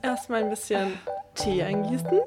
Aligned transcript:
Erstmal 0.00 0.44
ein 0.44 0.50
bisschen 0.50 0.96
Tee 1.34 1.60
eingießen. 1.60 2.20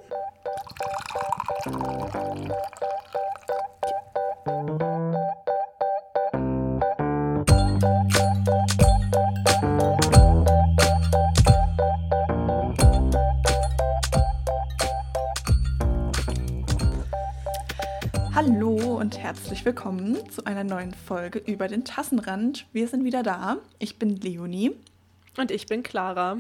Hallo 18.34 18.98
und 18.98 19.18
herzlich 19.18 19.64
willkommen 19.64 20.30
zu 20.30 20.44
einer 20.46 20.66
neuen 20.66 20.94
Folge 20.94 21.40
über 21.40 21.70
den 21.70 21.86
Tassenrand. 21.86 22.68
Wir 22.74 22.90
sind 22.90 23.06
wieder 23.06 23.24
da. 23.24 23.60
Ich 23.80 23.98
bin 23.98 24.18
Leonie. 24.18 24.76
Und 25.38 25.52
ich 25.52 25.68
bin 25.68 25.84
Clara. 25.84 26.38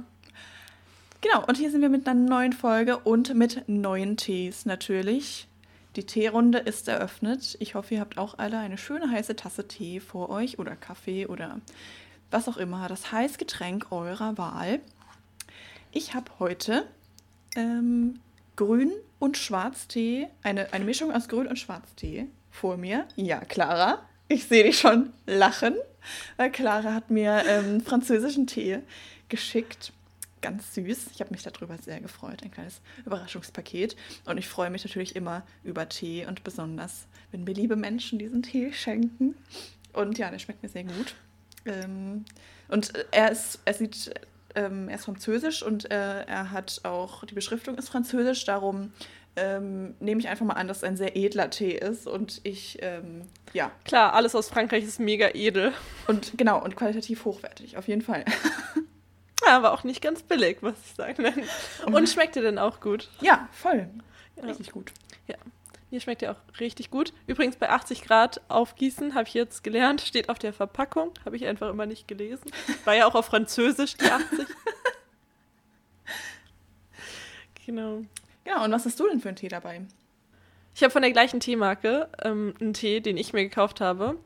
Genau, 1.25 1.43
und 1.47 1.57
hier 1.57 1.71
sind 1.71 1.81
wir 1.81 1.89
mit 1.89 2.07
einer 2.07 2.19
neuen 2.19 2.53
Folge 2.53 2.99
und 2.99 3.33
mit 3.33 3.67
neuen 3.67 4.15
Tees 4.15 4.67
natürlich. 4.67 5.47
Die 5.95 6.03
Teerunde 6.03 6.59
ist 6.59 6.87
eröffnet. 6.87 7.57
Ich 7.59 7.73
hoffe, 7.73 7.95
ihr 7.95 8.01
habt 8.01 8.19
auch 8.19 8.37
alle 8.37 8.59
eine 8.59 8.77
schöne 8.77 9.09
heiße 9.09 9.35
Tasse 9.35 9.67
Tee 9.67 9.99
vor 9.99 10.29
euch 10.29 10.59
oder 10.59 10.75
Kaffee 10.75 11.25
oder 11.25 11.61
was 12.29 12.47
auch 12.47 12.57
immer. 12.57 12.87
Das 12.89 13.11
Heißgetränk 13.11 13.91
eurer 13.91 14.37
Wahl. 14.37 14.81
Ich 15.91 16.13
habe 16.13 16.29
heute 16.37 16.85
ähm, 17.55 18.19
Grün- 18.55 18.93
und 19.17 19.35
Schwarztee, 19.35 20.27
eine, 20.43 20.73
eine 20.73 20.85
Mischung 20.85 21.11
aus 21.11 21.27
Grün- 21.27 21.47
und 21.47 21.57
Schwarztee 21.57 22.27
vor 22.51 22.77
mir. 22.77 23.07
Ja, 23.15 23.39
Clara, 23.39 23.97
ich 24.27 24.45
sehe 24.45 24.63
dich 24.63 24.77
schon 24.77 25.11
lachen, 25.25 25.73
Clara 26.51 26.93
hat 26.93 27.09
mir 27.09 27.43
ähm, 27.47 27.81
französischen 27.81 28.45
Tee 28.45 28.81
geschickt 29.27 29.91
ganz 30.45 30.75
süß. 30.75 31.07
Ich 31.11 31.21
habe 31.21 31.31
mich 31.31 31.41
darüber 31.41 31.75
sehr 31.79 31.99
gefreut. 31.99 32.43
Ein 32.43 32.51
kleines 32.51 32.79
Überraschungspaket. 33.03 33.95
Und 34.25 34.37
ich 34.37 34.47
freue 34.47 34.69
mich 34.69 34.85
natürlich 34.85 35.15
immer 35.15 35.43
über 35.63 35.89
Tee 35.89 36.27
und 36.27 36.43
besonders, 36.43 37.07
wenn 37.31 37.45
mir 37.45 37.53
liebe 37.53 37.75
Menschen 37.75 38.19
diesen 38.19 38.43
Tee 38.43 38.71
schenken. 38.71 39.35
Und 39.91 40.19
ja, 40.19 40.29
der 40.29 40.37
schmeckt 40.37 40.61
mir 40.61 40.69
sehr 40.69 40.83
gut. 40.83 41.15
Ähm, 41.65 42.25
und 42.67 42.93
er 43.09 43.31
ist, 43.31 43.59
er 43.65 43.73
sieht, 43.73 44.13
ähm, 44.53 44.87
er 44.87 44.97
ist 44.97 45.05
französisch 45.05 45.63
und 45.63 45.89
äh, 45.89 46.21
er 46.25 46.51
hat 46.51 46.81
auch, 46.83 47.25
die 47.25 47.33
Beschriftung 47.33 47.75
ist 47.75 47.89
französisch, 47.89 48.45
darum 48.45 48.91
ähm, 49.35 49.95
nehme 49.99 50.21
ich 50.21 50.27
einfach 50.27 50.45
mal 50.45 50.53
an, 50.53 50.67
dass 50.67 50.77
es 50.77 50.83
ein 50.83 50.95
sehr 50.95 51.17
edler 51.17 51.49
Tee 51.49 51.75
ist 51.75 52.05
und 52.05 52.39
ich, 52.43 52.77
ähm, 52.83 53.23
ja. 53.53 53.71
Klar, 53.83 54.13
alles 54.13 54.35
aus 54.35 54.47
Frankreich 54.47 54.83
ist 54.83 54.99
mega 54.99 55.29
edel. 55.33 55.73
Und 56.05 56.37
genau, 56.37 56.63
und 56.63 56.75
qualitativ 56.75 57.25
hochwertig, 57.25 57.77
auf 57.77 57.87
jeden 57.87 58.03
Fall. 58.03 58.25
Ja, 59.45 59.57
aber 59.57 59.73
auch 59.73 59.83
nicht 59.83 60.01
ganz 60.01 60.23
billig, 60.23 60.61
muss 60.61 60.73
ich 60.85 60.95
sagen. 60.95 61.25
Und 61.85 62.09
schmeckt 62.09 62.35
dir 62.35 62.41
denn 62.41 62.57
auch 62.57 62.79
gut? 62.79 63.09
Ja, 63.21 63.47
voll. 63.51 63.89
Ja. 64.37 64.43
Richtig 64.43 64.71
gut. 64.71 64.91
Ja. 65.27 65.35
Mir 65.91 66.01
schmeckt 66.01 66.21
ja 66.21 66.31
auch 66.31 66.59
richtig 66.59 66.89
gut. 66.89 67.13
Übrigens 67.27 67.55
bei 67.55 67.69
80 67.69 68.01
Grad 68.01 68.41
aufgießen, 68.49 69.13
habe 69.13 69.27
ich 69.27 69.33
jetzt 69.33 69.63
gelernt, 69.63 70.01
steht 70.01 70.29
auf 70.29 70.39
der 70.39 70.51
Verpackung. 70.51 71.11
Habe 71.25 71.35
ich 71.35 71.45
einfach 71.45 71.69
immer 71.69 71.85
nicht 71.85 72.07
gelesen. 72.07 72.51
War 72.85 72.95
ja 72.95 73.05
auch 73.05 73.15
auf 73.15 73.27
Französisch 73.27 73.95
die 73.95 74.05
80. 74.05 74.47
genau. 77.65 78.01
Ja, 78.45 78.63
und 78.63 78.71
was 78.71 78.85
hast 78.85 78.99
du 78.99 79.07
denn 79.07 79.21
für 79.21 79.29
einen 79.29 79.37
Tee 79.37 79.47
dabei? 79.47 79.81
Ich 80.73 80.83
habe 80.83 80.91
von 80.91 81.01
der 81.01 81.11
gleichen 81.11 81.39
Teemarke 81.39 82.09
ähm, 82.21 82.53
einen 82.59 82.73
Tee, 82.73 82.99
den 82.99 83.15
ich 83.15 83.31
mir 83.31 83.43
gekauft 83.43 83.79
habe. 83.79 84.17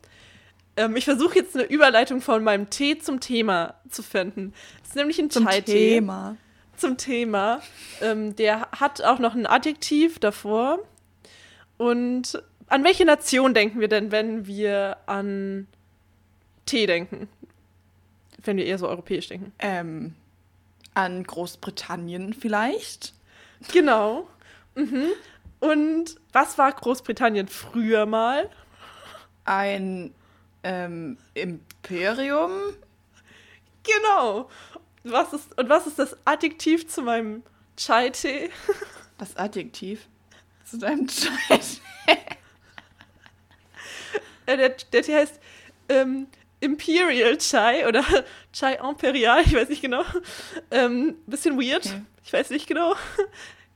Ähm, 0.80 0.96
ich 0.96 1.04
versuche 1.04 1.36
jetzt 1.36 1.56
eine 1.56 1.66
Überleitung 1.66 2.22
von 2.22 2.42
meinem 2.42 2.70
Tee 2.70 2.98
zum 2.98 3.20
Thema 3.20 3.74
zu 3.90 4.02
finden. 4.02 4.54
Das 4.80 4.92
ist 4.92 4.96
nämlich 4.96 5.20
ein 5.20 5.30
zum 5.30 5.46
Chai-Tee. 5.46 5.96
Thema. 5.96 6.38
Zum 6.78 6.96
Thema. 6.96 7.62
Ähm, 8.02 8.34
der 8.38 8.72
hat 8.72 9.02
auch 9.02 9.20
noch 9.20 9.36
ein 9.36 9.46
Adjektiv 9.46 10.20
davor. 10.20 10.80
Und 11.78 12.42
an 12.68 12.86
welche 12.86 13.04
Nation 13.04 13.54
denken 13.54 13.82
wir 13.82 13.90
denn, 13.90 14.14
wenn 14.14 14.48
wir 14.48 14.96
an 15.06 15.68
Tee 16.66 16.86
denken? 16.86 17.28
Wenn 18.42 18.56
wir 18.56 18.66
eher 18.66 18.78
so 18.78 18.88
europäisch 18.88 19.28
denken. 19.28 19.52
Ähm, 19.60 20.16
an 20.94 21.26
Großbritannien 21.26 22.34
vielleicht? 22.34 23.14
Genau. 23.74 24.30
Mhm. 24.76 25.08
Und 25.60 26.16
was 26.32 26.58
war 26.58 26.72
Großbritannien 26.72 27.50
früher 27.50 28.06
mal? 28.06 28.50
Ein 29.44 30.14
ähm, 30.64 31.18
Imperium? 31.34 32.52
Genau. 33.84 34.50
Was 35.04 35.34
ist, 35.34 35.58
und 35.58 35.70
was 35.70 35.88
ist 35.88 36.00
das 36.00 36.18
Adjektiv 36.26 36.88
zu 36.88 37.02
meinem 37.02 37.44
Chai-Tee? 37.78 38.50
Das 39.18 39.36
Adjektiv 39.38 40.08
zu 40.66 40.78
deinem 40.78 41.08
Chai-Tee? 41.08 41.82
der, 44.48 44.70
der 44.70 45.02
Tee 45.04 45.16
heißt 45.16 45.40
ähm, 45.90 46.28
Imperial 46.60 47.38
Chai 47.38 47.88
oder 47.88 48.04
Chai 48.54 48.76
Imperial, 48.76 49.42
ich 49.46 49.54
weiß 49.54 49.70
nicht 49.70 49.82
genau. 49.82 50.04
Ähm, 50.72 51.16
bisschen 51.26 51.60
weird, 51.60 51.86
okay. 51.86 52.02
ich 52.24 52.34
weiß 52.34 52.50
nicht 52.50 52.68
genau. 52.68 52.96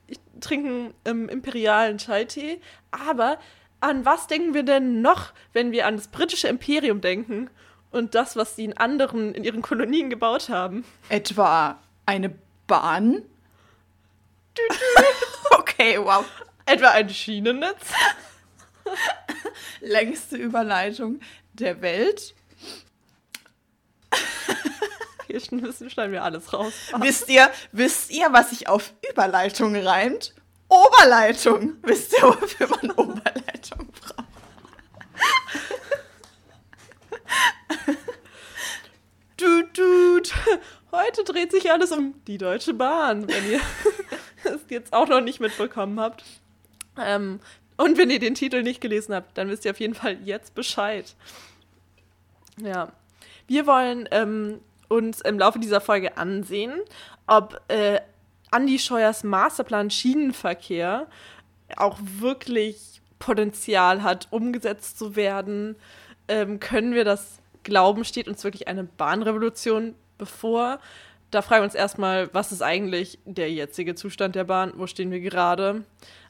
Ich 0.07 0.19
trinke 0.41 0.67
einen 0.67 0.94
ähm, 1.05 1.29
imperialen 1.29 1.97
Chai-Tee, 1.97 2.59
aber 2.91 3.39
an 3.83 4.05
was 4.05 4.27
denken 4.27 4.53
wir 4.53 4.63
denn 4.63 5.01
noch, 5.01 5.33
wenn 5.51 5.71
wir 5.71 5.85
an 5.88 5.97
das 5.97 6.07
britische 6.07 6.47
Imperium 6.47 7.01
denken 7.01 7.49
und 7.91 8.16
das, 8.16 8.35
was 8.35 8.55
die 8.55 8.66
in 8.66 8.77
anderen, 8.77 9.35
in 9.35 9.44
ihren 9.44 9.61
Kolonien 9.61 10.09
gebaut 10.09 10.49
haben? 10.49 10.85
Etwa 11.09 11.79
eine 12.05 12.33
Bahn? 12.67 13.23
okay, 15.51 15.97
wow. 15.99 16.25
Etwa 16.66 16.89
ein 16.89 17.09
Schienennetz? 17.09 17.91
Längste 19.81 20.38
Überleitung 20.38 21.19
der 21.53 21.81
Welt. 21.81 22.33
Hier 25.27 25.39
schneiden 25.39 26.11
wir 26.11 26.23
alles 26.23 26.53
raus. 26.53 26.73
Wisst 27.00 27.27
ihr, 27.29 27.50
wisst 27.71 28.11
ihr, 28.11 28.31
was 28.31 28.51
sich 28.51 28.67
auf 28.67 28.94
Überleitung 29.09 29.75
reimt? 29.75 30.33
Oberleitung. 30.73 31.73
Wisst 31.84 32.13
ihr, 32.13 32.23
wofür 32.23 32.67
man 32.67 32.91
Oberleitung 32.91 33.88
braucht? 33.88 34.23
du, 39.38 39.63
du, 39.73 40.22
heute 40.91 41.23
dreht 41.23 41.51
sich 41.51 41.72
alles 41.72 41.91
um 41.91 42.16
die 42.25 42.39
Deutsche 42.39 42.73
Bahn, 42.73 43.28
wenn 43.28 43.51
ihr 43.51 43.59
es 44.44 44.62
jetzt 44.69 44.94
auch 44.94 45.07
noch 45.07 45.22
nicht 45.22 45.39
mitbekommen 45.39 46.00
habt. 46.00 46.23
Ähm, 46.97 47.39
und 47.78 47.97
wenn 47.97 48.09
ihr 48.09 48.19
den 48.19 48.33
Titel 48.33 48.63
nicht 48.63 48.81
gelesen 48.81 49.13
habt, 49.13 49.38
dann 49.38 49.50
wisst 49.50 49.66
ihr 49.66 49.72
auf 49.72 49.79
jeden 49.79 49.95
Fall 49.95 50.17
jetzt 50.23 50.56
Bescheid. 50.56 51.16
Ja. 52.57 52.91
Wir 53.47 53.67
wollen 53.67 54.07
ähm, 54.12 54.59
uns 54.88 55.22
im 55.22 55.38
Laufe 55.38 55.59
dieser 55.59 55.81
Folge 55.81 56.17
ansehen, 56.17 56.81
ob 57.28 57.62
äh, 57.67 58.00
Andi 58.53 58.79
Scheuers 58.79 59.23
Masterplan 59.23 59.89
Schienenverkehr 59.89 61.07
auch 61.75 61.97
wirklich 61.99 63.01
Potenzial 63.19 64.03
hat, 64.03 64.27
umgesetzt 64.31 64.99
zu 64.99 65.15
werden. 65.15 65.75
Ähm, 66.27 66.59
können 66.59 66.93
wir 66.93 67.05
das 67.05 67.39
glauben? 67.63 68.05
Steht 68.05 68.27
uns 68.27 68.43
wirklich 68.43 68.67
eine 68.67 68.83
Bahnrevolution 68.83 69.95
bevor? 70.17 70.79
Da 71.33 71.41
fragen 71.41 71.61
wir 71.61 71.66
uns 71.66 71.73
erstmal, 71.73 72.31
was 72.31 72.51
ist 72.51 72.61
eigentlich 72.61 73.17
der 73.25 73.51
jetzige 73.51 73.95
Zustand 73.95 74.35
der 74.35 74.44
Bahn? 74.44 74.71
Wo 74.75 74.85
stehen 74.85 75.09
wir 75.09 75.19
gerade? 75.19 75.83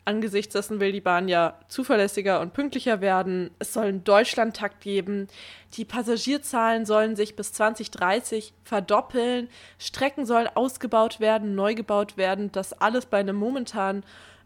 Angesichts 0.06 0.53
dessen 0.53 0.80
will 0.80 0.94
die 0.94 1.02
Bahn 1.02 1.28
ja 1.28 1.59
zuverlässiger 1.68 2.40
und 2.40 2.53
pünktlicher 2.53 3.02
werden. 3.02 3.52
Es 3.59 3.74
soll 3.74 3.88
einen 3.88 4.06
Deutschlandtakt 4.06 4.80
geben. 4.80 5.28
Die 5.74 5.84
Passagierzahlen 5.84 6.86
sollen 6.86 7.18
sich 7.18 7.36
bis 7.36 7.52
2030 7.52 8.53
verdoppeln. 8.64 9.50
Strecken 9.78 10.25
sollen 10.25 10.47
ausgebaut 10.47 11.20
werden, 11.20 11.53
neu 11.53 11.75
gebaut 11.75 12.16
werden. 12.16 12.53
Das 12.53 12.72
alles 12.72 13.05
bei 13.05 13.20
einem 13.20 13.35
momentan 13.35 14.05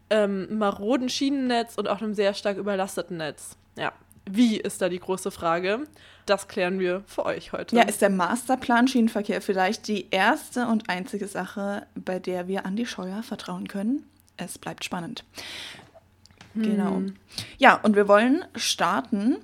ähm, 0.09 0.57
maroden 0.57 1.09
Schienennetz 1.09 1.75
und 1.75 1.87
auch 1.87 2.01
einem 2.01 2.15
sehr 2.15 2.33
stark 2.33 2.57
überlasteten 2.57 3.17
Netz. 3.17 3.57
Ja, 3.77 3.93
wie 4.29 4.57
ist 4.57 4.81
da 4.81 4.89
die 4.89 4.99
große 4.99 5.31
Frage? 5.31 5.87
Das 6.25 6.47
klären 6.47 6.79
wir 6.79 7.03
für 7.07 7.25
euch 7.25 7.53
heute. 7.53 7.75
Ja, 7.75 7.83
ist 7.83 8.01
der 8.01 8.09
Masterplan 8.09 8.87
Schienenverkehr 8.87 9.41
vielleicht 9.41 9.87
die 9.87 10.07
erste 10.11 10.67
und 10.67 10.89
einzige 10.89 11.27
Sache, 11.27 11.87
bei 11.95 12.19
der 12.19 12.47
wir 12.47 12.65
an 12.65 12.75
die 12.75 12.85
Scheuer 12.85 13.23
vertrauen 13.23 13.67
können? 13.67 14.03
es 14.37 14.57
bleibt 14.57 14.85
spannend. 14.85 15.25
Genau. 16.55 16.95
Hm. 16.95 17.15
Ja, 17.57 17.75
und 17.75 17.95
wir 17.95 18.07
wollen 18.07 18.45
starten 18.55 19.37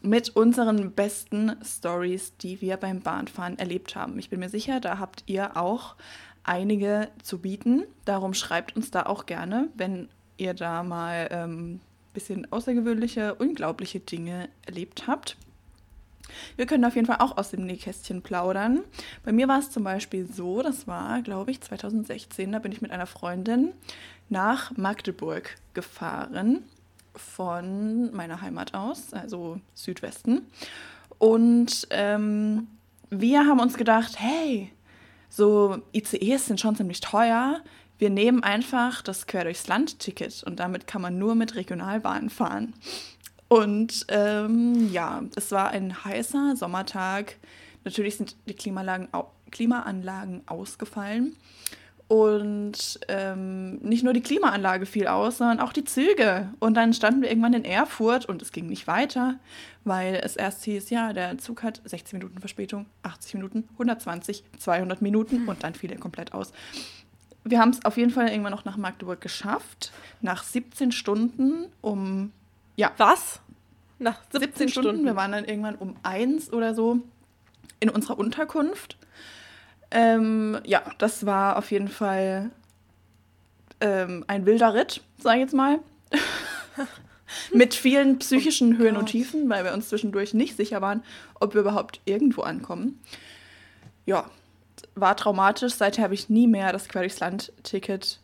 mit 0.00 0.30
unseren 0.30 0.92
besten 0.92 1.56
Stories, 1.64 2.36
die 2.36 2.60
wir 2.60 2.76
beim 2.76 3.00
Bahnfahren 3.00 3.58
erlebt 3.58 3.96
haben. 3.96 4.18
Ich 4.18 4.30
bin 4.30 4.40
mir 4.40 4.48
sicher, 4.48 4.80
da 4.80 4.98
habt 4.98 5.24
ihr 5.26 5.56
auch 5.56 5.96
einige 6.44 7.08
zu 7.22 7.38
bieten. 7.38 7.84
Darum 8.04 8.34
schreibt 8.34 8.76
uns 8.76 8.90
da 8.90 9.04
auch 9.04 9.26
gerne, 9.26 9.68
wenn 9.74 10.08
ihr 10.36 10.54
da 10.54 10.82
mal 10.82 11.28
ähm, 11.30 11.80
bisschen 12.12 12.50
außergewöhnliche, 12.50 13.34
unglaubliche 13.34 14.00
Dinge 14.00 14.48
erlebt 14.66 15.06
habt. 15.06 15.36
Wir 16.56 16.66
können 16.66 16.84
auf 16.84 16.94
jeden 16.94 17.06
Fall 17.06 17.18
auch 17.18 17.36
aus 17.36 17.50
dem 17.50 17.66
Nähkästchen 17.66 18.22
plaudern. 18.22 18.80
Bei 19.24 19.32
mir 19.32 19.48
war 19.48 19.58
es 19.58 19.70
zum 19.70 19.84
Beispiel 19.84 20.26
so, 20.32 20.62
das 20.62 20.86
war, 20.86 21.20
glaube 21.22 21.50
ich, 21.50 21.60
2016, 21.60 22.52
da 22.52 22.58
bin 22.58 22.72
ich 22.72 22.80
mit 22.80 22.90
einer 22.90 23.06
Freundin 23.06 23.72
nach 24.28 24.76
Magdeburg 24.76 25.56
gefahren 25.74 26.64
von 27.14 28.14
meiner 28.14 28.40
Heimat 28.40 28.74
aus, 28.74 29.12
also 29.12 29.60
Südwesten. 29.74 30.46
Und 31.18 31.86
ähm, 31.90 32.68
wir 33.10 33.46
haben 33.46 33.60
uns 33.60 33.76
gedacht, 33.76 34.18
hey, 34.18 34.72
so 35.28 35.82
ICEs 35.94 36.46
sind 36.46 36.60
schon 36.60 36.76
ziemlich 36.76 37.00
teuer. 37.00 37.60
Wir 38.02 38.10
nehmen 38.10 38.42
einfach 38.42 39.00
das 39.00 39.28
Quer 39.28 39.44
durchs 39.44 39.68
Land-Ticket 39.68 40.42
und 40.42 40.58
damit 40.58 40.88
kann 40.88 41.00
man 41.00 41.18
nur 41.18 41.36
mit 41.36 41.54
Regionalbahnen 41.54 42.30
fahren. 42.30 42.74
Und 43.46 44.06
ähm, 44.08 44.90
ja, 44.92 45.22
es 45.36 45.52
war 45.52 45.70
ein 45.70 46.04
heißer 46.04 46.56
Sommertag. 46.56 47.36
Natürlich 47.84 48.16
sind 48.16 48.34
die 48.48 48.54
Klimaanlagen, 48.54 50.42
ausgefallen. 50.46 51.36
Und 52.08 52.98
ähm, 53.06 53.76
nicht 53.76 54.02
nur 54.02 54.12
die 54.12 54.20
Klimaanlage 54.20 54.84
fiel 54.84 55.06
aus, 55.06 55.38
sondern 55.38 55.60
auch 55.60 55.72
die 55.72 55.84
Züge. 55.84 56.52
Und 56.58 56.74
dann 56.74 56.94
standen 56.94 57.22
wir 57.22 57.28
irgendwann 57.28 57.54
in 57.54 57.64
Erfurt 57.64 58.26
und 58.26 58.42
es 58.42 58.50
ging 58.50 58.66
nicht 58.66 58.88
weiter, 58.88 59.38
weil 59.84 60.20
es 60.24 60.34
erst 60.34 60.64
hieß, 60.64 60.90
ja, 60.90 61.12
der 61.12 61.38
Zug 61.38 61.62
hat 61.62 61.80
60 61.84 62.14
Minuten 62.14 62.40
Verspätung, 62.40 62.86
80 63.04 63.34
Minuten, 63.34 63.68
120, 63.74 64.42
200 64.58 65.00
Minuten 65.02 65.48
und 65.48 65.62
dann 65.62 65.74
fiel 65.74 65.92
er 65.92 65.98
komplett 65.98 66.34
aus. 66.34 66.52
Wir 67.44 67.58
haben 67.58 67.70
es 67.70 67.84
auf 67.84 67.96
jeden 67.96 68.10
Fall 68.10 68.28
irgendwann 68.28 68.52
noch 68.52 68.64
nach 68.64 68.76
Magdeburg 68.76 69.20
geschafft, 69.20 69.92
nach 70.20 70.44
17 70.44 70.92
Stunden 70.92 71.66
um 71.80 72.32
ja. 72.76 72.92
Was? 72.96 73.40
Nach 73.98 74.20
17, 74.32 74.40
17 74.40 74.68
Stunden. 74.68 74.88
Stunden. 74.88 75.04
Wir 75.04 75.16
waren 75.16 75.32
dann 75.32 75.44
irgendwann 75.44 75.76
um 75.76 75.96
eins 76.02 76.52
oder 76.52 76.74
so 76.74 77.00
in 77.80 77.90
unserer 77.90 78.18
Unterkunft. 78.18 78.96
Ähm, 79.90 80.58
ja, 80.64 80.82
das 80.98 81.26
war 81.26 81.56
auf 81.56 81.70
jeden 81.70 81.88
Fall 81.88 82.50
ähm, 83.80 84.24
ein 84.26 84.46
wilder 84.46 84.74
Ritt, 84.74 85.02
sag 85.18 85.34
ich 85.34 85.40
jetzt 85.42 85.54
mal. 85.54 85.78
Mit 87.52 87.74
vielen 87.74 88.18
psychischen 88.18 88.74
oh 88.74 88.78
Höhen 88.78 88.96
und 88.96 89.06
Tiefen, 89.06 89.48
weil 89.48 89.64
wir 89.64 89.72
uns 89.72 89.88
zwischendurch 89.88 90.34
nicht 90.34 90.56
sicher 90.56 90.80
waren, 90.80 91.02
ob 91.40 91.54
wir 91.54 91.62
überhaupt 91.62 92.00
irgendwo 92.04 92.42
ankommen. 92.42 93.00
Ja, 94.04 94.28
war 94.94 95.16
traumatisch. 95.16 95.74
Seither 95.74 96.04
habe 96.04 96.14
ich 96.14 96.28
nie 96.28 96.46
mehr 96.46 96.72
das 96.72 96.88
Quer 96.88 97.08
Land-Ticket 97.20 98.20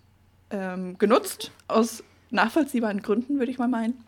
ähm, 0.51 0.99
genutzt. 0.99 1.51
Aus 1.67 2.03
nachvollziehbaren 2.31 3.03
Gründen, 3.03 3.39
würde 3.39 3.51
ich 3.51 3.59
mal 3.59 3.69
meinen. 3.69 4.05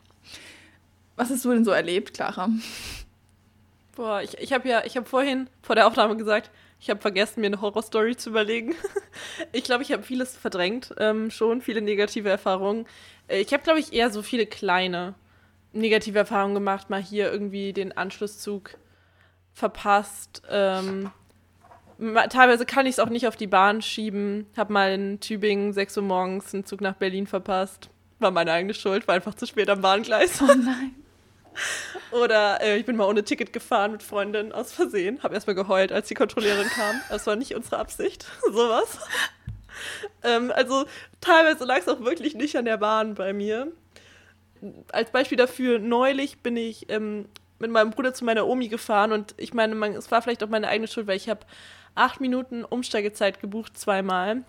Was 1.17 1.31
hast 1.31 1.45
du 1.45 1.51
denn 1.51 1.65
so 1.65 1.71
erlebt, 1.71 2.15
Clara? 2.15 2.49
Boah, 3.97 4.23
ich, 4.23 4.39
ich 4.39 4.53
habe 4.53 4.69
ja, 4.69 4.85
ich 4.85 4.97
habe 4.97 5.07
vorhin 5.07 5.49
vor 5.63 5.75
der 5.75 5.87
Aufnahme 5.87 6.17
gesagt, 6.17 6.51
ich 6.81 6.89
habe 6.89 7.01
vergessen, 7.01 7.41
mir 7.41 7.49
eine 7.49 7.61
Horrorstory 7.61 8.17
zu 8.17 8.31
überlegen. 8.31 8.75
ich 9.53 9.65
glaube, 9.65 9.83
ich 9.83 9.93
habe 9.93 10.03
vieles 10.03 10.37
verdrängt, 10.37 10.95
ähm, 10.99 11.31
schon 11.31 11.61
viele 11.61 11.83
negative 11.83 12.31
Erfahrungen. 12.31 12.87
Äh, 13.29 13.41
ich 13.41 13.53
habe, 13.53 13.63
glaube 13.63 13.81
ich, 13.81 13.93
eher 13.93 14.11
so 14.11 14.23
viele 14.23 14.47
kleine 14.47 15.15
negative 15.73 16.19
Erfahrungen 16.19 16.55
gemacht. 16.55 16.89
Mal 16.89 17.03
hier 17.03 17.31
irgendwie 17.31 17.73
den 17.73 17.97
Anschlusszug 17.97 18.79
verpasst. 19.53 20.43
Ähm, 20.49 21.11
teilweise 22.29 22.67
kann 22.67 22.87
ich 22.87 22.93
es 22.93 22.99
auch 22.99 23.09
nicht 23.09 23.27
auf 23.27 23.37
die 23.37 23.47
Bahn 23.47 23.83
schieben. 23.83 24.47
Habe 24.57 24.73
mal 24.73 24.93
in 24.93 25.21
Tübingen 25.21 25.73
6 25.73 25.99
Uhr 25.99 26.03
morgens 26.03 26.55
einen 26.55 26.65
Zug 26.65 26.81
nach 26.81 26.95
Berlin 26.95 27.27
verpasst. 27.27 27.91
War 28.19 28.31
meine 28.31 28.53
eigene 28.53 28.75
Schuld, 28.75 29.09
war 29.09 29.15
einfach 29.15 29.35
zu 29.35 29.47
spät 29.47 29.71
am 29.71 29.81
Bahngleis. 29.81 30.43
Oh 30.43 30.47
nein. 30.47 30.95
Oder 32.13 32.61
äh, 32.63 32.79
ich 32.79 32.87
bin 32.87 32.97
mal 32.97 33.07
ohne 33.07 33.25
Ticket 33.25 33.53
gefahren 33.53 33.93
mit 33.93 34.03
Freundin 34.03 34.53
aus 34.53 34.73
Versehen. 34.73 35.23
Habe 35.23 35.35
erstmal 35.35 35.57
geheult, 35.57 35.93
als 35.93 36.09
die 36.09 36.15
Kontrolleurin 36.15 36.69
kam. 36.69 37.01
Das 37.09 37.27
war 37.27 37.37
nicht 37.37 37.55
unsere 37.55 37.79
Absicht. 37.79 38.27
Sowas. 38.53 38.99
Ähm, 40.23 40.53
also 40.55 40.87
teilweise 41.21 41.65
lag 41.65 41.79
es 41.79 41.89
auch 41.89 42.01
wirklich 42.01 42.35
nicht 42.35 42.57
an 42.57 42.65
der 42.65 42.77
Bahn 42.77 43.15
bei 43.15 43.33
mir. 43.33 43.73
Als 44.93 45.11
Beispiel 45.11 45.39
dafür, 45.39 45.79
neulich 45.79 46.41
bin 46.41 46.57
ich 46.57 46.91
ähm, 46.91 47.27
mit 47.61 47.71
meinem 47.71 47.91
Bruder 47.91 48.13
zu 48.13 48.25
meiner 48.25 48.47
Omi 48.47 48.69
gefahren 48.69 49.13
und 49.13 49.35
ich 49.37 49.55
meine, 49.55 49.75
man, 49.75 49.93
es 49.93 50.11
war 50.11 50.23
vielleicht 50.23 50.43
auch 50.43 50.49
meine 50.49 50.69
eigene 50.69 50.89
Schuld, 50.89 51.07
weil 51.07 51.17
ich 51.17 51.29
habe 51.29 51.41
acht 51.95 52.21
Minuten 52.21 52.65
Umsteigezeit 52.65 53.41
gebucht 53.41 53.79
zweimal 53.79 54.45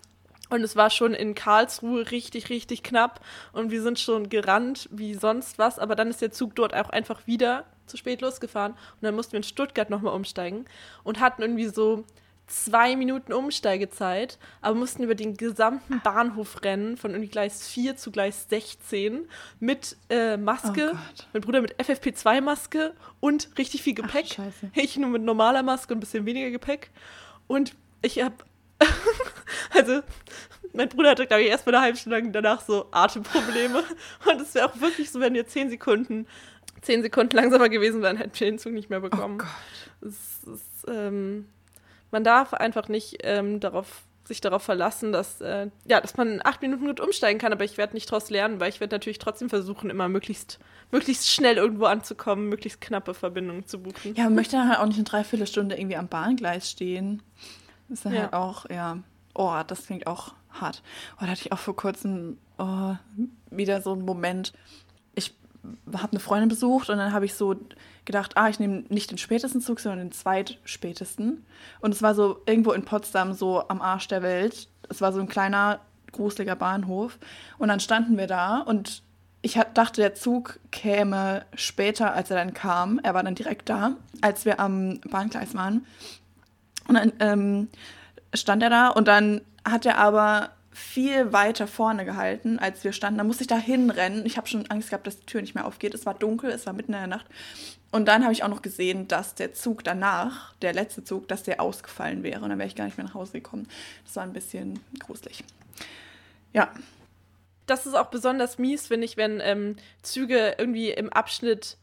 und 0.51 0.63
es 0.63 0.75
war 0.75 0.89
schon 0.89 1.13
in 1.13 1.33
Karlsruhe 1.33 2.11
richtig, 2.11 2.49
richtig 2.49 2.83
knapp. 2.83 3.21
Und 3.53 3.71
wir 3.71 3.81
sind 3.81 3.99
schon 3.99 4.27
gerannt 4.27 4.89
wie 4.91 5.13
sonst 5.13 5.57
was. 5.57 5.79
Aber 5.79 5.95
dann 5.95 6.09
ist 6.09 6.21
der 6.21 6.31
Zug 6.31 6.55
dort 6.55 6.75
auch 6.75 6.89
einfach 6.89 7.25
wieder 7.25 7.63
zu 7.85 7.95
spät 7.95 8.19
losgefahren. 8.19 8.73
Und 8.73 9.01
dann 9.01 9.15
mussten 9.15 9.31
wir 9.31 9.37
in 9.37 9.43
Stuttgart 9.43 9.89
nochmal 9.89 10.13
umsteigen. 10.13 10.65
Und 11.05 11.21
hatten 11.21 11.41
irgendwie 11.41 11.67
so 11.67 12.03
zwei 12.47 12.95
Minuten 12.95 13.33
Umsteigezeit, 13.33 14.37
aber 14.61 14.75
mussten 14.75 15.03
über 15.03 15.15
den 15.15 15.37
gesamten 15.37 16.01
Bahnhof 16.03 16.63
rennen, 16.63 16.97
von 16.97 17.11
irgendwie 17.11 17.29
Gleis 17.29 17.67
4 17.67 17.95
zu 17.95 18.11
Gleis 18.11 18.47
16, 18.49 19.27
mit 19.59 19.95
äh, 20.09 20.37
Maske, 20.37 20.91
oh 20.93 21.23
mein 21.33 21.41
Bruder 21.41 21.61
mit 21.61 21.75
FFP2-Maske 21.79 22.93
und 23.19 23.49
richtig 23.57 23.83
viel 23.83 23.93
Gepäck. 23.93 24.37
Ach, 24.37 24.51
ich 24.73 24.97
nur 24.97 25.09
mit 25.09 25.21
normaler 25.21 25.63
Maske 25.63 25.93
und 25.93 25.97
ein 25.97 26.01
bisschen 26.01 26.25
weniger 26.25 26.51
Gepäck. 26.51 26.91
Und 27.47 27.75
ich 28.01 28.21
habe 28.21 28.35
also, 29.71 30.01
mein 30.73 30.89
Bruder 30.89 31.11
hatte, 31.11 31.27
glaube 31.27 31.43
ich, 31.43 31.49
erst 31.49 31.65
mal 31.65 31.75
eine 31.75 31.83
halbe 31.83 31.97
Stunde 31.97 32.19
lang 32.19 32.31
danach 32.31 32.61
so 32.61 32.87
Atemprobleme. 32.91 33.83
Und 34.25 34.41
es 34.41 34.55
wäre 34.55 34.67
auch 34.67 34.79
wirklich 34.79 35.11
so, 35.11 35.19
wenn 35.19 35.33
wir 35.33 35.47
zehn 35.47 35.69
Sekunden, 35.69 36.27
zehn 36.81 37.01
Sekunden 37.01 37.35
langsamer 37.35 37.69
gewesen 37.69 38.01
wären, 38.01 38.17
hätten 38.17 38.39
wir 38.39 38.47
den 38.47 38.59
Zug 38.59 38.73
nicht 38.73 38.89
mehr 38.89 39.01
bekommen. 39.01 39.39
Oh 39.41 39.43
Gott. 39.43 40.09
Es, 40.09 40.47
es, 40.47 40.85
ähm, 40.87 41.47
man 42.11 42.23
darf 42.23 42.53
einfach 42.53 42.87
nicht 42.87 43.19
ähm, 43.23 43.59
darauf 43.59 44.03
sich 44.31 44.41
darauf 44.41 44.63
verlassen, 44.63 45.11
dass, 45.11 45.41
äh, 45.41 45.69
ja, 45.85 45.99
dass 45.99 46.15
man 46.15 46.33
in 46.33 46.45
acht 46.45 46.61
Minuten 46.61 46.85
gut 46.85 46.99
umsteigen 46.99 47.39
kann, 47.39 47.51
aber 47.51 47.65
ich 47.65 47.77
werde 47.77 47.93
nicht 47.93 48.09
daraus 48.09 48.29
lernen, 48.29 48.59
weil 48.59 48.69
ich 48.69 48.79
werde 48.79 48.95
natürlich 48.95 49.19
trotzdem 49.19 49.49
versuchen, 49.49 49.89
immer 49.89 50.07
möglichst, 50.09 50.59
möglichst 50.91 51.29
schnell 51.29 51.57
irgendwo 51.57 51.85
anzukommen, 51.85 52.47
möglichst 52.47 52.81
knappe 52.81 53.13
Verbindungen 53.13 53.65
zu 53.65 53.79
buchen. 53.79 54.15
Ja, 54.15 54.25
man 54.25 54.35
möchte 54.35 54.57
dann 54.57 54.69
halt 54.69 54.79
auch 54.79 54.85
nicht 54.85 54.97
eine 54.97 55.03
Dreiviertelstunde 55.05 55.75
irgendwie 55.75 55.97
am 55.97 56.07
Bahngleis 56.07 56.69
stehen. 56.69 57.21
Das 57.89 57.99
ist 57.99 58.05
dann 58.05 58.13
ja. 58.13 58.21
halt 58.21 58.33
auch, 58.33 58.69
ja, 58.69 58.99
oh, 59.33 59.59
das 59.67 59.87
klingt 59.87 60.07
auch 60.07 60.33
hart. 60.51 60.81
Oh, 61.17 61.21
da 61.21 61.27
hatte 61.27 61.41
ich 61.41 61.51
auch 61.51 61.59
vor 61.59 61.75
kurzem 61.75 62.37
oh, 62.57 62.95
wieder 63.49 63.81
so 63.81 63.91
einen 63.91 64.05
Moment. 64.05 64.53
Ich 65.15 65.35
habe 65.93 66.11
eine 66.11 66.19
Freundin 66.19 66.49
besucht 66.49 66.89
und 66.89 66.97
dann 66.97 67.13
habe 67.13 67.25
ich 67.25 67.33
so 67.33 67.55
gedacht, 68.05 68.37
ah, 68.37 68.49
ich 68.49 68.59
nehme 68.59 68.83
nicht 68.89 69.11
den 69.11 69.17
spätesten 69.17 69.61
Zug, 69.61 69.79
sondern 69.79 69.99
den 69.99 70.11
zweitspätesten. 70.11 71.45
Und 71.81 71.93
es 71.93 72.01
war 72.01 72.15
so 72.15 72.41
irgendwo 72.45 72.71
in 72.71 72.83
Potsdam, 72.83 73.33
so 73.33 73.67
am 73.67 73.81
Arsch 73.81 74.07
der 74.07 74.23
Welt. 74.23 74.67
Es 74.89 75.01
war 75.01 75.13
so 75.13 75.19
ein 75.19 75.27
kleiner, 75.27 75.79
gruseliger 76.11 76.55
Bahnhof. 76.55 77.19
Und 77.57 77.67
dann 77.67 77.79
standen 77.79 78.17
wir 78.17 78.27
da 78.27 78.59
und 78.59 79.03
ich 79.43 79.59
dachte, 79.73 80.01
der 80.01 80.13
Zug 80.13 80.59
käme 80.71 81.45
später, 81.55 82.13
als 82.13 82.29
er 82.29 82.37
dann 82.37 82.53
kam. 82.53 82.99
Er 83.01 83.13
war 83.13 83.23
dann 83.23 83.35
direkt 83.35 83.69
da, 83.69 83.95
als 84.21 84.45
wir 84.45 84.59
am 84.59 84.99
Bahngleis 85.09 85.55
waren. 85.55 85.85
Und 86.87 86.95
dann 86.95 87.13
ähm, 87.19 87.67
stand 88.33 88.61
er 88.61 88.69
da 88.69 88.89
und 88.89 89.07
dann 89.07 89.41
hat 89.65 89.85
er 89.85 89.97
aber 89.97 90.51
viel 90.71 91.33
weiter 91.33 91.67
vorne 91.67 92.05
gehalten, 92.05 92.57
als 92.57 92.83
wir 92.83 92.93
standen. 92.93 93.17
Da 93.17 93.23
musste 93.23 93.43
ich 93.43 93.47
da 93.47 93.57
hinrennen. 93.57 94.25
Ich 94.25 94.37
habe 94.37 94.47
schon 94.47 94.67
Angst 94.67 94.89
gehabt, 94.89 95.05
dass 95.05 95.19
die 95.19 95.25
Tür 95.25 95.41
nicht 95.41 95.53
mehr 95.53 95.65
aufgeht. 95.65 95.93
Es 95.93 96.05
war 96.05 96.13
dunkel, 96.13 96.49
es 96.49 96.65
war 96.65 96.73
mitten 96.73 96.93
in 96.93 96.99
der 96.99 97.07
Nacht. 97.07 97.25
Und 97.91 98.07
dann 98.07 98.23
habe 98.23 98.31
ich 98.31 98.43
auch 98.43 98.47
noch 98.47 98.61
gesehen, 98.61 99.07
dass 99.09 99.35
der 99.35 99.53
Zug 99.53 99.83
danach, 99.83 100.53
der 100.61 100.73
letzte 100.73 101.03
Zug, 101.03 101.27
dass 101.27 101.43
der 101.43 101.59
ausgefallen 101.59 102.23
wäre. 102.23 102.41
Und 102.41 102.49
dann 102.49 102.57
wäre 102.57 102.67
ich 102.67 102.75
gar 102.75 102.85
nicht 102.85 102.97
mehr 102.97 103.05
nach 103.05 103.13
Hause 103.13 103.33
gekommen. 103.33 103.67
Das 104.05 104.15
war 104.15 104.23
ein 104.23 104.33
bisschen 104.33 104.79
gruselig. 104.99 105.43
Ja. 106.53 106.71
Das 107.67 107.85
ist 107.85 107.93
auch 107.93 108.07
besonders 108.07 108.57
mies, 108.57 108.87
finde 108.87 109.05
ich, 109.05 109.17
wenn 109.17 109.39
ähm, 109.41 109.75
Züge 110.01 110.55
irgendwie 110.57 110.89
im 110.91 111.09
Abschnitt, 111.09 111.77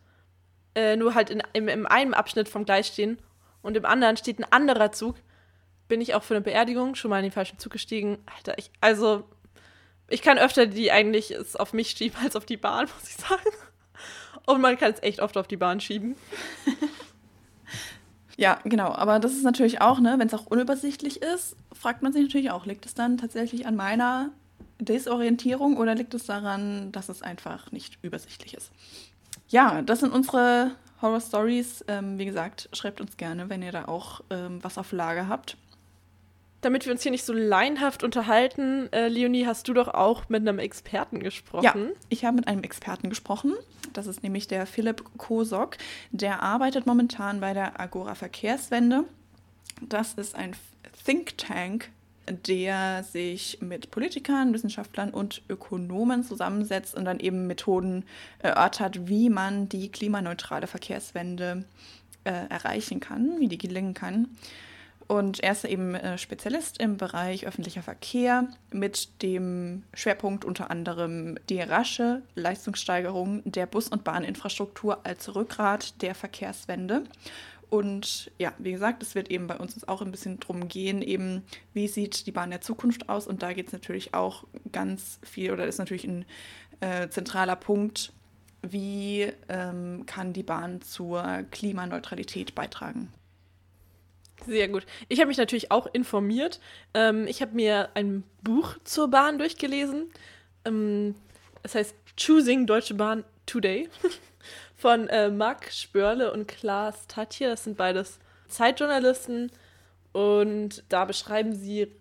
äh, 0.74 0.96
nur 0.96 1.14
halt 1.14 1.30
in, 1.30 1.42
im, 1.52 1.68
im 1.68 1.86
einen 1.86 2.14
Abschnitt 2.14 2.48
vom 2.48 2.64
Gleis 2.64 2.88
stehen 2.88 3.18
und 3.62 3.76
im 3.76 3.86
anderen 3.86 4.16
steht 4.16 4.38
ein 4.38 4.52
anderer 4.52 4.92
Zug, 4.92 5.16
bin 5.88 6.00
ich 6.00 6.14
auch 6.14 6.22
für 6.22 6.34
eine 6.34 6.42
Beerdigung 6.42 6.94
schon 6.94 7.10
mal 7.10 7.18
in 7.18 7.24
den 7.24 7.32
falschen 7.32 7.58
Zug 7.58 7.72
gestiegen. 7.72 8.18
Alter, 8.36 8.58
ich, 8.58 8.70
also, 8.80 9.24
ich 10.08 10.22
kann 10.22 10.38
öfter 10.38 10.66
die 10.66 10.92
eigentlich 10.92 11.30
es 11.30 11.56
auf 11.56 11.72
mich 11.72 11.90
schieben 11.90 12.18
als 12.22 12.36
auf 12.36 12.46
die 12.46 12.56
Bahn, 12.56 12.86
muss 12.98 13.08
ich 13.08 13.16
sagen. 13.16 13.50
Und 14.46 14.60
man 14.60 14.78
kann 14.78 14.92
es 14.92 15.02
echt 15.02 15.20
oft 15.20 15.36
auf 15.36 15.46
die 15.48 15.56
Bahn 15.56 15.80
schieben. 15.80 16.16
ja, 18.36 18.58
genau. 18.64 18.92
Aber 18.94 19.18
das 19.18 19.32
ist 19.32 19.42
natürlich 19.42 19.80
auch, 19.80 20.00
ne, 20.00 20.14
wenn 20.18 20.28
es 20.28 20.34
auch 20.34 20.46
unübersichtlich 20.46 21.22
ist, 21.22 21.56
fragt 21.72 22.02
man 22.02 22.12
sich 22.12 22.22
natürlich 22.22 22.50
auch, 22.50 22.64
liegt 22.64 22.86
es 22.86 22.94
dann 22.94 23.18
tatsächlich 23.18 23.66
an 23.66 23.76
meiner 23.76 24.30
Desorientierung 24.78 25.76
oder 25.76 25.94
liegt 25.94 26.14
es 26.14 26.24
daran, 26.24 26.92
dass 26.92 27.08
es 27.08 27.20
einfach 27.20 27.72
nicht 27.72 27.98
übersichtlich 28.02 28.54
ist? 28.54 28.70
Ja, 29.48 29.82
das 29.82 30.00
sind 30.00 30.12
unsere 30.12 30.72
Horror 31.02 31.20
Stories. 31.20 31.84
Ähm, 31.88 32.18
wie 32.18 32.24
gesagt, 32.24 32.68
schreibt 32.72 33.00
uns 33.00 33.16
gerne, 33.16 33.48
wenn 33.48 33.62
ihr 33.62 33.72
da 33.72 33.86
auch 33.86 34.22
ähm, 34.30 34.62
was 34.62 34.78
auf 34.78 34.92
Lager 34.92 35.28
habt. 35.28 35.56
Damit 36.60 36.86
wir 36.86 36.92
uns 36.92 37.02
hier 37.02 37.12
nicht 37.12 37.24
so 37.24 37.32
laienhaft 37.32 38.02
unterhalten, 38.02 38.92
äh, 38.92 39.08
Leonie, 39.08 39.46
hast 39.46 39.68
du 39.68 39.74
doch 39.74 39.88
auch 39.88 40.28
mit 40.28 40.46
einem 40.46 40.58
Experten 40.58 41.20
gesprochen. 41.20 41.64
Ja, 41.88 41.94
ich 42.08 42.24
habe 42.24 42.36
mit 42.36 42.48
einem 42.48 42.62
Experten 42.62 43.08
gesprochen. 43.08 43.54
Das 43.92 44.06
ist 44.06 44.22
nämlich 44.22 44.48
der 44.48 44.66
Philipp 44.66 45.04
Kosok. 45.16 45.76
Der 46.10 46.42
arbeitet 46.42 46.86
momentan 46.86 47.40
bei 47.40 47.54
der 47.54 47.80
Agora 47.80 48.14
Verkehrswende. 48.14 49.04
Das 49.80 50.14
ist 50.14 50.34
ein 50.34 50.56
Think 51.04 51.38
Tank, 51.38 51.90
der 52.46 53.04
sich 53.04 53.58
mit 53.60 53.90
Politikern, 53.90 54.52
Wissenschaftlern 54.52 55.10
und 55.10 55.42
Ökonomen 55.48 56.24
zusammensetzt 56.24 56.94
und 56.94 57.04
dann 57.04 57.20
eben 57.20 57.46
Methoden 57.46 58.04
erörtert, 58.40 59.08
wie 59.08 59.30
man 59.30 59.68
die 59.68 59.90
klimaneutrale 59.90 60.66
Verkehrswende 60.66 61.64
äh, 62.24 62.48
erreichen 62.48 63.00
kann, 63.00 63.38
wie 63.38 63.48
die 63.48 63.58
gelingen 63.58 63.94
kann. 63.94 64.28
Und 65.08 65.40
er 65.40 65.52
ist 65.52 65.64
eben 65.64 65.94
äh, 65.94 66.18
Spezialist 66.18 66.78
im 66.78 66.98
Bereich 66.98 67.46
öffentlicher 67.46 67.82
Verkehr 67.82 68.46
mit 68.70 69.22
dem 69.22 69.82
Schwerpunkt 69.94 70.44
unter 70.44 70.70
anderem 70.70 71.38
die 71.48 71.62
rasche 71.62 72.22
Leistungssteigerung 72.34 73.42
der 73.50 73.64
Bus- 73.64 73.88
und 73.88 74.04
Bahninfrastruktur 74.04 75.06
als 75.06 75.34
Rückgrat 75.34 76.02
der 76.02 76.14
Verkehrswende. 76.14 77.04
Und 77.70 78.30
ja, 78.38 78.52
wie 78.58 78.72
gesagt, 78.72 79.02
es 79.02 79.14
wird 79.14 79.30
eben 79.30 79.46
bei 79.46 79.56
uns 79.56 79.88
auch 79.88 80.02
ein 80.02 80.10
bisschen 80.10 80.40
drum 80.40 80.68
gehen, 80.68 81.00
eben 81.00 81.42
wie 81.72 81.88
sieht 81.88 82.26
die 82.26 82.32
Bahn 82.32 82.50
der 82.50 82.60
Zukunft 82.60 83.08
aus. 83.08 83.26
Und 83.26 83.42
da 83.42 83.54
geht 83.54 83.68
es 83.68 83.72
natürlich 83.72 84.12
auch 84.12 84.44
ganz 84.72 85.20
viel, 85.22 85.52
oder 85.52 85.66
ist 85.66 85.78
natürlich 85.78 86.04
ein 86.04 86.26
äh, 86.80 87.08
zentraler 87.08 87.56
Punkt, 87.56 88.12
wie 88.60 89.32
ähm, 89.48 90.04
kann 90.04 90.34
die 90.34 90.42
Bahn 90.42 90.82
zur 90.82 91.44
Klimaneutralität 91.50 92.54
beitragen. 92.54 93.10
Sehr 94.46 94.68
gut. 94.68 94.86
Ich 95.08 95.18
habe 95.20 95.28
mich 95.28 95.36
natürlich 95.36 95.70
auch 95.70 95.86
informiert. 95.92 96.60
Ähm, 96.94 97.26
ich 97.26 97.42
habe 97.42 97.54
mir 97.54 97.90
ein 97.94 98.24
Buch 98.42 98.76
zur 98.84 99.08
Bahn 99.08 99.38
durchgelesen. 99.38 100.10
Ähm, 100.64 101.14
es 101.62 101.74
heißt 101.74 101.94
Choosing 102.16 102.66
Deutsche 102.66 102.94
Bahn 102.94 103.24
Today 103.46 103.88
von 104.76 105.08
äh, 105.08 105.30
Marc 105.30 105.72
Spörle 105.72 106.32
und 106.32 106.48
Klaas 106.48 107.06
Tatje. 107.06 107.48
Das 107.48 107.64
sind 107.64 107.76
beides 107.76 108.18
Zeitjournalisten. 108.48 109.50
Und 110.12 110.84
da 110.88 111.04
beschreiben 111.04 111.54
sie 111.54 111.92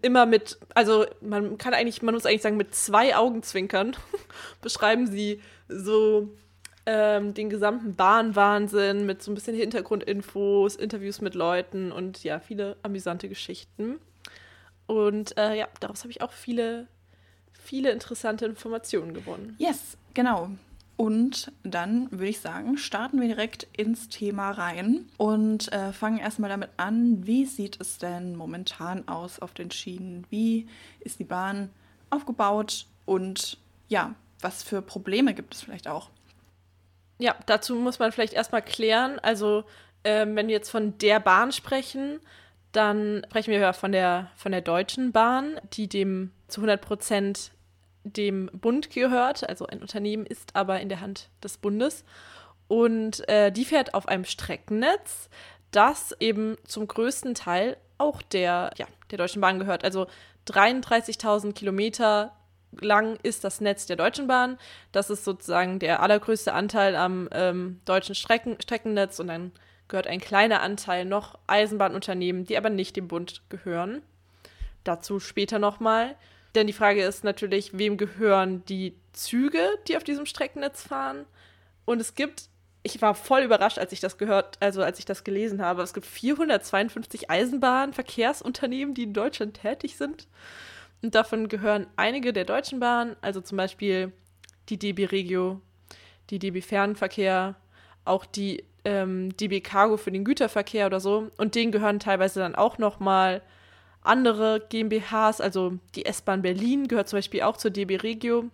immer 0.00 0.26
mit, 0.26 0.58
also 0.74 1.06
man 1.20 1.58
kann 1.58 1.74
eigentlich, 1.74 2.02
man 2.02 2.14
muss 2.14 2.26
eigentlich 2.26 2.42
sagen, 2.42 2.56
mit 2.56 2.74
zwei 2.74 3.16
Augenzwinkern 3.16 3.96
beschreiben 4.60 5.06
sie 5.06 5.42
so 5.68 6.28
ähm, 6.86 7.34
den 7.34 7.50
gesamten 7.50 7.94
Bahnwahnsinn 7.94 9.06
mit 9.06 9.22
so 9.22 9.30
ein 9.30 9.34
bisschen 9.34 9.56
Hintergrundinfos, 9.56 10.76
Interviews 10.76 11.20
mit 11.20 11.34
Leuten 11.34 11.92
und 11.92 12.24
ja, 12.24 12.40
viele 12.40 12.76
amüsante 12.82 13.28
Geschichten. 13.28 13.98
Und 14.86 15.36
äh, 15.38 15.56
ja, 15.56 15.68
daraus 15.80 16.00
habe 16.00 16.10
ich 16.10 16.22
auch 16.22 16.32
viele, 16.32 16.88
viele 17.52 17.90
interessante 17.90 18.46
Informationen 18.46 19.14
gewonnen. 19.14 19.54
Yes, 19.58 19.96
genau. 20.14 20.50
Und 20.96 21.50
dann 21.62 22.10
würde 22.10 22.28
ich 22.28 22.40
sagen, 22.40 22.76
starten 22.76 23.20
wir 23.20 23.28
direkt 23.28 23.66
ins 23.76 24.08
Thema 24.08 24.50
rein 24.50 25.06
und 25.16 25.72
äh, 25.72 25.92
fangen 25.92 26.18
erstmal 26.18 26.50
damit 26.50 26.70
an, 26.76 27.26
wie 27.26 27.46
sieht 27.46 27.80
es 27.80 27.98
denn 27.98 28.36
momentan 28.36 29.08
aus 29.08 29.38
auf 29.38 29.54
den 29.54 29.70
Schienen? 29.70 30.26
Wie 30.30 30.68
ist 31.00 31.18
die 31.18 31.24
Bahn 31.24 31.70
aufgebaut 32.10 32.86
und 33.06 33.58
ja, 33.88 34.14
was 34.40 34.62
für 34.62 34.82
Probleme 34.82 35.34
gibt 35.34 35.54
es 35.54 35.62
vielleicht 35.62 35.88
auch? 35.88 36.10
Ja, 37.22 37.36
dazu 37.46 37.76
muss 37.76 38.00
man 38.00 38.10
vielleicht 38.10 38.32
erstmal 38.32 38.62
klären. 38.62 39.20
Also, 39.20 39.62
ähm, 40.02 40.34
wenn 40.34 40.48
wir 40.48 40.56
jetzt 40.56 40.70
von 40.70 40.98
der 40.98 41.20
Bahn 41.20 41.52
sprechen, 41.52 42.18
dann 42.72 43.22
sprechen 43.28 43.52
wir 43.52 43.60
ja 43.60 43.72
von 43.72 43.92
der, 43.92 44.32
von 44.34 44.50
der 44.50 44.60
Deutschen 44.60 45.12
Bahn, 45.12 45.60
die 45.72 45.88
dem 45.88 46.32
zu 46.48 46.62
100 46.62 46.80
Prozent 46.80 47.52
dem 48.02 48.50
Bund 48.52 48.90
gehört. 48.90 49.48
Also 49.48 49.68
ein 49.68 49.82
Unternehmen 49.82 50.26
ist 50.26 50.56
aber 50.56 50.80
in 50.80 50.88
der 50.88 51.00
Hand 51.00 51.28
des 51.44 51.58
Bundes. 51.58 52.04
Und 52.66 53.28
äh, 53.28 53.52
die 53.52 53.66
fährt 53.66 53.94
auf 53.94 54.08
einem 54.08 54.24
Streckennetz, 54.24 55.30
das 55.70 56.16
eben 56.18 56.56
zum 56.64 56.88
größten 56.88 57.36
Teil 57.36 57.76
auch 57.98 58.20
der, 58.20 58.72
ja, 58.78 58.86
der 59.12 59.18
Deutschen 59.18 59.40
Bahn 59.40 59.60
gehört. 59.60 59.84
Also 59.84 60.08
33.000 60.48 61.52
Kilometer 61.52 62.32
lang 62.80 63.18
ist 63.22 63.44
das 63.44 63.60
Netz 63.60 63.86
der 63.86 63.96
Deutschen 63.96 64.26
Bahn. 64.26 64.58
Das 64.92 65.10
ist 65.10 65.24
sozusagen 65.24 65.78
der 65.78 66.02
allergrößte 66.02 66.52
Anteil 66.52 66.96
am 66.96 67.28
ähm, 67.32 67.80
deutschen 67.84 68.14
Strecken 68.14 68.56
Streckennetz 68.60 69.20
und 69.20 69.28
dann 69.28 69.52
gehört 69.88 70.06
ein 70.06 70.20
kleiner 70.20 70.62
Anteil 70.62 71.04
noch 71.04 71.38
Eisenbahnunternehmen, 71.46 72.44
die 72.44 72.56
aber 72.56 72.70
nicht 72.70 72.96
dem 72.96 73.08
Bund 73.08 73.42
gehören. 73.50 74.02
Dazu 74.84 75.20
später 75.20 75.58
nochmal. 75.58 76.16
Denn 76.54 76.66
die 76.66 76.72
Frage 76.72 77.02
ist 77.04 77.24
natürlich, 77.24 77.78
wem 77.78 77.96
gehören 77.96 78.64
die 78.66 78.96
Züge, 79.12 79.66
die 79.88 79.96
auf 79.96 80.04
diesem 80.04 80.26
Streckennetz 80.26 80.82
fahren? 80.82 81.24
Und 81.84 82.00
es 82.00 82.14
gibt, 82.14 82.48
ich 82.82 83.00
war 83.00 83.14
voll 83.14 83.42
überrascht, 83.42 83.78
als 83.78 83.92
ich 83.92 84.00
das 84.00 84.18
gehört, 84.18 84.56
also 84.60 84.82
als 84.82 84.98
ich 84.98 85.04
das 85.04 85.24
gelesen 85.24 85.62
habe, 85.62 85.82
es 85.82 85.94
gibt 85.94 86.06
452 86.06 87.30
Eisenbahnverkehrsunternehmen, 87.30 88.94
die 88.94 89.04
in 89.04 89.14
Deutschland 89.14 89.60
tätig 89.60 89.96
sind. 89.96 90.26
Und 91.02 91.14
davon 91.14 91.48
gehören 91.48 91.86
einige 91.96 92.32
der 92.32 92.44
Deutschen 92.44 92.80
Bahn, 92.80 93.16
also 93.20 93.40
zum 93.40 93.56
Beispiel 93.56 94.12
die 94.68 94.78
DB 94.78 95.06
Regio, 95.06 95.60
die 96.30 96.38
DB 96.38 96.60
Fernverkehr, 96.60 97.56
auch 98.04 98.24
die 98.24 98.64
ähm, 98.84 99.36
DB 99.36 99.60
Cargo 99.60 99.96
für 99.96 100.12
den 100.12 100.24
Güterverkehr 100.24 100.86
oder 100.86 101.00
so. 101.00 101.30
Und 101.36 101.54
denen 101.54 101.72
gehören 101.72 101.98
teilweise 101.98 102.40
dann 102.40 102.54
auch 102.54 102.78
nochmal 102.78 103.42
andere 104.02 104.60
GmbHs, 104.68 105.40
also 105.40 105.78
die 105.94 106.06
S-Bahn 106.06 106.42
Berlin 106.42 106.88
gehört 106.88 107.08
zum 107.08 107.18
Beispiel 107.18 107.42
auch 107.42 107.56
zur 107.56 107.70
DB 107.70 107.96
Regio. 107.96 108.46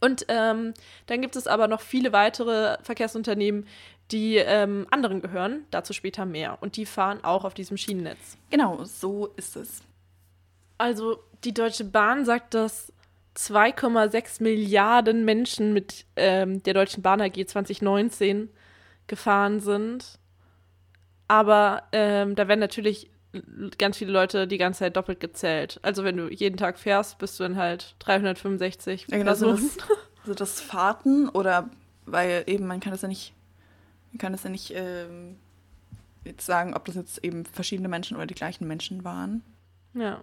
Und 0.00 0.26
ähm, 0.28 0.74
dann 1.06 1.22
gibt 1.22 1.36
es 1.36 1.46
aber 1.46 1.68
noch 1.68 1.80
viele 1.80 2.12
weitere 2.12 2.76
Verkehrsunternehmen, 2.82 3.66
die 4.10 4.36
ähm, 4.36 4.86
anderen 4.90 5.20
gehören, 5.20 5.64
dazu 5.70 5.92
später 5.92 6.26
mehr. 6.26 6.58
Und 6.60 6.76
die 6.76 6.86
fahren 6.86 7.24
auch 7.24 7.44
auf 7.44 7.54
diesem 7.54 7.76
Schienennetz. 7.76 8.36
Genau, 8.50 8.84
so 8.84 9.28
ist 9.36 9.56
es. 9.56 9.82
Also 10.78 11.22
die 11.44 11.54
Deutsche 11.54 11.84
Bahn 11.84 12.24
sagt, 12.24 12.54
dass 12.54 12.92
2,6 13.36 14.42
Milliarden 14.42 15.24
Menschen 15.24 15.72
mit 15.72 16.06
ähm, 16.16 16.62
der 16.62 16.74
Deutschen 16.74 17.02
Bahn 17.02 17.20
AG 17.20 17.46
2019 17.46 18.48
gefahren 19.06 19.60
sind. 19.60 20.18
Aber 21.28 21.82
ähm, 21.92 22.34
da 22.34 22.48
werden 22.48 22.60
natürlich 22.60 23.10
ganz 23.76 23.98
viele 23.98 24.12
Leute 24.12 24.46
die 24.46 24.56
ganze 24.56 24.80
Zeit 24.80 24.96
doppelt 24.96 25.20
gezählt. 25.20 25.78
Also 25.82 26.04
wenn 26.04 26.16
du 26.16 26.28
jeden 26.28 26.56
Tag 26.56 26.78
fährst, 26.78 27.18
bist 27.18 27.38
du 27.38 27.44
dann 27.44 27.56
halt 27.56 27.94
365 27.98 29.06
ja, 29.08 29.18
genau, 29.18 29.30
Personen. 29.30 29.58
Sind 29.58 29.80
das, 29.80 29.98
sind 30.24 30.40
das 30.40 30.60
Fahrten 30.60 31.28
oder 31.28 31.68
weil 32.06 32.44
eben 32.46 32.66
man 32.66 32.80
kann 32.80 32.92
das 32.92 33.02
ja 33.02 33.08
nicht, 33.08 33.34
man 34.12 34.18
kann 34.18 34.32
das 34.32 34.44
ja 34.44 34.50
nicht 34.50 34.72
ähm, 34.74 35.36
jetzt 36.24 36.46
sagen, 36.46 36.74
ob 36.74 36.86
das 36.86 36.94
jetzt 36.94 37.22
eben 37.22 37.44
verschiedene 37.44 37.88
Menschen 37.88 38.16
oder 38.16 38.26
die 38.26 38.34
gleichen 38.34 38.66
Menschen 38.66 39.04
waren. 39.04 39.42
Ja 39.92 40.22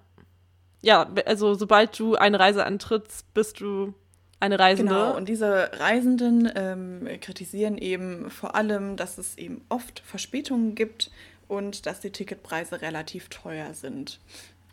ja, 0.83 1.09
also 1.25 1.55
sobald 1.55 1.97
du 1.97 2.15
eine 2.15 2.39
Reise 2.39 2.65
antrittst, 2.65 3.33
bist 3.33 3.61
du 3.61 3.93
eine 4.41 4.59
Reisende. 4.59 4.93
Genau, 4.93 5.15
und 5.15 5.29
diese 5.29 5.71
Reisenden 5.79 6.51
ähm, 6.55 7.07
kritisieren 7.21 7.77
eben 7.77 8.29
vor 8.29 8.55
allem, 8.55 8.97
dass 8.97 9.17
es 9.17 9.37
eben 9.37 9.61
oft 9.69 10.01
Verspätungen 10.05 10.75
gibt 10.75 11.09
und 11.47 11.85
dass 11.85 12.01
die 12.01 12.11
Ticketpreise 12.11 12.81
relativ 12.81 13.29
teuer 13.29 13.73
sind. 13.73 14.19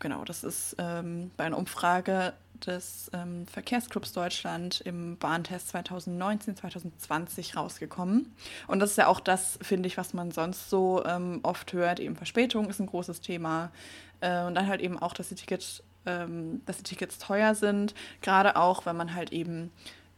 Genau, 0.01 0.25
das 0.25 0.43
ist 0.43 0.75
ähm, 0.79 1.31
bei 1.37 1.45
einer 1.45 1.57
Umfrage 1.57 2.33
des 2.65 3.09
ähm, 3.13 3.47
Verkehrsclubs 3.47 4.11
Deutschland 4.11 4.81
im 4.81 5.17
Bahntest 5.17 5.69
2019, 5.69 6.57
2020 6.57 7.55
rausgekommen. 7.55 8.33
Und 8.67 8.79
das 8.79 8.91
ist 8.91 8.97
ja 8.97 9.07
auch 9.07 9.21
das, 9.21 9.57
finde 9.61 9.87
ich, 9.87 9.97
was 9.97 10.13
man 10.13 10.31
sonst 10.31 10.69
so 10.69 11.03
ähm, 11.05 11.39
oft 11.43 11.71
hört. 11.71 11.99
Eben 11.99 12.17
Verspätung 12.17 12.69
ist 12.69 12.81
ein 12.81 12.87
großes 12.87 13.21
Thema. 13.21 13.71
Äh, 14.19 14.43
und 14.43 14.55
dann 14.55 14.67
halt 14.67 14.81
eben 14.81 14.99
auch, 14.99 15.13
dass 15.13 15.29
die 15.29 15.35
Tickets 15.35 15.83
ähm, 16.05 16.61
dass 16.65 16.77
die 16.77 16.83
Tickets 16.83 17.17
teuer 17.17 17.55
sind, 17.55 17.93
gerade 18.21 18.55
auch, 18.55 18.85
wenn 18.85 18.97
man 18.97 19.15
halt 19.15 19.31
eben 19.31 19.71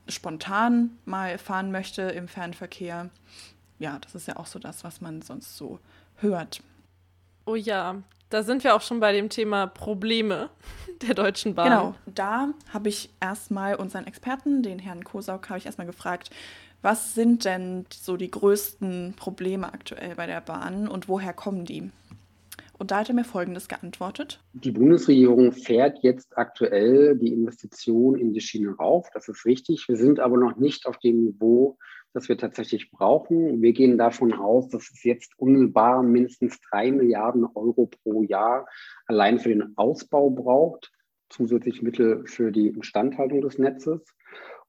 spontan 0.08 0.98
mal 1.06 1.38
fahren 1.38 1.72
möchte 1.72 2.04
im 2.04 2.28
Fernverkehr. 2.28 3.10
Ja, 3.80 4.00
das 4.00 4.16
ist 4.16 4.28
ja 4.28 4.38
auch 4.38 4.48
so 4.48 4.60
das, 4.60 4.84
was 4.84 5.02
man 5.02 5.22
sonst 5.22 5.58
so 5.58 5.80
hört. 6.18 6.62
Oh 7.46 7.56
ja, 7.56 8.02
da 8.30 8.44
sind 8.44 8.64
wir 8.64 8.76
auch 8.76 8.82
schon 8.82 9.00
bei 9.00 9.12
dem 9.12 9.30
Thema 9.30 9.68
Probleme 9.68 10.50
der 11.02 11.14
Deutschen 11.14 11.56
Bahn. 11.56 11.70
Genau, 11.70 11.96
da 12.06 12.50
habe 12.72 12.90
ich 12.90 13.10
erstmal 13.20 13.76
unseren 13.76 14.08
Experten, 14.08 14.64
den 14.64 14.80
Herrn 14.80 15.04
Kosauk, 15.04 15.50
habe 15.50 15.60
ich 15.60 15.66
erstmal 15.66 15.88
gefragt, 15.88 16.30
was 16.82 17.14
sind 17.14 17.46
denn 17.46 17.86
so 17.94 18.18
die 18.18 18.30
größten 18.30 19.14
Probleme 19.16 19.72
aktuell 19.72 20.16
bei 20.16 20.28
der 20.28 20.42
Bahn 20.42 20.88
und 20.88 21.08
woher 21.08 21.34
kommen 21.34 21.64
die? 21.64 21.92
Und 22.78 22.92
da 22.92 23.00
hat 23.00 23.10
er 23.10 23.16
mir 23.16 23.24
Folgendes 23.24 23.68
geantwortet. 23.68 24.44
Die 24.54 24.72
Bundesregierung 24.72 25.52
fährt 25.52 26.00
jetzt 26.02 26.38
aktuell 26.38 27.18
die 27.18 27.32
Investition 27.32 28.18
in 28.18 28.34
die 28.34 28.42
Schiene 28.42 28.76
rauf. 28.76 29.10
Das 29.14 29.28
ist 29.28 29.46
richtig. 29.46 29.88
Wir 29.88 29.96
sind 29.96 30.20
aber 30.20 30.38
noch 30.38 30.58
nicht 30.58 30.86
auf 30.86 30.98
dem 30.98 31.24
Niveau 31.24 31.78
das 32.14 32.30
wir 32.30 32.38
tatsächlich 32.38 32.92
brauchen. 32.92 33.62
Wir 33.62 33.74
gehen 33.74 33.98
davon 33.98 34.34
aus, 34.34 34.70
dass 34.70 34.92
es 34.92 35.04
jetzt 35.04 35.34
unmittelbar 35.38 36.04
mindestens 36.04 36.60
drei 36.62 36.92
Milliarden 36.92 37.46
Euro 37.56 37.90
pro 38.04 38.24
Jahr 38.24 38.68
allein 39.08 39.40
für 39.40 39.50
den 39.50 39.74
Ausbau 39.76 40.30
braucht, 40.30 40.92
zusätzlich 41.30 41.82
Mittel 41.82 42.26
für 42.28 42.52
die 42.52 42.68
Instandhaltung 42.68 43.42
des 43.42 43.58
Netzes. 43.58 44.02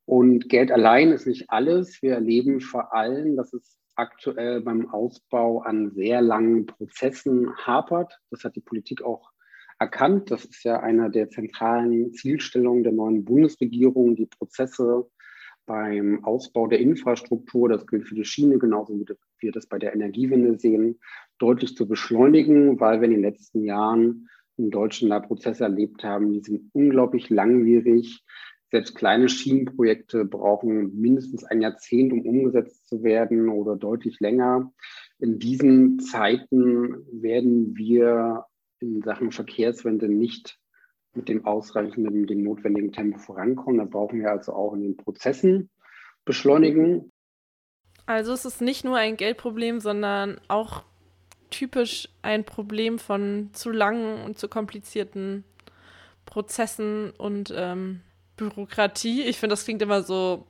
Und 0.07 0.49
Geld 0.49 0.73
allein 0.73 1.13
ist 1.13 1.27
nicht 1.27 1.51
alles. 1.51 2.01
Wir 2.03 2.15
erleben 2.15 2.61
vor 2.61 2.95
allem, 2.95 3.37
dass 3.37 3.53
es 3.53 3.79
aktuell 3.97 4.61
beim 4.61 4.91
Ausbau 4.91 5.61
an 5.61 5.93
sehr 5.93 6.21
langen 6.21 6.67
Prozessen 6.67 7.57
hapert. 7.57 8.21
Das 8.31 8.45
hat 8.45 8.57
die 8.57 8.61
Politik 8.61 9.03
auch 9.03 9.31
erkannt. 9.79 10.31
Das 10.31 10.45
ist 10.45 10.65
ja 10.65 10.81
eine 10.81 11.11
der 11.11 11.31
zentralen 11.31 12.13
Zielstellungen 12.13 12.83
der 12.83 12.93
neuen 12.93 13.25
Bundesregierung, 13.25 14.17
die 14.17 14.27
Prozesse 14.27 15.09
beim 15.67 16.25
Ausbau 16.25 16.67
der 16.67 16.81
Infrastruktur, 16.81 17.69
das 17.69 17.87
gilt 17.87 18.07
für 18.07 18.15
die 18.15 18.25
Schiene 18.25 18.59
genauso 18.59 18.99
wie 18.99 19.07
wir 19.39 19.53
das 19.53 19.67
bei 19.67 19.79
der 19.79 19.95
Energiewende 19.95 20.59
sehen, 20.59 21.01
deutlich 21.39 21.75
zu 21.77 21.89
beschleunigen, 21.89 22.81
weil 22.81 23.01
wir 23.01 23.07
in 23.07 23.15
den 23.15 23.23
letzten 23.23 23.65
Jahren 23.65 24.29
in 24.57 24.71
Deutschland 24.71 25.13
da 25.13 25.21
Prozesse 25.21 25.65
erlebt 25.65 26.05
haben, 26.05 26.33
die 26.33 26.41
sind 26.41 26.71
unglaublich 26.73 27.31
langwierig. 27.31 28.25
Selbst 28.75 28.97
kleine 28.97 29.29
Schienenprojekte 29.29 30.25
brauchen 30.25 30.99
mindestens 31.01 31.45
ein 31.45 31.63
Jahrzehnt, 31.63 32.13
um 32.13 32.23
umgesetzt 32.23 32.89
zu 32.89 33.05
werden 33.05 33.49
oder 33.49 33.77
deutlich 33.77 34.19
länger. 34.19 34.73
In 35.21 35.39
diesen 35.39 36.01
Zeiten 36.01 37.07
werden 37.13 37.77
wir 37.77 38.47
in 38.81 39.01
Sachen 39.03 39.31
Verkehrswende 39.31 40.09
nicht 40.09 40.59
mit 41.15 41.29
dem 41.29 41.45
ausreichenden, 41.45 42.27
dem 42.27 42.43
notwendigen 42.43 42.91
Tempo 42.91 43.19
vorankommen. 43.19 43.79
Da 43.79 43.85
brauchen 43.85 44.19
wir 44.19 44.33
also 44.33 44.53
auch 44.53 44.75
in 44.75 44.83
den 44.83 44.97
Prozessen 44.97 45.71
beschleunigen. 46.25 47.13
Also 48.07 48.33
es 48.33 48.45
ist 48.45 48.61
nicht 48.61 48.85
nur 48.85 48.97
ein 48.97 49.17
Geldproblem, 49.17 49.79
sondern 49.79 50.41
auch 50.49 50.83
typisch 51.51 52.09
ein 52.23 52.43
Problem 52.43 52.99
von 52.99 53.51
zu 53.53 53.71
langen 53.71 54.25
und 54.25 54.37
zu 54.37 54.49
komplizierten 54.49 55.45
Prozessen 56.27 57.13
und 57.17 57.55
ähm, 57.57 58.01
Bürokratie. 58.37 59.23
Ich 59.23 59.39
finde, 59.39 59.55
das 59.55 59.65
klingt 59.65 59.83
immer 59.83 60.03
so. 60.03 60.47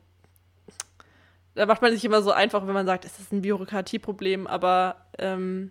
Da 1.55 1.67
macht 1.67 1.83
man 1.83 1.93
sich 1.93 2.05
immer 2.05 2.23
so 2.23 2.33
einfach, 2.33 2.67
wenn 2.67 2.75
man 2.75 2.87
sagt, 2.87 3.05
es 3.05 3.21
ist 3.21 3.33
ein 3.33 3.43
Bürokratieproblem, 3.43 4.47
aber 4.47 4.97
ähm, 5.19 5.71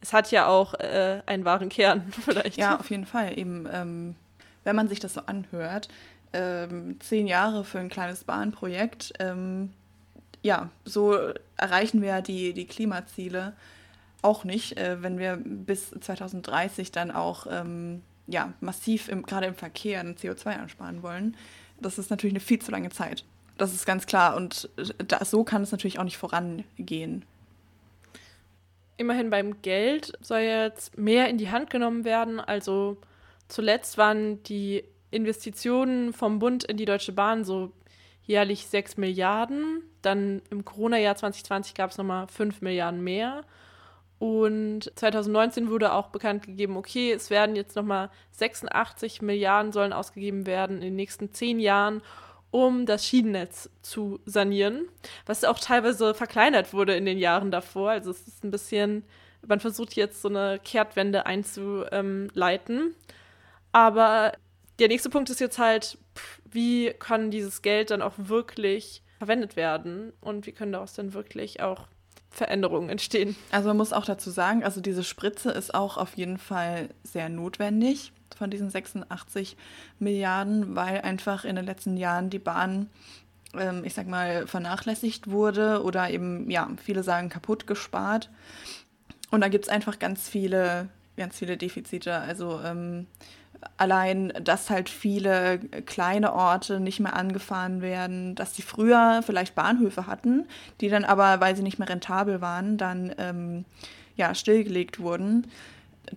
es 0.00 0.12
hat 0.12 0.30
ja 0.30 0.46
auch 0.46 0.74
äh, 0.74 1.22
einen 1.26 1.44
wahren 1.44 1.68
Kern, 1.68 2.12
vielleicht. 2.24 2.56
Ja, 2.56 2.78
auf 2.78 2.90
jeden 2.90 3.06
Fall. 3.06 3.38
Eben, 3.38 3.66
ähm, 3.72 4.16
wenn 4.64 4.76
man 4.76 4.88
sich 4.88 5.00
das 5.00 5.14
so 5.14 5.22
anhört, 5.22 5.88
ähm, 6.32 7.00
zehn 7.00 7.26
Jahre 7.26 7.64
für 7.64 7.78
ein 7.78 7.88
kleines 7.88 8.24
Bahnprojekt, 8.24 9.14
ähm, 9.18 9.72
ja, 10.42 10.70
so 10.84 11.16
erreichen 11.56 12.02
wir 12.02 12.22
die, 12.22 12.52
die 12.54 12.66
Klimaziele 12.66 13.54
auch 14.22 14.44
nicht, 14.44 14.76
äh, 14.76 15.02
wenn 15.02 15.18
wir 15.18 15.38
bis 15.42 15.90
2030 15.90 16.92
dann 16.92 17.10
auch 17.10 17.46
ähm, 17.50 18.02
ja, 18.30 18.52
massiv 18.60 19.08
im, 19.08 19.24
gerade 19.24 19.46
im 19.46 19.54
Verkehr 19.54 20.02
CO2 20.04 20.58
ansparen 20.58 21.02
wollen. 21.02 21.36
Das 21.80 21.98
ist 21.98 22.10
natürlich 22.10 22.32
eine 22.32 22.40
viel 22.40 22.60
zu 22.60 22.70
lange 22.70 22.90
Zeit. 22.90 23.24
Das 23.58 23.74
ist 23.74 23.84
ganz 23.84 24.06
klar. 24.06 24.36
Und 24.36 24.70
äh, 24.76 25.04
da, 25.06 25.24
so 25.24 25.44
kann 25.44 25.62
es 25.62 25.72
natürlich 25.72 25.98
auch 25.98 26.04
nicht 26.04 26.18
vorangehen. 26.18 27.24
Immerhin 28.96 29.30
beim 29.30 29.62
Geld 29.62 30.12
soll 30.20 30.40
jetzt 30.40 30.96
mehr 30.96 31.28
in 31.28 31.38
die 31.38 31.50
Hand 31.50 31.70
genommen 31.70 32.04
werden. 32.04 32.38
Also 32.38 32.98
zuletzt 33.48 33.98
waren 33.98 34.42
die 34.44 34.84
Investitionen 35.10 36.12
vom 36.12 36.38
Bund 36.38 36.64
in 36.64 36.76
die 36.76 36.84
Deutsche 36.84 37.12
Bahn 37.12 37.44
so 37.44 37.72
jährlich 38.24 38.66
6 38.66 38.98
Milliarden. 38.98 39.82
Dann 40.02 40.42
im 40.50 40.64
Corona-Jahr 40.64 41.16
2020 41.16 41.74
gab 41.74 41.90
es 41.90 41.98
nochmal 41.98 42.28
5 42.28 42.60
Milliarden 42.60 43.02
mehr. 43.02 43.44
Und 44.20 44.92
2019 44.96 45.70
wurde 45.70 45.92
auch 45.92 46.10
bekannt 46.10 46.46
gegeben, 46.46 46.76
okay, 46.76 47.10
es 47.10 47.30
werden 47.30 47.56
jetzt 47.56 47.74
nochmal 47.74 48.10
86 48.32 49.22
Milliarden 49.22 49.72
sollen 49.72 49.92
ausgegeben 49.92 50.46
werden 50.46 50.76
in 50.76 50.82
den 50.82 50.96
nächsten 50.96 51.32
zehn 51.32 51.58
Jahren 51.58 52.02
um 52.50 52.84
das 52.86 53.06
Schienennetz 53.06 53.70
zu 53.82 54.20
sanieren, 54.26 54.88
was 55.26 55.44
auch 55.44 55.58
teilweise 55.58 56.14
verkleinert 56.14 56.72
wurde 56.72 56.96
in 56.96 57.04
den 57.04 57.18
Jahren 57.18 57.50
davor. 57.50 57.90
Also 57.90 58.10
es 58.10 58.26
ist 58.26 58.44
ein 58.44 58.50
bisschen, 58.50 59.04
man 59.46 59.60
versucht 59.60 59.94
jetzt 59.94 60.20
so 60.20 60.28
eine 60.28 60.58
Kehrtwende 60.58 61.26
einzuleiten. 61.26 62.94
Aber 63.72 64.32
der 64.78 64.88
nächste 64.88 65.10
Punkt 65.10 65.30
ist 65.30 65.40
jetzt 65.40 65.58
halt, 65.58 65.96
wie 66.44 66.92
kann 66.98 67.30
dieses 67.30 67.62
Geld 67.62 67.90
dann 67.90 68.02
auch 68.02 68.14
wirklich 68.16 69.02
verwendet 69.18 69.54
werden 69.54 70.12
und 70.20 70.46
wie 70.46 70.52
können 70.52 70.72
daraus 70.72 70.94
dann 70.94 71.12
wirklich 71.12 71.62
auch 71.62 71.86
Veränderungen 72.30 72.88
entstehen. 72.88 73.36
Also 73.50 73.68
man 73.68 73.76
muss 73.76 73.92
auch 73.92 74.04
dazu 74.04 74.30
sagen, 74.30 74.62
also 74.62 74.80
diese 74.80 75.04
Spritze 75.04 75.50
ist 75.50 75.74
auch 75.74 75.96
auf 75.96 76.16
jeden 76.16 76.38
Fall 76.38 76.88
sehr 77.02 77.28
notwendig 77.28 78.12
von 78.36 78.50
diesen 78.50 78.70
86 78.70 79.56
Milliarden, 79.98 80.76
weil 80.76 81.00
einfach 81.00 81.44
in 81.44 81.56
den 81.56 81.66
letzten 81.66 81.96
Jahren 81.96 82.30
die 82.30 82.38
Bahn, 82.38 82.88
ähm, 83.54 83.82
ich 83.84 83.94
sag 83.94 84.06
mal, 84.06 84.46
vernachlässigt 84.46 85.30
wurde 85.30 85.82
oder 85.82 86.08
eben, 86.10 86.48
ja, 86.50 86.68
viele 86.82 87.02
sagen 87.02 87.28
kaputt 87.28 87.66
gespart. 87.66 88.30
Und 89.30 89.40
da 89.40 89.48
gibt 89.48 89.66
es 89.66 89.70
einfach 89.70 89.98
ganz 89.98 90.28
viele, 90.28 90.88
ganz 91.16 91.38
viele 91.38 91.56
Defizite. 91.56 92.14
Also 92.14 92.60
ähm, 92.64 93.06
allein, 93.76 94.32
dass 94.42 94.70
halt 94.70 94.88
viele 94.88 95.58
kleine 95.86 96.32
Orte 96.32 96.80
nicht 96.80 97.00
mehr 97.00 97.14
angefahren 97.14 97.82
werden, 97.82 98.34
dass 98.34 98.56
sie 98.56 98.62
früher 98.62 99.22
vielleicht 99.24 99.54
Bahnhöfe 99.54 100.06
hatten, 100.06 100.46
die 100.80 100.88
dann 100.88 101.04
aber, 101.04 101.40
weil 101.40 101.56
sie 101.56 101.62
nicht 101.62 101.78
mehr 101.78 101.88
rentabel 101.88 102.40
waren, 102.40 102.78
dann 102.78 103.14
ähm, 103.18 103.64
ja, 104.16 104.34
stillgelegt 104.34 105.00
wurden 105.00 105.46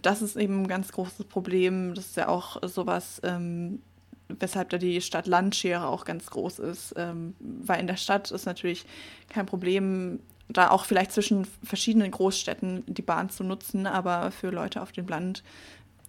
das 0.01 0.21
ist 0.21 0.35
eben 0.35 0.63
ein 0.63 0.67
ganz 0.67 0.91
großes 0.91 1.25
Problem. 1.25 1.93
Das 1.95 2.07
ist 2.07 2.17
ja 2.17 2.27
auch 2.27 2.57
sowas, 2.63 3.21
ähm, 3.23 3.81
weshalb 4.27 4.69
da 4.69 4.77
die 4.77 5.01
Stadt-Land-Schere 5.01 5.87
auch 5.87 6.05
ganz 6.05 6.27
groß 6.27 6.59
ist. 6.59 6.93
Ähm, 6.97 7.35
weil 7.39 7.79
in 7.79 7.87
der 7.87 7.97
Stadt 7.97 8.31
ist 8.31 8.45
natürlich 8.45 8.85
kein 9.29 9.45
Problem, 9.45 10.19
da 10.49 10.71
auch 10.71 10.85
vielleicht 10.85 11.11
zwischen 11.11 11.47
verschiedenen 11.63 12.11
Großstädten 12.11 12.83
die 12.87 13.01
Bahn 13.01 13.29
zu 13.29 13.43
nutzen, 13.43 13.87
aber 13.87 14.31
für 14.31 14.49
Leute 14.49 14.81
auf 14.81 14.91
dem 14.91 15.07
Land 15.07 15.43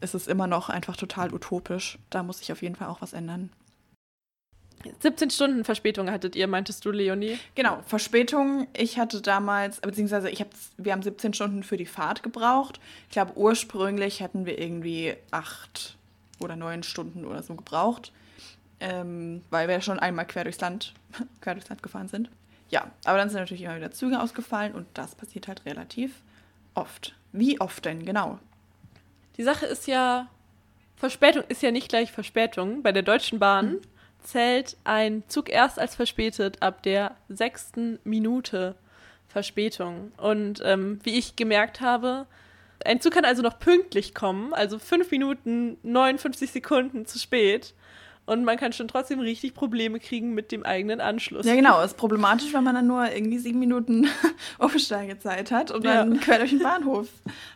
ist 0.00 0.14
es 0.14 0.26
immer 0.26 0.46
noch 0.46 0.68
einfach 0.68 0.96
total 0.96 1.32
utopisch. 1.32 1.98
Da 2.10 2.22
muss 2.22 2.38
sich 2.38 2.52
auf 2.52 2.62
jeden 2.62 2.76
Fall 2.76 2.88
auch 2.88 3.00
was 3.02 3.12
ändern. 3.12 3.50
17 5.00 5.30
Stunden 5.30 5.64
Verspätung 5.64 6.10
hattet 6.10 6.36
ihr, 6.36 6.46
meintest 6.46 6.84
du, 6.84 6.90
Leonie? 6.90 7.38
Genau, 7.54 7.78
Verspätung. 7.86 8.66
Ich 8.76 8.98
hatte 8.98 9.22
damals, 9.22 9.80
beziehungsweise 9.80 10.28
ich 10.30 10.40
hab, 10.40 10.48
wir 10.76 10.92
haben 10.92 11.02
17 11.02 11.32
Stunden 11.32 11.62
für 11.62 11.76
die 11.76 11.86
Fahrt 11.86 12.22
gebraucht. 12.22 12.80
Ich 13.08 13.12
glaube, 13.12 13.36
ursprünglich 13.36 14.20
hätten 14.20 14.46
wir 14.46 14.58
irgendwie 14.58 15.14
acht 15.30 15.96
oder 16.40 16.56
neun 16.56 16.82
Stunden 16.82 17.24
oder 17.24 17.42
so 17.42 17.54
gebraucht, 17.54 18.12
ähm, 18.80 19.42
weil 19.50 19.68
wir 19.68 19.80
schon 19.80 19.98
einmal 19.98 20.26
quer 20.26 20.44
durchs 20.44 20.60
Land, 20.60 20.92
quer 21.40 21.54
durchs 21.54 21.68
Land 21.68 21.82
gefahren 21.82 22.08
sind. 22.08 22.30
Ja, 22.70 22.90
aber 23.04 23.18
dann 23.18 23.30
sind 23.30 23.40
natürlich 23.40 23.62
immer 23.62 23.76
wieder 23.76 23.92
Züge 23.92 24.20
ausgefallen 24.20 24.74
und 24.74 24.86
das 24.94 25.14
passiert 25.14 25.48
halt 25.48 25.64
relativ 25.64 26.22
oft. 26.74 27.14
Wie 27.32 27.60
oft 27.60 27.84
denn, 27.84 28.04
genau? 28.04 28.38
Die 29.36 29.42
Sache 29.42 29.66
ist 29.66 29.86
ja, 29.86 30.28
Verspätung 30.96 31.44
ist 31.48 31.62
ja 31.62 31.70
nicht 31.70 31.88
gleich 31.88 32.12
Verspätung. 32.12 32.82
Bei 32.82 32.92
der 32.92 33.02
Deutschen 33.02 33.38
Bahn 33.38 33.70
hm 33.70 33.80
zählt 34.24 34.76
ein 34.84 35.22
Zug 35.28 35.48
erst 35.48 35.78
als 35.78 35.94
verspätet 35.94 36.62
ab 36.62 36.82
der 36.82 37.14
sechsten 37.28 37.98
Minute 38.04 38.74
Verspätung. 39.28 40.12
Und 40.16 40.60
ähm, 40.64 40.98
wie 41.04 41.16
ich 41.18 41.36
gemerkt 41.36 41.80
habe, 41.80 42.26
ein 42.84 43.00
Zug 43.00 43.12
kann 43.12 43.24
also 43.24 43.42
noch 43.42 43.58
pünktlich 43.58 44.14
kommen, 44.14 44.52
also 44.52 44.78
fünf 44.78 45.10
Minuten 45.10 45.78
59 45.82 46.50
Sekunden 46.50 47.06
zu 47.06 47.18
spät. 47.18 47.74
Und 48.26 48.44
man 48.44 48.56
kann 48.56 48.72
schon 48.72 48.88
trotzdem 48.88 49.20
richtig 49.20 49.52
Probleme 49.52 50.00
kriegen 50.00 50.32
mit 50.32 50.50
dem 50.50 50.64
eigenen 50.64 51.02
Anschluss. 51.02 51.44
Ja, 51.44 51.54
genau. 51.54 51.82
Ist 51.84 51.98
problematisch, 51.98 52.54
wenn 52.54 52.64
man 52.64 52.74
dann 52.74 52.86
nur 52.86 53.10
irgendwie 53.12 53.38
sieben 53.38 53.58
Minuten 53.58 54.08
Aufsteigezeit 54.58 55.50
hat 55.50 55.70
und 55.70 55.84
ja. 55.84 55.96
dann 55.96 56.18
quer 56.20 56.38
durch 56.38 56.50
den 56.50 56.60
Bahnhof 56.60 57.08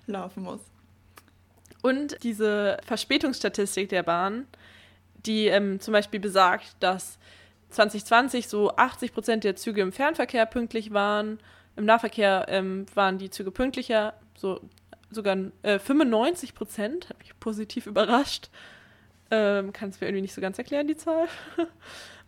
laufen 0.06 0.42
muss. 0.42 0.60
Und 1.82 2.22
diese 2.22 2.78
Verspätungsstatistik 2.86 3.88
der 3.88 4.02
Bahn 4.02 4.46
die 5.26 5.46
ähm, 5.46 5.80
zum 5.80 5.92
Beispiel 5.92 6.20
besagt, 6.20 6.76
dass 6.80 7.18
2020 7.70 8.48
so 8.48 8.74
80 8.74 9.12
Prozent 9.12 9.44
der 9.44 9.56
Züge 9.56 9.82
im 9.82 9.92
Fernverkehr 9.92 10.46
pünktlich 10.46 10.92
waren. 10.92 11.38
Im 11.76 11.84
Nahverkehr 11.84 12.46
ähm, 12.48 12.86
waren 12.94 13.18
die 13.18 13.30
Züge 13.30 13.50
pünktlicher, 13.50 14.14
so 14.36 14.60
sogar 15.10 15.36
äh, 15.62 15.78
95 15.78 16.54
Prozent, 16.54 17.08
hat 17.08 17.18
mich 17.18 17.38
positiv 17.40 17.86
überrascht. 17.86 18.50
Ähm, 19.30 19.72
Kann 19.72 19.90
es 19.90 20.00
mir 20.00 20.06
irgendwie 20.08 20.22
nicht 20.22 20.34
so 20.34 20.40
ganz 20.40 20.58
erklären, 20.58 20.86
die 20.86 20.96
Zahl. 20.96 21.28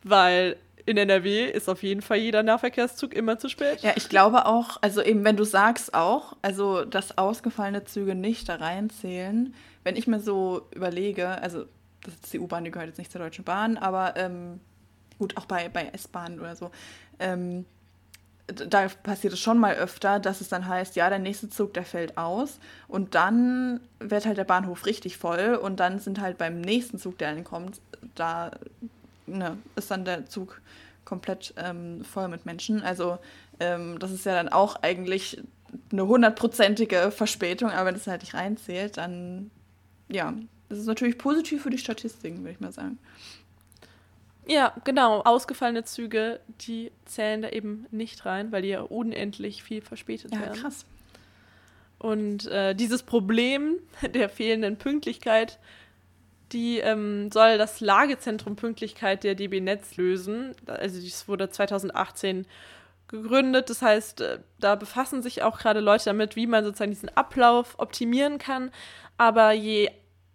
Weil 0.03 0.57
in 0.87 0.97
NRW 0.97 1.51
ist 1.51 1.69
auf 1.69 1.83
jeden 1.83 2.03
Fall 2.03 2.19
jeder 2.19 2.43
Nahverkehrszug 2.43 3.15
immer 3.15 3.39
zu 3.39 3.49
spät. 3.49 3.81
Ja, 3.81 3.93
ich 3.97 4.09
glaube 4.09 4.47
auch, 4.47 4.79
also 4.81 5.03
eben, 5.03 5.25
wenn 5.25 5.37
du 5.37 5.45
sagst 5.45 5.95
auch, 5.95 6.37
also 6.43 6.85
dass 6.85 7.19
ausgefallene 7.19 7.85
Züge 7.85 8.15
nicht 8.15 8.49
da 8.49 8.57
reinzählen, 8.57 9.55
wenn 9.85 9.97
ich 9.97 10.07
mir 10.07 10.21
so 10.21 10.69
überlege, 10.75 11.29
also 11.43 11.65
das 12.03 12.15
ist 12.15 12.33
die 12.33 12.39
U-Bahn, 12.39 12.65
die 12.65 12.71
gehört 12.71 12.89
jetzt 12.89 12.99
nicht 12.99 13.13
zur 13.13 13.21
Deutschen 13.21 13.45
Bahn, 13.45 13.77
aber 13.77 14.17
ähm, 14.17 14.61
gut, 15.19 15.37
auch 15.37 15.47
bei, 15.47 15.69
bei 15.69 15.87
S-Bahnen 15.93 16.41
oder 16.41 16.57
so. 16.57 16.71
Ähm, 17.19 17.67
da 18.47 18.89
passiert 18.89 19.33
es 19.33 19.41
schon 19.41 19.59
mal 19.59 19.75
öfter, 19.75 20.19
dass 20.19 20.41
es 20.41 20.49
dann 20.49 20.67
heißt, 20.67 20.97
ja, 20.97 21.09
der 21.09 21.19
nächste 21.19 21.51
Zug, 21.51 21.75
der 21.75 21.85
fällt 21.85 22.19
aus. 22.19 22.59
Und 22.89 23.15
dann 23.15 23.81
wird 24.01 24.27
halt 24.27 24.39
der 24.39 24.45
Bahnhof 24.45 24.87
richtig 24.87 25.19
voll 25.19 25.55
und 25.55 25.79
dann 25.79 25.99
sind 25.99 26.21
halt 26.21 26.39
beim 26.39 26.61
nächsten 26.61 26.99
Zug, 26.99 27.19
der 27.19 27.35
dann 27.35 27.45
kommt, 27.45 27.81
da 28.15 28.51
ne, 29.39 29.59
ist 29.77 29.91
dann 29.91 30.05
der 30.05 30.27
Zug 30.27 30.61
komplett 31.05 31.55
ähm, 31.57 32.05
voll 32.05 32.29
mit 32.29 32.47
Menschen. 32.47 32.83
Also 32.83 33.19
ähm, 33.59 33.99
das 33.99 34.11
ist 34.11 34.27
ja 34.27 34.35
dann 34.35 34.49
auch 34.49 34.77
eigentlich 34.83 35.43
eine 35.93 36.07
hundertprozentige 36.07 37.11
Verspätung, 37.11 37.71
aber 37.71 37.87
wenn 37.87 37.95
es 37.95 38.07
halt 38.07 38.23
nicht 38.23 38.35
reinzählt, 38.35 38.97
dann 38.97 39.51
ja, 40.09 40.35
das 40.69 40.79
ist 40.79 40.87
natürlich 40.87 41.19
positiv 41.19 41.63
für 41.63 41.71
die 41.71 41.79
Statistiken, 41.79 42.39
würde 42.39 42.53
ich 42.53 42.61
mal 42.61 42.73
sagen. 42.73 42.99
Ja, 44.47 44.75
genau. 44.85 45.21
Ausgefallene 45.23 45.85
Züge, 45.85 46.41
die 46.63 46.91
zählen 47.05 47.43
da 47.43 47.51
eben 47.51 47.87
nicht 47.91 48.27
rein, 48.27 48.51
weil 48.53 48.63
die 48.63 48.69
ja 48.69 48.81
unendlich 48.81 49.63
viel 49.63 49.81
verspätet 49.81 50.33
ja, 50.33 50.41
werden. 50.41 50.55
Ja, 50.55 50.63
krass. 50.63 50.87
Und 51.99 52.47
äh, 52.47 52.75
dieses 52.75 53.03
Problem 53.03 53.77
der 54.15 54.29
fehlenden 54.29 54.77
Pünktlichkeit, 54.77 55.59
die 56.53 56.79
ähm, 56.79 57.31
soll 57.31 57.59
das 57.59 57.81
Lagezentrum 57.81 58.57
Pünktlichkeit 58.57 59.25
der 59.25 59.35
DB 59.35 59.61
Netz 59.61 59.97
lösen. 59.97 60.55
Also 60.67 61.01
das 61.01 61.29
wurde 61.29 61.51
2018 61.51 62.47
gegründet. 63.09 63.71
Das 63.71 63.83
heißt, 63.83 64.21
äh, 64.21 64.39
da 64.59 64.75
befassen 64.75 65.23
sich 65.23 65.43
auch 65.43 65.59
gerade 65.59 65.81
Leute 65.81 66.07
damit, 66.07 66.37
wie 66.37 66.47
man 66.47 66.65
sozusagen 66.65 66.93
diesen 66.93 67.15
Ablauf 67.17 67.79
optimieren 67.79 68.39
kann. 68.39 68.71
Aber 69.19 69.53
je 69.53 69.91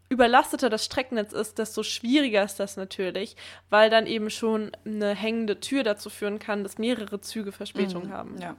überlasteter 0.10 0.70
das 0.70 0.86
Streckennetz 0.86 1.34
ist, 1.34 1.58
desto 1.58 1.84
schwieriger 1.84 2.44
ist 2.44 2.60
das 2.60 2.78
natürlich, 2.78 3.36
weil 3.70 3.90
dann 3.90 4.06
eben 4.06 4.30
schon 4.30 4.72
eine 4.86 5.16
hängende 5.16 5.60
Tür 5.60 5.84
dazu 5.84 6.10
führen 6.10 6.38
kann, 6.38 6.64
dass 6.64 6.78
mehrere 6.78 7.22
Züge 7.22 7.52
Verspätung 7.52 8.06
mhm, 8.06 8.12
haben. 8.12 8.38
Ja. 8.40 8.56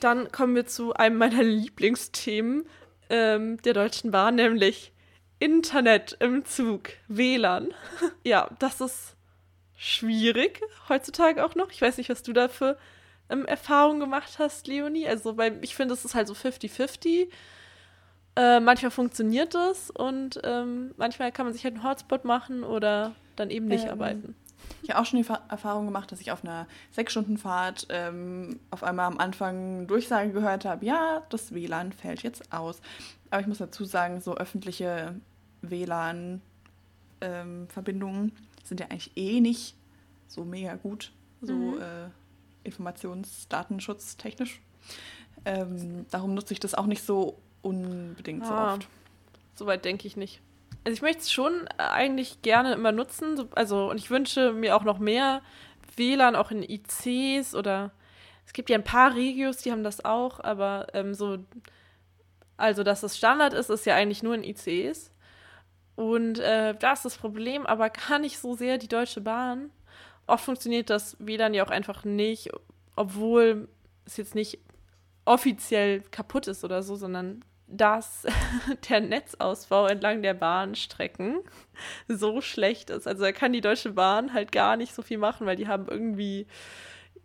Dann 0.00 0.30
kommen 0.30 0.54
wir 0.54 0.66
zu 0.66 0.94
einem 0.94 1.18
meiner 1.18 1.42
Lieblingsthemen 1.42 2.64
ähm, 3.10 3.60
der 3.62 3.74
Deutschen 3.74 4.12
Bahn, 4.12 4.36
nämlich 4.36 4.91
Internet 5.42 6.16
im 6.20 6.44
Zug, 6.44 6.90
WLAN. 7.08 7.74
ja, 8.24 8.48
das 8.60 8.80
ist 8.80 9.16
schwierig 9.76 10.60
heutzutage 10.88 11.44
auch 11.44 11.56
noch. 11.56 11.72
Ich 11.72 11.82
weiß 11.82 11.96
nicht, 11.96 12.08
was 12.10 12.22
du 12.22 12.32
da 12.32 12.46
für 12.46 12.78
ähm, 13.28 13.44
Erfahrungen 13.46 13.98
gemacht 13.98 14.38
hast, 14.38 14.68
Leonie. 14.68 15.08
Also, 15.08 15.36
weil 15.36 15.58
ich 15.62 15.74
finde, 15.74 15.94
es 15.94 16.04
ist 16.04 16.14
halt 16.14 16.28
so 16.28 16.34
50-50. 16.34 17.26
Äh, 18.36 18.60
manchmal 18.60 18.92
funktioniert 18.92 19.56
das 19.56 19.90
und 19.90 20.40
ähm, 20.44 20.94
manchmal 20.96 21.32
kann 21.32 21.46
man 21.46 21.52
sich 21.52 21.64
halt 21.64 21.74
einen 21.74 21.82
Hotspot 21.82 22.24
machen 22.24 22.62
oder 22.62 23.16
dann 23.34 23.50
eben 23.50 23.66
nicht 23.66 23.86
ähm, 23.86 23.90
arbeiten. 23.90 24.36
Ich 24.84 24.90
habe 24.90 25.00
auch 25.00 25.06
schon 25.06 25.20
die 25.20 25.28
Erfahrung 25.48 25.86
gemacht, 25.86 26.12
dass 26.12 26.20
ich 26.20 26.30
auf 26.30 26.44
einer 26.44 26.68
Sechs-Stunden-Fahrt 26.92 27.88
ähm, 27.90 28.60
auf 28.70 28.84
einmal 28.84 29.06
am 29.06 29.18
Anfang 29.18 29.88
Durchsage 29.88 30.30
gehört 30.30 30.64
habe, 30.64 30.86
ja, 30.86 31.24
das 31.30 31.52
WLAN 31.52 31.92
fällt 31.92 32.22
jetzt 32.22 32.52
aus. 32.52 32.80
Aber 33.30 33.40
ich 33.40 33.48
muss 33.48 33.58
dazu 33.58 33.84
sagen, 33.84 34.20
so 34.20 34.36
öffentliche 34.36 35.16
WLAN-Verbindungen 35.62 38.24
ähm, 38.24 38.32
sind 38.64 38.80
ja 38.80 38.86
eigentlich 38.86 39.16
eh 39.16 39.40
nicht 39.40 39.76
so 40.28 40.44
mega 40.44 40.74
gut, 40.74 41.12
so 41.40 41.52
mhm. 41.52 41.80
äh, 41.80 42.08
informationsdatenschutztechnisch. 42.64 44.60
Ähm, 45.44 46.06
darum 46.10 46.34
nutze 46.34 46.52
ich 46.52 46.60
das 46.60 46.74
auch 46.74 46.86
nicht 46.86 47.02
so 47.02 47.38
unbedingt 47.62 48.46
so 48.46 48.52
ah, 48.52 48.74
oft. 48.74 48.88
Soweit 49.54 49.84
denke 49.84 50.06
ich 50.06 50.16
nicht. 50.16 50.40
Also 50.84 50.94
ich 50.94 51.02
möchte 51.02 51.20
es 51.20 51.32
schon 51.32 51.66
äh, 51.78 51.82
eigentlich 51.82 52.42
gerne 52.42 52.72
immer 52.72 52.92
nutzen. 52.92 53.48
Also, 53.54 53.90
und 53.90 53.98
ich 53.98 54.10
wünsche 54.10 54.52
mir 54.52 54.76
auch 54.76 54.84
noch 54.84 54.98
mehr 54.98 55.42
WLAN, 55.96 56.36
auch 56.36 56.50
in 56.50 56.62
ICs 56.62 57.54
oder 57.54 57.92
es 58.46 58.52
gibt 58.52 58.70
ja 58.70 58.76
ein 58.76 58.84
paar 58.84 59.14
Regios, 59.14 59.58
die 59.58 59.70
haben 59.70 59.84
das 59.84 60.04
auch, 60.04 60.40
aber 60.40 60.88
ähm, 60.94 61.14
so, 61.14 61.38
also 62.56 62.82
dass 62.82 63.00
das 63.00 63.16
Standard 63.16 63.54
ist, 63.54 63.70
ist 63.70 63.86
ja 63.86 63.94
eigentlich 63.94 64.22
nur 64.22 64.34
in 64.34 64.44
ICs. 64.44 65.11
Und 65.96 66.38
äh, 66.38 66.74
da 66.74 66.92
ist 66.92 67.04
das 67.04 67.16
Problem, 67.16 67.66
aber 67.66 67.90
gar 68.08 68.18
nicht 68.18 68.38
so 68.38 68.54
sehr 68.54 68.78
die 68.78 68.88
Deutsche 68.88 69.20
Bahn. 69.20 69.70
Oft 70.26 70.44
funktioniert 70.44 70.90
das 70.90 71.16
WLAN 71.18 71.54
ja 71.54 71.64
auch 71.64 71.70
einfach 71.70 72.04
nicht, 72.04 72.50
obwohl 72.96 73.68
es 74.06 74.16
jetzt 74.16 74.34
nicht 74.34 74.58
offiziell 75.24 76.00
kaputt 76.10 76.46
ist 76.48 76.64
oder 76.64 76.82
so, 76.82 76.96
sondern 76.96 77.44
dass 77.66 78.26
der 78.88 79.00
Netzausbau 79.00 79.86
entlang 79.86 80.22
der 80.22 80.34
Bahnstrecken 80.34 81.40
so 82.08 82.40
schlecht 82.40 82.90
ist. 82.90 83.08
Also 83.08 83.22
da 83.22 83.32
kann 83.32 83.52
die 83.52 83.60
Deutsche 83.60 83.92
Bahn 83.92 84.32
halt 84.32 84.52
gar 84.52 84.76
nicht 84.76 84.94
so 84.94 85.02
viel 85.02 85.18
machen, 85.18 85.46
weil 85.46 85.56
die 85.56 85.68
haben 85.68 85.86
irgendwie 85.88 86.46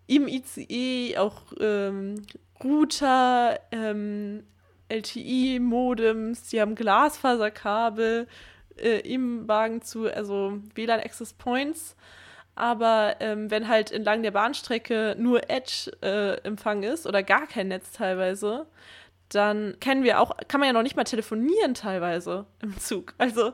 im 0.08 0.28
ICE 0.28 1.18
auch 1.18 1.42
ähm, 1.60 2.26
Router, 2.64 3.60
ähm, 3.72 4.44
LTI-Modems, 4.90 6.50
die 6.50 6.62
haben 6.62 6.76
Glasfaserkabel 6.76 8.28
äh, 8.80 9.00
im 9.00 9.48
Wagen 9.48 9.82
zu, 9.82 10.12
also 10.12 10.60
WLAN-Access 10.76 11.34
Points. 11.34 11.96
Aber 12.56 13.18
ähm, 13.20 13.52
wenn 13.52 13.68
halt 13.68 13.92
entlang 13.92 14.24
der 14.24 14.32
Bahnstrecke 14.32 15.16
nur 15.20 15.48
Edge-Empfang 15.50 16.82
äh, 16.84 16.92
ist 16.92 17.06
oder 17.06 17.22
gar 17.22 17.46
kein 17.46 17.68
Netz 17.68 17.92
teilweise, 17.92 18.66
dann 19.30 19.80
kennen 19.80 20.04
wir 20.04 20.20
auch, 20.20 20.36
kann 20.48 20.60
man 20.60 20.68
ja 20.68 20.74
noch 20.74 20.82
nicht 20.82 20.96
mal 20.96 21.04
telefonieren 21.04 21.76
teilweise 21.76 22.46
im 22.62 22.78
Zug. 22.80 23.14
Also 23.20 23.54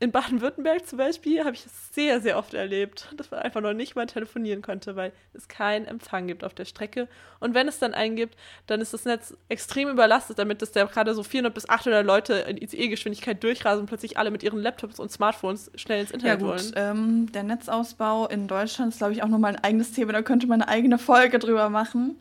in 0.00 0.10
Baden-Württemberg 0.10 0.86
zum 0.86 0.98
Beispiel 0.98 1.44
habe 1.44 1.54
ich 1.54 1.64
es 1.64 1.94
sehr, 1.94 2.20
sehr 2.20 2.36
oft 2.36 2.52
erlebt, 2.52 3.08
dass 3.16 3.30
man 3.30 3.40
einfach 3.40 3.60
noch 3.60 3.72
nicht 3.72 3.94
mal 3.94 4.06
telefonieren 4.06 4.60
konnte, 4.60 4.96
weil 4.96 5.12
es 5.32 5.46
keinen 5.46 5.86
Empfang 5.86 6.26
gibt 6.26 6.42
auf 6.42 6.52
der 6.52 6.64
Strecke. 6.64 7.08
Und 7.38 7.54
wenn 7.54 7.68
es 7.68 7.78
dann 7.78 7.94
einen 7.94 8.16
gibt, 8.16 8.36
dann 8.66 8.80
ist 8.80 8.92
das 8.92 9.04
Netz 9.04 9.34
extrem 9.48 9.88
überlastet, 9.88 10.38
damit 10.38 10.62
dass 10.62 10.72
da 10.72 10.84
gerade 10.84 11.14
so 11.14 11.22
400 11.22 11.54
bis 11.54 11.68
800 11.68 12.04
Leute 12.04 12.34
in 12.34 12.56
ICE-Geschwindigkeit 12.60 13.42
durchrasen 13.42 13.82
und 13.82 13.86
plötzlich 13.86 14.18
alle 14.18 14.30
mit 14.30 14.42
ihren 14.42 14.60
Laptops 14.60 14.98
und 14.98 15.12
Smartphones 15.12 15.70
schnell 15.76 16.00
ins 16.00 16.10
Internet 16.10 16.40
ja, 16.40 16.46
gut. 16.46 16.58
wollen. 16.58 16.72
Ähm, 16.74 17.32
der 17.32 17.44
Netzausbau 17.44 18.26
in 18.26 18.48
Deutschland 18.48 18.92
ist, 18.92 18.98
glaube 18.98 19.12
ich, 19.12 19.22
auch 19.22 19.28
nochmal 19.28 19.54
ein 19.54 19.62
eigenes 19.62 19.92
Thema. 19.92 20.12
Da 20.12 20.22
könnte 20.22 20.48
man 20.48 20.60
eine 20.60 20.70
eigene 20.70 20.98
Folge 20.98 21.38
drüber 21.38 21.70
machen. 21.70 22.16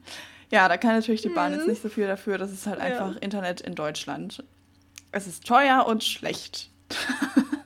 Ja, 0.51 0.69
da 0.69 0.77
kann 0.77 0.95
natürlich 0.95 1.23
die 1.23 1.29
Bahn 1.29 1.51
mhm. 1.51 1.57
jetzt 1.57 1.67
nicht 1.67 1.81
so 1.81 1.89
viel 1.89 2.05
dafür. 2.05 2.37
Das 2.37 2.51
ist 2.51 2.67
halt 2.67 2.77
ja. 2.77 2.85
einfach 2.85 3.19
Internet 3.19 3.61
in 3.61 3.73
Deutschland. 3.73 4.43
Es 5.11 5.25
ist 5.25 5.45
teuer 5.47 5.85
und 5.87 6.03
schlecht. 6.03 6.69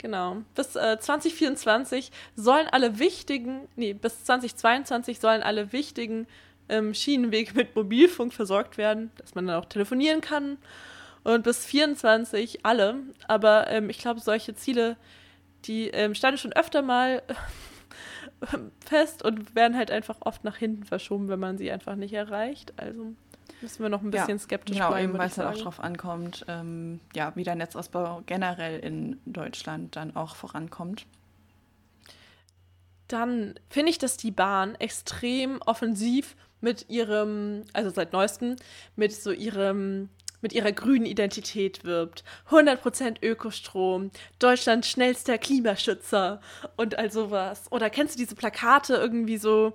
Genau. 0.00 0.38
Bis 0.54 0.76
äh, 0.76 0.98
2024 0.98 2.10
sollen 2.34 2.66
alle 2.68 2.98
wichtigen, 2.98 3.68
nee, 3.76 3.92
bis 3.92 4.24
2022 4.24 5.20
sollen 5.20 5.42
alle 5.42 5.74
wichtigen 5.74 6.26
ähm, 6.70 6.94
Schienenwege 6.94 7.52
mit 7.54 7.76
Mobilfunk 7.76 8.32
versorgt 8.32 8.78
werden, 8.78 9.10
dass 9.18 9.34
man 9.34 9.46
dann 9.46 9.56
auch 9.56 9.66
telefonieren 9.66 10.22
kann. 10.22 10.56
Und 11.22 11.42
bis 11.42 11.64
2024 11.64 12.64
alle. 12.64 12.96
Aber 13.28 13.68
ähm, 13.68 13.90
ich 13.90 13.98
glaube, 13.98 14.20
solche 14.20 14.54
Ziele, 14.54 14.96
die 15.66 15.88
ähm, 15.88 16.14
standen 16.14 16.38
schon 16.38 16.54
öfter 16.54 16.80
mal 16.80 17.22
fest 18.86 19.22
und 19.22 19.54
werden 19.54 19.76
halt 19.76 19.90
einfach 19.90 20.16
oft 20.20 20.44
nach 20.44 20.56
hinten 20.56 20.84
verschoben, 20.84 21.28
wenn 21.28 21.40
man 21.40 21.58
sie 21.58 21.70
einfach 21.70 21.94
nicht 21.94 22.14
erreicht. 22.14 22.72
Also 22.78 23.12
müssen 23.62 23.82
wir 23.82 23.88
noch 23.88 24.02
ein 24.02 24.10
bisschen 24.10 24.36
ja, 24.36 24.38
skeptisch 24.38 24.76
genau, 24.76 24.88
bleiben. 24.88 25.08
Genau, 25.08 25.18
weil 25.18 25.28
es 25.28 25.38
halt 25.38 25.48
auch 25.48 25.58
darauf 25.58 25.80
ankommt, 25.80 26.44
ähm, 26.48 27.00
ja, 27.14 27.32
wie 27.34 27.44
der 27.44 27.54
Netzausbau 27.54 28.22
generell 28.26 28.80
in 28.80 29.20
Deutschland 29.26 29.96
dann 29.96 30.16
auch 30.16 30.36
vorankommt. 30.36 31.06
Dann 33.08 33.54
finde 33.68 33.90
ich, 33.90 33.98
dass 33.98 34.16
die 34.16 34.30
Bahn 34.30 34.76
extrem 34.76 35.60
offensiv 35.62 36.36
mit 36.60 36.88
ihrem, 36.88 37.64
also 37.72 37.90
seit 37.90 38.12
neuestem, 38.12 38.56
mit 38.96 39.12
so 39.12 39.32
ihrem 39.32 40.10
mit 40.42 40.52
ihrer 40.52 40.72
grünen 40.72 41.06
Identität 41.06 41.84
wirbt. 41.84 42.24
100% 42.50 43.22
Ökostrom, 43.22 44.10
Deutschlands 44.38 44.88
schnellster 44.88 45.38
Klimaschützer 45.38 46.40
und 46.76 46.98
all 46.98 47.10
sowas. 47.10 47.70
Oder 47.70 47.90
kennst 47.90 48.14
du 48.14 48.18
diese 48.18 48.34
Plakate 48.34 48.94
irgendwie 48.94 49.36
so, 49.36 49.74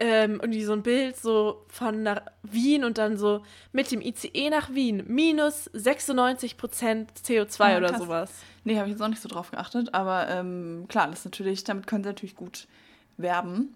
ähm, 0.00 0.40
irgendwie 0.40 0.64
so 0.64 0.72
ein 0.72 0.82
Bild 0.82 1.16
so 1.16 1.64
von 1.68 2.02
nach 2.02 2.22
Wien 2.42 2.84
und 2.84 2.98
dann 2.98 3.18
so 3.18 3.42
mit 3.72 3.92
dem 3.92 4.00
ICE 4.00 4.50
nach 4.50 4.70
Wien, 4.74 5.04
minus 5.06 5.70
96% 5.70 7.06
CO2 7.22 7.60
ah, 7.60 7.76
oder 7.76 7.88
krass. 7.88 7.98
sowas. 8.00 8.32
Nee, 8.64 8.76
habe 8.76 8.88
ich 8.88 8.92
jetzt 8.92 9.02
auch 9.02 9.08
nicht 9.08 9.20
so 9.20 9.28
drauf 9.28 9.50
geachtet, 9.50 9.92
aber 9.94 10.28
ähm, 10.28 10.86
klar, 10.88 11.08
das 11.08 11.24
natürlich, 11.24 11.64
damit 11.64 11.86
können 11.86 12.02
sie 12.02 12.08
natürlich 12.08 12.34
gut 12.34 12.66
werben. 13.18 13.74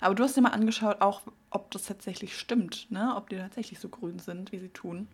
Aber 0.00 0.14
du 0.14 0.24
hast 0.24 0.36
dir 0.36 0.42
mal 0.42 0.50
angeschaut, 0.50 1.00
auch 1.00 1.22
ob 1.50 1.70
das 1.70 1.84
tatsächlich 1.84 2.36
stimmt, 2.36 2.90
ne? 2.90 3.14
Ob 3.16 3.30
die 3.30 3.36
tatsächlich 3.36 3.78
so 3.78 3.88
grün 3.88 4.18
sind, 4.18 4.52
wie 4.52 4.58
sie 4.58 4.68
tun. 4.68 5.08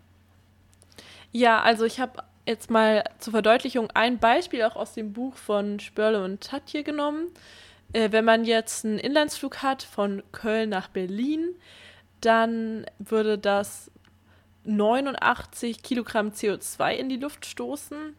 Ja, 1.32 1.60
also 1.60 1.84
ich 1.84 2.00
habe 2.00 2.22
jetzt 2.46 2.70
mal 2.70 3.04
zur 3.18 3.32
Verdeutlichung 3.32 3.90
ein 3.92 4.18
Beispiel 4.18 4.62
auch 4.62 4.76
aus 4.76 4.94
dem 4.94 5.12
Buch 5.12 5.36
von 5.36 5.80
Spörle 5.80 6.24
und 6.24 6.40
Tatje 6.40 6.82
genommen. 6.82 7.28
Äh, 7.92 8.12
wenn 8.12 8.25
man 8.25 8.44
jetzt 8.44 8.85
einen 8.85 8.99
Inlandsflug 8.99 9.62
hat 9.62 9.83
von 9.83 10.22
Köln 10.33 10.70
nach 10.70 10.88
Berlin, 10.88 11.55
dann 12.20 12.87
würde 12.99 13.38
das 13.38 13.90
89 14.64 15.83
Kilogramm 15.83 16.31
CO2 16.31 16.92
in 16.92 17.09
die 17.09 17.16
Luft 17.16 17.46
stoßen. 17.46 18.14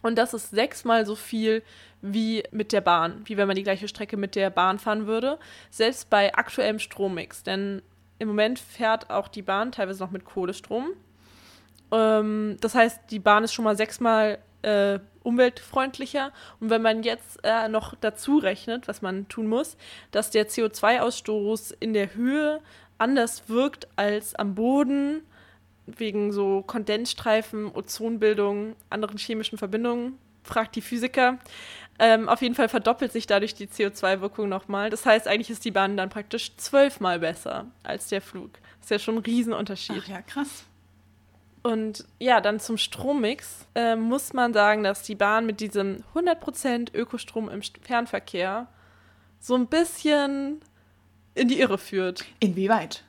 Und 0.00 0.16
das 0.16 0.32
ist 0.32 0.50
sechsmal 0.50 1.04
so 1.06 1.14
viel 1.14 1.62
wie 2.00 2.44
mit 2.52 2.72
der 2.72 2.80
Bahn, 2.80 3.22
wie 3.24 3.36
wenn 3.36 3.48
man 3.48 3.56
die 3.56 3.64
gleiche 3.64 3.88
Strecke 3.88 4.16
mit 4.16 4.36
der 4.36 4.50
Bahn 4.50 4.78
fahren 4.78 5.06
würde. 5.06 5.38
Selbst 5.70 6.08
bei 6.08 6.34
aktuellem 6.34 6.78
Strommix. 6.78 7.42
Denn 7.42 7.82
im 8.18 8.28
Moment 8.28 8.58
fährt 8.58 9.10
auch 9.10 9.28
die 9.28 9.42
Bahn 9.42 9.72
teilweise 9.72 10.02
noch 10.02 10.10
mit 10.10 10.24
Kohlestrom. 10.24 10.90
Ähm, 11.92 12.56
das 12.60 12.74
heißt, 12.74 13.10
die 13.10 13.18
Bahn 13.18 13.44
ist 13.44 13.52
schon 13.52 13.64
mal 13.64 13.76
sechsmal 13.76 14.38
äh, 14.62 14.98
umweltfreundlicher. 15.22 16.32
Und 16.60 16.70
wenn 16.70 16.82
man 16.82 17.02
jetzt 17.02 17.40
äh, 17.42 17.68
noch 17.68 17.94
dazu 18.00 18.38
rechnet, 18.38 18.88
was 18.88 19.02
man 19.02 19.28
tun 19.28 19.46
muss, 19.46 19.76
dass 20.10 20.30
der 20.30 20.48
CO2-Ausstoß 20.48 21.76
in 21.80 21.92
der 21.92 22.14
Höhe 22.14 22.60
anders 22.98 23.48
wirkt 23.48 23.88
als 23.96 24.34
am 24.34 24.54
Boden, 24.54 25.22
wegen 25.86 26.32
so 26.32 26.62
Kondensstreifen, 26.66 27.70
Ozonbildung, 27.74 28.76
anderen 28.90 29.18
chemischen 29.18 29.58
Verbindungen, 29.58 30.18
fragt 30.42 30.76
die 30.76 30.82
Physiker. 30.82 31.38
Ähm, 31.98 32.28
auf 32.28 32.42
jeden 32.42 32.54
Fall 32.54 32.68
verdoppelt 32.68 33.12
sich 33.12 33.26
dadurch 33.26 33.54
die 33.54 33.66
CO2-Wirkung 33.66 34.48
nochmal. 34.48 34.90
Das 34.90 35.04
heißt, 35.04 35.26
eigentlich 35.26 35.50
ist 35.50 35.64
die 35.64 35.70
Bahn 35.70 35.96
dann 35.96 36.10
praktisch 36.10 36.56
zwölfmal 36.56 37.20
besser 37.20 37.66
als 37.82 38.08
der 38.08 38.20
Flug. 38.20 38.52
Das 38.80 38.86
ist 38.86 38.90
ja 38.90 38.98
schon 38.98 39.16
ein 39.16 39.22
Riesenunterschied. 39.22 40.02
Ach 40.04 40.08
ja, 40.08 40.22
krass. 40.22 40.67
Und 41.62 42.04
ja, 42.18 42.40
dann 42.40 42.60
zum 42.60 42.78
Strommix 42.78 43.66
äh, 43.74 43.96
muss 43.96 44.32
man 44.32 44.52
sagen, 44.52 44.84
dass 44.84 45.02
die 45.02 45.14
Bahn 45.14 45.46
mit 45.46 45.60
diesem 45.60 46.04
100% 46.14 46.94
Ökostrom 46.94 47.48
im 47.48 47.62
Fernverkehr 47.82 48.68
so 49.40 49.54
ein 49.54 49.66
bisschen 49.66 50.60
in 51.34 51.48
die 51.48 51.60
Irre 51.60 51.78
führt. 51.78 52.24
Inwieweit? 52.40 53.04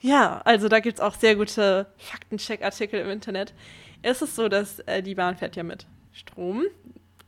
Ja, 0.00 0.40
also 0.44 0.68
da 0.68 0.80
gibt 0.80 0.98
es 0.98 1.04
auch 1.04 1.14
sehr 1.14 1.36
gute 1.36 1.86
Faktencheck-Artikel 1.98 3.00
im 3.00 3.10
Internet. 3.10 3.54
Es 4.02 4.20
ist 4.22 4.34
so, 4.34 4.48
dass 4.48 4.80
äh, 4.80 5.02
die 5.02 5.14
Bahn 5.14 5.36
fährt 5.36 5.56
ja 5.56 5.62
mit 5.62 5.86
Strom 6.12 6.64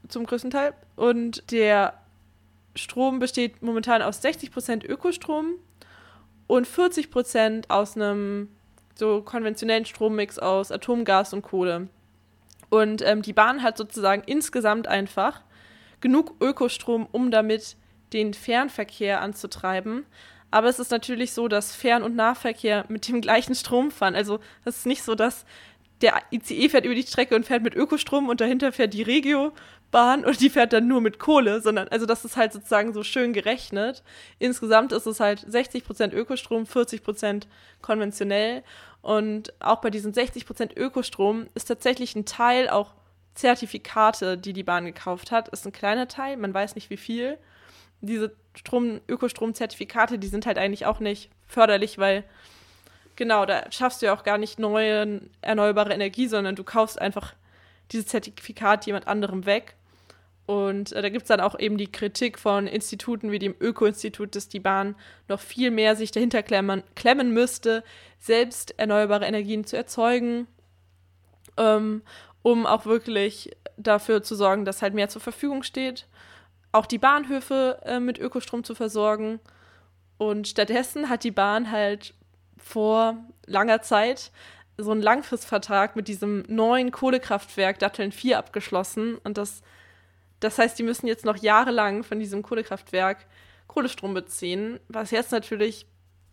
zum 0.08 0.26
größten 0.26 0.50
Teil 0.50 0.74
und 0.96 1.50
der 1.50 1.94
Strom 2.74 3.20
besteht 3.20 3.62
momentan 3.62 4.02
aus 4.02 4.22
60% 4.22 4.84
Ökostrom 4.84 5.54
und 6.46 6.66
40% 6.66 7.70
aus 7.70 7.96
einem 7.96 8.48
so 8.94 9.22
konventionellen 9.22 9.84
Strommix 9.84 10.38
aus 10.38 10.70
Atomgas 10.70 11.32
und 11.32 11.42
Kohle. 11.42 11.88
Und 12.70 13.02
ähm, 13.02 13.22
die 13.22 13.32
Bahn 13.32 13.62
hat 13.62 13.76
sozusagen 13.76 14.22
insgesamt 14.26 14.88
einfach 14.88 15.42
genug 16.00 16.34
Ökostrom, 16.40 17.06
um 17.12 17.30
damit 17.30 17.76
den 18.12 18.34
Fernverkehr 18.34 19.20
anzutreiben. 19.20 20.06
Aber 20.50 20.68
es 20.68 20.78
ist 20.78 20.90
natürlich 20.90 21.32
so, 21.32 21.48
dass 21.48 21.74
Fern- 21.74 22.02
und 22.02 22.14
Nahverkehr 22.14 22.84
mit 22.88 23.08
dem 23.08 23.20
gleichen 23.20 23.54
Strom 23.54 23.90
fahren. 23.90 24.14
Also 24.14 24.38
das 24.64 24.78
ist 24.78 24.86
nicht 24.86 25.02
so, 25.02 25.14
dass 25.14 25.44
der 26.00 26.20
ICE 26.32 26.68
fährt 26.68 26.84
über 26.84 26.94
die 26.94 27.02
Strecke 27.02 27.34
und 27.34 27.46
fährt 27.46 27.62
mit 27.62 27.74
Ökostrom 27.74 28.28
und 28.28 28.40
dahinter 28.40 28.72
fährt 28.72 28.94
die 28.94 29.02
Regiobahn 29.94 30.24
und 30.24 30.40
die 30.40 30.50
fährt 30.50 30.72
dann 30.72 30.88
nur 30.88 31.00
mit 31.00 31.18
Kohle, 31.18 31.60
sondern 31.60 31.88
also 31.88 32.06
das 32.06 32.24
ist 32.24 32.36
halt 32.36 32.52
sozusagen 32.52 32.92
so 32.92 33.02
schön 33.02 33.32
gerechnet. 33.32 34.02
Insgesamt 34.38 34.92
ist 34.92 35.06
es 35.06 35.20
halt 35.20 35.40
60% 35.40 36.12
Ökostrom, 36.12 36.64
40% 36.64 37.44
konventionell 37.80 38.62
und 39.02 39.52
auch 39.60 39.80
bei 39.80 39.90
diesen 39.90 40.12
60% 40.12 40.76
Ökostrom 40.76 41.46
ist 41.54 41.66
tatsächlich 41.66 42.16
ein 42.16 42.26
Teil 42.26 42.68
auch 42.68 42.94
Zertifikate, 43.34 44.38
die 44.38 44.52
die 44.52 44.62
Bahn 44.62 44.84
gekauft 44.84 45.30
hat. 45.30 45.48
Ist 45.48 45.66
ein 45.66 45.72
kleiner 45.72 46.08
Teil, 46.08 46.36
man 46.36 46.54
weiß 46.54 46.74
nicht 46.74 46.90
wie 46.90 46.96
viel. 46.96 47.38
Diese 48.00 48.32
Strom, 48.54 49.00
Ökostrom-Zertifikate, 49.08 50.18
die 50.18 50.28
sind 50.28 50.46
halt 50.46 50.58
eigentlich 50.58 50.86
auch 50.86 51.00
nicht 51.00 51.30
förderlich, 51.46 51.98
weil 51.98 52.24
genau, 53.16 53.46
da 53.46 53.70
schaffst 53.72 54.02
du 54.02 54.06
ja 54.06 54.14
auch 54.14 54.24
gar 54.24 54.38
nicht 54.38 54.58
neue 54.58 55.20
erneuerbare 55.40 55.92
Energie, 55.92 56.28
sondern 56.28 56.54
du 56.54 56.64
kaufst 56.64 57.00
einfach 57.00 57.34
dieses 57.92 58.06
Zertifikat 58.06 58.86
jemand 58.86 59.08
anderem 59.08 59.46
weg. 59.46 59.74
Und 60.46 60.92
äh, 60.92 61.00
da 61.00 61.08
gibt 61.08 61.22
es 61.22 61.28
dann 61.28 61.40
auch 61.40 61.58
eben 61.58 61.78
die 61.78 61.90
Kritik 61.90 62.38
von 62.38 62.66
Instituten 62.66 63.30
wie 63.30 63.38
dem 63.38 63.54
Öko-Institut, 63.58 64.36
dass 64.36 64.48
die 64.48 64.60
Bahn 64.60 64.94
noch 65.28 65.40
viel 65.40 65.70
mehr 65.70 65.96
sich 65.96 66.10
dahinter 66.10 66.42
klemmen, 66.42 66.82
klemmen 66.94 67.32
müsste, 67.32 67.82
selbst 68.18 68.78
erneuerbare 68.78 69.24
Energien 69.24 69.64
zu 69.64 69.76
erzeugen, 69.76 70.46
ähm, 71.56 72.02
um 72.42 72.66
auch 72.66 72.84
wirklich 72.84 73.56
dafür 73.76 74.22
zu 74.22 74.34
sorgen, 74.34 74.64
dass 74.64 74.82
halt 74.82 74.94
mehr 74.94 75.08
zur 75.08 75.22
Verfügung 75.22 75.62
steht. 75.62 76.06
Auch 76.72 76.86
die 76.86 76.98
Bahnhöfe 76.98 77.80
äh, 77.84 78.00
mit 78.00 78.18
Ökostrom 78.18 78.64
zu 78.64 78.74
versorgen. 78.74 79.40
Und 80.18 80.48
stattdessen 80.48 81.08
hat 81.08 81.24
die 81.24 81.30
Bahn 81.30 81.70
halt 81.70 82.14
vor 82.58 83.16
langer 83.46 83.82
Zeit 83.82 84.30
so 84.76 84.90
einen 84.90 85.02
Langfristvertrag 85.02 85.96
mit 85.96 86.08
diesem 86.08 86.44
neuen 86.48 86.90
Kohlekraftwerk 86.90 87.78
Datteln 87.78 88.12
4 88.12 88.38
abgeschlossen. 88.38 89.16
Und 89.24 89.38
das 89.38 89.62
das 90.44 90.58
heißt, 90.58 90.78
die 90.78 90.82
müssen 90.82 91.06
jetzt 91.06 91.24
noch 91.24 91.36
jahrelang 91.36 92.04
von 92.04 92.20
diesem 92.20 92.42
Kohlekraftwerk 92.42 93.26
Kohlestrom 93.66 94.14
beziehen, 94.14 94.78
was 94.88 95.10
jetzt 95.10 95.32
natürlich 95.32 95.86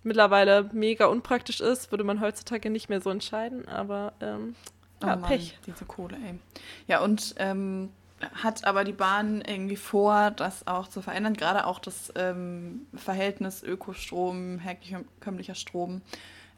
mittlerweile 0.03 0.69
mega 0.73 1.05
unpraktisch 1.05 1.61
ist, 1.61 1.91
würde 1.91 2.03
man 2.03 2.21
heutzutage 2.21 2.69
nicht 2.69 2.89
mehr 2.89 3.01
so 3.01 3.09
entscheiden, 3.09 3.67
aber 3.67 4.13
ähm, 4.19 4.55
ja, 5.01 5.15
oh 5.15 5.19
Mann, 5.19 5.29
Pech. 5.29 5.57
Diese 5.65 5.85
Kohle, 5.85 6.17
ey. 6.25 6.39
Ja, 6.87 7.01
und 7.01 7.35
ähm, 7.37 7.89
hat 8.33 8.65
aber 8.65 8.83
die 8.83 8.93
Bahn 8.93 9.41
irgendwie 9.41 9.75
vor, 9.75 10.31
das 10.31 10.67
auch 10.67 10.87
zu 10.87 11.01
verändern, 11.01 11.35
gerade 11.35 11.65
auch 11.65 11.79
das 11.79 12.11
ähm, 12.15 12.87
Verhältnis 12.93 13.63
Ökostrom, 13.63 14.59
herkömmlicher 14.59 15.55
Strom, 15.55 16.01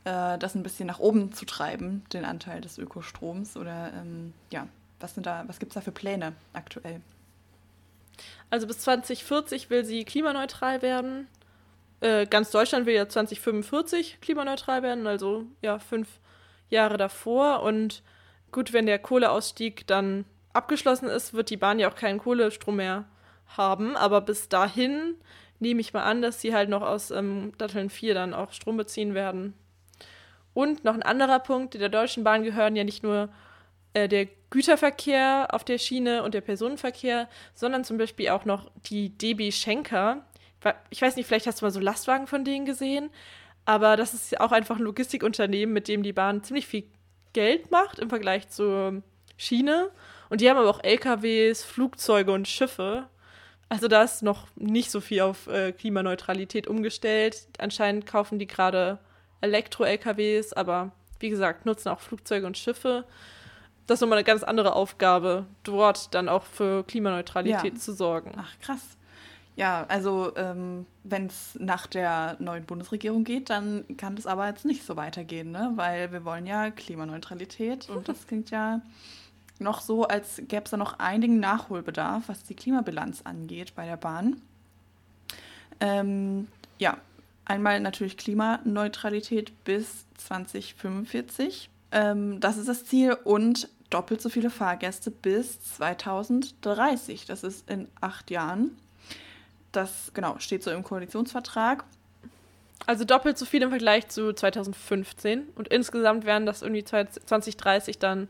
äh, 0.05 0.37
das 0.37 0.55
ein 0.55 0.63
bisschen 0.63 0.87
nach 0.87 0.99
oben 0.99 1.33
zu 1.33 1.45
treiben, 1.45 2.03
den 2.11 2.25
Anteil 2.25 2.61
des 2.61 2.77
Ökostroms? 2.77 3.55
Oder 3.57 3.93
ähm, 3.93 4.33
ja, 4.51 4.67
was 4.99 5.15
was 5.17 5.59
gibt 5.59 5.71
es 5.71 5.75
da 5.75 5.81
für 5.81 5.91
Pläne 5.91 6.33
aktuell? 6.53 7.01
Also 8.49 8.67
bis 8.67 8.79
2040 8.79 9.69
will 9.69 9.85
sie 9.85 10.05
klimaneutral 10.05 10.81
werden. 10.81 11.27
Äh, 12.01 12.25
ganz 12.25 12.51
Deutschland 12.51 12.85
will 12.85 12.93
ja 12.93 13.07
2045 13.07 14.19
klimaneutral 14.21 14.83
werden, 14.83 15.07
also 15.07 15.45
ja, 15.61 15.79
fünf 15.79 16.19
Jahre 16.69 16.97
davor. 16.97 17.63
Und 17.63 18.03
gut, 18.51 18.73
wenn 18.73 18.85
der 18.85 18.99
Kohleausstieg 18.99 19.87
dann 19.87 20.25
abgeschlossen 20.53 21.07
ist, 21.09 21.33
wird 21.33 21.49
die 21.49 21.57
Bahn 21.57 21.79
ja 21.79 21.89
auch 21.89 21.95
keinen 21.95 22.19
Kohlestrom 22.19 22.75
mehr 22.75 23.05
haben. 23.47 23.95
Aber 23.95 24.21
bis 24.21 24.49
dahin 24.49 25.15
nehme 25.59 25.81
ich 25.81 25.93
mal 25.93 26.03
an, 26.03 26.21
dass 26.21 26.41
sie 26.41 26.53
halt 26.53 26.69
noch 26.69 26.81
aus 26.81 27.11
ähm, 27.11 27.53
Datteln 27.57 27.89
4 27.89 28.13
dann 28.13 28.33
auch 28.33 28.51
Strom 28.51 28.77
beziehen 28.77 29.13
werden. 29.13 29.53
Und 30.53 30.83
noch 30.83 30.93
ein 30.93 31.03
anderer 31.03 31.39
Punkt, 31.39 31.73
der 31.73 31.89
Deutschen 31.89 32.23
Bahn 32.23 32.43
gehören 32.43 32.75
ja 32.75 32.83
nicht 32.83 33.01
nur 33.01 33.29
äh, 33.93 34.07
der 34.07 34.27
Güterverkehr 34.49 35.47
auf 35.51 35.63
der 35.63 35.77
Schiene 35.77 36.23
und 36.23 36.33
der 36.33 36.41
Personenverkehr, 36.41 37.27
sondern 37.55 37.83
zum 37.83 37.97
Beispiel 37.97 38.29
auch 38.29 38.45
noch 38.45 38.69
die 38.85 39.09
DB 39.09 39.51
Schenker. 39.51 40.25
Ich 40.89 41.01
weiß 41.01 41.15
nicht, 41.15 41.25
vielleicht 41.27 41.47
hast 41.47 41.61
du 41.61 41.65
mal 41.65 41.71
so 41.71 41.79
Lastwagen 41.79 42.27
von 42.27 42.45
denen 42.45 42.65
gesehen, 42.65 43.09
aber 43.65 43.97
das 43.97 44.13
ist 44.13 44.39
auch 44.39 44.51
einfach 44.51 44.77
ein 44.77 44.83
Logistikunternehmen, 44.83 45.73
mit 45.73 45.87
dem 45.87 46.03
die 46.03 46.13
Bahn 46.13 46.43
ziemlich 46.43 46.67
viel 46.67 46.83
Geld 47.33 47.71
macht 47.71 47.99
im 47.99 48.09
Vergleich 48.09 48.49
zur 48.49 49.01
Schiene. 49.37 49.89
Und 50.29 50.41
die 50.41 50.49
haben 50.49 50.57
aber 50.57 50.69
auch 50.69 50.83
LKWs, 50.83 51.63
Flugzeuge 51.63 52.31
und 52.31 52.47
Schiffe. 52.47 53.07
Also 53.69 53.87
da 53.87 54.03
ist 54.03 54.21
noch 54.21 54.47
nicht 54.55 54.91
so 54.91 55.01
viel 55.01 55.21
auf 55.21 55.47
äh, 55.47 55.71
Klimaneutralität 55.71 56.67
umgestellt. 56.67 57.47
Anscheinend 57.57 58.05
kaufen 58.05 58.37
die 58.37 58.47
gerade 58.47 58.99
Elektro-LKWs, 59.41 60.53
aber 60.53 60.91
wie 61.19 61.29
gesagt, 61.29 61.65
nutzen 61.65 61.89
auch 61.89 61.99
Flugzeuge 61.99 62.45
und 62.45 62.57
Schiffe 62.57 63.05
das 63.87 63.97
ist 63.97 64.01
nochmal 64.01 64.17
eine 64.17 64.25
ganz 64.25 64.43
andere 64.43 64.75
Aufgabe, 64.75 65.45
dort 65.63 66.13
dann 66.13 66.29
auch 66.29 66.43
für 66.43 66.83
Klimaneutralität 66.83 67.73
ja. 67.73 67.79
zu 67.79 67.93
sorgen. 67.93 68.31
Ach, 68.37 68.53
krass. 68.59 68.97
Ja, 69.55 69.85
also 69.87 70.35
ähm, 70.35 70.87
wenn 71.03 71.27
es 71.27 71.57
nach 71.59 71.85
der 71.85 72.37
neuen 72.39 72.65
Bundesregierung 72.65 73.23
geht, 73.23 73.51
dann 73.51 73.85
kann 73.97 74.15
das 74.15 74.25
aber 74.25 74.47
jetzt 74.47 74.65
nicht 74.65 74.83
so 74.83 74.95
weitergehen, 74.95 75.51
ne? 75.51 75.73
weil 75.75 76.11
wir 76.11 76.25
wollen 76.25 76.47
ja 76.47 76.71
Klimaneutralität 76.71 77.87
und 77.89 78.09
das 78.09 78.25
klingt 78.25 78.49
ja 78.49 78.81
noch 79.59 79.81
so, 79.81 80.07
als 80.07 80.37
gäbe 80.47 80.63
es 80.65 80.71
da 80.71 80.77
noch 80.77 80.97
einigen 80.97 81.39
Nachholbedarf, 81.39 82.23
was 82.27 82.43
die 82.43 82.55
Klimabilanz 82.55 83.21
angeht 83.23 83.75
bei 83.75 83.85
der 83.85 83.97
Bahn. 83.97 84.41
Ähm, 85.79 86.47
ja, 86.79 86.97
einmal 87.45 87.79
natürlich 87.79 88.17
Klimaneutralität 88.17 89.51
bis 89.63 90.05
2045 90.17 91.69
ähm, 91.93 92.39
das 92.39 92.57
ist 92.57 92.67
das 92.67 92.85
Ziel 92.85 93.13
und 93.23 93.69
doppelt 93.89 94.21
so 94.21 94.29
viele 94.29 94.49
Fahrgäste 94.49 95.11
bis 95.11 95.61
2030. 95.75 97.25
Das 97.25 97.43
ist 97.43 97.69
in 97.69 97.87
acht 98.01 98.31
Jahren. 98.31 98.75
Das 99.71 100.11
genau 100.13 100.39
steht 100.39 100.63
so 100.63 100.71
im 100.71 100.83
Koalitionsvertrag. 100.83 101.85
Also 102.85 103.05
doppelt 103.05 103.37
so 103.37 103.45
viel 103.45 103.61
im 103.61 103.69
Vergleich 103.69 104.09
zu 104.09 104.33
2015 104.33 105.47
und 105.55 105.69
insgesamt 105.69 106.25
wären 106.25 106.45
das 106.45 106.63
irgendwie 106.63 106.83
2030 106.83 107.97
dann 107.97 108.27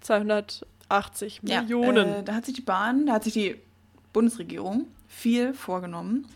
280 0.00 1.40
ja, 1.44 1.62
Millionen. 1.62 2.08
Äh, 2.08 2.22
da 2.24 2.34
hat 2.34 2.44
sich 2.44 2.54
die 2.54 2.60
Bahn, 2.60 3.06
da 3.06 3.14
hat 3.14 3.24
sich 3.24 3.32
die 3.32 3.56
Bundesregierung 4.12 4.86
viel 5.08 5.54
vorgenommen. 5.54 6.26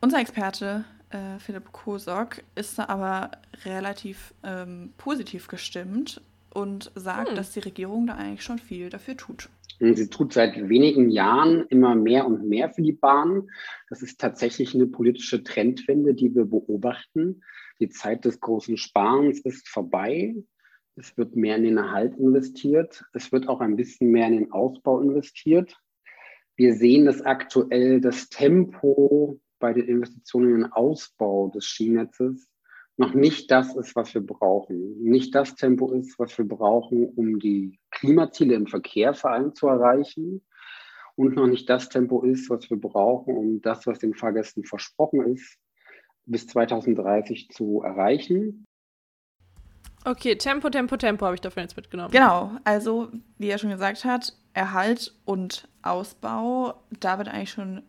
Unser 0.00 0.18
Experte 0.18 0.84
äh, 1.10 1.38
Philipp 1.38 1.72
Kosok 1.72 2.42
ist 2.54 2.78
da 2.78 2.86
aber 2.86 3.30
relativ 3.64 4.34
ähm, 4.42 4.92
positiv 4.96 5.48
gestimmt. 5.48 6.20
und 6.52 6.90
sagt, 6.96 7.28
hm. 7.28 7.36
dass 7.36 7.52
die 7.52 7.60
Regierung 7.60 8.08
da 8.08 8.14
eigentlich 8.14 8.42
schon 8.42 8.58
viel 8.58 8.90
dafür 8.90 9.16
tut. 9.16 9.48
Sie 9.80 10.10
tut 10.10 10.34
seit 10.34 10.68
wenigen 10.68 11.08
Jahren 11.08 11.64
immer 11.68 11.94
mehr 11.94 12.26
und 12.26 12.46
mehr 12.46 12.68
für 12.68 12.82
die 12.82 12.92
Bahn. 12.92 13.48
Das 13.88 14.02
ist 14.02 14.20
tatsächlich 14.20 14.74
eine 14.74 14.86
politische 14.86 15.42
Trendwende, 15.42 16.12
die 16.12 16.34
wir 16.34 16.44
beobachten. 16.44 17.42
Die 17.80 17.88
Zeit 17.88 18.26
des 18.26 18.40
großen 18.40 18.76
Sparens 18.76 19.40
ist 19.40 19.68
vorbei. 19.68 20.34
Es 20.96 21.16
wird 21.16 21.34
mehr 21.34 21.56
in 21.56 21.62
den 21.62 21.78
Erhalt 21.78 22.14
investiert. 22.18 23.04
Es 23.14 23.32
wird 23.32 23.48
auch 23.48 23.60
ein 23.60 23.76
bisschen 23.76 24.10
mehr 24.10 24.26
in 24.26 24.34
den 24.34 24.52
Ausbau 24.52 25.00
investiert. 25.00 25.74
Wir 26.56 26.74
sehen, 26.74 27.06
dass 27.06 27.22
aktuell 27.22 28.02
das 28.02 28.28
Tempo 28.28 29.40
bei 29.60 29.72
den 29.72 29.86
Investitionen 29.86 30.48
in 30.48 30.60
den 30.62 30.72
Ausbau 30.72 31.48
des 31.54 31.64
Skinetzes 31.64 32.50
noch 33.00 33.14
nicht 33.14 33.50
das 33.50 33.74
ist, 33.76 33.96
was 33.96 34.12
wir 34.12 34.20
brauchen. 34.20 35.02
Nicht 35.02 35.34
das 35.34 35.54
Tempo 35.54 35.90
ist, 35.92 36.18
was 36.18 36.36
wir 36.36 36.46
brauchen, 36.46 37.08
um 37.16 37.38
die 37.38 37.80
Klimaziele 37.90 38.54
im 38.54 38.66
Verkehr 38.66 39.14
vor 39.14 39.30
allem 39.30 39.54
zu 39.54 39.68
erreichen. 39.68 40.44
Und 41.16 41.34
noch 41.34 41.46
nicht 41.46 41.68
das 41.70 41.88
Tempo 41.88 42.22
ist, 42.22 42.50
was 42.50 42.68
wir 42.68 42.78
brauchen, 42.78 43.36
um 43.36 43.62
das, 43.62 43.86
was 43.86 44.00
den 44.00 44.14
Fahrgästen 44.14 44.64
versprochen 44.64 45.34
ist, 45.34 45.58
bis 46.26 46.46
2030 46.48 47.48
zu 47.48 47.80
erreichen. 47.82 48.66
Okay, 50.04 50.36
Tempo, 50.36 50.68
Tempo, 50.70 50.96
Tempo 50.96 51.24
habe 51.24 51.34
ich 51.34 51.40
davon 51.40 51.62
jetzt 51.62 51.76
mitgenommen. 51.76 52.10
Genau, 52.10 52.52
also 52.64 53.08
wie 53.38 53.48
er 53.48 53.58
schon 53.58 53.70
gesagt 53.70 54.04
hat, 54.04 54.34
Erhalt 54.52 55.14
und 55.24 55.68
Ausbau, 55.82 56.82
da 57.00 57.18
wird 57.18 57.28
eigentlich 57.28 57.50
schon 57.50 57.82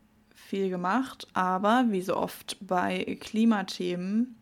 viel 0.52 0.70
gemacht, 0.70 1.30
aber 1.34 1.86
wie 1.92 2.02
so 2.02 2.18
oft 2.18 2.58
bei 2.60 3.18
Klimathemen 3.22 4.36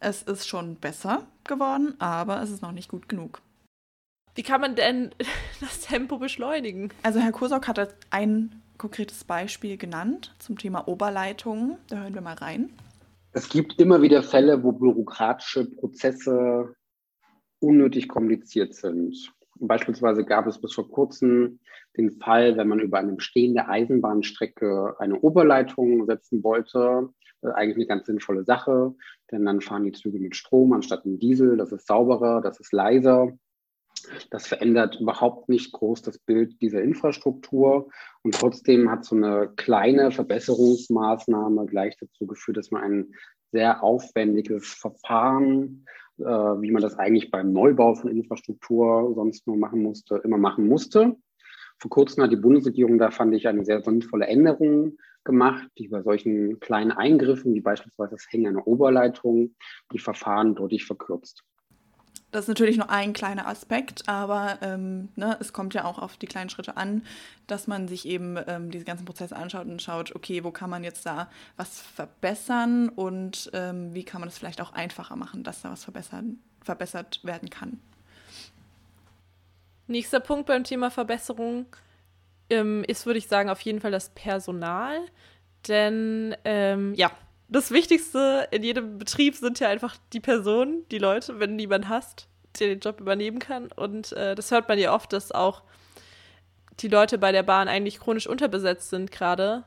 es 0.00 0.22
ist 0.22 0.48
schon 0.48 0.74
besser 0.74 1.28
geworden, 1.44 1.94
aber 2.00 2.42
es 2.42 2.50
ist 2.50 2.60
noch 2.60 2.72
nicht 2.72 2.88
gut 2.88 3.08
genug. 3.08 3.40
Wie 4.34 4.42
kann 4.42 4.60
man 4.60 4.74
denn 4.74 5.10
das 5.60 5.80
Tempo 5.82 6.18
beschleunigen? 6.18 6.92
Also 7.04 7.20
Herr 7.20 7.30
Kursock 7.30 7.68
hat 7.68 7.94
ein 8.10 8.62
konkretes 8.78 9.22
Beispiel 9.22 9.76
genannt 9.76 10.34
zum 10.40 10.58
Thema 10.58 10.88
Oberleitungen. 10.88 11.78
Da 11.88 11.98
hören 11.98 12.14
wir 12.14 12.20
mal 12.20 12.34
rein. 12.34 12.70
Es 13.30 13.48
gibt 13.48 13.80
immer 13.80 14.02
wieder 14.02 14.24
Fälle, 14.24 14.64
wo 14.64 14.72
bürokratische 14.72 15.66
Prozesse 15.66 16.74
unnötig 17.60 18.08
kompliziert 18.08 18.74
sind. 18.74 19.32
Beispielsweise 19.60 20.24
gab 20.24 20.46
es 20.46 20.60
bis 20.60 20.74
vor 20.74 20.90
kurzem 20.90 21.60
den 21.96 22.12
Fall, 22.12 22.56
wenn 22.56 22.68
man 22.68 22.80
über 22.80 22.98
eine 22.98 23.12
bestehende 23.12 23.68
Eisenbahnstrecke 23.68 24.96
eine 24.98 25.20
Oberleitung 25.20 26.06
setzen 26.06 26.42
wollte, 26.44 27.08
äh, 27.42 27.48
eigentlich 27.48 27.76
eine 27.76 27.86
ganz 27.86 28.06
sinnvolle 28.06 28.44
Sache, 28.44 28.94
denn 29.30 29.44
dann 29.44 29.60
fahren 29.60 29.84
die 29.84 29.92
Züge 29.92 30.18
mit 30.18 30.36
Strom 30.36 30.72
anstatt 30.72 31.06
mit 31.06 31.22
Diesel. 31.22 31.56
Das 31.56 31.72
ist 31.72 31.86
sauberer, 31.86 32.40
das 32.40 32.60
ist 32.60 32.72
leiser. 32.72 33.32
Das 34.30 34.46
verändert 34.46 35.00
überhaupt 35.00 35.48
nicht 35.48 35.72
groß 35.72 36.02
das 36.02 36.18
Bild 36.18 36.60
dieser 36.62 36.82
Infrastruktur. 36.82 37.88
Und 38.22 38.34
trotzdem 38.34 38.90
hat 38.90 39.04
so 39.04 39.16
eine 39.16 39.52
kleine 39.56 40.10
Verbesserungsmaßnahme 40.12 41.66
gleich 41.66 41.96
dazu 41.98 42.26
geführt, 42.26 42.58
dass 42.58 42.70
man 42.70 42.82
ein 42.82 43.14
sehr 43.50 43.82
aufwendiges 43.82 44.68
Verfahren, 44.68 45.84
äh, 46.18 46.24
wie 46.24 46.70
man 46.70 46.82
das 46.82 46.98
eigentlich 46.98 47.30
beim 47.30 47.52
Neubau 47.52 47.94
von 47.94 48.10
Infrastruktur 48.10 49.12
sonst 49.14 49.46
nur 49.46 49.56
machen 49.56 49.82
musste, 49.82 50.16
immer 50.24 50.38
machen 50.38 50.66
musste. 50.66 51.16
Vor 51.78 51.90
kurzem 51.90 52.24
hat 52.24 52.32
die 52.32 52.36
Bundesregierung 52.36 52.98
da, 52.98 53.10
fand 53.10 53.34
ich, 53.34 53.46
eine 53.46 53.64
sehr 53.64 53.82
sinnvolle 53.82 54.26
Änderung 54.26 54.98
gemacht, 55.24 55.68
die 55.78 55.88
bei 55.88 56.02
solchen 56.02 56.58
kleinen 56.58 56.90
Eingriffen, 56.90 57.54
wie 57.54 57.60
beispielsweise 57.60 58.12
das 58.12 58.26
Hängen 58.30 58.48
einer 58.48 58.66
Oberleitung, 58.66 59.54
die 59.92 59.98
Verfahren 59.98 60.54
deutlich 60.54 60.86
verkürzt. 60.86 61.44
Das 62.30 62.44
ist 62.44 62.48
natürlich 62.48 62.76
nur 62.76 62.90
ein 62.90 63.14
kleiner 63.14 63.46
Aspekt, 63.46 64.06
aber 64.06 64.58
ähm, 64.60 65.08
ne, 65.16 65.38
es 65.40 65.54
kommt 65.54 65.72
ja 65.72 65.84
auch 65.84 65.98
auf 65.98 66.18
die 66.18 66.26
kleinen 66.26 66.50
Schritte 66.50 66.76
an, 66.76 67.02
dass 67.46 67.66
man 67.66 67.88
sich 67.88 68.04
eben 68.04 68.38
ähm, 68.46 68.70
diese 68.70 68.84
ganzen 68.84 69.06
Prozesse 69.06 69.34
anschaut 69.34 69.66
und 69.66 69.80
schaut, 69.80 70.14
okay, 70.14 70.44
wo 70.44 70.50
kann 70.50 70.68
man 70.68 70.84
jetzt 70.84 71.06
da 71.06 71.30
was 71.56 71.80
verbessern 71.80 72.90
und 72.90 73.50
ähm, 73.54 73.94
wie 73.94 74.04
kann 74.04 74.20
man 74.20 74.28
es 74.28 74.36
vielleicht 74.36 74.60
auch 74.60 74.74
einfacher 74.74 75.16
machen, 75.16 75.42
dass 75.42 75.62
da 75.62 75.70
was 75.70 75.84
verbessert 75.84 77.24
werden 77.24 77.48
kann. 77.48 77.80
Nächster 79.86 80.20
Punkt 80.20 80.46
beim 80.46 80.64
Thema 80.64 80.90
Verbesserung 80.90 81.64
ähm, 82.50 82.84
ist, 82.84 83.06
würde 83.06 83.18
ich 83.18 83.28
sagen, 83.28 83.48
auf 83.48 83.62
jeden 83.62 83.80
Fall 83.80 83.90
das 83.90 84.10
Personal. 84.10 85.00
Denn 85.66 86.36
ähm, 86.44 86.94
ja, 86.94 87.10
das 87.48 87.70
Wichtigste 87.70 88.46
in 88.50 88.62
jedem 88.62 88.98
Betrieb 88.98 89.34
sind 89.34 89.58
ja 89.60 89.68
einfach 89.68 89.96
die 90.12 90.20
Personen, 90.20 90.86
die 90.90 90.98
Leute, 90.98 91.40
wenn 91.40 91.56
niemand 91.56 91.88
hast, 91.88 92.28
der 92.58 92.68
den 92.68 92.80
Job 92.80 93.00
übernehmen 93.00 93.38
kann. 93.38 93.72
Und 93.72 94.12
äh, 94.12 94.34
das 94.34 94.50
hört 94.50 94.68
man 94.68 94.78
ja 94.78 94.94
oft, 94.94 95.12
dass 95.12 95.32
auch 95.32 95.62
die 96.80 96.88
Leute 96.88 97.18
bei 97.18 97.32
der 97.32 97.42
Bahn 97.42 97.68
eigentlich 97.68 98.00
chronisch 98.00 98.26
unterbesetzt 98.26 98.90
sind 98.90 99.10
gerade. 99.10 99.64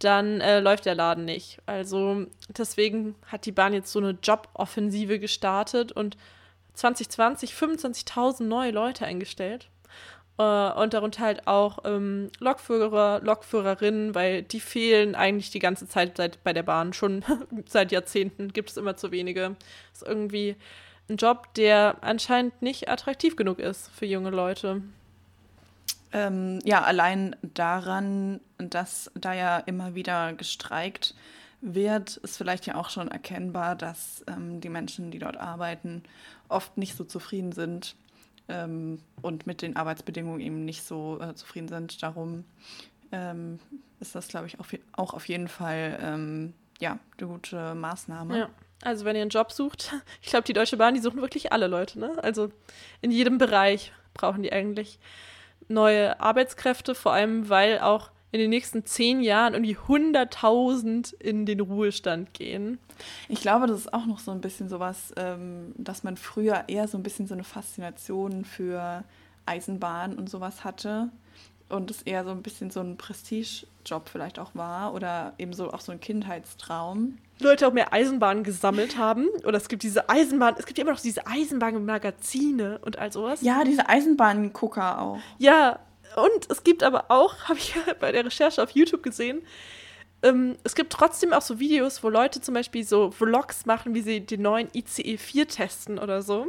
Dann 0.00 0.40
äh, 0.40 0.58
läuft 0.58 0.84
der 0.84 0.96
Laden 0.96 1.24
nicht. 1.24 1.58
Also 1.64 2.26
deswegen 2.48 3.14
hat 3.26 3.46
die 3.46 3.52
Bahn 3.52 3.72
jetzt 3.72 3.92
so 3.92 4.00
eine 4.00 4.18
Joboffensive 4.20 5.20
gestartet 5.20 5.92
und 5.92 6.16
2020 6.74 7.52
25.000 7.52 8.44
neue 8.44 8.72
Leute 8.72 9.06
eingestellt. 9.06 9.68
Äh, 10.42 10.72
und 10.72 10.94
darunter 10.94 11.22
halt 11.22 11.46
auch 11.46 11.78
ähm, 11.84 12.30
Lokführer, 12.38 13.20
Lokführerinnen, 13.22 14.14
weil 14.14 14.42
die 14.42 14.60
fehlen 14.60 15.14
eigentlich 15.14 15.50
die 15.50 15.58
ganze 15.58 15.88
Zeit 15.88 16.16
seit, 16.16 16.42
bei 16.42 16.52
der 16.52 16.62
Bahn. 16.62 16.92
Schon 16.92 17.24
seit 17.66 17.92
Jahrzehnten 17.92 18.52
gibt 18.52 18.70
es 18.70 18.76
immer 18.76 18.96
zu 18.96 19.10
wenige. 19.10 19.56
Ist 19.92 20.02
irgendwie 20.02 20.56
ein 21.08 21.16
Job, 21.16 21.54
der 21.54 21.96
anscheinend 22.00 22.60
nicht 22.62 22.88
attraktiv 22.88 23.36
genug 23.36 23.58
ist 23.58 23.90
für 23.90 24.06
junge 24.06 24.30
Leute. 24.30 24.82
Ähm, 26.12 26.58
ja, 26.64 26.82
allein 26.82 27.36
daran, 27.42 28.40
dass 28.58 29.10
da 29.14 29.32
ja 29.32 29.58
immer 29.58 29.94
wieder 29.94 30.32
gestreikt 30.34 31.14
wird, 31.60 32.16
ist 32.18 32.36
vielleicht 32.36 32.66
ja 32.66 32.74
auch 32.74 32.90
schon 32.90 33.08
erkennbar, 33.08 33.76
dass 33.76 34.24
ähm, 34.26 34.60
die 34.60 34.68
Menschen, 34.68 35.10
die 35.10 35.20
dort 35.20 35.36
arbeiten, 35.36 36.02
oft 36.48 36.76
nicht 36.76 36.96
so 36.96 37.04
zufrieden 37.04 37.52
sind 37.52 37.94
ähm, 38.52 38.98
und 39.22 39.46
mit 39.46 39.62
den 39.62 39.76
Arbeitsbedingungen 39.76 40.40
eben 40.40 40.64
nicht 40.64 40.84
so 40.84 41.20
äh, 41.20 41.34
zufrieden 41.34 41.68
sind. 41.68 42.02
Darum 42.02 42.44
ähm, 43.10 43.58
ist 44.00 44.14
das, 44.14 44.28
glaube 44.28 44.46
ich, 44.46 44.60
auch, 44.60 44.66
auch, 44.92 45.14
auf 45.14 45.26
jeden 45.28 45.48
Fall 45.48 45.98
ähm, 46.00 46.54
ja, 46.80 46.98
eine 47.18 47.28
gute 47.28 47.74
Maßnahme. 47.74 48.38
Ja. 48.38 48.50
Also 48.82 49.04
wenn 49.04 49.14
ihr 49.16 49.22
einen 49.22 49.30
Job 49.30 49.52
sucht, 49.52 49.94
ich 50.22 50.28
glaube, 50.28 50.44
die 50.44 50.52
Deutsche 50.52 50.76
Bahn, 50.76 50.94
die 50.94 51.00
suchen 51.00 51.20
wirklich 51.20 51.52
alle 51.52 51.66
Leute, 51.66 51.98
ne? 51.98 52.12
Also 52.22 52.50
in 53.00 53.10
jedem 53.10 53.38
Bereich 53.38 53.92
brauchen 54.14 54.42
die 54.42 54.52
eigentlich 54.52 54.98
neue 55.68 56.20
Arbeitskräfte, 56.20 56.94
vor 56.94 57.12
allem 57.12 57.48
weil 57.48 57.78
auch 57.78 58.10
in 58.32 58.40
den 58.40 58.50
nächsten 58.50 58.84
zehn 58.84 59.20
Jahren 59.20 59.52
irgendwie 59.52 59.76
100.000 59.76 61.14
in 61.20 61.44
den 61.44 61.60
Ruhestand 61.60 62.32
gehen. 62.32 62.78
Ich 63.28 63.42
glaube, 63.42 63.66
das 63.66 63.80
ist 63.80 63.94
auch 63.94 64.06
noch 64.06 64.18
so 64.18 64.30
ein 64.30 64.40
bisschen 64.40 64.70
sowas, 64.70 65.12
ähm, 65.16 65.72
dass 65.76 66.02
man 66.02 66.16
früher 66.16 66.64
eher 66.66 66.88
so 66.88 66.96
ein 66.96 67.02
bisschen 67.02 67.26
so 67.26 67.34
eine 67.34 67.44
Faszination 67.44 68.44
für 68.46 69.04
Eisenbahn 69.44 70.14
und 70.14 70.30
sowas 70.30 70.64
hatte 70.64 71.10
und 71.68 71.90
es 71.90 72.02
eher 72.02 72.24
so 72.24 72.30
ein 72.30 72.42
bisschen 72.42 72.70
so 72.70 72.80
ein 72.80 72.96
Prestigejob 72.96 74.08
vielleicht 74.08 74.38
auch 74.38 74.54
war 74.54 74.94
oder 74.94 75.34
eben 75.38 75.52
so 75.52 75.70
auch 75.70 75.80
so 75.80 75.92
ein 75.92 76.00
Kindheitstraum. 76.00 77.18
Leute 77.38 77.66
auch 77.66 77.72
mehr 77.72 77.92
Eisenbahnen 77.92 78.44
gesammelt 78.44 78.96
haben. 78.96 79.26
Oder 79.44 79.58
es 79.58 79.68
gibt 79.68 79.82
diese 79.82 80.08
Eisenbahn, 80.08 80.54
es 80.58 80.64
gibt 80.64 80.78
ja 80.78 80.82
immer 80.82 80.92
noch 80.92 81.00
diese 81.00 81.26
Eisenbahnmagazine 81.26 82.78
und 82.78 82.98
all 82.98 83.12
sowas. 83.12 83.42
Ja, 83.42 83.64
diese 83.64 83.88
Eisenbahngucker 83.88 85.00
auch. 85.00 85.18
Ja, 85.38 85.80
und 86.16 86.50
es 86.50 86.64
gibt 86.64 86.82
aber 86.82 87.10
auch, 87.10 87.34
habe 87.48 87.58
ich 87.58 87.74
bei 88.00 88.12
der 88.12 88.24
Recherche 88.24 88.62
auf 88.62 88.70
YouTube 88.70 89.02
gesehen, 89.02 89.42
ähm, 90.22 90.56
es 90.62 90.74
gibt 90.74 90.92
trotzdem 90.92 91.32
auch 91.32 91.42
so 91.42 91.58
Videos, 91.58 92.02
wo 92.02 92.08
Leute 92.08 92.40
zum 92.40 92.54
Beispiel 92.54 92.84
so 92.84 93.10
Vlogs 93.10 93.66
machen, 93.66 93.94
wie 93.94 94.02
sie 94.02 94.20
den 94.20 94.42
neuen 94.42 94.68
ICE 94.72 95.16
4 95.16 95.48
testen 95.48 95.98
oder 95.98 96.22
so. 96.22 96.46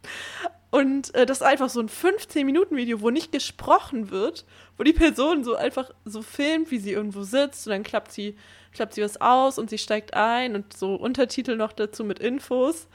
Und 0.70 1.14
äh, 1.14 1.26
das 1.26 1.38
ist 1.38 1.42
einfach 1.42 1.68
so 1.68 1.80
ein 1.80 1.88
15-Minuten-Video, 1.88 3.00
wo 3.00 3.10
nicht 3.10 3.32
gesprochen 3.32 4.10
wird, 4.10 4.44
wo 4.76 4.84
die 4.84 4.92
Person 4.92 5.42
so 5.42 5.56
einfach 5.56 5.90
so 6.04 6.22
filmt, 6.22 6.70
wie 6.70 6.78
sie 6.78 6.92
irgendwo 6.92 7.22
sitzt 7.22 7.66
und 7.66 7.72
dann 7.72 7.82
klappt 7.82 8.12
sie, 8.12 8.36
klappt 8.72 8.94
sie 8.94 9.02
was 9.02 9.20
aus 9.20 9.58
und 9.58 9.68
sie 9.68 9.78
steigt 9.78 10.14
ein 10.14 10.54
und 10.54 10.76
so 10.76 10.94
Untertitel 10.94 11.56
noch 11.56 11.72
dazu 11.72 12.04
mit 12.04 12.20
Infos. 12.20 12.86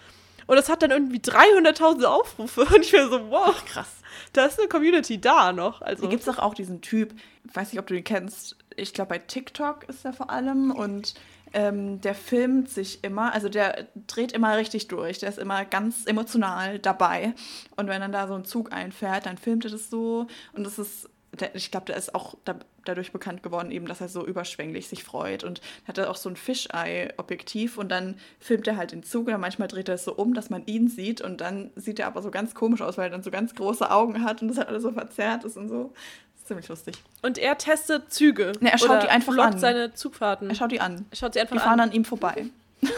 Und 0.48 0.56
das 0.56 0.70
hat 0.70 0.84
dann 0.84 0.92
irgendwie 0.92 1.18
300.000 1.18 2.04
Aufrufe. 2.06 2.62
Und 2.76 2.82
ich 2.82 2.94
wäre 2.94 3.10
so, 3.10 3.30
wow, 3.30 3.56
krass. 3.66 3.90
Da 4.34 4.46
ist 4.46 4.60
eine 4.60 4.68
Community 4.68 5.20
da 5.20 5.54
noch. 5.54 5.82
Also. 5.82 6.02
Hier 6.02 6.10
gibt 6.10 6.22
es 6.22 6.34
doch 6.34 6.42
auch 6.42 6.54
diesen 6.54 6.82
Typ, 6.82 7.14
weiß 7.54 7.72
nicht, 7.72 7.80
ob 7.80 7.88
du 7.88 7.96
ihn 7.96 8.04
kennst. 8.04 8.58
Ich 8.76 8.94
glaube, 8.94 9.10
bei 9.10 9.20
TikTok 9.20 9.88
ist 9.90 10.06
er 10.06 10.14
vor 10.14 10.30
allem. 10.30 10.72
Und 10.72 11.16
ähm, 11.54 12.02
der 12.02 12.16
filmt 12.16 12.70
sich 12.70 13.04
immer, 13.04 13.34
also 13.34 13.48
der 13.50 13.88
dreht 14.08 14.34
immer 14.34 14.58
richtig 14.58 14.88
durch. 14.88 15.20
Der 15.20 15.30
ist 15.30 15.40
immer 15.40 15.64
ganz 15.66 16.06
emotional 16.06 16.80
dabei. 16.80 17.34
Und 17.76 17.88
wenn 17.88 18.02
dann 18.02 18.12
da 18.12 18.28
so 18.28 18.34
ein 18.34 18.46
Zug 18.46 18.74
einfährt, 18.74 19.26
dann 19.26 19.38
filmt 19.38 19.66
er 19.66 19.72
das 19.72 19.90
so. 19.90 20.28
Und 20.54 20.68
es 20.68 20.78
ist 20.78 21.10
ich 21.54 21.72
glaube, 21.72 21.86
der 21.88 21.96
ist 21.98 22.16
auch 22.16 22.36
da, 22.46 22.56
dadurch 22.86 23.12
bekannt 23.12 23.44
geworden, 23.44 23.72
eben, 23.72 23.86
dass 23.88 24.02
er 24.02 24.08
so 24.10 24.26
überschwänglich 24.26 24.88
sich 24.88 25.04
freut. 25.04 25.44
Und 25.44 25.62
hat 25.88 25.98
er 25.98 26.10
auch 26.10 26.16
so 26.16 26.30
ein 26.30 26.36
Fischei-Objektiv 26.36 27.78
und 27.78 27.90
dann 27.90 28.16
filmt 28.40 28.68
er 28.68 28.78
halt 28.78 28.92
den 28.92 29.04
Zug 29.04 29.28
und 29.28 29.40
manchmal 29.40 29.68
dreht 29.68 29.90
er 29.90 29.96
es 29.96 30.04
so 30.06 30.14
um, 30.14 30.34
dass 30.34 30.50
man 30.50 30.66
ihn 30.66 30.88
sieht 30.88 31.22
und 31.22 31.42
dann 31.42 31.72
sieht 31.76 32.00
er 32.00 32.08
aber 32.08 32.22
so 32.22 32.32
ganz 32.32 32.54
komisch 32.56 32.82
aus, 32.82 32.98
weil 32.98 33.06
er 33.08 33.12
dann 33.12 33.24
so 33.24 33.32
ganz 33.32 33.56
große 33.56 33.90
Augen 33.90 34.24
hat 34.24 34.42
und 34.42 34.50
das 34.50 34.58
halt 34.58 34.68
alles 34.70 34.84
so 34.84 34.92
verzerrt 34.92 35.44
ist 35.44 35.58
und 35.58 35.70
so. 35.70 35.94
Das 36.34 36.42
ist 36.42 36.48
ziemlich 36.48 36.68
lustig. 36.68 36.96
Und 37.22 37.38
er 37.38 37.58
testet 37.58 38.14
Züge. 38.14 38.52
Ne, 38.60 38.72
er 38.72 38.78
schaut 38.78 39.04
die 39.04 39.10
einfach 39.10 39.38
an. 39.38 39.58
seine 39.60 39.94
Zugfahrten. 39.94 40.50
Er 40.50 40.56
schaut 40.56 40.72
die 40.72 40.82
an. 40.82 41.06
Er 41.10 41.18
schaut 41.18 41.34
sie 41.34 41.40
einfach 41.42 41.56
Die 41.56 41.62
fahren 41.62 41.80
an. 41.80 41.90
an 41.90 41.96
ihm 41.96 42.06
vorbei. 42.06 42.48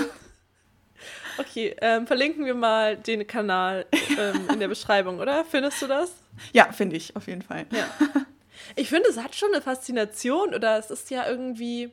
Okay, 1.38 1.76
ähm, 1.82 2.08
verlinken 2.08 2.46
wir 2.46 2.56
mal 2.56 2.98
den 2.98 3.26
Kanal 3.28 3.86
ähm, 4.18 4.50
in 4.54 4.60
der 4.60 4.68
Beschreibung, 4.68 5.20
oder? 5.20 5.46
Findest 5.46 5.82
du 5.82 5.88
das? 5.88 6.12
Ja, 6.54 6.72
finde 6.72 6.96
ich, 6.96 7.16
auf 7.16 7.28
jeden 7.28 7.42
Fall. 7.42 7.66
Ja. 7.72 7.88
Ich 8.76 8.90
finde, 8.90 9.10
es 9.10 9.18
hat 9.18 9.36
schon 9.36 9.54
eine 9.54 9.62
Faszination 9.62 10.54
oder 10.54 10.78
es 10.78 10.90
ist 10.92 11.10
ja 11.10 11.28
irgendwie. 11.28 11.92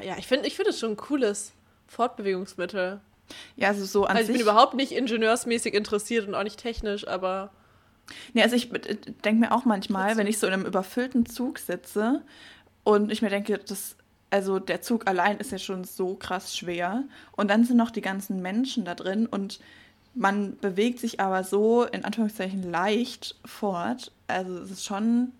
Ja, 0.00 0.16
ich 0.18 0.26
finde 0.26 0.46
ich 0.46 0.56
find 0.56 0.68
es 0.68 0.78
schon 0.78 0.90
ein 0.92 0.96
cooles 0.96 1.52
Fortbewegungsmittel. 1.86 3.00
Ja, 3.56 3.68
also 3.68 3.84
so 3.84 4.04
an 4.04 4.10
Also 4.16 4.20
ich 4.20 4.26
sich. 4.26 4.34
bin 4.36 4.42
überhaupt 4.42 4.74
nicht 4.74 4.92
ingenieursmäßig 4.92 5.74
interessiert 5.74 6.28
und 6.28 6.34
auch 6.34 6.42
nicht 6.44 6.60
technisch, 6.60 7.06
aber 7.06 7.50
Nee, 8.34 8.42
also 8.42 8.54
ich 8.54 8.70
denke 8.70 9.40
mir 9.40 9.52
auch 9.52 9.64
manchmal, 9.64 10.16
wenn 10.16 10.26
ich 10.28 10.38
so 10.38 10.46
in 10.46 10.52
einem 10.52 10.66
überfüllten 10.66 11.26
Zug 11.26 11.58
sitze 11.58 12.22
und 12.84 13.10
ich 13.10 13.20
mir 13.20 13.30
denke, 13.30 13.58
das, 13.58 13.96
also 14.30 14.58
der 14.58 14.82
Zug 14.82 15.06
allein 15.06 15.38
ist 15.38 15.52
ja 15.52 15.58
schon 15.58 15.84
so 15.84 16.14
krass 16.14 16.56
schwer 16.56 17.04
und 17.32 17.48
dann 17.48 17.64
sind 17.64 17.76
noch 17.76 17.90
die 17.90 18.00
ganzen 18.00 18.42
Menschen 18.42 18.84
da 18.84 18.94
drin 18.94 19.26
und 19.26 19.60
man 20.14 20.56
bewegt 20.58 20.98
sich 20.98 21.20
aber 21.20 21.44
so 21.44 21.84
in 21.84 22.04
Anführungszeichen 22.04 22.62
leicht 22.70 23.36
fort. 23.44 24.12
Also 24.28 24.58
es 24.58 24.70
ist 24.70 24.84
schon 24.84 25.32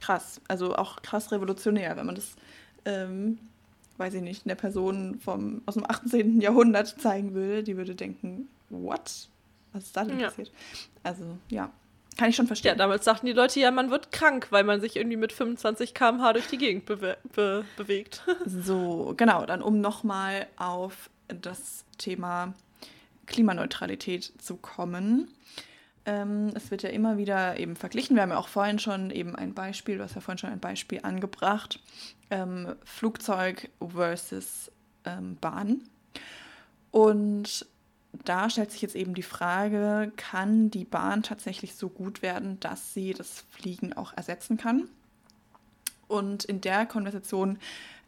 krass, 0.00 0.40
also 0.48 0.74
auch 0.74 1.02
krass 1.02 1.30
revolutionär, 1.30 1.96
wenn 1.96 2.06
man 2.06 2.16
das, 2.16 2.34
ähm, 2.84 3.38
weiß 3.98 4.14
ich 4.14 4.22
nicht, 4.22 4.44
einer 4.44 4.56
Person 4.56 5.20
vom, 5.20 5.62
aus 5.66 5.74
dem 5.74 5.88
18. 5.88 6.40
Jahrhundert 6.40 7.00
zeigen 7.00 7.32
würde, 7.34 7.62
die 7.62 7.76
würde 7.76 7.94
denken, 7.94 8.48
what? 8.70 9.28
Was 9.72 9.84
ist 9.84 9.96
da 9.96 10.04
denn 10.04 10.18
Ja. 10.18 10.28
passiert? 10.28 10.50
Also 11.04 11.24
ja, 11.48 11.70
kann 12.16 12.30
ich 12.30 12.36
schon 12.36 12.46
ja, 12.46 12.48
verstehen. 12.48 12.78
damals 12.78 13.04
sagten 13.04 13.26
die 13.26 13.32
Leute 13.32 13.60
ja, 13.60 13.70
man 13.70 13.90
wird 13.90 14.12
krank, 14.12 14.48
weil 14.50 14.64
man 14.64 14.80
sich 14.80 14.96
irgendwie 14.96 15.16
mit 15.16 15.32
25 15.32 15.94
km/h 15.94 16.32
durch 16.32 16.46
die 16.48 16.58
Gegend 16.58 16.86
bewe 16.86 17.16
be 17.34 17.64
bewegt. 17.76 18.22
So, 18.44 19.14
genau, 19.16 19.46
dann 19.46 19.62
um 19.62 19.80
nochmal 19.80 20.46
auf 20.56 21.10
das 21.28 21.84
Thema 21.98 22.54
Klimaneutralität 23.26 24.32
zu 24.38 24.56
kommen. 24.56 25.28
Ähm, 26.04 26.50
es 26.54 26.70
wird 26.70 26.82
ja 26.82 26.90
immer 26.90 27.16
wieder 27.16 27.58
eben 27.58 27.76
verglichen. 27.76 28.16
Wir 28.16 28.22
haben 28.22 28.30
ja 28.30 28.38
auch 28.38 28.48
vorhin 28.48 28.78
schon 28.78 29.10
eben 29.10 29.36
ein 29.36 29.54
Beispiel, 29.54 29.98
du 29.98 30.04
hast 30.04 30.14
ja 30.14 30.20
vorhin 30.20 30.38
schon 30.38 30.50
ein 30.50 30.60
Beispiel 30.60 31.00
angebracht. 31.02 31.78
Ähm, 32.30 32.74
Flugzeug 32.84 33.70
versus 33.80 34.70
ähm, 35.04 35.36
Bahn. 35.40 35.82
Und 36.90 37.66
da 38.24 38.50
stellt 38.50 38.70
sich 38.70 38.82
jetzt 38.82 38.94
eben 38.96 39.14
die 39.14 39.22
Frage, 39.22 40.12
kann 40.16 40.70
die 40.70 40.84
Bahn 40.84 41.22
tatsächlich 41.22 41.74
so 41.74 41.88
gut 41.88 42.22
werden, 42.22 42.60
dass 42.60 42.94
sie 42.94 43.14
das 43.14 43.44
Fliegen 43.50 43.92
auch 43.94 44.16
ersetzen 44.16 44.56
kann? 44.56 44.88
Und 46.08 46.44
in 46.44 46.60
der 46.60 46.84
Konversation 46.84 47.58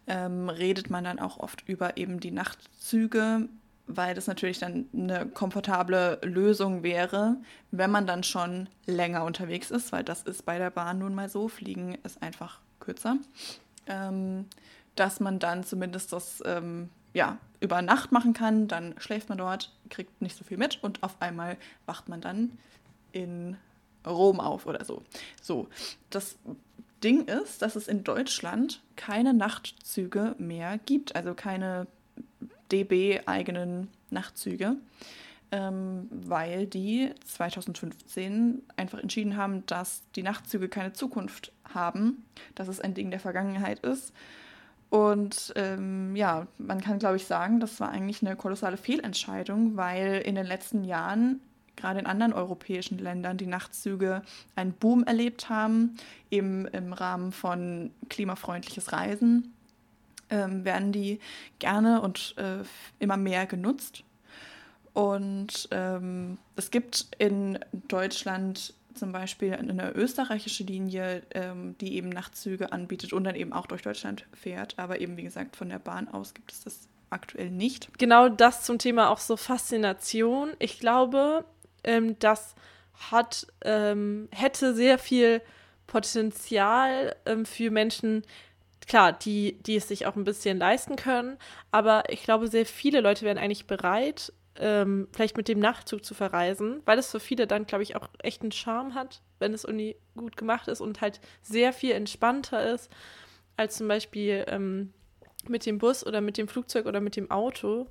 ähm, 0.06 0.50
redet 0.50 0.90
man 0.90 1.04
dann 1.04 1.18
auch 1.18 1.38
oft 1.38 1.66
über 1.66 1.96
eben 1.96 2.20
die 2.20 2.30
Nachtzüge, 2.30 3.48
weil 3.86 4.14
das 4.14 4.26
natürlich 4.26 4.58
dann 4.58 4.86
eine 4.92 5.26
komfortable 5.26 6.18
Lösung 6.22 6.82
wäre, 6.82 7.36
wenn 7.70 7.90
man 7.90 8.06
dann 8.06 8.22
schon 8.22 8.68
länger 8.86 9.24
unterwegs 9.24 9.70
ist, 9.70 9.92
weil 9.92 10.04
das 10.04 10.22
ist 10.22 10.44
bei 10.44 10.58
der 10.58 10.70
Bahn 10.70 10.98
nun 10.98 11.14
mal 11.14 11.28
so, 11.28 11.48
Fliegen 11.48 11.96
ist 12.02 12.22
einfach 12.22 12.60
kürzer, 12.80 13.16
ähm, 13.86 14.46
dass 14.96 15.20
man 15.20 15.38
dann 15.38 15.64
zumindest 15.64 16.12
das 16.12 16.42
ähm, 16.44 16.90
ja, 17.14 17.38
über 17.60 17.80
Nacht 17.80 18.12
machen 18.12 18.34
kann, 18.34 18.68
dann 18.68 18.94
schläft 18.98 19.30
man 19.30 19.38
dort, 19.38 19.72
kriegt 19.88 20.20
nicht 20.20 20.36
so 20.36 20.44
viel 20.44 20.58
mit 20.58 20.82
und 20.82 21.02
auf 21.02 21.16
einmal 21.20 21.56
wacht 21.86 22.08
man 22.08 22.20
dann 22.20 22.58
in 23.12 23.56
Rom 24.06 24.40
auf 24.40 24.66
oder 24.66 24.84
so. 24.84 25.02
So, 25.40 25.68
das 26.10 26.36
Ding 27.02 27.24
ist, 27.26 27.62
dass 27.62 27.76
es 27.76 27.88
in 27.88 28.04
Deutschland 28.04 28.82
keine 28.96 29.32
Nachtzüge 29.32 30.34
mehr 30.38 30.78
gibt, 30.84 31.16
also 31.16 31.34
keine 31.34 31.86
DB-eigenen 32.70 33.88
Nachtzüge, 34.10 34.76
ähm, 35.52 36.08
weil 36.10 36.66
die 36.66 37.10
2015 37.24 38.62
einfach 38.76 38.98
entschieden 38.98 39.36
haben, 39.36 39.64
dass 39.66 40.02
die 40.16 40.22
Nachtzüge 40.22 40.68
keine 40.68 40.92
Zukunft 40.92 41.52
haben, 41.72 42.24
dass 42.54 42.68
es 42.68 42.80
ein 42.80 42.94
Ding 42.94 43.10
der 43.10 43.20
Vergangenheit 43.20 43.80
ist. 43.80 44.12
Und 44.90 45.52
ähm, 45.56 46.14
ja, 46.14 46.46
man 46.58 46.80
kann, 46.80 46.98
glaube 46.98 47.16
ich, 47.16 47.26
sagen, 47.26 47.58
das 47.58 47.80
war 47.80 47.90
eigentlich 47.90 48.24
eine 48.24 48.36
kolossale 48.36 48.76
Fehlentscheidung, 48.76 49.76
weil 49.76 50.22
in 50.24 50.36
den 50.36 50.46
letzten 50.46 50.84
Jahren 50.84 51.40
gerade 51.76 51.98
in 51.98 52.06
anderen 52.06 52.32
europäischen 52.32 52.98
Ländern 52.98 53.36
die 53.36 53.46
Nachtzüge 53.46 54.22
einen 54.54 54.72
Boom 54.72 55.02
erlebt 55.04 55.48
haben, 55.48 55.96
eben 56.30 56.66
im 56.68 56.92
Rahmen 56.92 57.32
von 57.32 57.90
klimafreundliches 58.08 58.92
Reisen 58.92 59.52
ähm, 60.30 60.64
werden 60.64 60.92
die 60.92 61.20
gerne 61.58 62.00
und 62.00 62.34
äh, 62.38 62.64
immer 62.98 63.16
mehr 63.16 63.46
genutzt. 63.46 64.04
Und 64.92 65.68
ähm, 65.72 66.38
es 66.56 66.70
gibt 66.70 67.08
in 67.18 67.58
Deutschland 67.88 68.74
zum 68.94 69.12
Beispiel 69.12 69.54
eine 69.54 69.92
österreichische 69.92 70.64
Linie, 70.64 71.22
ähm, 71.30 71.76
die 71.80 71.96
eben 71.96 72.08
Nachtzüge 72.08 72.72
anbietet 72.72 73.12
und 73.12 73.24
dann 73.24 73.34
eben 73.34 73.52
auch 73.52 73.66
durch 73.66 73.82
Deutschland 73.82 74.26
fährt. 74.32 74.78
Aber 74.78 75.00
eben, 75.00 75.16
wie 75.16 75.22
gesagt, 75.24 75.56
von 75.56 75.68
der 75.68 75.78
Bahn 75.78 76.08
aus 76.08 76.34
gibt 76.34 76.52
es 76.52 76.62
das 76.64 76.88
aktuell 77.10 77.50
nicht. 77.50 77.96
genau 77.98 78.28
das 78.28 78.64
zum 78.64 78.78
Thema 78.78 79.10
auch 79.10 79.18
so 79.18 79.36
Faszination. 79.36 80.50
Ich 80.58 80.80
glaube, 80.80 81.44
ähm, 81.84 82.18
das 82.18 82.54
hat, 83.10 83.46
ähm, 83.62 84.28
hätte 84.32 84.74
sehr 84.74 84.98
viel 84.98 85.40
Potenzial 85.86 87.14
ähm, 87.26 87.46
für 87.46 87.70
Menschen, 87.70 88.22
klar, 88.86 89.12
die, 89.12 89.58
die 89.62 89.76
es 89.76 89.88
sich 89.88 90.06
auch 90.06 90.16
ein 90.16 90.24
bisschen 90.24 90.58
leisten 90.58 90.96
können, 90.96 91.36
aber 91.70 92.04
ich 92.08 92.22
glaube, 92.22 92.48
sehr 92.48 92.66
viele 92.66 93.00
Leute 93.00 93.24
wären 93.24 93.38
eigentlich 93.38 93.66
bereit, 93.66 94.32
ähm, 94.56 95.08
vielleicht 95.12 95.36
mit 95.36 95.48
dem 95.48 95.58
Nachtzug 95.58 96.04
zu 96.04 96.14
verreisen, 96.14 96.82
weil 96.84 96.98
es 96.98 97.10
für 97.10 97.20
viele 97.20 97.46
dann, 97.46 97.66
glaube 97.66 97.82
ich, 97.82 97.96
auch 97.96 98.08
echt 98.22 98.42
einen 98.42 98.52
Charme 98.52 98.94
hat, 98.94 99.20
wenn 99.38 99.52
es 99.52 99.64
irgendwie 99.64 99.96
gut 100.16 100.36
gemacht 100.36 100.68
ist 100.68 100.80
und 100.80 101.00
halt 101.00 101.20
sehr 101.42 101.72
viel 101.72 101.92
entspannter 101.92 102.72
ist, 102.72 102.90
als 103.56 103.76
zum 103.76 103.88
Beispiel 103.88 104.44
ähm, 104.48 104.92
mit 105.48 105.66
dem 105.66 105.78
Bus 105.78 106.06
oder 106.06 106.20
mit 106.20 106.38
dem 106.38 106.48
Flugzeug 106.48 106.86
oder 106.86 107.00
mit 107.00 107.16
dem 107.16 107.30
Auto. 107.30 107.86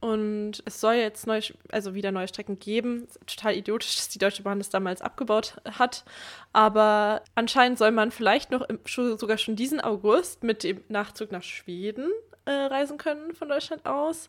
Und 0.00 0.64
es 0.64 0.80
soll 0.80 0.94
jetzt 0.94 1.28
neu, 1.28 1.40
also 1.70 1.94
wieder 1.94 2.10
neue 2.10 2.26
Strecken 2.26 2.58
geben. 2.58 3.06
Total 3.26 3.54
idiotisch, 3.54 3.94
dass 3.96 4.08
die 4.08 4.18
Deutsche 4.18 4.42
Bahn 4.42 4.58
das 4.58 4.70
damals 4.70 5.00
abgebaut 5.00 5.60
hat. 5.78 6.04
Aber 6.52 7.22
anscheinend 7.36 7.78
soll 7.78 7.92
man 7.92 8.10
vielleicht 8.10 8.50
noch 8.50 8.62
im, 8.62 8.80
sogar 8.84 9.38
schon 9.38 9.54
diesen 9.54 9.80
August 9.80 10.42
mit 10.42 10.64
dem 10.64 10.82
Nachzug 10.88 11.30
nach 11.30 11.44
Schweden 11.44 12.10
äh, 12.44 12.50
reisen 12.50 12.98
können 12.98 13.32
von 13.34 13.48
Deutschland 13.48 13.86
aus. 13.86 14.28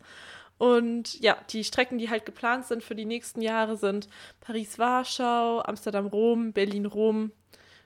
Und 0.57 1.19
ja, 1.19 1.37
die 1.49 1.63
Strecken, 1.63 1.97
die 1.97 2.09
halt 2.09 2.25
geplant 2.25 2.65
sind 2.65 2.83
für 2.83 2.95
die 2.95 3.05
nächsten 3.05 3.41
Jahre, 3.41 3.75
sind 3.75 4.07
Paris-Warschau, 4.39 5.61
Amsterdam-Rom, 5.61 6.53
Berlin-Rom, 6.53 7.31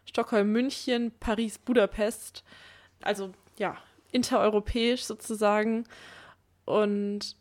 Stockholm-München, 0.06 1.12
Paris-Budapest. 1.20 2.44
Also 3.02 3.32
ja, 3.58 3.78
intereuropäisch 4.12 5.04
sozusagen. 5.04 5.86
Und 6.66 7.36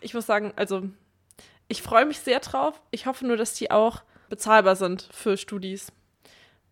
ich 0.00 0.14
muss 0.14 0.26
sagen, 0.26 0.52
also 0.56 0.88
ich 1.68 1.82
freue 1.82 2.06
mich 2.06 2.20
sehr 2.20 2.40
drauf. 2.40 2.80
Ich 2.90 3.06
hoffe 3.06 3.26
nur, 3.26 3.36
dass 3.36 3.54
die 3.54 3.70
auch 3.70 4.02
bezahlbar 4.28 4.76
sind 4.76 5.08
für 5.12 5.36
Studis. 5.36 5.92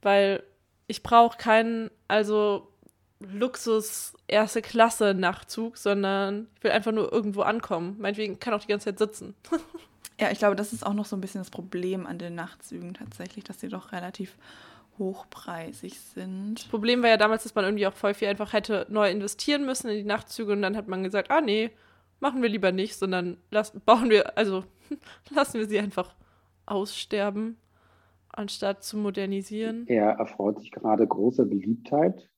Weil 0.02 0.42
ich 0.86 1.02
brauche 1.02 1.36
keinen, 1.36 1.90
also 2.08 2.72
Luxus 3.20 4.14
erste 4.28 4.62
Klasse 4.62 5.14
Nachtzug, 5.14 5.76
sondern 5.78 6.48
ich 6.56 6.64
will 6.64 6.70
einfach 6.70 6.92
nur 6.92 7.12
irgendwo 7.12 7.42
ankommen. 7.42 7.96
Meinetwegen 7.98 8.38
kann 8.38 8.54
auch 8.54 8.60
die 8.60 8.68
ganze 8.68 8.86
Zeit 8.86 8.98
sitzen. 8.98 9.34
Ja, 10.18 10.30
ich 10.30 10.38
glaube, 10.38 10.56
das 10.56 10.72
ist 10.72 10.86
auch 10.86 10.94
noch 10.94 11.04
so 11.04 11.14
ein 11.14 11.20
bisschen 11.20 11.42
das 11.42 11.50
Problem 11.50 12.06
an 12.06 12.18
den 12.18 12.34
Nachtzügen 12.34 12.94
tatsächlich, 12.94 13.44
dass 13.44 13.60
sie 13.60 13.68
doch 13.68 13.92
relativ 13.92 14.38
hochpreisig 14.98 16.00
sind. 16.00 16.70
Problem 16.70 17.02
war 17.02 17.10
ja 17.10 17.16
damals, 17.16 17.42
dass 17.42 17.54
man 17.54 17.66
irgendwie 17.66 17.86
auch 17.86 17.92
voll 17.92 18.14
viel 18.14 18.28
einfach 18.28 18.54
hätte 18.54 18.86
neu 18.88 19.10
investieren 19.10 19.66
müssen 19.66 19.90
in 19.90 19.96
die 19.96 20.04
Nachtzüge 20.04 20.52
und 20.52 20.62
dann 20.62 20.74
hat 20.74 20.88
man 20.88 21.02
gesagt, 21.02 21.30
ah 21.30 21.42
nee, 21.42 21.70
machen 22.20 22.40
wir 22.40 22.48
lieber 22.48 22.72
nicht, 22.72 22.96
sondern 22.96 23.36
las 23.50 23.72
bauen 23.72 24.08
wir, 24.10 24.38
also 24.38 24.64
lassen 25.34 25.60
wir 25.60 25.66
sie 25.66 25.78
einfach 25.78 26.14
aussterben, 26.64 27.58
anstatt 28.30 28.84
zu 28.84 28.96
modernisieren. 28.96 29.86
Er 29.86 30.12
erfreut 30.12 30.60
sich 30.60 30.72
gerade 30.72 31.06
großer 31.06 31.44
Beliebtheit. 31.44 32.30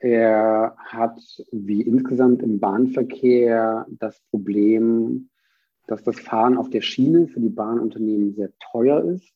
Er 0.00 0.76
hat 0.78 1.20
wie 1.50 1.82
insgesamt 1.82 2.42
im 2.42 2.60
Bahnverkehr 2.60 3.86
das 3.90 4.20
Problem, 4.30 5.30
dass 5.86 6.02
das 6.02 6.20
Fahren 6.20 6.56
auf 6.56 6.70
der 6.70 6.82
Schiene 6.82 7.26
für 7.26 7.40
die 7.40 7.48
Bahnunternehmen 7.48 8.34
sehr 8.34 8.50
teuer 8.70 9.02
ist 9.04 9.32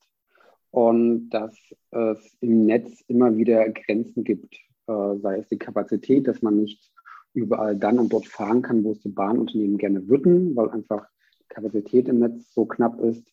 und 0.70 1.30
dass 1.30 1.57
es 1.90 2.36
im 2.40 2.66
Netz 2.66 3.03
immer 3.09 3.36
wieder 3.36 3.68
Grenzen 3.70 4.24
gibt, 4.24 4.55
äh, 4.86 5.16
sei 5.16 5.38
es 5.38 5.48
die 5.48 5.59
Kapazität, 5.59 6.28
dass 6.28 6.42
man 6.42 6.57
nicht 6.57 6.92
überall 7.34 7.76
dann 7.76 7.98
und 7.98 8.12
dort 8.12 8.26
fahren 8.26 8.62
kann, 8.62 8.84
wo 8.84 8.92
es 8.92 9.00
die 9.00 9.09
Bahnunternehmen 9.09 9.78
gerne 9.78 10.07
würden, 10.09 10.55
weil 10.55 10.70
einfach 10.70 11.07
Kapazität 11.48 12.09
im 12.09 12.18
Netz 12.18 12.53
so 12.53 12.66
knapp 12.66 13.00
ist. 13.00 13.26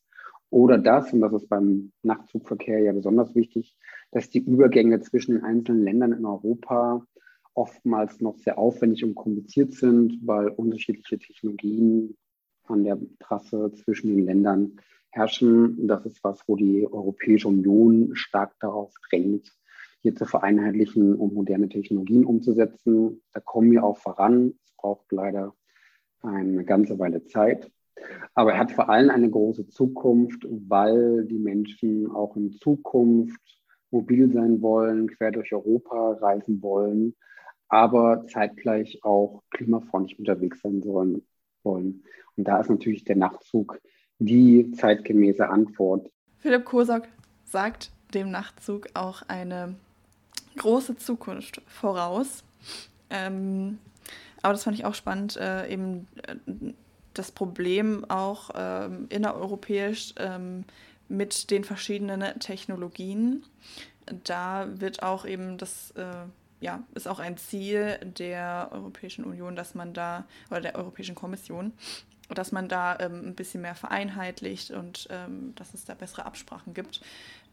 Oder 0.52 0.78
das, 0.78 1.14
und 1.14 1.22
das 1.22 1.34
ist 1.34 1.50
beim 1.50 1.92
Nachtzugverkehr 2.02 2.80
ja 2.80 2.92
besonders 2.92 3.36
wichtig, 3.36 3.78
dass 4.12 4.30
die 4.30 4.40
Übergänge 4.40 5.00
zwischen 5.02 5.36
den 5.36 5.44
einzelnen 5.44 5.84
Ländern 5.84 6.14
in 6.14 6.26
Europa 6.26 7.06
oftmals 7.60 8.22
noch 8.22 8.38
sehr 8.38 8.58
aufwendig 8.58 9.04
und 9.04 9.16
kompliziert 9.16 9.74
sind, 9.74 10.18
weil 10.26 10.48
unterschiedliche 10.48 11.20
Technologien 11.20 12.16
an 12.64 12.86
der 12.86 12.98
Trasse 13.20 13.74
zwischen 13.84 14.16
den 14.16 14.26
Ländern 14.26 14.78
herrschen. 15.10 15.86
Das 15.86 16.06
ist 16.06 16.24
was, 16.24 16.42
wo 16.48 16.56
die 16.56 16.88
Europäische 16.90 17.50
Union 17.50 18.12
stark 18.14 18.54
darauf 18.62 18.94
drängt, 19.10 19.52
hier 20.02 20.16
zu 20.16 20.26
vereinheitlichen 20.26 21.16
und 21.16 21.34
moderne 21.34 21.68
Technologien 21.68 22.24
umzusetzen. 22.24 23.22
Da 23.34 23.42
kommen 23.42 23.72
wir 23.72 23.84
auch 23.84 23.98
voran. 23.98 24.54
Es 24.64 24.72
braucht 24.78 25.12
leider 25.12 25.54
eine 26.22 26.64
ganze 26.64 26.98
Weile 26.98 27.26
Zeit. 27.26 27.70
Aber 28.36 28.54
er 28.54 28.60
hat 28.60 28.72
vor 28.72 28.88
allem 28.90 29.10
eine 29.10 29.30
große 29.30 29.68
Zukunft, 29.68 30.48
weil 30.50 31.26
die 31.26 31.40
Menschen 31.40 32.10
auch 32.10 32.38
in 32.38 32.54
Zukunft 32.54 33.42
mobil 33.92 34.32
sein 34.32 34.62
wollen, 34.62 35.10
quer 35.10 35.32
durch 35.32 35.52
Europa 35.52 36.14
reisen 36.22 36.62
wollen, 36.62 37.16
aber 37.70 38.26
zeitgleich 38.28 39.04
auch 39.04 39.44
klimafreundlich 39.52 40.20
unterwegs 40.20 40.62
sein 40.62 40.82
sollen, 40.82 41.22
wollen. 41.64 42.04
Und 42.36 42.48
da 42.48 42.60
ist 42.60 42.70
natürlich 42.70 43.04
der 43.04 43.16
Nachtzug 43.16 43.80
die 44.20 44.72
zeitgemäße 44.72 45.48
Antwort. 45.48 46.10
Philipp 46.40 46.66
Kosak 46.66 47.08
sagt 47.46 47.92
dem 48.14 48.32
Nachtzug 48.32 48.88
auch 48.94 49.22
eine 49.28 49.76
große 50.58 50.98
Zukunft 50.98 51.62
voraus. 51.68 52.44
Ähm, 53.10 53.80
aber 54.42 54.54
das 54.54 54.64
fand 54.64 54.78
ich 54.78 54.86
auch 54.86 54.94
spannend, 54.94 55.38
äh, 55.38 55.68
eben 55.72 56.08
äh, 56.28 56.36
das 57.14 57.32
Problem 57.32 58.06
auch 58.10 58.50
äh, 58.52 58.90
innereuropäisch 59.10 60.14
ähm, 60.18 60.64
mit 61.08 61.52
den 61.52 61.64
verschiedenen 61.64 62.22
Technologien. 62.40 63.44
Da 64.24 64.68
wird 64.80 65.04
auch 65.04 65.26
eben 65.26 65.58
das, 65.58 65.92
äh, 65.92 66.26
ja, 66.60 66.84
ist 66.94 67.08
auch 67.08 67.20
ein 67.20 67.38
Ziel 67.38 68.00
der 68.04 68.70
Europäischen 68.72 69.24
Union, 69.24 69.56
dass 69.56 69.76
man 69.76 69.94
da, 69.94 70.26
oder 70.50 70.62
der 70.62 70.76
Europäischen 70.76 71.16
Kommission, 71.16 71.74
dass 72.30 72.52
man 72.52 72.68
da 72.68 72.98
ähm, 73.00 73.30
ein 73.30 73.36
bisschen 73.36 73.62
mehr 73.62 73.76
vereinheitlicht 73.76 74.72
und 74.72 75.08
ähm, 75.10 75.54
dass 75.56 75.74
es 75.74 75.86
da 75.86 75.96
bessere 75.96 76.26
Absprachen 76.26 76.74
gibt, 76.74 77.02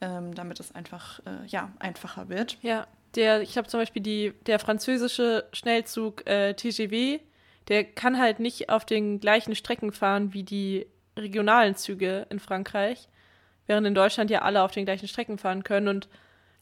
ähm, 0.01 0.35
damit 0.35 0.61
es 0.61 0.75
einfach 0.75 1.21
äh, 1.21 1.47
ja, 1.47 1.73
einfacher 1.79 2.29
wird. 2.29 2.59
Ja, 2.63 2.87
der, 3.15 3.41
ich 3.41 3.57
habe 3.57 3.69
zum 3.69 3.81
Beispiel 3.81 4.03
die, 4.03 4.35
der 4.47 4.59
französische 4.59 5.49
Schnellzug 5.53 6.27
äh, 6.27 6.55
TGV, 6.55 7.21
der 7.69 7.85
kann 7.85 8.19
halt 8.19 8.39
nicht 8.39 8.69
auf 8.69 8.85
den 8.85 9.21
gleichen 9.21 9.55
Strecken 9.55 9.93
fahren 9.93 10.35
wie 10.35 10.43
die 10.43 10.87
regionalen 11.17 11.75
Züge 11.75 12.27
in 12.29 12.39
Frankreich, 12.39 13.09
während 13.67 13.87
in 13.87 13.95
Deutschland 13.95 14.31
ja 14.31 14.43
alle 14.43 14.63
auf 14.63 14.73
den 14.73 14.85
gleichen 14.85 15.09
Strecken 15.09 15.39
fahren 15.39 15.65
können 15.65 15.89
und 15.89 16.09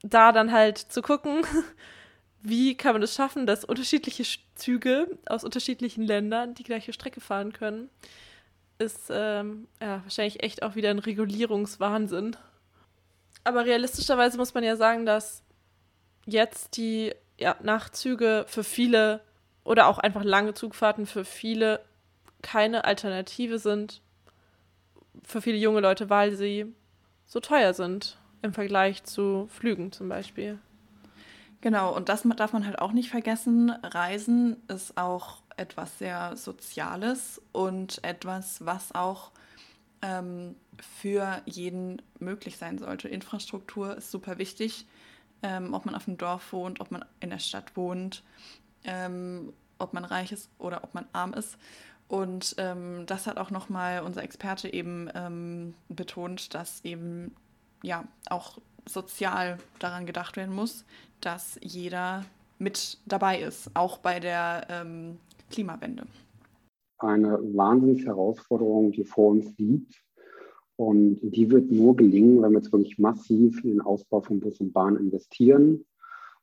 da 0.02 0.32
dann 0.32 0.52
halt 0.52 0.78
zu 0.78 1.02
gucken, 1.02 1.44
wie 2.44 2.76
kann 2.76 2.92
man 2.92 3.02
es 3.02 3.14
schaffen, 3.14 3.46
dass 3.46 3.64
unterschiedliche 3.64 4.24
Züge 4.54 5.18
aus 5.26 5.44
unterschiedlichen 5.44 6.04
Ländern 6.04 6.54
die 6.54 6.62
gleiche 6.62 6.92
Strecke 6.92 7.20
fahren 7.20 7.54
können, 7.54 7.88
ist 8.78 9.08
ähm, 9.10 9.66
ja, 9.80 10.02
wahrscheinlich 10.02 10.42
echt 10.42 10.62
auch 10.62 10.74
wieder 10.74 10.90
ein 10.90 10.98
Regulierungswahnsinn. 10.98 12.36
Aber 13.44 13.64
realistischerweise 13.64 14.36
muss 14.36 14.52
man 14.52 14.62
ja 14.62 14.76
sagen, 14.76 15.06
dass 15.06 15.42
jetzt 16.26 16.76
die 16.76 17.14
ja, 17.38 17.56
Nachtzüge 17.62 18.44
für 18.46 18.62
viele 18.62 19.20
oder 19.64 19.86
auch 19.86 19.96
einfach 19.96 20.22
lange 20.22 20.52
Zugfahrten 20.52 21.06
für 21.06 21.24
viele 21.24 21.80
keine 22.42 22.84
Alternative 22.84 23.58
sind. 23.58 24.02
Für 25.22 25.40
viele 25.40 25.56
junge 25.56 25.80
Leute, 25.80 26.10
weil 26.10 26.36
sie 26.36 26.66
so 27.24 27.40
teuer 27.40 27.72
sind 27.72 28.18
im 28.42 28.52
Vergleich 28.52 29.02
zu 29.04 29.48
Flügen 29.50 29.92
zum 29.92 30.10
Beispiel. 30.10 30.58
Genau, 31.64 31.96
und 31.96 32.10
das 32.10 32.24
darf 32.36 32.52
man 32.52 32.66
halt 32.66 32.78
auch 32.78 32.92
nicht 32.92 33.08
vergessen. 33.08 33.70
Reisen 33.70 34.58
ist 34.68 34.98
auch 34.98 35.38
etwas 35.56 35.98
sehr 35.98 36.36
Soziales 36.36 37.40
und 37.52 38.04
etwas, 38.04 38.66
was 38.66 38.94
auch 38.94 39.30
ähm, 40.02 40.56
für 40.78 41.40
jeden 41.46 42.02
möglich 42.18 42.58
sein 42.58 42.76
sollte. 42.76 43.08
Infrastruktur 43.08 43.96
ist 43.96 44.10
super 44.10 44.36
wichtig, 44.36 44.84
ähm, 45.42 45.72
ob 45.72 45.86
man 45.86 45.94
auf 45.94 46.04
dem 46.04 46.18
Dorf 46.18 46.52
wohnt, 46.52 46.80
ob 46.80 46.90
man 46.90 47.02
in 47.20 47.30
der 47.30 47.38
Stadt 47.38 47.74
wohnt, 47.78 48.22
ähm, 48.84 49.54
ob 49.78 49.94
man 49.94 50.04
reich 50.04 50.32
ist 50.32 50.50
oder 50.58 50.84
ob 50.84 50.92
man 50.92 51.06
arm 51.14 51.32
ist. 51.32 51.56
Und 52.08 52.56
ähm, 52.58 53.06
das 53.06 53.26
hat 53.26 53.38
auch 53.38 53.50
nochmal 53.50 54.02
unser 54.02 54.22
Experte 54.22 54.70
eben 54.70 55.08
ähm, 55.14 55.72
betont, 55.88 56.52
dass 56.52 56.84
eben 56.84 57.34
ja 57.82 58.04
auch 58.28 58.58
sozial 58.86 59.58
daran 59.78 60.06
gedacht 60.06 60.36
werden 60.36 60.54
muss, 60.54 60.84
dass 61.20 61.58
jeder 61.62 62.24
mit 62.58 62.98
dabei 63.06 63.40
ist, 63.40 63.70
auch 63.74 63.98
bei 63.98 64.20
der 64.20 64.66
ähm, 64.70 65.18
Klimawende. 65.50 66.04
Eine 66.98 67.38
Wahnsinnsherausforderung, 67.56 68.92
die 68.92 69.04
vor 69.04 69.30
uns 69.30 69.56
liegt. 69.58 70.02
Und 70.76 71.20
die 71.22 71.50
wird 71.50 71.70
nur 71.70 71.94
gelingen, 71.96 72.42
wenn 72.42 72.50
wir 72.50 72.58
jetzt 72.58 72.72
wirklich 72.72 72.98
massiv 72.98 73.62
in 73.62 73.70
den 73.70 73.80
Ausbau 73.80 74.20
von 74.20 74.40
Bus 74.40 74.60
und 74.60 74.72
Bahn 74.72 74.96
investieren 74.96 75.84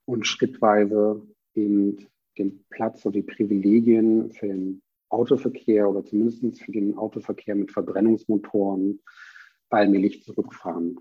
und 0.05 0.25
schrittweise 0.25 1.21
eben 1.53 2.07
den 2.37 2.63
Platz 2.69 3.05
oder 3.05 3.13
die 3.13 3.23
Privilegien 3.23 4.31
für 4.31 4.47
den 4.47 4.81
Autoverkehr 5.09 5.89
oder 5.89 6.05
zumindest 6.05 6.61
für 6.61 6.71
den 6.71 6.97
Autoverkehr 6.97 7.55
mit 7.55 7.71
Verbrennungsmotoren 7.71 9.01
allmählich 9.69 10.23
zurückfahren. 10.23 10.97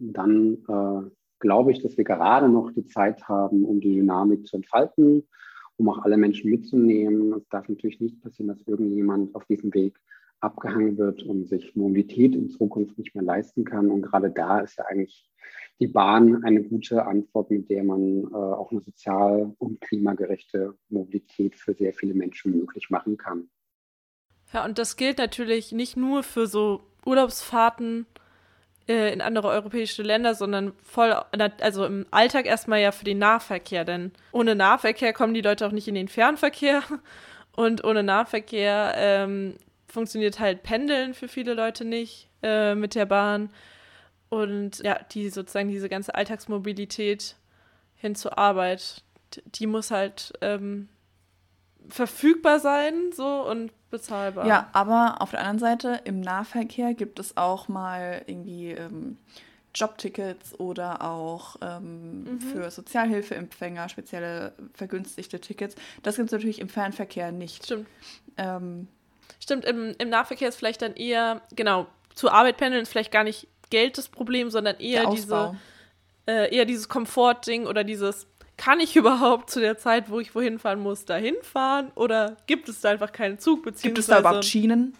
Dann 0.00 0.58
äh, 0.68 1.10
glaube 1.38 1.72
ich, 1.72 1.82
dass 1.82 1.96
wir 1.96 2.04
gerade 2.04 2.48
noch 2.48 2.72
die 2.72 2.86
Zeit 2.86 3.28
haben, 3.28 3.64
um 3.64 3.80
die 3.80 3.94
Dynamik 3.94 4.46
zu 4.46 4.56
entfalten, 4.56 5.28
um 5.76 5.88
auch 5.88 5.98
alle 5.98 6.16
Menschen 6.16 6.50
mitzunehmen. 6.50 7.34
Es 7.34 7.48
darf 7.48 7.68
natürlich 7.68 8.00
nicht 8.00 8.20
passieren, 8.22 8.48
dass 8.48 8.66
irgendjemand 8.66 9.34
auf 9.34 9.44
diesem 9.44 9.72
Weg 9.74 9.98
abgehangen 10.40 10.96
wird 10.96 11.22
und 11.22 11.48
sich 11.48 11.76
Mobilität 11.76 12.34
in 12.34 12.48
Zukunft 12.48 12.96
nicht 12.98 13.14
mehr 13.14 13.24
leisten 13.24 13.64
kann. 13.64 13.90
Und 13.90 14.02
gerade 14.02 14.30
da 14.30 14.60
ist 14.60 14.78
ja 14.78 14.84
eigentlich 14.86 15.30
die 15.80 15.86
Bahn 15.86 16.44
eine 16.44 16.62
gute 16.62 17.04
Antwort, 17.06 17.50
mit 17.50 17.68
der 17.68 17.84
man 17.84 18.24
äh, 18.24 18.34
auch 18.34 18.70
eine 18.70 18.80
sozial 18.80 19.54
und 19.58 19.80
klimagerechte 19.80 20.74
Mobilität 20.88 21.56
für 21.56 21.74
sehr 21.74 21.92
viele 21.92 22.14
Menschen 22.14 22.56
möglich 22.56 22.88
machen 22.90 23.16
kann. 23.16 23.50
Ja, 24.52 24.64
und 24.64 24.78
das 24.78 24.96
gilt 24.96 25.18
natürlich 25.18 25.72
nicht 25.72 25.96
nur 25.96 26.22
für 26.22 26.46
so 26.46 26.80
Urlaubsfahrten 27.06 28.06
äh, 28.90 29.12
in 29.12 29.20
andere 29.20 29.48
europäische 29.48 30.02
Länder, 30.02 30.34
sondern 30.34 30.72
voll, 30.82 31.12
also 31.60 31.86
im 31.86 32.06
Alltag 32.10 32.46
erstmal 32.46 32.80
ja 32.80 32.90
für 32.90 33.04
den 33.04 33.18
Nahverkehr, 33.18 33.84
denn 33.84 34.10
ohne 34.32 34.56
Nahverkehr 34.56 35.12
kommen 35.12 35.32
die 35.32 35.42
Leute 35.42 35.64
auch 35.64 35.70
nicht 35.70 35.86
in 35.86 35.94
den 35.94 36.08
Fernverkehr. 36.08 36.82
Und 37.56 37.84
ohne 37.84 38.02
Nahverkehr 38.02 38.94
ähm, 38.96 39.56
funktioniert 39.86 40.40
halt 40.40 40.62
Pendeln 40.62 41.14
für 41.14 41.28
viele 41.28 41.54
Leute 41.54 41.84
nicht 41.84 42.28
äh, 42.42 42.74
mit 42.74 42.94
der 42.96 43.06
Bahn. 43.06 43.50
Und 44.28 44.78
ja, 44.82 44.98
die 45.12 45.30
sozusagen 45.30 45.68
diese 45.68 45.88
ganze 45.88 46.14
Alltagsmobilität 46.14 47.36
hin 47.94 48.14
zur 48.14 48.38
Arbeit, 48.38 49.02
die 49.46 49.66
muss 49.66 49.90
halt 49.90 50.32
ähm, 50.40 50.88
verfügbar 51.88 52.60
sein 52.60 53.12
so 53.12 53.46
und 53.48 53.72
bezahlbar. 53.90 54.46
Ja, 54.46 54.68
aber 54.72 55.16
auf 55.20 55.30
der 55.30 55.40
anderen 55.40 55.58
Seite 55.58 56.00
im 56.04 56.20
Nahverkehr 56.20 56.94
gibt 56.94 57.18
es 57.18 57.36
auch 57.36 57.68
mal 57.68 58.22
irgendwie 58.26 58.70
ähm, 58.70 59.18
Jobtickets 59.74 60.58
oder 60.58 61.02
auch 61.02 61.56
ähm, 61.62 62.24
mhm. 62.24 62.40
für 62.40 62.70
Sozialhilfeempfänger 62.70 63.88
spezielle 63.88 64.52
vergünstigte 64.74 65.40
Tickets. 65.40 65.74
Das 66.02 66.16
gibt 66.16 66.26
es 66.26 66.32
natürlich 66.32 66.60
im 66.60 66.68
Fernverkehr 66.68 67.32
nicht. 67.32 67.64
Stimmt. 67.64 67.86
Ähm, 68.36 68.88
Stimmt, 69.38 69.64
im, 69.64 69.94
im 69.98 70.08
Nahverkehr 70.08 70.48
ist 70.48 70.56
vielleicht 70.56 70.82
dann 70.82 70.94
eher, 70.94 71.40
genau, 71.54 71.86
zur 72.14 72.32
Arbeit 72.32 72.56
pendeln 72.56 72.82
ist 72.82 72.90
vielleicht 72.90 73.12
gar 73.12 73.24
nicht 73.24 73.48
Geld 73.70 73.96
das 73.96 74.08
Problem, 74.08 74.50
sondern 74.50 74.76
eher 74.80 75.08
diese 75.10 75.56
äh, 76.26 76.54
eher 76.54 76.64
dieses 76.64 76.88
Komfortding 76.88 77.66
oder 77.66 77.84
dieses 77.84 78.26
kann 78.60 78.78
ich 78.78 78.94
überhaupt 79.02 79.50
zu 79.50 79.58
der 79.58 79.78
Zeit, 79.78 80.10
wo 80.10 80.20
ich 80.20 80.34
wohin 80.34 80.58
fahren 80.58 80.80
muss, 80.80 81.06
dahin 81.06 81.36
fahren? 81.42 81.90
Oder 81.94 82.36
gibt 82.46 82.68
es 82.68 82.80
da 82.80 82.90
einfach 82.90 83.12
keinen 83.12 83.38
Zug? 83.38 83.64
Gibt 83.64 83.98
es 83.98 84.06
da 84.06 84.20
überhaupt 84.20 84.44
Schienen? 84.44 84.94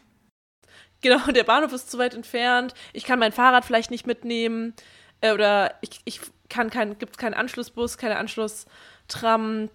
Genau, 1.02 1.18
der 1.30 1.44
Bahnhof 1.44 1.72
ist 1.72 1.90
zu 1.90 1.98
weit 1.98 2.14
entfernt. 2.14 2.74
Ich 2.92 3.04
kann 3.04 3.18
mein 3.18 3.32
Fahrrad 3.32 3.64
vielleicht 3.64 3.90
nicht 3.90 4.06
mitnehmen. 4.06 4.74
Äh, 5.20 5.32
oder 5.32 5.74
ich, 5.82 6.00
ich 6.04 6.20
kann 6.48 6.70
kein, 6.70 6.98
gibt 6.98 7.12
es 7.12 7.18
keinen 7.18 7.34
Anschlussbus, 7.34 7.98
keine 7.98 8.16
Anschlusstram. 8.16 9.70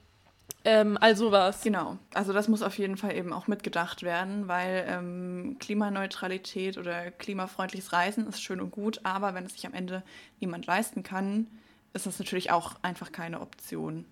Ähm, 0.63 0.97
also 0.99 1.31
was. 1.31 1.61
Genau. 1.61 1.97
Also 2.13 2.33
das 2.33 2.47
muss 2.47 2.63
auf 2.63 2.77
jeden 2.77 2.97
Fall 2.97 3.15
eben 3.15 3.33
auch 3.33 3.47
mitgedacht 3.47 4.01
werden, 4.01 4.47
weil 4.47 4.85
ähm, 4.87 5.57
Klimaneutralität 5.59 6.77
oder 6.77 7.11
klimafreundliches 7.11 7.93
Reisen 7.93 8.27
ist 8.27 8.41
schön 8.41 8.59
und 8.59 8.71
gut, 8.71 8.99
aber 9.03 9.35
wenn 9.35 9.45
es 9.45 9.53
sich 9.53 9.65
am 9.65 9.73
Ende 9.73 10.03
niemand 10.39 10.65
leisten 10.65 11.03
kann, 11.03 11.47
ist 11.95 12.05
das 12.05 12.19
natürlich 12.19 12.51
auch 12.51 12.75
einfach 12.81 13.11
keine 13.11 13.41
Option, 13.41 14.05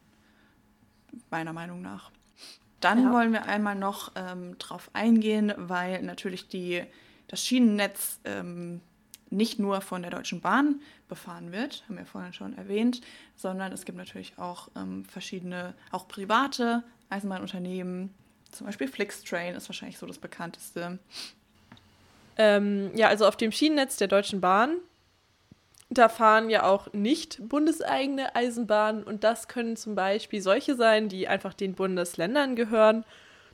meiner 1.29 1.53
Meinung 1.53 1.81
nach. 1.81 2.11
Dann 2.79 3.03
ja. 3.03 3.13
wollen 3.13 3.31
wir 3.31 3.45
einmal 3.45 3.75
noch 3.75 4.11
ähm, 4.15 4.57
drauf 4.57 4.89
eingehen, 4.93 5.53
weil 5.57 6.01
natürlich 6.01 6.47
die, 6.47 6.83
das 7.27 7.45
Schienennetz 7.45 8.19
ähm, 8.25 8.81
nicht 9.29 9.59
nur 9.59 9.81
von 9.81 10.01
der 10.01 10.11
Deutschen 10.11 10.41
Bahn 10.41 10.81
befahren 11.07 11.51
wird, 11.51 11.83
haben 11.87 11.97
wir 11.97 12.05
vorhin 12.05 12.33
schon 12.33 12.57
erwähnt, 12.57 13.01
sondern 13.35 13.71
es 13.71 13.85
gibt 13.85 13.97
natürlich 13.97 14.37
auch 14.37 14.69
ähm, 14.75 15.05
verschiedene, 15.05 15.75
auch 15.91 16.07
private 16.07 16.83
Eisenbahnunternehmen, 17.09 18.13
zum 18.51 18.67
Beispiel 18.67 18.87
Flixtrain 18.87 19.55
ist 19.55 19.67
wahrscheinlich 19.67 19.97
so 19.97 20.05
das 20.05 20.19
bekannteste. 20.19 20.99
Ähm, 22.37 22.91
ja, 22.95 23.07
also 23.07 23.27
auf 23.27 23.35
dem 23.35 23.51
Schienennetz 23.51 23.97
der 23.97 24.07
Deutschen 24.07 24.41
Bahn, 24.41 24.77
da 25.97 26.09
fahren 26.09 26.49
ja 26.49 26.63
auch 26.63 26.91
nicht 26.93 27.37
bundeseigene 27.49 28.35
Eisenbahnen 28.35 29.03
und 29.03 29.23
das 29.23 29.47
können 29.47 29.75
zum 29.75 29.95
Beispiel 29.95 30.41
solche 30.41 30.75
sein, 30.75 31.09
die 31.09 31.27
einfach 31.27 31.53
den 31.53 31.73
Bundesländern 31.73 32.55
gehören. 32.55 33.05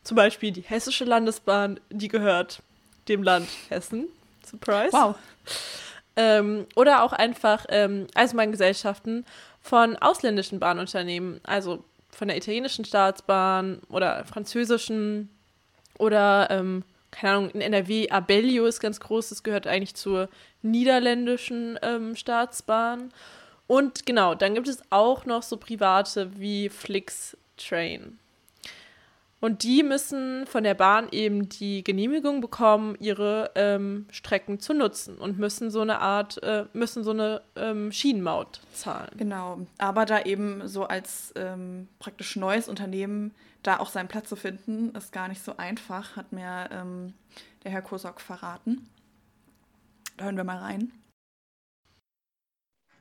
Zum 0.03 0.15
Beispiel 0.15 0.51
die 0.51 0.61
Hessische 0.61 1.05
Landesbahn, 1.05 1.79
die 1.89 2.07
gehört 2.07 2.61
dem 3.07 3.23
Land 3.23 3.47
Hessen. 3.69 4.07
Surprise. 4.45 4.91
Wow. 4.91 5.15
Ähm, 6.15 6.65
oder 6.75 7.03
auch 7.03 7.13
einfach 7.13 7.65
ähm, 7.69 8.07
Eisenbahngesellschaften 8.15 9.25
von 9.61 9.95
ausländischen 9.97 10.59
Bahnunternehmen, 10.59 11.39
also 11.43 11.83
von 12.11 12.27
der 12.27 12.37
italienischen 12.37 12.85
Staatsbahn 12.85 13.81
oder 13.89 14.25
französischen 14.25 15.29
oder, 15.97 16.47
ähm, 16.49 16.83
keine 17.12 17.34
Ahnung, 17.34 17.49
in 17.51 17.62
NRW 17.62 18.10
Abellio 18.10 18.66
ist 18.66 18.80
ganz 18.80 18.99
groß, 18.99 19.30
das 19.30 19.43
gehört 19.43 19.68
eigentlich 19.68 19.95
zur 19.95 20.30
niederländischen 20.62 21.80
ähm, 21.82 22.16
Staatsbahn. 22.16 23.12
Und 23.68 24.05
genau, 24.05 24.36
dann 24.36 24.55
gibt 24.55 24.68
es 24.68 24.82
auch 24.89 25.26
noch 25.26 25.43
so 25.43 25.57
private 25.57 26.32
wie 26.39 26.70
Flix 26.70 27.38
Train. 27.57 28.20
Und 29.41 29.63
die 29.63 29.83
müssen 29.83 30.45
von 30.47 30.63
der 30.63 30.73
Bahn 30.73 31.07
eben 31.11 31.47
die 31.47 31.83
Genehmigung 31.83 32.41
bekommen, 32.41 32.97
ihre 32.99 33.51
ähm, 33.55 34.05
Strecken 34.11 34.59
zu 34.59 34.73
nutzen 34.73 35.17
und 35.17 35.39
müssen 35.39 35.71
so 35.71 35.79
eine 35.79 35.99
Art, 35.99 36.43
äh, 36.43 36.65
müssen 36.73 37.03
so 37.03 37.11
eine 37.11 37.41
ähm, 37.55 37.91
Schienenmaut 37.91 38.59
zahlen. 38.73 39.11
Genau, 39.17 39.59
aber 39.77 40.05
da 40.05 40.23
eben 40.23 40.67
so 40.67 40.83
als 40.83 41.33
ähm, 41.37 41.87
praktisch 41.99 42.35
neues 42.35 42.67
Unternehmen 42.67 43.33
da 43.63 43.79
auch 43.79 43.89
seinen 43.89 44.09
Platz 44.09 44.27
zu 44.27 44.35
finden, 44.35 44.93
ist 44.95 45.13
gar 45.13 45.29
nicht 45.29 45.43
so 45.43 45.55
einfach, 45.57 46.17
hat 46.17 46.33
mir 46.33 46.69
ähm, 46.71 47.13
der 47.63 47.71
Herr 47.71 47.81
Kosok 47.81 48.19
verraten. 48.19 48.87
Da 50.17 50.25
hören 50.25 50.37
wir 50.37 50.43
mal 50.43 50.57
rein. 50.57 50.91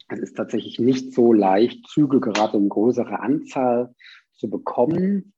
Es 0.08 0.20
ist 0.20 0.36
tatsächlich 0.36 0.78
nicht 0.78 1.12
so 1.12 1.32
leicht, 1.32 1.86
Züge 1.88 2.20
gerade 2.20 2.56
in 2.56 2.68
größerer 2.68 3.20
Anzahl 3.20 3.94
zu 4.34 4.48
bekommen. 4.48 5.34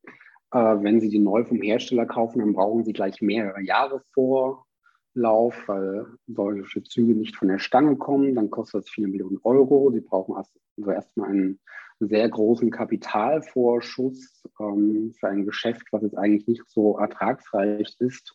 Äh, 0.52 0.58
wenn 0.58 1.00
Sie 1.00 1.08
die 1.08 1.18
neu 1.18 1.44
vom 1.44 1.60
Hersteller 1.60 2.06
kaufen, 2.06 2.40
dann 2.40 2.52
brauchen 2.52 2.84
Sie 2.84 2.92
gleich 2.92 3.20
mehrere 3.20 3.62
Jahre 3.62 4.02
Vorlauf, 4.12 5.68
weil 5.68 6.06
solche 6.26 6.82
Züge 6.82 7.14
nicht 7.14 7.36
von 7.36 7.48
der 7.48 7.58
Stange 7.58 7.96
kommen. 7.96 8.34
Dann 8.34 8.50
kostet 8.50 8.82
das 8.82 8.90
4 8.90 9.08
Millionen 9.08 9.38
Euro. 9.44 9.90
Sie 9.92 10.00
brauchen 10.00 10.34
also 10.34 10.50
erstmal 10.90 11.30
einen 11.30 11.60
sehr 12.00 12.28
großen 12.28 12.70
Kapitalvorschuss 12.70 14.42
ähm, 14.58 15.12
für 15.18 15.28
ein 15.28 15.44
Geschäft, 15.44 15.86
was 15.92 16.02
jetzt 16.02 16.16
eigentlich 16.16 16.46
nicht 16.46 16.62
so 16.66 16.96
ertragsreich 16.98 17.94
ist. 17.98 18.34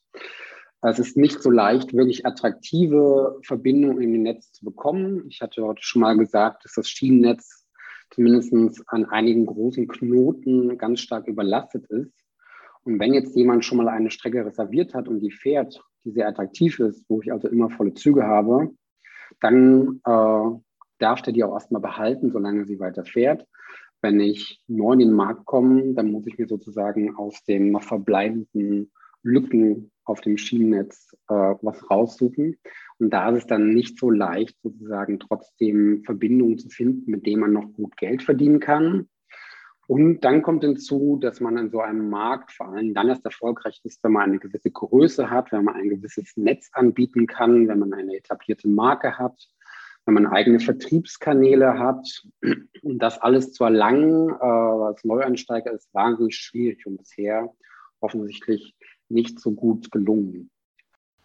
Es 0.82 0.99
ist 0.99 1.18
nicht 1.18 1.41
so 1.41 1.49
leicht, 1.49 1.93
wirklich 1.93 2.28
attraktive 2.28 3.39
Verbindungen 3.43 4.01
in 4.03 4.13
dem 4.13 4.22
Netz 4.22 4.51
zu 4.51 4.66
bekommen. 4.66 5.26
Ich 5.30 5.41
hatte 5.41 5.63
heute 5.63 5.82
schon 5.82 6.03
mal 6.03 6.16
gesagt, 6.16 6.63
dass 6.63 6.74
das 6.74 6.88
Schienennetz 6.88 7.64
zumindest 8.12 8.53
an 8.88 9.06
einigen 9.06 9.45
großen 9.45 9.88
Knoten 9.88 10.78
ganz 10.78 11.01
stark 11.01 11.28
überlastet 11.28 11.86
ist. 11.88 12.14
Und 12.84 12.99
wenn 12.99 13.14
jetzt 13.14 13.36
jemand 13.36 13.66
schon 13.66 13.80
mal 13.80 13.89
eine 13.89 14.12
Strecke 14.12 14.45
reserviert 14.45 14.93
hat 14.93 15.08
und 15.08 15.20
die 15.20 15.32
fährt, 15.32 15.82
die 16.03 16.12
sehr 16.12 16.28
attraktiv 16.28 16.80
ist, 16.80 17.03
wo 17.10 17.22
ich 17.22 17.32
also 17.32 17.47
immer 17.47 17.70
volle 17.70 17.93
Züge 17.93 18.24
habe, 18.24 18.72
dann 19.41 20.01
äh, 20.06 20.60
darf 20.99 21.22
der 21.22 21.34
die 21.34 21.43
auch 21.43 21.53
erstmal 21.53 21.82
behalten, 21.82 22.32
solange 22.32 22.66
sie 22.66 22.80
weiter 22.80 23.03
fährt. 23.03 23.45
Wenn 24.01 24.20
ich 24.20 24.62
neu 24.68 24.93
in 24.93 24.99
den 24.99 25.14
Markt 25.14 25.45
komme, 25.45 25.93
dann 25.93 26.12
muss 26.12 26.28
ich 26.28 26.38
mir 26.38 26.47
sozusagen 26.47 27.16
aus 27.16 27.43
den 27.43 27.72
noch 27.72 27.84
verbleibenden 27.84 28.91
Lücken 29.26 29.92
auf 30.06 30.22
dem 30.22 30.38
Schienennetz 30.38 31.16
äh, 31.28 31.34
was 31.34 31.90
raussuchen. 31.90 32.58
Und 33.00 33.10
da 33.10 33.30
ist 33.30 33.44
es 33.44 33.48
dann 33.48 33.74
nicht 33.74 34.00
so 34.00 34.10
leicht, 34.10 34.56
sozusagen 34.62 35.20
trotzdem 35.20 36.04
Verbindungen 36.06 36.58
zu 36.60 36.70
finden, 36.70 37.12
mit 37.12 37.26
denen 37.26 37.42
man 37.42 37.54
noch 37.54 37.74
gut 37.74 37.98
Geld 37.98 38.24
verdienen 38.24 38.60
kann. 38.60 39.10
Und 39.88 40.22
dann 40.22 40.42
kommt 40.42 40.64
hinzu, 40.64 41.18
dass 41.22 41.40
man 41.40 41.58
in 41.58 41.70
so 41.70 41.80
einem 41.80 42.10
Markt 42.10 42.52
vor 42.52 42.70
allem 42.70 42.94
dann 42.94 43.10
erst 43.10 43.26
erfolgreich 43.26 43.82
ist, 43.84 44.04
wenn 44.04 44.14
man 44.14 44.24
eine 44.24 44.40
gewisse 44.40 44.72
Größe 44.72 45.30
hat, 45.30 45.52
wenn 45.52 45.64
man 45.64 45.76
ein 45.76 45.90
gewisses 45.90 46.36
Netz 46.38 46.70
anbieten 46.74 47.28
kann, 47.28 47.68
wenn 47.68 47.80
man 47.80 47.94
eine 47.94 48.16
etablierte 48.16 48.68
Marke 48.68 49.18
hat, 49.18 49.48
wenn 50.06 50.16
man 50.16 50.26
eigene 50.26 50.60
Vertriebskanäle 50.60 51.78
hat. 51.78 52.24
Und 52.82 53.00
das 53.00 53.20
alles 53.20 53.54
zu 53.54 53.64
erlangen 53.64 54.30
äh, 54.30 54.44
als 54.44 55.04
Neueinsteiger 55.04 55.72
ist 55.72 55.94
wahnsinnig 55.94 56.36
schwierig 56.36 56.86
und 56.88 56.98
bisher 56.98 57.54
offensichtlich 58.00 58.76
nicht 59.10 59.39
so 59.39 59.51
gut 59.51 59.91
gelungen. 59.91 60.49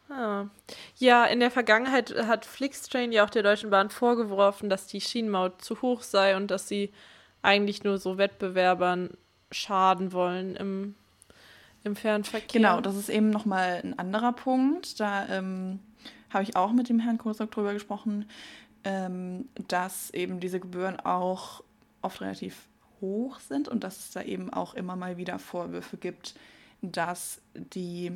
Ah. 0.08 0.46
Ja, 0.96 1.24
in 1.26 1.38
der 1.38 1.52
Vergangenheit 1.52 2.14
hat 2.26 2.44
Flixtrain 2.44 3.12
ja 3.12 3.24
auch 3.24 3.30
der 3.30 3.44
Deutschen 3.44 3.70
Bahn 3.70 3.90
vorgeworfen, 3.90 4.68
dass 4.68 4.86
die 4.86 5.00
Schienenmaut 5.00 5.62
zu 5.62 5.80
hoch 5.82 6.02
sei 6.02 6.36
und 6.36 6.50
dass 6.50 6.66
sie 6.66 6.90
eigentlich 7.42 7.84
nur 7.84 7.98
so 7.98 8.18
Wettbewerbern 8.18 9.10
schaden 9.52 10.12
wollen 10.12 10.56
im, 10.56 10.94
im 11.84 11.94
Fernverkehr. 11.94 12.60
Genau, 12.60 12.80
das 12.80 12.96
ist 12.96 13.08
eben 13.08 13.30
nochmal 13.30 13.80
ein 13.84 13.98
anderer 13.98 14.32
Punkt. 14.32 14.98
Da 14.98 15.28
ähm, 15.28 15.78
habe 16.30 16.42
ich 16.42 16.56
auch 16.56 16.72
mit 16.72 16.88
dem 16.88 16.98
Herrn 16.98 17.18
Kosak 17.18 17.52
drüber 17.52 17.72
gesprochen, 17.72 18.28
ähm, 18.84 19.48
dass 19.68 20.10
eben 20.10 20.40
diese 20.40 20.58
Gebühren 20.58 20.98
auch 20.98 21.62
oft 22.02 22.20
relativ 22.20 22.68
hoch 23.00 23.38
sind 23.40 23.68
und 23.68 23.84
dass 23.84 23.98
es 23.98 24.10
da 24.10 24.22
eben 24.22 24.52
auch 24.52 24.74
immer 24.74 24.96
mal 24.96 25.16
wieder 25.16 25.38
Vorwürfe 25.38 25.96
gibt, 25.96 26.34
dass 26.82 27.40
die 27.54 28.12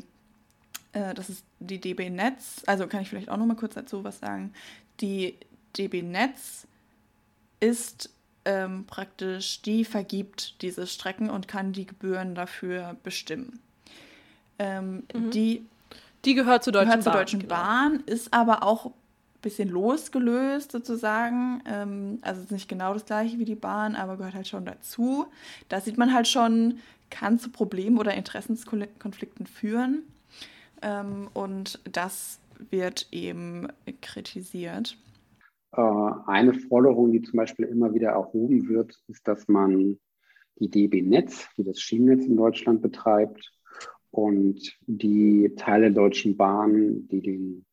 äh, 0.93 1.15
das 1.15 1.29
ist 1.29 1.45
die 1.61 1.81
DB 1.81 2.11
Netz, 2.11 2.63
also 2.67 2.87
kann 2.87 3.03
ich 3.03 3.09
vielleicht 3.09 3.29
auch 3.29 3.37
noch 3.37 3.47
mal 3.47 3.57
kurz 3.57 3.75
dazu 3.75 4.05
was 4.05 4.19
sagen. 4.19 4.53
Die 5.01 5.37
DB 5.77 6.03
Netz 6.03 6.67
ist 7.61 8.11
ähm, 8.45 8.85
praktisch, 8.87 9.63
die 9.63 9.85
vergibt 9.85 10.61
diese 10.63 10.87
Strecken 10.87 11.31
und 11.31 11.49
kann 11.49 11.73
die 11.73 11.87
Gebühren 11.87 12.35
dafür 12.35 12.97
bestimmen. 13.03 13.61
Ähm, 14.59 15.05
mhm. 15.13 15.31
Die 15.31 15.67
die 16.25 16.35
gehört 16.35 16.65
zur 16.65 16.73
Deutschen 16.73 16.89
gehört 16.89 17.05
Bahn. 17.05 17.13
Zur 17.13 17.21
Deutschen 17.21 17.41
genau. 17.41 17.55
Bahn 17.55 18.03
ist 18.07 18.33
aber 18.33 18.63
auch 18.63 18.87
ein 18.87 18.93
bisschen 19.43 19.69
losgelöst 19.69 20.73
sozusagen. 20.73 21.63
Ähm, 21.67 22.19
also 22.23 22.41
ist 22.41 22.51
nicht 22.51 22.69
genau 22.69 22.95
das 22.95 23.05
gleiche 23.05 23.39
wie 23.39 23.45
die 23.45 23.55
Bahn, 23.55 23.95
aber 23.97 24.17
gehört 24.17 24.35
halt 24.35 24.49
schon 24.49 24.65
dazu. 24.65 25.27
Da 25.69 25.81
sieht 25.81 25.99
man 25.99 26.15
halt 26.15 26.29
schon, 26.29 26.79
kann 27.15 27.39
zu 27.39 27.51
Problemen 27.51 27.99
oder 27.99 28.15
Interessenskonflikten 28.15 29.47
führen. 29.47 30.03
Ähm, 30.83 31.29
und 31.33 31.79
das 31.91 32.41
wird 32.71 33.07
eben 33.13 33.69
kritisiert. 34.03 34.97
Äh, 35.73 35.81
eine 36.27 36.55
Forderung, 36.55 37.13
die 37.13 37.23
zum 37.23 37.37
Beispiel 37.37 37.67
immer 37.67 37.95
wieder 37.95 38.11
erhoben 38.11 38.69
wird, 38.69 39.01
ist, 39.07 39.29
dass 39.29 39.47
man 39.47 39.99
die 40.57 40.69
DB 40.69 41.03
Netz, 41.03 41.47
die 41.57 41.63
das 41.63 41.81
Schienennetz 41.81 42.27
in 42.27 42.37
Deutschland 42.37 42.83
betreibt, 42.83 43.53
und 44.11 44.77
die 44.87 45.53
Teile 45.57 45.87
der 45.87 46.03
Deutschen 46.03 46.37
Bahn, 46.37 47.09
die 47.09 47.21
den 47.21 47.65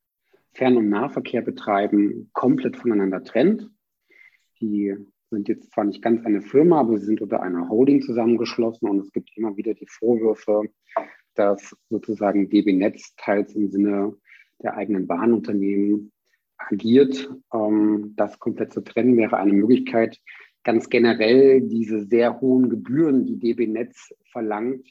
Fern- 0.53 0.77
und 0.77 0.89
Nahverkehr 0.89 1.41
betreiben, 1.41 2.29
komplett 2.33 2.77
voneinander 2.77 3.23
trennt. 3.23 3.69
Die 4.59 4.95
sind 5.31 5.47
jetzt 5.47 5.71
zwar 5.71 5.85
nicht 5.85 6.01
ganz 6.01 6.25
eine 6.25 6.41
Firma, 6.41 6.81
aber 6.81 6.97
sie 6.97 7.05
sind 7.05 7.21
unter 7.21 7.41
einer 7.41 7.69
Holding 7.69 8.01
zusammengeschlossen 8.01 8.87
und 8.89 8.99
es 8.99 9.11
gibt 9.11 9.31
immer 9.35 9.57
wieder 9.57 9.73
die 9.73 9.87
Vorwürfe, 9.87 10.63
dass 11.35 11.75
sozusagen 11.89 12.49
DB 12.49 12.73
Netz 12.73 13.15
teils 13.15 13.55
im 13.55 13.71
Sinne 13.71 14.15
der 14.61 14.75
eigenen 14.75 15.07
Bahnunternehmen 15.07 16.11
agiert. 16.57 17.29
Ähm, 17.53 18.13
das 18.15 18.37
komplett 18.39 18.73
zu 18.73 18.81
trennen 18.81 19.17
wäre 19.17 19.37
eine 19.37 19.53
Möglichkeit. 19.53 20.19
Ganz 20.63 20.89
generell 20.89 21.61
diese 21.61 22.05
sehr 22.05 22.39
hohen 22.39 22.69
Gebühren, 22.69 23.25
die 23.25 23.39
DB 23.39 23.65
Netz 23.67 24.13
verlangt, 24.31 24.87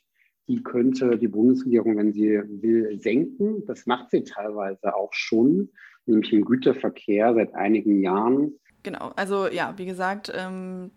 die 0.48 0.62
könnte 0.64 1.16
die 1.16 1.28
Bundesregierung, 1.28 1.96
wenn 1.96 2.12
sie 2.12 2.40
will, 2.44 2.98
senken. 2.98 3.64
Das 3.66 3.86
macht 3.86 4.10
sie 4.10 4.24
teilweise 4.24 4.96
auch 4.96 5.12
schon, 5.12 5.70
nämlich 6.06 6.32
im 6.32 6.44
Güterverkehr 6.44 7.34
seit 7.34 7.54
einigen 7.54 8.00
Jahren. 8.00 8.58
Genau, 8.82 9.12
also 9.16 9.48
ja, 9.48 9.76
wie 9.76 9.86
gesagt, 9.86 10.32
ähm, 10.34 10.90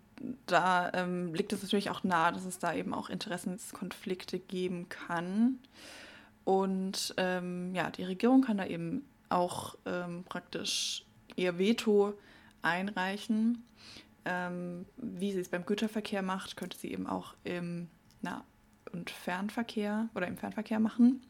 da 0.46 0.90
ähm, 0.94 1.34
liegt 1.34 1.52
es 1.52 1.62
natürlich 1.62 1.90
auch 1.90 2.04
nahe, 2.04 2.32
dass 2.32 2.44
es 2.44 2.58
da 2.58 2.74
eben 2.74 2.94
auch 2.94 3.10
Interessenskonflikte 3.10 4.38
geben 4.38 4.88
kann. 4.88 5.58
Und 6.44 7.14
ähm, 7.16 7.74
ja, 7.74 7.90
die 7.90 8.04
Regierung 8.04 8.42
kann 8.42 8.58
da 8.58 8.66
eben 8.66 9.04
auch 9.28 9.76
ähm, 9.86 10.24
praktisch 10.24 11.04
ihr 11.36 11.58
Veto 11.58 12.14
einreichen. 12.62 13.64
Ähm, 14.24 14.86
wie 14.96 15.32
sie 15.32 15.40
es 15.40 15.48
beim 15.48 15.66
Güterverkehr 15.66 16.22
macht, 16.22 16.56
könnte 16.56 16.78
sie 16.78 16.92
eben 16.92 17.06
auch 17.06 17.34
im 17.44 17.88
Nah- 18.22 18.44
und 18.92 19.10
Fernverkehr 19.10 20.08
oder 20.14 20.26
im 20.26 20.38
Fernverkehr 20.38 20.80
machen. 20.80 21.22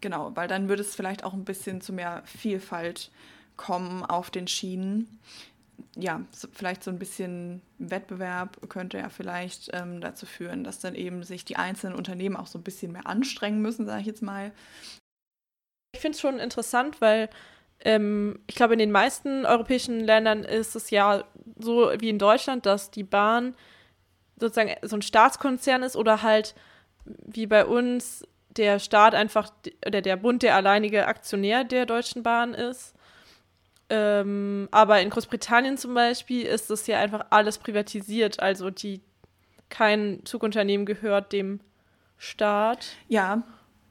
Genau, 0.00 0.34
weil 0.34 0.48
dann 0.48 0.68
würde 0.68 0.82
es 0.82 0.94
vielleicht 0.94 1.24
auch 1.24 1.34
ein 1.34 1.44
bisschen 1.44 1.80
zu 1.80 1.92
mehr 1.92 2.22
Vielfalt 2.24 3.10
kommen 3.56 4.04
auf 4.04 4.30
den 4.30 4.46
Schienen. 4.46 5.18
Ja, 5.96 6.22
so, 6.32 6.48
vielleicht 6.52 6.82
so 6.82 6.90
ein 6.90 6.98
bisschen 6.98 7.62
Wettbewerb 7.78 8.68
könnte 8.68 8.98
ja 8.98 9.08
vielleicht 9.08 9.70
ähm, 9.72 10.00
dazu 10.00 10.26
führen, 10.26 10.64
dass 10.64 10.80
dann 10.80 10.94
eben 10.94 11.22
sich 11.22 11.44
die 11.44 11.56
einzelnen 11.56 11.94
Unternehmen 11.94 12.36
auch 12.36 12.46
so 12.46 12.58
ein 12.58 12.64
bisschen 12.64 12.92
mehr 12.92 13.06
anstrengen 13.06 13.62
müssen, 13.62 13.86
sage 13.86 14.00
ich 14.00 14.06
jetzt 14.06 14.22
mal. 14.22 14.52
Ich 15.94 16.00
finde 16.00 16.16
es 16.16 16.20
schon 16.20 16.38
interessant, 16.38 17.00
weil 17.00 17.28
ähm, 17.80 18.40
ich 18.46 18.54
glaube, 18.54 18.74
in 18.74 18.78
den 18.78 18.90
meisten 18.90 19.46
europäischen 19.46 20.00
Ländern 20.00 20.44
ist 20.44 20.74
es 20.74 20.90
ja 20.90 21.24
so 21.58 21.90
wie 21.98 22.08
in 22.08 22.18
Deutschland, 22.18 22.66
dass 22.66 22.90
die 22.90 23.04
Bahn 23.04 23.54
sozusagen 24.38 24.74
so 24.82 24.96
ein 24.96 25.02
Staatskonzern 25.02 25.82
ist 25.82 25.96
oder 25.96 26.22
halt 26.22 26.54
wie 27.04 27.46
bei 27.46 27.64
uns 27.64 28.24
der 28.50 28.78
Staat 28.78 29.14
einfach 29.14 29.50
oder 29.86 30.02
der 30.02 30.16
Bund 30.16 30.42
der 30.42 30.56
alleinige 30.56 31.06
Aktionär 31.06 31.64
der 31.64 31.86
Deutschen 31.86 32.22
Bahn 32.22 32.54
ist. 32.54 32.94
Ähm, 33.90 34.68
aber 34.70 35.00
in 35.00 35.10
Großbritannien 35.10 35.78
zum 35.78 35.94
Beispiel 35.94 36.42
ist 36.44 36.70
das 36.70 36.86
ja 36.86 36.98
einfach 36.98 37.26
alles 37.30 37.58
privatisiert. 37.58 38.40
Also 38.40 38.70
die 38.70 39.00
kein 39.70 40.20
Zugunternehmen 40.24 40.86
gehört 40.86 41.32
dem 41.32 41.60
Staat. 42.16 42.96
Ja. 43.08 43.42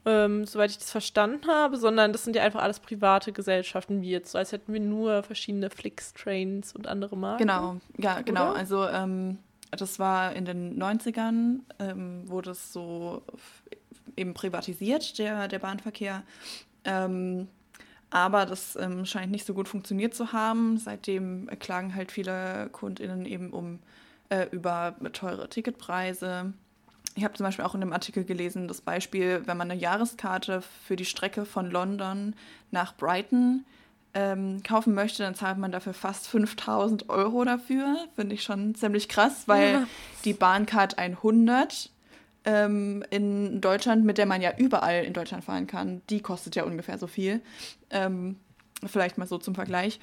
Ähm, 0.05 0.45
soweit 0.45 0.71
ich 0.71 0.77
das 0.77 0.91
verstanden 0.91 1.47
habe, 1.47 1.77
sondern 1.77 2.13
das 2.13 2.23
sind 2.23 2.35
ja 2.35 2.43
einfach 2.43 2.61
alles 2.61 2.79
private 2.79 3.33
Gesellschaften, 3.33 4.01
wie 4.01 4.11
jetzt, 4.11 4.31
so 4.31 4.37
als 4.37 4.53
hätten 4.53 4.71
wir 4.71 4.79
nur 4.79 5.21
verschiedene 5.23 5.69
Flix-Trains 5.69 6.73
und 6.73 6.87
andere 6.87 7.17
Marken. 7.17 7.39
Genau, 7.39 7.77
ja, 7.97 8.21
genau. 8.21 8.51
Oder? 8.51 8.59
Also 8.59 8.87
ähm, 8.87 9.39
das 9.71 9.99
war 9.99 10.33
in 10.33 10.45
den 10.45 10.81
90ern, 10.81 11.59
ähm, 11.79 12.29
wurde 12.29 12.51
es 12.51 12.71
so 12.71 13.21
eben 14.15 14.33
privatisiert, 14.33 15.19
der, 15.19 15.49
der 15.49 15.59
Bahnverkehr. 15.59 16.23
Ähm, 16.85 17.49
aber 18.09 18.45
das 18.45 18.75
ähm, 18.77 19.05
scheint 19.05 19.31
nicht 19.31 19.45
so 19.45 19.53
gut 19.53 19.67
funktioniert 19.67 20.13
zu 20.13 20.31
haben. 20.31 20.77
Seitdem 20.77 21.49
klagen 21.59 21.93
halt 21.93 22.11
viele 22.11 22.69
KundInnen 22.71 23.25
eben 23.25 23.51
um 23.51 23.79
äh, 24.29 24.47
über 24.51 24.95
teure 25.13 25.49
Ticketpreise. 25.49 26.53
Ich 27.15 27.23
habe 27.23 27.33
zum 27.33 27.45
Beispiel 27.45 27.65
auch 27.65 27.75
in 27.75 27.81
einem 27.81 27.93
Artikel 27.93 28.23
gelesen, 28.23 28.67
das 28.67 28.81
Beispiel, 28.81 29.41
wenn 29.45 29.57
man 29.57 29.71
eine 29.71 29.79
Jahreskarte 29.79 30.61
für 30.85 30.95
die 30.95 31.05
Strecke 31.05 31.45
von 31.45 31.69
London 31.71 32.35
nach 32.71 32.95
Brighton 32.95 33.65
ähm, 34.13 34.61
kaufen 34.63 34.93
möchte, 34.93 35.23
dann 35.23 35.35
zahlt 35.35 35.57
man 35.57 35.71
dafür 35.71 35.93
fast 35.93 36.27
5000 36.27 37.09
Euro 37.09 37.43
dafür. 37.43 37.97
Finde 38.15 38.35
ich 38.35 38.43
schon 38.43 38.75
ziemlich 38.75 39.09
krass, 39.09 39.47
weil 39.47 39.73
ja. 39.73 39.87
die 40.25 40.33
Bahncard 40.33 40.97
100 40.97 41.89
ähm, 42.47 43.03
in 43.09 43.59
Deutschland, 43.59 44.05
mit 44.05 44.17
der 44.17 44.25
man 44.25 44.41
ja 44.41 44.53
überall 44.57 45.03
in 45.03 45.11
Deutschland 45.11 45.43
fahren 45.43 45.67
kann, 45.67 46.01
die 46.09 46.21
kostet 46.21 46.55
ja 46.55 46.63
ungefähr 46.63 46.97
so 46.97 47.05
viel. 47.05 47.41
Ähm, 47.89 48.37
vielleicht 48.85 49.17
mal 49.17 49.27
so 49.27 49.37
zum 49.37 49.53
Vergleich. 49.53 49.99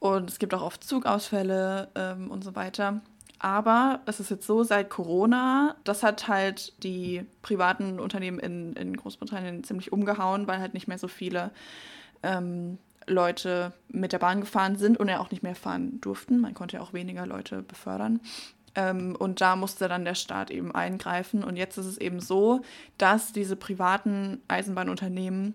Und 0.00 0.28
es 0.28 0.40
gibt 0.40 0.52
auch 0.52 0.62
oft 0.62 0.82
Zugausfälle 0.82 1.88
ähm, 1.94 2.30
und 2.30 2.42
so 2.42 2.56
weiter. 2.56 3.00
Aber 3.38 4.00
es 4.06 4.18
ist 4.18 4.30
jetzt 4.30 4.46
so, 4.46 4.64
seit 4.64 4.90
Corona, 4.90 5.76
das 5.84 6.02
hat 6.02 6.26
halt 6.26 6.82
die 6.82 7.24
privaten 7.42 8.00
Unternehmen 8.00 8.40
in, 8.40 8.72
in 8.72 8.96
Großbritannien 8.96 9.62
ziemlich 9.62 9.92
umgehauen, 9.92 10.48
weil 10.48 10.58
halt 10.58 10.74
nicht 10.74 10.88
mehr 10.88 10.98
so 10.98 11.06
viele 11.06 11.52
ähm, 12.24 12.78
Leute 13.06 13.72
mit 13.88 14.12
der 14.12 14.18
Bahn 14.18 14.40
gefahren 14.40 14.76
sind 14.76 14.98
und 14.98 15.08
ja 15.08 15.20
auch 15.20 15.30
nicht 15.30 15.44
mehr 15.44 15.54
fahren 15.54 16.00
durften. 16.00 16.40
Man 16.40 16.54
konnte 16.54 16.78
ja 16.78 16.82
auch 16.82 16.92
weniger 16.92 17.26
Leute 17.26 17.62
befördern. 17.62 18.20
Ähm, 18.76 19.16
und 19.16 19.40
da 19.40 19.56
musste 19.56 19.88
dann 19.88 20.04
der 20.04 20.14
Staat 20.14 20.50
eben 20.50 20.72
eingreifen. 20.72 21.42
Und 21.42 21.56
jetzt 21.56 21.78
ist 21.78 21.86
es 21.86 21.98
eben 21.98 22.20
so, 22.20 22.60
dass 22.98 23.32
diese 23.32 23.56
privaten 23.56 24.42
Eisenbahnunternehmen 24.48 25.54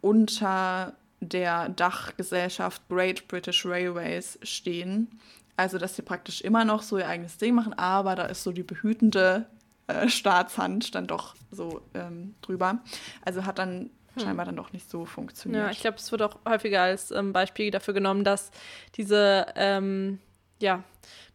unter 0.00 0.94
der 1.20 1.68
Dachgesellschaft 1.68 2.82
Great 2.88 3.28
British 3.28 3.64
Railways 3.64 4.38
stehen. 4.42 5.20
Also, 5.56 5.78
dass 5.78 5.94
sie 5.94 6.02
praktisch 6.02 6.40
immer 6.40 6.64
noch 6.64 6.82
so 6.82 6.98
ihr 6.98 7.06
eigenes 7.06 7.36
Ding 7.38 7.54
machen, 7.54 7.74
aber 7.74 8.16
da 8.16 8.24
ist 8.24 8.42
so 8.42 8.50
die 8.50 8.62
behütende 8.62 9.46
äh, 9.86 10.08
Staatshand 10.08 10.94
dann 10.94 11.06
doch 11.06 11.36
so 11.50 11.82
ähm, 11.94 12.34
drüber. 12.40 12.78
Also 13.24 13.44
hat 13.44 13.58
dann 13.58 13.90
hm. 14.14 14.22
scheinbar 14.22 14.46
dann 14.46 14.56
doch 14.56 14.72
nicht 14.72 14.90
so 14.90 15.04
funktioniert. 15.04 15.64
Ja, 15.64 15.70
ich 15.70 15.80
glaube, 15.80 15.98
es 15.98 16.10
wird 16.10 16.22
auch 16.22 16.38
häufiger 16.48 16.82
als 16.82 17.10
ähm, 17.10 17.32
Beispiel 17.32 17.70
dafür 17.70 17.94
genommen, 17.94 18.24
dass 18.24 18.50
diese 18.96 19.46
ähm, 19.54 20.18
ja, 20.60 20.84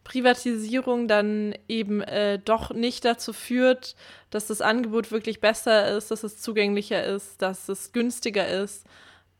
Privatisierung 0.04 1.08
dann 1.08 1.54
eben 1.68 2.00
äh, 2.00 2.38
doch 2.38 2.70
nicht 2.70 3.04
dazu 3.04 3.32
führt, 3.32 3.96
dass 4.30 4.46
das 4.46 4.60
Angebot 4.60 5.10
wirklich 5.10 5.40
besser 5.40 5.96
ist, 5.96 6.10
dass 6.10 6.22
es 6.22 6.40
zugänglicher 6.40 7.04
ist, 7.04 7.42
dass 7.42 7.68
es 7.68 7.92
günstiger 7.92 8.46
ist. 8.46 8.86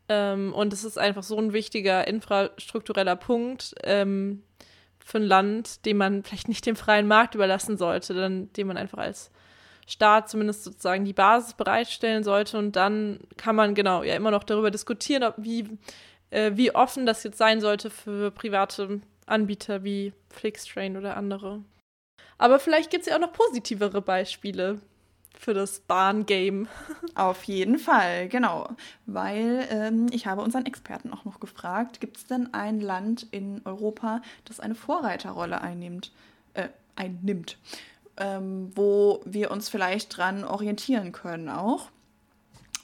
Ähm, 0.09 0.53
und 0.53 0.73
es 0.73 0.83
ist 0.83 0.97
einfach 0.97 1.23
so 1.23 1.37
ein 1.37 1.53
wichtiger 1.53 2.05
infrastruktureller 2.07 3.15
Punkt 3.15 3.75
ähm, 3.83 4.43
für 4.99 5.19
ein 5.19 5.23
Land, 5.23 5.85
den 5.85 5.97
man 5.97 6.23
vielleicht 6.23 6.49
nicht 6.49 6.65
dem 6.65 6.75
freien 6.75 7.07
Markt 7.07 7.33
überlassen 7.33 7.77
sollte, 7.77 8.13
dann, 8.13 8.51
den 8.53 8.67
man 8.67 8.75
einfach 8.75 8.97
als 8.97 9.31
Staat 9.87 10.29
zumindest 10.29 10.65
sozusagen 10.65 11.05
die 11.05 11.13
Basis 11.13 11.53
bereitstellen 11.53 12.25
sollte. 12.25 12.57
Und 12.57 12.75
dann 12.75 13.21
kann 13.37 13.55
man 13.55 13.73
genau 13.73 14.03
ja 14.03 14.15
immer 14.15 14.31
noch 14.31 14.43
darüber 14.43 14.69
diskutieren, 14.69 15.23
ob, 15.23 15.35
wie, 15.37 15.65
äh, 16.29 16.51
wie 16.55 16.75
offen 16.75 17.05
das 17.05 17.23
jetzt 17.23 17.37
sein 17.37 17.61
sollte 17.61 17.89
für 17.89 18.31
private 18.31 18.99
Anbieter 19.27 19.83
wie 19.83 20.13
Flixtrain 20.29 20.97
oder 20.97 21.17
andere. 21.17 21.63
Aber 22.37 22.59
vielleicht 22.59 22.89
gibt 22.89 23.01
es 23.03 23.09
ja 23.09 23.15
auch 23.15 23.21
noch 23.21 23.33
positivere 23.33 24.01
Beispiele 24.01 24.81
für 25.37 25.53
das 25.53 25.79
Bahngame. 25.79 26.67
Auf 27.15 27.43
jeden 27.43 27.79
Fall, 27.79 28.27
genau. 28.27 28.69
Weil 29.05 29.67
ähm, 29.69 30.07
ich 30.11 30.27
habe 30.27 30.41
unseren 30.41 30.65
Experten 30.65 31.13
auch 31.13 31.25
noch 31.25 31.39
gefragt, 31.39 31.99
gibt 31.99 32.17
es 32.17 32.25
denn 32.25 32.53
ein 32.53 32.79
Land 32.79 33.27
in 33.31 33.61
Europa, 33.65 34.21
das 34.45 34.59
eine 34.59 34.75
Vorreiterrolle 34.75 35.61
einnimmt, 35.61 36.11
äh, 36.53 36.69
einnimmt, 36.95 37.57
ähm, 38.17 38.71
wo 38.75 39.21
wir 39.25 39.51
uns 39.51 39.69
vielleicht 39.69 40.17
dran 40.17 40.43
orientieren 40.43 41.11
können 41.11 41.49
auch? 41.49 41.89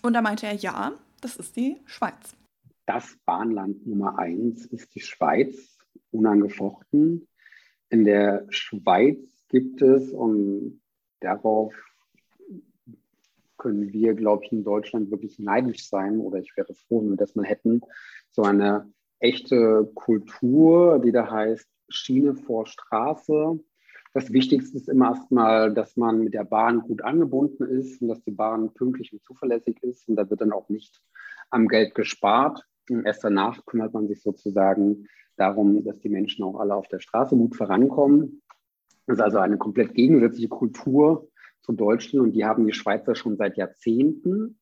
Und 0.02 0.14
da 0.14 0.22
meinte 0.22 0.46
er, 0.46 0.54
ja, 0.54 0.94
das 1.22 1.38
ist 1.38 1.56
die 1.56 1.78
Schweiz. 1.86 2.36
Das 2.86 3.18
Bahnland 3.26 3.88
Nummer 3.88 4.20
eins 4.20 4.66
ist 4.66 4.94
die 4.94 5.00
Schweiz 5.00 5.73
unangefochten. 6.14 7.28
In 7.90 8.06
der 8.06 8.46
Schweiz 8.50 9.46
gibt 9.50 9.82
es, 9.82 10.12
und 10.12 10.82
darauf 11.20 11.74
können 13.58 13.94
wir, 13.94 14.14
glaube 14.14 14.46
ich, 14.46 14.52
in 14.52 14.64
Deutschland 14.64 15.12
wirklich 15.12 15.40
neidisch 15.40 15.88
sein, 15.88 16.20
oder 16.20 16.40
ich 16.40 16.56
wäre 16.56 16.74
froh, 16.74 17.02
wenn 17.02 17.12
wir 17.12 17.18
das 17.18 17.36
mal 17.36 17.46
hätten, 17.46 17.82
so 18.32 18.44
eine 18.44 18.92
echte 19.20 19.90
Kultur, 19.96 21.00
die 21.00 21.12
da 21.12 21.30
heißt 21.30 21.70
Schiene 21.90 22.36
vor 22.36 22.66
Straße. 22.66 23.60
Das 24.14 24.32
Wichtigste 24.32 24.78
ist 24.78 24.90
immer 24.90 25.10
erstmal, 25.10 25.74
dass 25.74 25.96
man 25.98 26.24
mit 26.24 26.34
der 26.34 26.44
Bahn 26.44 26.82
gut 26.82 27.02
angebunden 27.02 27.64
ist 27.64 28.02
und 28.02 28.10
dass 28.10 28.24
die 28.24 28.32
Bahn 28.32 28.74
pünktlich 28.74 29.14
und 29.14 29.24
zuverlässig 29.24 29.82
ist. 29.82 30.08
Und 30.08 30.18
da 30.18 30.30
wird 30.30 30.42
dann 30.42 30.52
auch 30.52 30.70
nicht 30.70 31.02
am 31.50 31.68
Geld 31.68 31.96
gespart. 31.96 32.64
Erst 32.90 33.24
danach 33.24 33.66
kümmert 33.66 33.94
man 33.94 34.08
sich 34.08 34.22
sozusagen 34.22 35.08
darum, 35.38 35.84
dass 35.84 36.00
die 36.00 36.10
Menschen 36.10 36.44
auch 36.44 36.60
alle 36.60 36.76
auf 36.76 36.88
der 36.88 37.00
Straße 37.00 37.36
gut 37.36 37.56
vorankommen. 37.56 38.42
Das 39.08 39.18
ist 39.18 39.24
also 39.24 39.40
eine 39.40 39.58
komplett 39.58 39.94
gegensätzliche 39.94 40.50
Kultur 40.50 41.30
zu 41.62 41.74
Deutschland 41.74 42.26
und 42.26 42.34
die 42.34 42.46
haben 42.46 42.66
die 42.66 42.74
Schweizer 42.74 43.16
schon 43.16 43.38
seit 43.38 43.58
Jahrzehnten. 43.58 44.60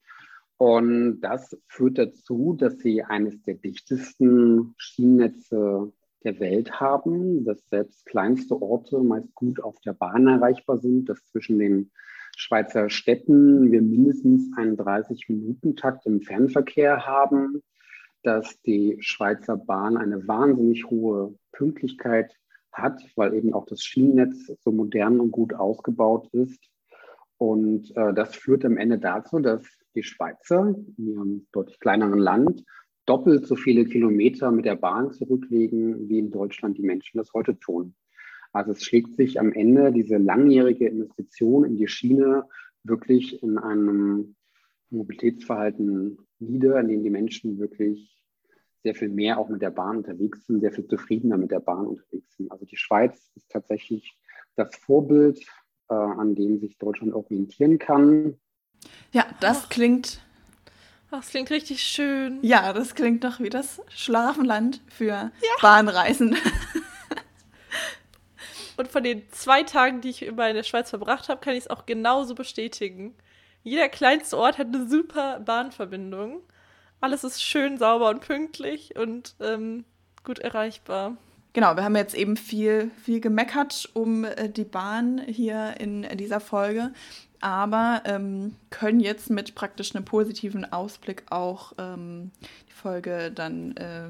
Und 0.58 1.22
das 1.22 1.58
führt 1.68 1.98
dazu, 1.98 2.54
dass 2.54 2.78
sie 2.78 3.04
eines 3.04 3.42
der 3.42 3.56
dichtesten 3.56 4.76
Schienennetze 4.78 5.92
der 6.24 6.40
Welt 6.40 6.80
haben, 6.80 7.44
dass 7.46 7.68
selbst 7.68 8.06
kleinste 8.06 8.62
Orte 8.62 9.00
meist 9.00 9.34
gut 9.34 9.60
auf 9.64 9.80
der 9.82 9.94
Bahn 9.94 10.28
erreichbar 10.28 10.78
sind, 10.78 11.10
dass 11.10 11.26
zwischen 11.26 11.58
den 11.58 11.92
Schweizer 12.38 12.90
Städten 12.90 13.72
wir 13.72 13.82
mindestens 13.82 14.52
einen 14.56 14.78
30-Minuten-Takt 14.78 16.06
im 16.06 16.22
Fernverkehr 16.22 17.08
haben 17.08 17.64
dass 18.24 18.62
die 18.62 18.98
Schweizer 19.00 19.58
Bahn 19.58 19.98
eine 19.98 20.28
wahnsinnig 20.28 20.86
hohe 20.86 21.36
Pünktlichkeit 21.52 22.36
hat, 22.72 23.02
weil 23.16 23.34
eben 23.34 23.54
auch 23.54 23.66
das 23.66 23.84
Schienennetz 23.84 24.52
so 24.62 24.72
modern 24.72 25.20
und 25.20 25.32
gut 25.32 25.54
ausgebaut 25.54 26.30
ist. 26.32 26.70
Und 27.38 27.96
äh, 27.96 28.14
das 28.14 28.36
führt 28.36 28.64
am 28.66 28.78
Ende 28.78 29.00
dazu, 29.00 29.40
dass 29.40 29.66
die 29.96 30.04
Schweizer 30.04 30.76
in 30.98 31.08
ihrem 31.08 31.48
deutlich 31.52 31.80
kleineren 31.80 32.20
Land 32.20 32.64
doppelt 33.06 33.48
so 33.48 33.56
viele 33.56 33.86
Kilometer 33.86 34.52
mit 34.52 34.66
der 34.66 34.76
Bahn 34.76 35.12
zurücklegen, 35.12 36.08
wie 36.08 36.20
in 36.20 36.32
Deutschland 36.32 36.78
die 36.78 36.84
Menschen 36.84 37.18
das 37.18 37.34
heute 37.34 37.58
tun. 37.60 37.96
Also 38.54 38.72
es 38.72 38.84
schlägt 38.84 39.16
sich 39.16 39.40
am 39.40 39.52
Ende 39.54 39.92
diese 39.92 40.18
langjährige 40.18 40.88
Investition 40.88 41.64
in 41.66 41.78
die 41.78 41.88
Schiene 41.88 42.46
wirklich 42.84 43.42
in 43.42 43.58
einem 43.58 44.36
Mobilitätsverhalten 44.92 46.18
nieder, 46.40 46.80
in 46.80 46.88
dem 46.90 47.04
die 47.04 47.10
Menschen 47.10 47.60
wirklich 47.60 48.22
sehr 48.84 48.96
viel 48.96 49.10
mehr 49.10 49.38
auch 49.38 49.50
mit 49.50 49.62
der 49.62 49.70
Bahn 49.70 49.98
unterwegs 49.98 50.46
sind, 50.46 50.62
sehr 50.62 50.72
viel 50.72 50.88
zufriedener 50.88 51.38
mit 51.38 51.52
der 51.52 51.60
Bahn 51.60 51.86
unterwegs 51.86 52.36
sind. 52.36 52.52
Also 52.52 52.66
die 52.66 52.78
Schweiz 52.78 53.32
ist 53.36 53.50
tatsächlich 53.50 54.18
das 54.56 54.76
Vorbild, 54.76 55.40
äh, 55.90 55.94
an 55.94 56.36
dem 56.36 56.60
sich 56.60 56.78
Deutschland 56.78 57.14
orientieren 57.14 57.80
kann. 57.80 58.38
Ja, 59.12 59.26
das 59.40 59.66
Ach. 59.66 59.70
klingt. 59.70 60.22
das 61.12 61.30
klingt 61.30 61.52
richtig 61.52 61.84
schön. 61.84 62.40
Ja, 62.42 62.74
das 62.74 62.96
klingt 62.96 63.24
doch 63.24 63.40
wie 63.40 63.50
das 63.50 63.82
Schlafenland 63.90 64.82
für 64.88 65.06
ja. 65.06 65.32
Bahnreisen. 65.62 66.36
Und 68.78 68.88
von 68.88 69.04
den 69.04 69.22
zwei 69.32 69.62
Tagen, 69.62 70.02
die 70.02 70.10
ich 70.10 70.26
über 70.26 70.50
in 70.50 70.56
der 70.56 70.64
Schweiz 70.64 70.90
verbracht 70.90 71.30
habe, 71.30 71.40
kann 71.40 71.54
ich 71.54 71.66
es 71.66 71.70
auch 71.70 71.86
genauso 71.86 72.34
bestätigen. 72.34 73.14
Jeder 73.64 73.90
kleinste 73.90 74.38
Ort 74.38 74.58
hat 74.58 74.68
eine 74.68 74.88
super 74.88 75.40
Bahnverbindung. 75.40 76.42
Alles 77.00 77.24
ist 77.24 77.44
schön 77.44 77.78
sauber 77.78 78.10
und 78.10 78.22
pünktlich 78.22 78.96
und 78.96 79.36
ähm, 79.40 79.86
gut 80.24 80.40
erreichbar. 80.40 81.18
Genau, 81.54 81.76
wir 81.76 81.84
haben 81.84 81.96
jetzt 81.96 82.16
eben 82.16 82.38
viel, 82.38 82.92
viel 83.04 83.20
gemeckert 83.20 83.90
um 83.94 84.24
äh, 84.24 84.50
die 84.50 84.64
Bahn 84.64 85.20
hier 85.28 85.76
in, 85.80 86.08
dieser 86.18 86.40
Folge, 86.40 86.94
aber 87.42 88.04
ähm, 88.06 88.56
können 88.70 89.02
jetzt 89.02 89.30
mit 89.30 89.54
praktisch 89.54 89.94
einem 89.94 90.06
positiven 90.06 90.72
Ausblick 90.72 91.26
auch 91.30 91.74
ähm, 91.78 92.32
die 92.70 92.74
Folge 92.74 93.32
dann 93.32 93.76
äh, 93.76 94.10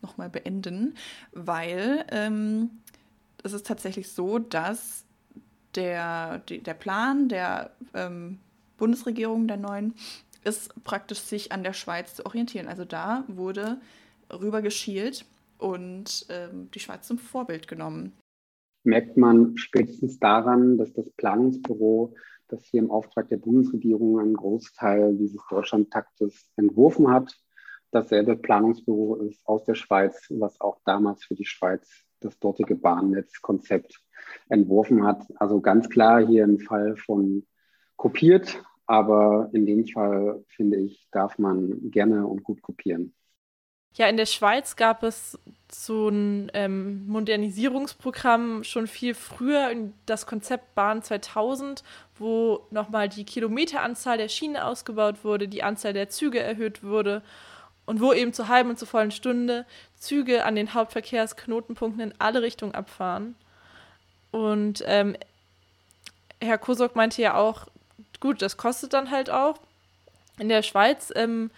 nochmal 0.00 0.30
beenden, 0.30 0.94
weil 1.32 2.06
ähm, 2.10 2.70
es 3.42 3.52
ist 3.52 3.66
tatsächlich 3.66 4.10
so, 4.10 4.38
dass 4.38 5.04
der, 5.74 6.38
der 6.38 6.74
Plan 6.74 7.28
der 7.28 7.72
ähm, 7.92 8.38
Bundesregierung, 8.78 9.46
der 9.46 9.58
neuen, 9.58 9.94
ist 10.44 10.72
praktisch 10.84 11.20
sich 11.20 11.52
an 11.52 11.62
der 11.62 11.72
Schweiz 11.74 12.14
zu 12.14 12.24
orientieren. 12.24 12.68
Also 12.68 12.84
da 12.84 13.24
wurde 13.28 13.78
rüber 14.32 14.62
geschielt 14.62 15.26
und 15.58 16.26
ähm, 16.30 16.70
die 16.72 16.80
Schweiz 16.80 17.06
zum 17.06 17.18
Vorbild 17.18 17.68
genommen. 17.68 18.12
Merkt 18.84 19.16
man 19.16 19.56
spätestens 19.56 20.18
daran, 20.18 20.78
dass 20.78 20.92
das 20.94 21.10
Planungsbüro, 21.10 22.14
das 22.48 22.64
hier 22.64 22.80
im 22.80 22.90
Auftrag 22.90 23.28
der 23.28 23.36
Bundesregierung 23.36 24.20
einen 24.20 24.34
Großteil 24.34 25.16
dieses 25.16 25.42
Deutschlandtaktes 25.50 26.50
entworfen 26.56 27.10
hat, 27.10 27.36
dasselbe 27.90 28.36
Planungsbüro 28.36 29.16
ist 29.16 29.44
aus 29.46 29.64
der 29.64 29.74
Schweiz, 29.74 30.26
was 30.30 30.60
auch 30.60 30.80
damals 30.84 31.24
für 31.24 31.34
die 31.34 31.44
Schweiz 31.44 32.04
das 32.20 32.38
dortige 32.38 32.76
Bahnnetzkonzept 32.76 34.00
entworfen 34.48 35.04
hat. 35.04 35.24
Also 35.36 35.60
ganz 35.60 35.88
klar 35.88 36.26
hier 36.26 36.44
ein 36.44 36.60
Fall 36.60 36.96
von 36.96 37.46
kopiert, 37.98 38.64
aber 38.86 39.50
in 39.52 39.66
dem 39.66 39.86
Fall, 39.86 40.42
finde 40.48 40.78
ich, 40.78 41.06
darf 41.12 41.38
man 41.38 41.90
gerne 41.90 42.26
und 42.26 42.42
gut 42.42 42.62
kopieren. 42.62 43.12
Ja, 43.94 44.06
in 44.06 44.16
der 44.16 44.26
Schweiz 44.26 44.76
gab 44.76 45.02
es 45.02 45.38
so 45.70 46.08
ein 46.08 46.50
ähm, 46.54 47.06
Modernisierungsprogramm 47.08 48.62
schon 48.62 48.86
viel 48.86 49.12
früher, 49.14 49.74
das 50.06 50.26
Konzept 50.26 50.74
Bahn 50.74 51.02
2000, 51.02 51.82
wo 52.16 52.60
nochmal 52.70 53.08
die 53.08 53.24
Kilometeranzahl 53.24 54.16
der 54.16 54.28
Schiene 54.28 54.64
ausgebaut 54.64 55.24
wurde, 55.24 55.48
die 55.48 55.62
Anzahl 55.62 55.92
der 55.92 56.08
Züge 56.08 56.38
erhöht 56.38 56.82
wurde 56.82 57.22
und 57.86 58.00
wo 58.00 58.12
eben 58.12 58.32
zur 58.32 58.48
halben 58.48 58.70
und 58.70 58.78
zur 58.78 58.88
vollen 58.88 59.10
Stunde 59.10 59.66
Züge 59.96 60.44
an 60.44 60.54
den 60.54 60.74
Hauptverkehrsknotenpunkten 60.74 62.00
in 62.00 62.14
alle 62.18 62.42
Richtungen 62.42 62.74
abfahren. 62.74 63.34
Und 64.30 64.84
ähm, 64.86 65.16
Herr 66.40 66.58
Kosok 66.58 66.94
meinte 66.94 67.20
ja 67.20 67.34
auch, 67.34 67.66
gut, 68.20 68.42
das 68.42 68.56
kostet 68.56 68.92
dann 68.92 69.10
halt 69.10 69.30
auch. 69.30 69.58
In 70.38 70.48
der 70.48 70.62
Schweiz 70.62 71.12
ähm, 71.14 71.50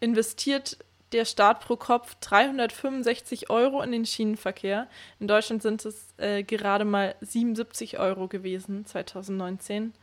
investiert 0.00 0.78
der 1.12 1.24
Staat 1.24 1.60
pro 1.60 1.76
Kopf 1.76 2.16
365 2.20 3.50
Euro 3.50 3.80
in 3.82 3.92
den 3.92 4.06
Schienenverkehr. 4.06 4.88
In 5.20 5.28
Deutschland 5.28 5.62
sind 5.62 5.84
es 5.84 6.14
äh, 6.18 6.42
gerade 6.42 6.84
mal 6.84 7.14
77 7.20 7.98
Euro 7.98 8.28
gewesen, 8.28 8.84
2019. 8.84 9.94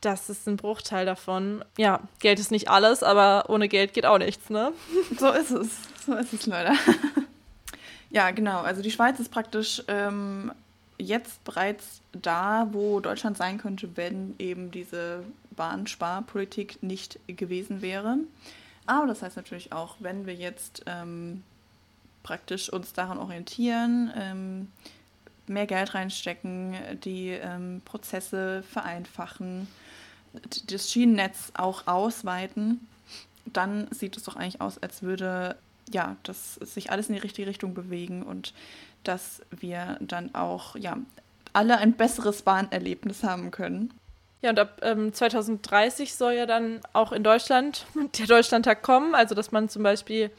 Das 0.00 0.30
ist 0.30 0.46
ein 0.46 0.56
Bruchteil 0.56 1.04
davon. 1.06 1.64
Ja, 1.76 2.00
Geld 2.20 2.38
ist 2.38 2.50
nicht 2.50 2.68
alles, 2.68 3.02
aber 3.02 3.46
ohne 3.48 3.68
Geld 3.68 3.94
geht 3.94 4.06
auch 4.06 4.18
nichts, 4.18 4.48
ne? 4.48 4.72
So 5.18 5.30
ist 5.32 5.50
es. 5.50 5.70
So 6.06 6.14
ist 6.14 6.32
es 6.32 6.46
leider. 6.46 6.74
ja, 8.10 8.30
genau. 8.30 8.60
Also 8.60 8.80
die 8.80 8.92
Schweiz 8.92 9.18
ist 9.18 9.30
praktisch 9.30 9.82
ähm, 9.88 10.52
jetzt 10.98 11.42
bereits 11.44 12.00
da, 12.12 12.68
wo 12.72 13.00
Deutschland 13.00 13.36
sein 13.36 13.58
könnte, 13.58 13.96
wenn 13.96 14.34
eben 14.38 14.70
diese 14.70 15.24
Bahnsparpolitik 15.52 16.82
nicht 16.82 17.18
gewesen 17.26 17.82
wäre. 17.82 18.18
Aber 18.86 19.06
das 19.06 19.22
heißt 19.22 19.36
natürlich 19.36 19.72
auch, 19.72 19.96
wenn 20.00 20.26
wir 20.26 20.34
jetzt 20.34 20.82
ähm, 20.86 21.42
praktisch 22.22 22.72
uns 22.72 22.92
daran 22.92 23.18
orientieren, 23.18 24.12
ähm, 24.16 24.68
mehr 25.46 25.66
Geld 25.66 25.94
reinstecken, 25.94 26.74
die 27.04 27.28
ähm, 27.30 27.80
Prozesse 27.84 28.62
vereinfachen, 28.62 29.66
das 30.66 30.90
Schienennetz 30.90 31.52
auch 31.54 31.86
ausweiten, 31.86 32.86
dann 33.46 33.88
sieht 33.92 34.16
es 34.16 34.24
doch 34.24 34.36
eigentlich 34.36 34.60
aus, 34.60 34.78
als 34.78 35.02
würde 35.02 35.56
ja, 35.92 36.16
das 36.22 36.54
sich 36.56 36.90
alles 36.90 37.08
in 37.08 37.14
die 37.14 37.20
richtige 37.20 37.48
Richtung 37.48 37.74
bewegen 37.74 38.22
und 38.22 38.54
dass 39.04 39.42
wir 39.50 39.96
dann 40.00 40.34
auch 40.34 40.76
ja, 40.76 40.98
alle 41.52 41.78
ein 41.78 41.94
besseres 41.94 42.42
Bahnerlebnis 42.42 43.22
haben 43.22 43.50
können. 43.50 43.94
Ja, 44.40 44.50
und 44.50 44.58
ab 44.58 44.80
ähm, 44.82 45.12
2030 45.12 46.14
soll 46.14 46.34
ja 46.34 46.46
dann 46.46 46.80
auch 46.92 47.12
in 47.12 47.24
Deutschland 47.24 47.86
der 48.18 48.26
Deutschlandtag 48.26 48.82
kommen, 48.82 49.14
also 49.14 49.34
dass 49.34 49.50
man 49.50 49.68
zum 49.68 49.82
Beispiel 49.82 50.30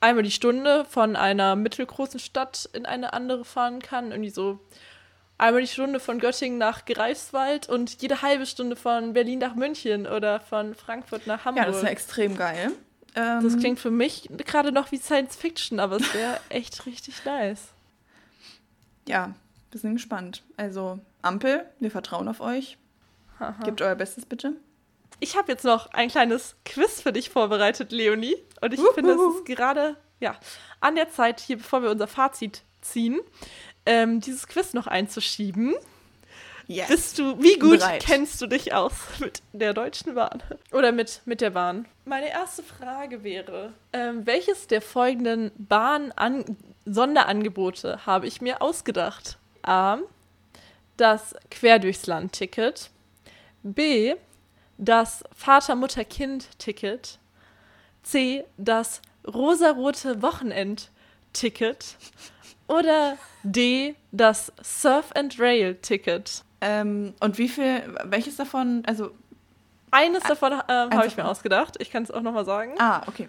einmal 0.00 0.24
die 0.24 0.30
Stunde 0.30 0.84
von 0.84 1.16
einer 1.16 1.56
mittelgroßen 1.56 2.20
Stadt 2.20 2.68
in 2.72 2.84
eine 2.84 3.12
andere 3.12 3.44
fahren 3.44 3.80
kann. 3.80 4.10
Irgendwie 4.10 4.30
so 4.30 4.58
einmal 5.38 5.62
die 5.62 5.68
Stunde 5.68 6.00
von 6.00 6.18
Göttingen 6.18 6.58
nach 6.58 6.84
Greifswald 6.84 7.68
und 7.68 8.02
jede 8.02 8.22
halbe 8.22 8.46
Stunde 8.46 8.76
von 8.76 9.12
Berlin 9.12 9.38
nach 9.38 9.54
München 9.54 10.06
oder 10.06 10.40
von 10.40 10.74
Frankfurt 10.74 11.26
nach 11.26 11.44
Hamburg. 11.44 11.64
Ja, 11.64 11.70
das 11.70 11.78
ist 11.78 11.84
ja 11.84 11.90
extrem 11.90 12.36
geil. 12.36 12.72
Das 13.14 13.54
ähm, 13.54 13.60
klingt 13.60 13.80
für 13.80 13.90
mich 13.90 14.28
gerade 14.44 14.72
noch 14.72 14.92
wie 14.92 14.98
Science 14.98 15.36
Fiction, 15.36 15.80
aber 15.80 15.96
es 15.96 16.14
wäre 16.14 16.40
echt 16.48 16.84
richtig 16.86 17.24
nice 17.24 17.74
ja, 19.06 19.34
wir 19.70 19.80
sind 19.80 19.94
gespannt. 19.94 20.42
Also, 20.56 20.98
Ampel, 21.22 21.64
wir 21.80 21.90
vertrauen 21.90 22.28
auf 22.28 22.40
euch. 22.40 22.78
Aha. 23.38 23.62
Gebt 23.64 23.82
euer 23.82 23.94
Bestes 23.94 24.26
bitte. 24.26 24.54
Ich 25.20 25.36
habe 25.36 25.50
jetzt 25.50 25.64
noch 25.64 25.92
ein 25.92 26.08
kleines 26.08 26.56
Quiz 26.64 27.00
für 27.00 27.12
dich 27.12 27.30
vorbereitet, 27.30 27.92
Leonie. 27.92 28.36
Und 28.60 28.74
ich 28.74 28.80
Uhuhu. 28.80 28.92
finde, 28.92 29.12
es 29.12 29.36
ist 29.36 29.44
gerade 29.46 29.96
ja, 30.20 30.36
an 30.80 30.94
der 30.94 31.10
Zeit, 31.10 31.40
hier, 31.40 31.58
bevor 31.58 31.82
wir 31.82 31.90
unser 31.90 32.06
Fazit 32.06 32.62
ziehen, 32.80 33.20
ähm, 33.86 34.20
dieses 34.20 34.46
Quiz 34.46 34.74
noch 34.74 34.86
einzuschieben. 34.86 35.74
Yes. 36.66 36.88
Bist 36.88 37.18
du, 37.18 37.42
wie 37.42 37.58
gut 37.58 37.80
Bereit. 37.80 38.04
kennst 38.04 38.40
du 38.40 38.46
dich 38.46 38.72
aus 38.72 38.92
mit 39.20 39.42
der 39.52 39.74
Deutschen 39.74 40.14
Bahn? 40.14 40.42
Oder 40.72 40.92
mit, 40.92 41.20
mit 41.24 41.40
der 41.40 41.50
Bahn? 41.50 41.86
Meine 42.04 42.30
erste 42.30 42.62
Frage 42.62 43.22
wäre, 43.22 43.72
ähm, 43.92 44.26
welches 44.26 44.66
der 44.66 44.80
folgenden 44.80 45.50
Bahn 45.56 46.12
Sonderangebote 46.86 48.06
habe 48.06 48.26
ich 48.26 48.40
mir 48.40 48.62
ausgedacht. 48.62 49.38
A. 49.62 49.98
Das 50.96 51.34
Quer 51.50 51.78
durchs 51.78 52.06
Land-Ticket. 52.06 52.90
B. 53.62 54.14
Das 54.78 55.24
Vater-Mutter-Kind-Ticket. 55.34 57.18
C. 58.02 58.44
Das 58.56 59.00
rosarote 59.26 60.22
Wochenend-Ticket. 60.22 61.96
Oder 62.68 63.18
D. 63.42 63.94
Das 64.12 64.52
Surf 64.62 65.10
and 65.14 65.38
Rail-Ticket. 65.38 66.44
Ähm, 66.64 67.12
und 67.20 67.36
wie 67.36 67.48
viel, 67.48 67.82
welches 68.04 68.36
davon, 68.36 68.82
also. 68.86 69.10
Eines 69.90 70.22
davon 70.24 70.52
äh, 70.52 70.62
habe 70.68 71.06
ich 71.06 71.16
mir 71.16 71.26
ausgedacht. 71.26 71.76
Ich 71.78 71.90
kann 71.90 72.02
es 72.02 72.10
auch 72.10 72.22
nochmal 72.22 72.44
sagen. 72.44 72.72
Ah, 72.78 73.02
okay. 73.06 73.28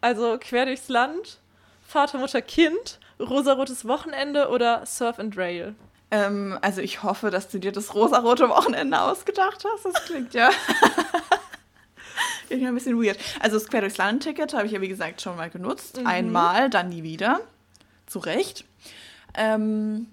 Also 0.00 0.36
quer 0.38 0.66
durchs 0.66 0.88
Land, 0.88 1.40
Vater, 1.88 2.18
Mutter, 2.18 2.42
Kind, 2.42 3.00
rosarotes 3.18 3.88
Wochenende 3.88 4.48
oder 4.48 4.84
Surf 4.86 5.18
and 5.18 5.36
Rail? 5.36 5.74
Ähm, 6.10 6.58
also 6.60 6.82
ich 6.82 7.02
hoffe, 7.02 7.30
dass 7.30 7.48
du 7.48 7.58
dir 7.58 7.72
das 7.72 7.94
rosarote 7.94 8.48
Wochenende 8.48 9.00
ausgedacht 9.00 9.64
hast. 9.64 9.86
Das 9.86 10.04
klingt 10.04 10.34
ja. 10.34 10.50
Klingt 12.46 12.66
ein 12.66 12.74
bisschen 12.74 13.02
weird. 13.02 13.18
Also 13.40 13.58
das 13.58 13.66
Quer 13.66 13.80
durchs 13.80 13.96
Land-Ticket 13.96 14.52
habe 14.52 14.66
ich 14.66 14.72
ja, 14.72 14.80
wie 14.80 14.88
gesagt, 14.88 15.22
schon 15.22 15.36
mal 15.36 15.48
genutzt. 15.50 15.98
Mhm. 15.98 16.06
Einmal, 16.06 16.70
dann 16.70 16.90
nie 16.90 17.02
wieder. 17.02 17.40
Zu 18.06 18.18
Recht. 18.18 18.64
Ähm, 19.34 20.06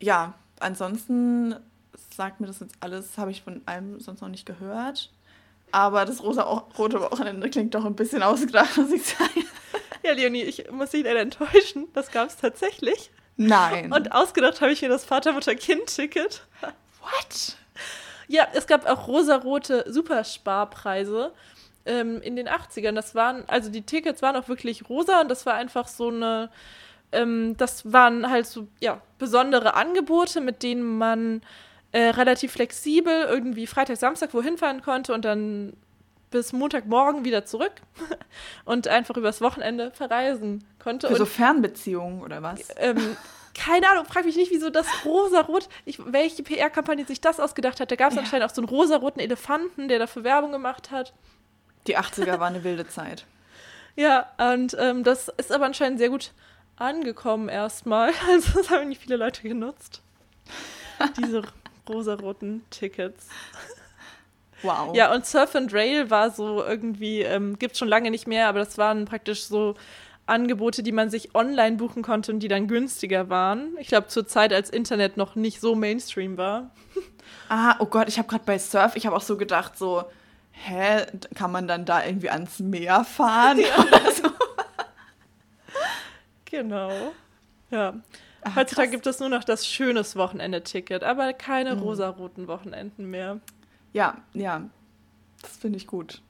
ja, 0.00 0.34
ansonsten 0.60 1.56
sagt 2.14 2.40
mir 2.40 2.46
das 2.46 2.60
jetzt 2.60 2.74
alles, 2.80 3.18
habe 3.18 3.30
ich 3.30 3.42
von 3.42 3.62
allem 3.66 4.00
sonst 4.00 4.20
noch 4.20 4.28
nicht 4.28 4.46
gehört. 4.46 5.10
Aber 5.72 6.04
das 6.04 6.22
rosa-rote 6.22 7.00
Wochenende 7.00 7.48
klingt 7.48 7.74
doch 7.74 7.84
ein 7.84 7.94
bisschen 7.94 8.22
ausgedacht, 8.22 8.76
muss 8.76 8.92
ich 8.92 9.04
sagen. 9.06 9.44
Ja, 10.02 10.12
Leonie, 10.12 10.42
ich 10.42 10.70
muss 10.70 10.90
dich 10.90 11.04
leider 11.04 11.20
enttäuschen. 11.20 11.88
Das 11.92 12.10
gab 12.10 12.28
es 12.28 12.36
tatsächlich. 12.36 13.10
Nein. 13.36 13.92
Und 13.92 14.12
ausgedacht 14.12 14.60
habe 14.60 14.72
ich 14.72 14.82
mir 14.82 14.88
das 14.88 15.04
Vater-Mutter-Kind-Ticket. 15.04 16.42
what? 17.00 17.56
Ja, 18.28 18.46
es 18.52 18.66
gab 18.66 18.86
auch 18.86 19.08
rosarote 19.08 19.84
Supersparpreise 19.88 21.32
ähm, 21.86 22.20
in 22.22 22.36
den 22.36 22.48
80ern. 22.48 22.92
Das 22.92 23.14
waren, 23.14 23.44
also 23.48 23.70
die 23.70 23.82
Tickets 23.82 24.22
waren 24.22 24.36
auch 24.36 24.48
wirklich 24.48 24.88
rosa 24.88 25.20
und 25.20 25.28
das 25.28 25.46
war 25.46 25.54
einfach 25.54 25.88
so 25.88 26.08
eine, 26.08 26.50
ähm, 27.12 27.56
das 27.56 27.92
waren 27.92 28.30
halt 28.30 28.46
so, 28.46 28.68
ja, 28.80 29.00
besondere 29.18 29.74
Angebote, 29.74 30.40
mit 30.40 30.62
denen 30.62 30.98
man 30.98 31.42
äh, 31.92 32.08
relativ 32.10 32.52
flexibel 32.52 33.24
irgendwie 33.28 33.66
Freitag, 33.66 33.96
Samstag 33.96 34.32
wohin 34.34 34.58
fahren 34.58 34.82
konnte 34.82 35.12
und 35.12 35.24
dann 35.24 35.72
bis 36.30 36.52
Montagmorgen 36.52 37.24
wieder 37.24 37.44
zurück 37.44 37.72
und 38.64 38.86
einfach 38.86 39.16
übers 39.16 39.40
Wochenende 39.40 39.90
verreisen 39.90 40.64
konnte. 40.78 41.08
Für 41.08 41.14
und 41.14 41.18
so 41.18 41.26
Fernbeziehungen 41.26 42.22
oder 42.22 42.42
was? 42.42 42.60
ähm, 42.76 43.16
keine 43.54 43.90
Ahnung, 43.90 44.04
frag 44.06 44.24
mich 44.24 44.36
nicht, 44.36 44.52
wieso 44.52 44.70
das 44.70 44.86
rosarot, 45.04 45.68
ich, 45.84 45.98
welche 46.12 46.44
PR-Kampagne 46.44 47.04
sich 47.04 47.20
das 47.20 47.40
ausgedacht 47.40 47.80
hat. 47.80 47.90
Da 47.90 47.96
gab 47.96 48.10
es 48.10 48.14
Ja. 48.14 48.22
anscheinend 48.22 48.48
auch 48.48 48.54
so 48.54 48.60
einen 48.62 48.68
rosaroten 48.68 49.20
Elefanten, 49.20 49.88
der 49.88 49.98
dafür 49.98 50.22
Werbung 50.22 50.52
gemacht 50.52 50.92
hat. 50.92 51.12
Die 51.88 51.98
80er 51.98 52.38
war 52.38 52.46
eine 52.46 52.62
wilde 52.62 52.86
Zeit. 52.86 53.26
Ja, 53.96 54.30
und 54.52 54.76
ähm, 54.78 55.02
das 55.02 55.28
ist 55.36 55.50
aber 55.50 55.66
anscheinend 55.66 55.98
sehr 55.98 56.10
gut 56.10 56.30
angekommen 56.80 57.48
erstmal. 57.48 58.12
Also 58.28 58.58
das 58.60 58.70
haben 58.70 58.88
nicht 58.88 59.02
viele 59.02 59.16
Leute 59.16 59.42
genutzt. 59.42 60.02
Diese 61.18 61.42
rosaroten 61.88 62.62
Tickets. 62.70 63.28
Wow. 64.62 64.94
Ja, 64.94 65.12
und 65.14 65.24
Surf 65.24 65.54
and 65.54 65.72
Rail 65.72 66.10
war 66.10 66.30
so 66.30 66.62
irgendwie, 66.62 67.22
ähm, 67.22 67.58
gibt 67.58 67.76
schon 67.76 67.88
lange 67.88 68.10
nicht 68.10 68.26
mehr, 68.26 68.48
aber 68.48 68.58
das 68.58 68.76
waren 68.76 69.06
praktisch 69.06 69.44
so 69.44 69.74
Angebote, 70.26 70.82
die 70.82 70.92
man 70.92 71.10
sich 71.10 71.34
online 71.34 71.76
buchen 71.76 72.02
konnte 72.02 72.32
und 72.32 72.40
die 72.40 72.48
dann 72.48 72.68
günstiger 72.68 73.30
waren. 73.30 73.76
Ich 73.78 73.88
glaube, 73.88 74.08
zur 74.08 74.26
Zeit, 74.26 74.52
als 74.52 74.70
Internet 74.70 75.16
noch 75.16 75.34
nicht 75.34 75.60
so 75.60 75.74
Mainstream 75.74 76.36
war. 76.36 76.70
Ah, 77.48 77.74
oh 77.80 77.86
Gott, 77.86 78.08
ich 78.08 78.16
habe 78.18 78.28
gerade 78.28 78.44
bei 78.44 78.58
Surf, 78.60 78.94
ich 78.94 79.06
habe 79.06 79.16
auch 79.16 79.22
so 79.22 79.36
gedacht, 79.36 79.76
so, 79.76 80.04
hä, 80.52 81.04
kann 81.34 81.50
man 81.50 81.66
dann 81.66 81.84
da 81.84 82.04
irgendwie 82.04 82.30
ans 82.30 82.60
Meer 82.60 83.02
fahren? 83.04 83.58
So? 83.58 84.09
Genau. 86.50 87.12
Ja. 87.70 87.94
Ah, 88.42 88.56
Heutzutage 88.56 88.88
krass. 88.88 88.90
gibt 88.92 89.06
es 89.06 89.20
nur 89.20 89.28
noch 89.28 89.44
das 89.44 89.66
schönes 89.66 90.16
Wochenende-Ticket, 90.16 91.04
aber 91.04 91.32
keine 91.32 91.76
Mhm. 91.76 91.82
rosaroten 91.82 92.48
Wochenenden 92.48 93.10
mehr. 93.10 93.40
Ja, 93.92 94.18
ja, 94.32 94.62
das 95.42 95.56
finde 95.58 95.76
ich 95.76 95.86
gut. 95.86 96.22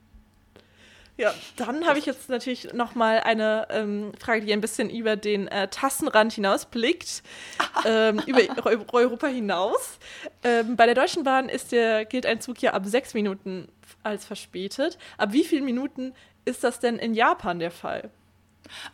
Ja, 1.17 1.35
dann 1.57 1.87
habe 1.87 1.99
ich 1.99 2.07
jetzt 2.07 2.31
natürlich 2.31 2.73
noch 2.73 2.95
mal 2.95 3.21
eine 3.21 3.67
ähm, 3.71 4.13
Frage, 4.19 4.47
die 4.47 4.53
ein 4.55 4.63
bisschen 4.63 4.89
über 4.89 5.17
den 5.17 5.49
äh, 5.49 5.69
Tassenrand 5.69 6.33
hinausblickt, 6.33 7.23
ähm, 7.85 8.23
über 8.27 8.41
Eu 8.67 8.81
Europa 8.93 9.27
hinaus. 9.27 9.99
Ähm, 10.43 10.77
bei 10.77 10.87
der 10.87 10.95
Deutschen 10.95 11.23
Bahn 11.23 11.49
ist 11.51 11.73
der, 11.73 12.07
gilt 12.07 12.25
ein 12.25 12.41
Zug 12.41 12.61
ja 12.63 12.73
ab 12.73 12.87
sechs 12.87 13.13
Minuten 13.13 13.69
als 14.03 14.25
verspätet. 14.25 14.97
Ab 15.19 15.33
wie 15.33 15.45
vielen 15.45 15.65
Minuten 15.67 16.15
ist 16.47 16.65
das 16.65 16.81
denn 16.81 16.99
in 16.99 17.13
Japan 17.15 17.59
der 17.59 17.71
Fall? 17.71 18.11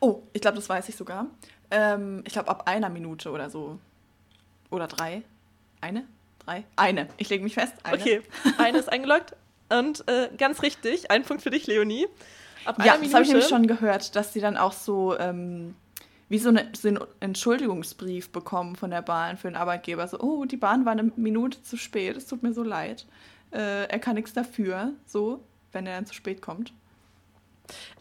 Oh, 0.01 0.23
ich 0.33 0.41
glaube, 0.41 0.57
das 0.57 0.69
weiß 0.69 0.89
ich 0.89 0.97
sogar. 0.97 1.27
Ähm, 1.71 2.23
ich 2.27 2.33
glaube, 2.33 2.49
ab 2.49 2.65
einer 2.67 2.89
Minute 2.89 3.31
oder 3.31 3.51
so. 3.51 3.79
Oder 4.71 4.87
drei. 4.87 5.23
Eine? 5.81 6.05
Drei? 6.45 6.65
Eine. 6.77 7.09
Ich 7.17 7.29
lege 7.29 7.43
mich 7.43 7.55
fest. 7.55 7.75
Eine. 7.83 7.97
Okay, 7.97 8.23
eine 8.59 8.79
ist 8.79 8.91
eingeloggt. 8.91 9.35
Und 9.69 10.07
äh, 10.09 10.31
ganz 10.39 10.63
richtig, 10.63 11.11
ein 11.11 11.25
Punkt 11.25 11.43
für 11.43 11.51
dich, 11.51 11.67
Leonie. 11.67 12.07
Ab 12.65 12.77
Ja, 12.85 12.95
einer 12.95 13.03
das 13.03 13.15
habe 13.15 13.25
ich 13.25 13.31
nämlich 13.31 13.49
schon 13.49 13.67
gehört, 13.67 14.15
dass 14.15 14.33
sie 14.33 14.41
dann 14.41 14.57
auch 14.57 14.73
so 14.73 15.19
ähm, 15.19 15.75
wie 16.29 16.39
so, 16.39 16.49
eine, 16.49 16.69
so 16.75 16.89
einen 16.89 17.01
Entschuldigungsbrief 17.21 18.31
bekommen 18.31 18.77
von 18.77 18.91
der 18.91 19.03
Bahn 19.03 19.37
für 19.37 19.49
den 19.49 19.57
Arbeitgeber. 19.57 20.07
So, 20.09 20.21
oh, 20.21 20.45
die 20.45 20.57
Bahn 20.57 20.85
war 20.85 20.93
eine 20.93 21.05
Minute 21.17 21.63
zu 21.63 21.77
spät, 21.77 22.17
es 22.17 22.27
tut 22.27 22.43
mir 22.43 22.53
so 22.53 22.63
leid. 22.63 23.07
Äh, 23.53 23.89
er 23.89 23.99
kann 23.99 24.17
nichts 24.17 24.33
dafür, 24.33 24.93
so, 25.07 25.41
wenn 25.73 25.87
er 25.87 25.97
dann 25.97 26.07
zu 26.07 26.15
spät 26.15 26.43
kommt. 26.43 26.73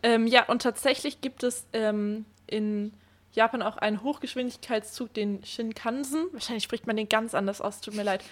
Ähm, 0.03 0.28
ja, 0.28 0.45
und 0.45 0.61
tatsächlich 0.61 1.22
gibt 1.22 1.43
es 1.43 1.66
ähm, 1.74 2.26
in 2.47 2.93
Japan 3.34 3.61
auch 3.61 3.78
einen 3.78 4.03
Hochgeschwindigkeitszug, 4.03 5.13
den 5.13 5.43
Shinkansen. 5.43 6.28
Wahrscheinlich 6.32 6.63
spricht 6.63 6.88
man 6.88 6.95
den 6.95 7.09
ganz 7.09 7.34
anders 7.34 7.61
aus, 7.61 7.82
tut 7.82 7.95
mir 7.95 8.03
leid. 8.03 8.24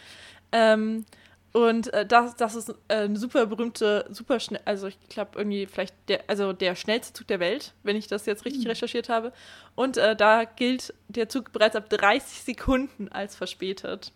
Ähm, 0.51 1.05
und 1.53 1.93
äh, 1.93 2.05
das, 2.05 2.35
das 2.35 2.55
ist 2.55 2.69
äh, 2.87 3.03
eine 3.03 3.17
super 3.17 3.45
berühmte, 3.45 4.07
super 4.09 4.39
schnell, 4.39 4.61
also 4.65 4.87
ich 4.87 4.97
glaube 5.07 5.37
irgendwie 5.37 5.67
vielleicht 5.67 5.93
der, 6.07 6.23
also 6.25 6.51
der 6.51 6.75
schnellste 6.75 7.13
Zug 7.13 7.27
der 7.27 7.39
Welt, 7.39 7.73
wenn 7.83 7.95
ich 7.95 8.07
das 8.07 8.25
jetzt 8.25 8.43
richtig 8.43 8.67
recherchiert 8.67 9.07
habe. 9.07 9.31
Und 9.75 9.97
äh, 9.97 10.15
da 10.15 10.45
gilt 10.45 10.95
der 11.09 11.29
Zug 11.29 11.51
bereits 11.51 11.75
ab 11.75 11.89
30 11.89 12.41
Sekunden 12.41 13.07
als 13.09 13.35
verspätet. 13.35 14.11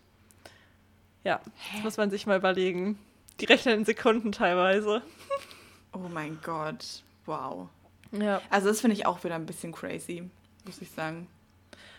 Ja, 1.22 1.40
das 1.74 1.84
muss 1.84 1.96
man 1.96 2.10
sich 2.10 2.26
mal 2.26 2.38
überlegen. 2.38 2.98
Die 3.38 3.44
rechnen 3.44 3.78
in 3.78 3.84
Sekunden 3.84 4.32
teilweise. 4.32 5.02
Oh 5.92 6.08
mein 6.12 6.40
Gott, 6.42 7.04
wow. 7.28 7.68
Ja. 8.12 8.40
Also 8.50 8.68
das 8.68 8.80
finde 8.80 8.96
ich 8.96 9.06
auch 9.06 9.22
wieder 9.22 9.34
ein 9.36 9.46
bisschen 9.46 9.70
crazy, 9.72 10.28
muss 10.64 10.80
ich 10.82 10.90
sagen. 10.90 11.28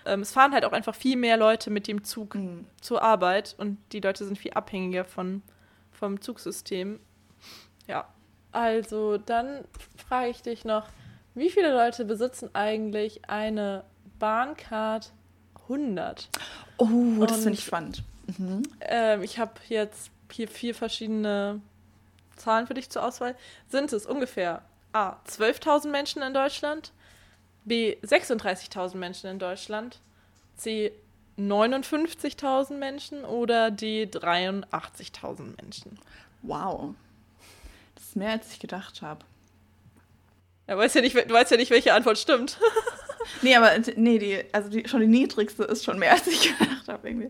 ähm, 0.06 0.22
es 0.22 0.32
fahren 0.32 0.54
halt 0.54 0.66
auch 0.66 0.72
einfach 0.74 0.96
viel 0.96 1.16
mehr 1.18 1.38
Leute 1.38 1.70
mit 1.70 1.88
dem 1.88 2.04
Zug 2.04 2.36
Mhm. 2.36 2.66
zur 2.82 3.02
Arbeit 3.02 3.56
und 3.58 3.78
die 3.92 4.00
Leute 4.00 4.26
sind 4.26 4.38
viel 4.38 4.52
abhängiger 4.54 5.06
von, 5.06 5.42
vom 5.92 6.20
Zugsystem. 6.20 7.00
Ja. 7.88 8.08
Also, 8.52 9.18
dann 9.20 9.64
frage 10.08 10.30
ich 10.30 10.42
dich 10.42 10.66
noch, 10.66 10.88
wie 11.36 11.50
viele 11.52 11.72
Leute 11.72 12.04
besitzen 12.06 12.50
eigentlich 12.54 13.30
eine 13.30 13.84
Bahncard 14.18 15.12
100? 15.68 16.28
Oh, 16.78 17.24
das 17.28 17.38
finde 17.44 17.54
ich 17.60 17.64
spannend. 17.66 18.04
Mhm. 18.38 18.64
Ähm, 18.82 19.22
ich 19.22 19.38
habe 19.38 19.52
jetzt 19.68 20.10
hier 20.32 20.48
vier 20.48 20.74
verschiedene 20.74 21.62
Zahlen 22.36 22.66
für 22.68 22.74
dich 22.74 22.90
zur 22.90 23.04
Auswahl. 23.06 23.36
Sind 23.70 23.94
es 23.94 24.06
ungefähr 24.08 24.64
A. 24.94 25.18
12.000 25.28 25.90
Menschen 25.90 26.22
in 26.22 26.34
Deutschland, 26.34 26.92
B. 27.66 27.98
36.000 28.04 28.96
Menschen 28.98 29.30
in 29.30 29.40
Deutschland, 29.40 30.00
C. 30.56 30.92
59.000 31.38 32.74
Menschen 32.74 33.24
oder 33.24 33.72
D. 33.72 34.06
83.000 34.06 35.62
Menschen? 35.62 35.98
Wow. 36.42 36.96
Das 37.96 38.04
ist 38.06 38.16
mehr, 38.16 38.32
als 38.32 38.52
ich 38.52 38.60
gedacht 38.60 39.02
habe. 39.02 39.24
Ja, 40.68 40.78
weißt 40.78 40.96
ja 40.96 41.02
nicht, 41.02 41.16
du 41.16 41.34
weißt 41.34 41.52
ja 41.52 41.58
nicht, 41.58 41.72
welche 41.72 41.94
Antwort 41.94 42.18
stimmt. 42.18 42.60
Nee, 43.42 43.56
aber 43.56 43.74
äh, 43.74 43.94
nee, 43.96 44.18
die, 44.18 44.44
also 44.52 44.70
die, 44.70 44.88
schon 44.88 45.02
die 45.02 45.08
niedrigste 45.08 45.64
ist 45.64 45.84
schon 45.84 46.00
mehr, 46.00 46.14
als 46.14 46.28
ich 46.28 46.58
gedacht 46.58 46.88
habe. 46.88 47.08
Irgendwie. 47.08 47.30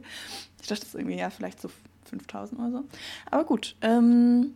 Ich 0.61 0.67
dachte, 0.67 0.81
das 0.81 0.89
ist 0.89 0.95
irgendwie 0.95 1.17
ja 1.17 1.29
vielleicht 1.29 1.59
so 1.61 1.69
5000 2.05 2.59
oder 2.59 2.71
so. 2.71 2.83
Aber 3.29 3.43
gut. 3.43 3.75
Ähm, 3.81 4.55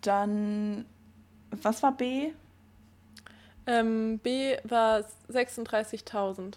dann, 0.00 0.86
was 1.62 1.82
war 1.82 1.92
B? 1.92 2.32
Ähm, 3.66 4.18
B 4.18 4.56
war 4.64 5.04
36.000. 5.30 6.54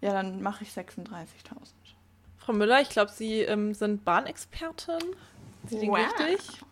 Ja, 0.00 0.12
dann 0.12 0.42
mache 0.42 0.64
ich 0.64 0.70
36.000. 0.70 1.16
Frau 2.38 2.52
Müller, 2.52 2.80
ich 2.80 2.88
glaube, 2.88 3.10
Sie 3.12 3.40
ähm, 3.40 3.74
sind 3.74 4.04
Bahnexpertin. 4.04 4.98
Sie 5.66 5.88
Wow. 5.88 5.96
richtig. 5.96 6.62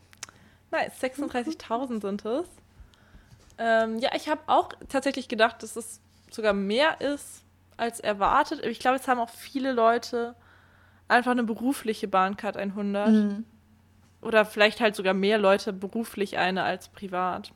Nice, 0.70 1.02
36.000 1.02 2.00
sind 2.02 2.24
es. 2.24 2.46
Ähm, 3.58 3.98
ja, 3.98 4.10
ich 4.14 4.28
habe 4.28 4.40
auch 4.46 4.70
tatsächlich 4.88 5.28
gedacht, 5.28 5.62
dass 5.62 5.76
es 5.76 6.00
sogar 6.30 6.52
mehr 6.52 7.00
ist 7.00 7.42
als 7.76 8.00
erwartet. 8.00 8.64
Ich 8.64 8.78
glaube, 8.78 8.96
es 8.96 9.08
haben 9.08 9.20
auch 9.20 9.30
viele 9.30 9.72
Leute 9.72 10.34
einfach 11.06 11.32
eine 11.32 11.44
berufliche 11.44 12.08
Bahncard 12.08 12.56
100. 12.56 13.08
Mhm. 13.08 13.44
Oder 14.20 14.44
vielleicht 14.44 14.80
halt 14.80 14.96
sogar 14.96 15.14
mehr 15.14 15.38
Leute 15.38 15.72
beruflich 15.72 16.38
eine 16.38 16.64
als 16.64 16.88
privat. 16.88 17.52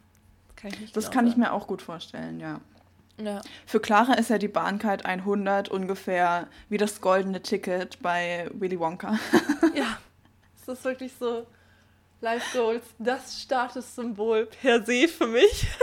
Kann 0.57 0.71
ich 0.73 0.81
nicht 0.81 0.97
Das 0.97 1.07
genau 1.07 1.15
kann 1.15 1.27
ich 1.27 1.37
mir 1.37 1.53
auch 1.53 1.67
gut 1.67 1.83
vorstellen, 1.83 2.41
ja. 2.41 2.61
Ja. 3.21 3.41
Für 3.67 3.81
Clara 3.81 4.15
ist 4.15 4.31
ja 4.31 4.39
die 4.39 4.49
Bahncard 4.49 5.05
100 5.05 5.69
ungefähr 5.69 6.49
wie 6.69 6.79
das 6.79 7.01
goldene 7.01 7.43
Ticket 7.43 8.01
bei 8.01 8.49
Willy 8.55 8.79
Wonka. 8.79 9.19
ja, 9.75 9.99
es 10.57 10.67
ist 10.67 10.85
wirklich 10.85 11.13
so 11.19 11.47
Life 12.21 12.57
Goals, 12.57 12.85
das 12.99 13.43
Statussymbol 13.43 14.47
per 14.47 14.85
se 14.85 15.09
für 15.09 15.27
mich. 15.27 15.67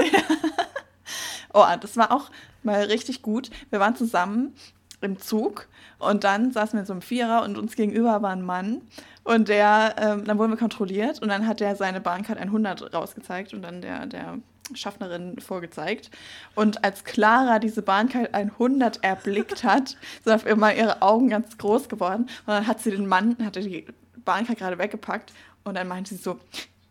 Oh, 1.53 1.65
das 1.81 1.97
war 1.97 2.11
auch 2.11 2.29
mal 2.61 2.83
richtig 2.83 3.21
gut. 3.21 3.49
Wir 3.71 3.79
waren 3.79 3.95
zusammen 3.95 4.53
im 5.01 5.19
Zug 5.19 5.67
und 5.97 6.23
dann 6.23 6.51
saßen 6.51 6.73
wir 6.73 6.81
in 6.81 6.85
so 6.85 6.93
einem 6.93 7.01
Vierer 7.01 7.43
und 7.43 7.57
uns 7.57 7.75
gegenüber 7.75 8.21
war 8.21 8.31
ein 8.31 8.43
Mann 8.43 8.81
und 9.29 9.47
der, 9.47 9.95
ähm, 9.99 10.25
dann 10.25 10.39
wurden 10.39 10.51
wir 10.51 10.57
kontrolliert 10.57 11.21
und 11.21 11.29
dann 11.29 11.45
hat 11.45 11.59
der 11.59 11.75
seine 11.75 12.01
Bahncard 12.01 12.39
100 12.39 12.95
rausgezeigt 12.95 13.53
und 13.53 13.61
dann 13.61 13.79
der, 13.79 14.07
der 14.07 14.39
Schaffnerin 14.73 15.39
vorgezeigt. 15.39 16.09
Und 16.55 16.83
als 16.83 17.03
Clara 17.03 17.59
diese 17.59 17.83
Bahncard 17.83 18.33
100 18.33 19.03
erblickt 19.03 19.63
hat, 19.63 19.97
sind 20.23 20.33
auf 20.33 20.47
einmal 20.47 20.75
ihre 20.75 21.03
Augen 21.03 21.29
ganz 21.29 21.59
groß 21.59 21.89
geworden 21.89 22.23
und 22.23 22.47
dann 22.47 22.65
hat 22.65 22.81
sie 22.81 22.89
den 22.89 23.05
Mann, 23.05 23.37
hatte 23.45 23.61
die 23.61 23.85
Bahncard 24.25 24.57
gerade 24.57 24.79
weggepackt 24.79 25.31
und 25.63 25.75
dann 25.75 25.87
meinte 25.87 26.15
sie 26.15 26.21
so, 26.21 26.39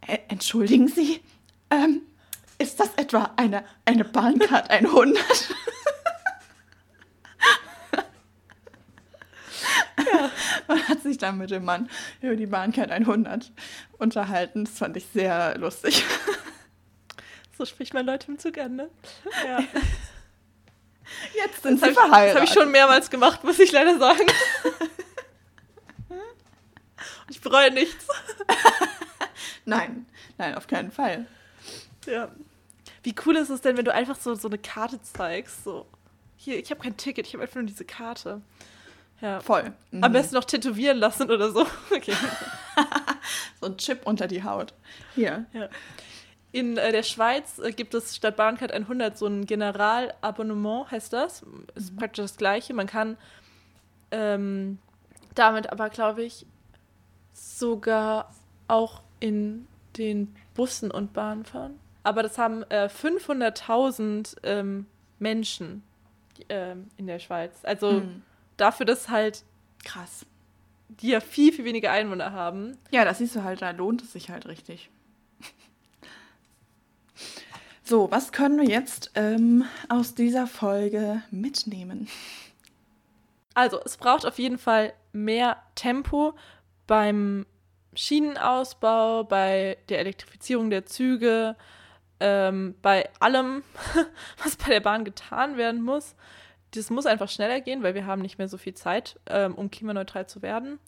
"Äh, 0.06 0.18
entschuldigen 0.28 0.86
Sie, 0.86 1.20
ähm, 1.70 2.02
ist 2.58 2.78
das 2.78 2.94
etwa 2.94 3.32
eine, 3.34 3.64
eine 3.84 4.04
Bahncard 4.04 4.70
100? 4.70 5.16
und 10.68 10.88
hat 10.88 11.02
sich 11.02 11.18
dann 11.18 11.38
mit 11.38 11.50
dem 11.50 11.64
Mann 11.64 11.88
über 12.20 12.36
die 12.36 12.46
Bahncard 12.46 12.90
100 12.90 13.50
unterhalten. 13.98 14.64
Das 14.64 14.78
fand 14.78 14.96
ich 14.96 15.06
sehr 15.12 15.56
lustig. 15.58 16.04
So 17.56 17.64
spricht 17.64 17.92
man 17.92 18.06
Leute 18.06 18.30
im 18.30 18.38
Zug 18.38 18.56
an, 18.58 18.76
ne? 18.76 18.88
Ja. 19.44 19.58
Jetzt 21.34 21.64
sind 21.64 21.82
Das 21.82 21.88
sie 21.90 21.90
habe 21.90 21.90
ich, 21.90 21.96
das 21.96 22.06
verheiratet. 22.08 22.36
hab 22.36 22.44
ich 22.44 22.50
schon 22.54 22.70
mehrmals 22.70 23.10
gemacht, 23.10 23.42
muss 23.42 23.58
ich 23.58 23.72
leider 23.72 23.98
sagen. 23.98 24.26
Ich 27.30 27.40
bereue 27.40 27.72
nichts. 27.72 28.06
Nein, 29.64 30.06
nein, 30.38 30.54
auf 30.54 30.68
keinen 30.68 30.90
Fall. 30.92 31.26
Ja. 32.06 32.30
Wie 33.02 33.14
cool 33.26 33.36
ist 33.36 33.50
es 33.50 33.60
denn, 33.60 33.76
wenn 33.76 33.84
du 33.84 33.92
einfach 33.92 34.18
so, 34.18 34.34
so 34.36 34.48
eine 34.48 34.58
Karte 34.58 35.00
zeigst? 35.02 35.64
So, 35.64 35.86
hier, 36.36 36.58
ich 36.58 36.70
habe 36.70 36.80
kein 36.80 36.96
Ticket, 36.96 37.26
ich 37.26 37.34
habe 37.34 37.42
einfach 37.42 37.56
nur 37.56 37.64
diese 37.64 37.84
Karte. 37.84 38.40
Ja. 39.20 39.40
Voll. 39.40 39.72
Am 39.92 39.98
Mhm. 39.98 40.12
besten 40.12 40.34
noch 40.36 40.44
tätowieren 40.44 40.98
lassen 40.98 41.30
oder 41.30 41.50
so. 41.50 41.66
Okay. 41.94 42.14
So 43.60 43.66
ein 43.66 43.76
Chip 43.76 44.06
unter 44.06 44.28
die 44.28 44.44
Haut. 44.44 44.72
Hier. 45.16 45.46
Ja. 45.52 45.68
In 46.52 46.76
äh, 46.76 46.92
der 46.92 47.02
Schweiz 47.02 47.58
äh, 47.58 47.72
gibt 47.72 47.92
es 47.94 48.14
statt 48.14 48.36
Bahncard 48.36 48.70
100 48.72 49.18
so 49.18 49.26
ein 49.26 49.44
Generalabonnement, 49.46 50.90
heißt 50.90 51.12
das. 51.12 51.44
Ist 51.74 51.96
praktisch 51.96 52.22
das 52.24 52.36
gleiche. 52.36 52.72
Man 52.74 52.86
kann 52.86 53.16
ähm, 54.12 54.78
damit 55.34 55.70
aber, 55.72 55.90
glaube 55.90 56.22
ich, 56.22 56.46
sogar 57.32 58.32
auch 58.68 59.02
in 59.20 59.66
den 59.96 60.34
Bussen 60.54 60.90
und 60.92 61.12
Bahnen 61.12 61.44
fahren. 61.44 61.78
Aber 62.04 62.22
das 62.22 62.38
haben 62.38 62.62
äh, 62.70 62.86
500.000 62.88 64.36
ähm, 64.44 64.86
Menschen 65.18 65.82
ähm, 66.48 66.88
in 66.96 67.06
der 67.08 67.18
Schweiz. 67.18 67.58
Also 67.64 67.92
Mhm. 67.92 68.22
Dafür, 68.58 68.86
dass 68.86 69.08
halt 69.08 69.44
Krass. 69.84 70.26
die 70.88 71.08
ja 71.08 71.20
viel, 71.20 71.52
viel 71.52 71.64
weniger 71.64 71.90
Einwohner 71.90 72.32
haben. 72.32 72.76
Ja, 72.90 73.04
das 73.04 73.18
siehst 73.18 73.36
du 73.36 73.44
halt, 73.44 73.62
da 73.62 73.70
lohnt 73.70 74.02
es 74.02 74.12
sich 74.12 74.30
halt 74.30 74.46
richtig. 74.46 74.90
So, 77.88 78.10
was 78.10 78.32
können 78.32 78.60
wir 78.60 78.68
jetzt 78.68 79.12
ähm, 79.14 79.64
aus 79.88 80.14
dieser 80.14 80.46
Folge 80.46 81.22
mitnehmen? 81.30 82.06
Also, 83.54 83.80
es 83.82 83.96
braucht 83.96 84.26
auf 84.26 84.38
jeden 84.38 84.58
Fall 84.58 84.92
mehr 85.12 85.56
Tempo 85.74 86.34
beim 86.86 87.46
Schienenausbau, 87.94 89.24
bei 89.24 89.78
der 89.88 90.00
Elektrifizierung 90.00 90.68
der 90.68 90.84
Züge, 90.84 91.56
ähm, 92.20 92.74
bei 92.82 93.08
allem, 93.20 93.62
was 94.44 94.56
bei 94.56 94.68
der 94.68 94.80
Bahn 94.80 95.06
getan 95.06 95.56
werden 95.56 95.80
muss. 95.80 96.14
Das 96.72 96.90
muss 96.90 97.06
einfach 97.06 97.28
schneller 97.28 97.60
gehen, 97.60 97.82
weil 97.82 97.94
wir 97.94 98.06
haben 98.06 98.22
nicht 98.22 98.38
mehr 98.38 98.48
so 98.48 98.58
viel 98.58 98.74
Zeit, 98.74 99.18
ähm, 99.26 99.54
um 99.54 99.70
klimaneutral 99.70 100.26
zu 100.26 100.42
werden. 100.42 100.78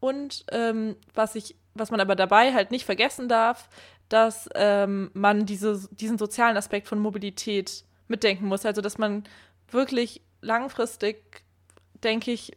Und 0.00 0.44
ähm, 0.52 0.96
was, 1.14 1.34
ich, 1.34 1.56
was 1.74 1.90
man 1.90 2.00
aber 2.00 2.16
dabei 2.16 2.52
halt 2.52 2.70
nicht 2.70 2.84
vergessen 2.84 3.28
darf, 3.28 3.68
dass 4.08 4.48
ähm, 4.54 5.10
man 5.14 5.46
diese, 5.46 5.88
diesen 5.90 6.18
sozialen 6.18 6.56
Aspekt 6.56 6.88
von 6.88 6.98
Mobilität 6.98 7.84
mitdenken 8.06 8.46
muss. 8.46 8.64
Also, 8.64 8.80
dass 8.80 8.98
man 8.98 9.24
wirklich 9.70 10.22
langfristig, 10.40 11.42
denke 12.02 12.30
ich, 12.32 12.56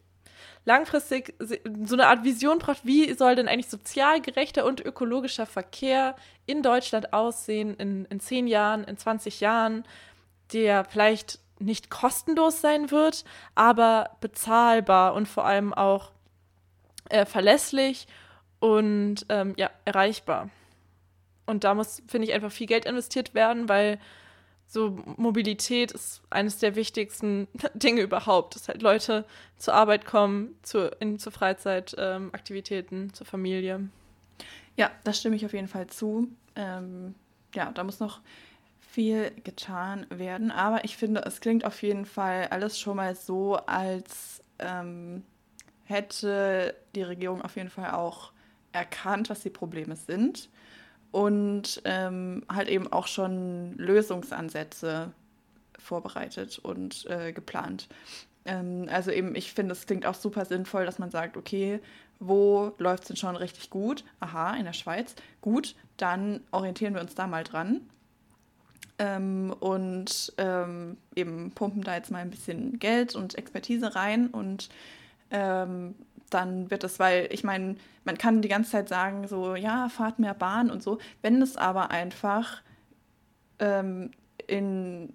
langfristig 0.65 1.35
so 1.39 1.95
eine 1.95 2.07
Art 2.07 2.23
Vision 2.23 2.59
braucht, 2.59 2.85
wie 2.85 3.11
soll 3.13 3.35
denn 3.35 3.47
eigentlich 3.47 3.69
sozial 3.69 4.21
gerechter 4.21 4.65
und 4.65 4.79
ökologischer 4.79 5.45
Verkehr 5.45 6.15
in 6.45 6.61
Deutschland 6.61 7.13
aussehen 7.13 7.75
in, 7.75 8.05
in 8.05 8.19
10 8.19 8.47
Jahren, 8.47 8.83
in 8.83 8.97
20 8.97 9.39
Jahren, 9.39 9.83
der 10.53 10.85
vielleicht 10.85 11.39
nicht 11.61 11.89
kostenlos 11.89 12.61
sein 12.61 12.91
wird, 12.91 13.23
aber 13.55 14.17
bezahlbar 14.19 15.13
und 15.13 15.27
vor 15.27 15.45
allem 15.45 15.73
auch 15.73 16.11
äh, 17.09 17.25
verlässlich 17.25 18.07
und 18.59 19.25
ähm, 19.29 19.53
ja, 19.57 19.69
erreichbar. 19.85 20.49
Und 21.45 21.63
da 21.63 21.73
muss, 21.73 22.01
finde 22.07 22.27
ich, 22.27 22.33
einfach 22.33 22.51
viel 22.51 22.67
Geld 22.67 22.85
investiert 22.85 23.33
werden, 23.33 23.67
weil 23.67 23.99
so 24.67 24.97
Mobilität 25.17 25.91
ist 25.91 26.21
eines 26.29 26.59
der 26.59 26.75
wichtigsten 26.75 27.47
Dinge 27.73 28.01
überhaupt, 28.01 28.55
dass 28.55 28.69
halt 28.69 28.81
Leute 28.81 29.25
zur 29.57 29.73
Arbeit 29.73 30.05
kommen, 30.05 30.55
zu, 30.61 30.89
in, 30.99 31.19
zu 31.19 31.29
Freizeitaktivitäten, 31.29 33.13
zur 33.13 33.27
Familie. 33.27 33.89
Ja, 34.77 34.89
das 35.03 35.19
stimme 35.19 35.35
ich 35.35 35.45
auf 35.45 35.53
jeden 35.53 35.67
Fall 35.67 35.87
zu. 35.87 36.29
Ähm, 36.55 37.15
ja, 37.53 37.71
da 37.71 37.83
muss 37.83 37.99
noch 37.99 38.21
viel 38.91 39.31
getan 39.45 40.05
werden, 40.09 40.51
aber 40.51 40.83
ich 40.83 40.97
finde, 40.97 41.21
es 41.21 41.39
klingt 41.39 41.63
auf 41.63 41.81
jeden 41.81 42.05
Fall 42.05 42.47
alles 42.49 42.77
schon 42.77 42.97
mal 42.97 43.15
so, 43.15 43.55
als 43.55 44.43
ähm, 44.59 45.23
hätte 45.85 46.75
die 46.93 47.03
Regierung 47.03 47.41
auf 47.41 47.55
jeden 47.55 47.69
Fall 47.69 47.91
auch 47.91 48.33
erkannt, 48.73 49.29
was 49.29 49.39
die 49.39 49.49
Probleme 49.49 49.95
sind 49.95 50.49
und 51.11 51.81
ähm, 51.85 52.43
halt 52.51 52.67
eben 52.67 52.91
auch 52.91 53.07
schon 53.07 53.77
Lösungsansätze 53.77 55.13
vorbereitet 55.79 56.59
und 56.59 57.05
äh, 57.09 57.31
geplant. 57.31 57.87
Ähm, 58.43 58.87
also 58.91 59.11
eben, 59.11 59.35
ich 59.35 59.53
finde, 59.53 59.71
es 59.71 59.85
klingt 59.85 60.05
auch 60.05 60.15
super 60.15 60.43
sinnvoll, 60.43 60.85
dass 60.85 60.99
man 60.99 61.11
sagt, 61.11 61.37
okay, 61.37 61.79
wo 62.19 62.73
läuft 62.77 63.03
es 63.03 63.07
denn 63.07 63.17
schon 63.17 63.37
richtig 63.37 63.69
gut? 63.69 64.03
Aha, 64.19 64.55
in 64.55 64.65
der 64.65 64.73
Schweiz. 64.73 65.15
Gut, 65.39 65.75
dann 65.95 66.41
orientieren 66.51 66.93
wir 66.93 67.01
uns 67.01 67.15
da 67.15 67.25
mal 67.25 67.45
dran. 67.45 67.89
Ähm, 69.01 69.51
und 69.59 70.31
ähm, 70.37 70.95
eben 71.15 71.49
pumpen 71.53 71.81
da 71.81 71.95
jetzt 71.95 72.11
mal 72.11 72.19
ein 72.19 72.29
bisschen 72.29 72.77
Geld 72.77 73.15
und 73.15 73.35
Expertise 73.35 73.95
rein 73.95 74.27
und 74.27 74.69
ähm, 75.31 75.95
dann 76.29 76.69
wird 76.69 76.83
es, 76.83 76.99
weil 76.99 77.27
ich 77.31 77.43
meine, 77.43 77.77
man 78.05 78.19
kann 78.19 78.43
die 78.43 78.47
ganze 78.47 78.69
Zeit 78.69 78.89
sagen, 78.89 79.27
so, 79.27 79.55
ja, 79.55 79.89
fahrt 79.89 80.19
mehr 80.19 80.35
Bahn 80.35 80.69
und 80.69 80.83
so. 80.83 80.99
Wenn 81.23 81.41
es 81.41 81.57
aber 81.57 81.89
einfach 81.89 82.61
ähm, 83.57 84.11
in, 84.45 85.11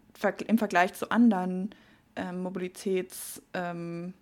im 0.48 0.58
Vergleich 0.58 0.94
zu 0.94 1.12
anderen 1.12 1.70
ähm, 2.16 2.42
Mobilitätsweisen 2.42 4.14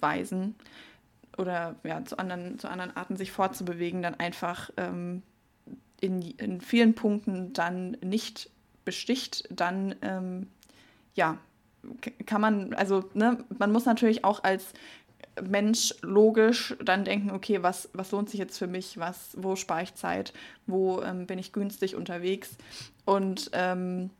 ähm, 0.00 0.54
oder 1.38 1.76
ja, 1.84 2.04
zu 2.04 2.18
anderen, 2.18 2.58
zu 2.58 2.68
anderen 2.68 2.96
Arten 2.96 3.16
sich 3.16 3.30
fortzubewegen, 3.30 4.02
dann 4.02 4.18
einfach 4.18 4.70
in, 6.02 6.20
in 6.22 6.60
vielen 6.60 6.94
Punkten 6.94 7.52
dann 7.52 7.96
nicht 8.02 8.50
besticht, 8.84 9.48
dann 9.50 9.94
ähm, 10.02 10.48
ja, 11.14 11.38
kann 12.26 12.40
man, 12.40 12.74
also 12.74 13.08
ne, 13.14 13.44
man 13.58 13.72
muss 13.72 13.84
natürlich 13.84 14.24
auch 14.24 14.42
als 14.42 14.72
Mensch 15.40 15.94
logisch 16.02 16.76
dann 16.84 17.04
denken, 17.04 17.30
okay, 17.30 17.62
was, 17.62 17.88
was 17.94 18.10
lohnt 18.10 18.28
sich 18.28 18.38
jetzt 18.38 18.58
für 18.58 18.66
mich, 18.66 18.98
was, 18.98 19.30
wo 19.36 19.56
spare 19.56 19.84
ich 19.84 19.94
Zeit, 19.94 20.32
wo 20.66 21.00
ähm, 21.02 21.26
bin 21.26 21.38
ich 21.38 21.52
günstig 21.52 21.94
unterwegs 21.94 22.50
und 23.04 23.50
ähm, 23.52 24.10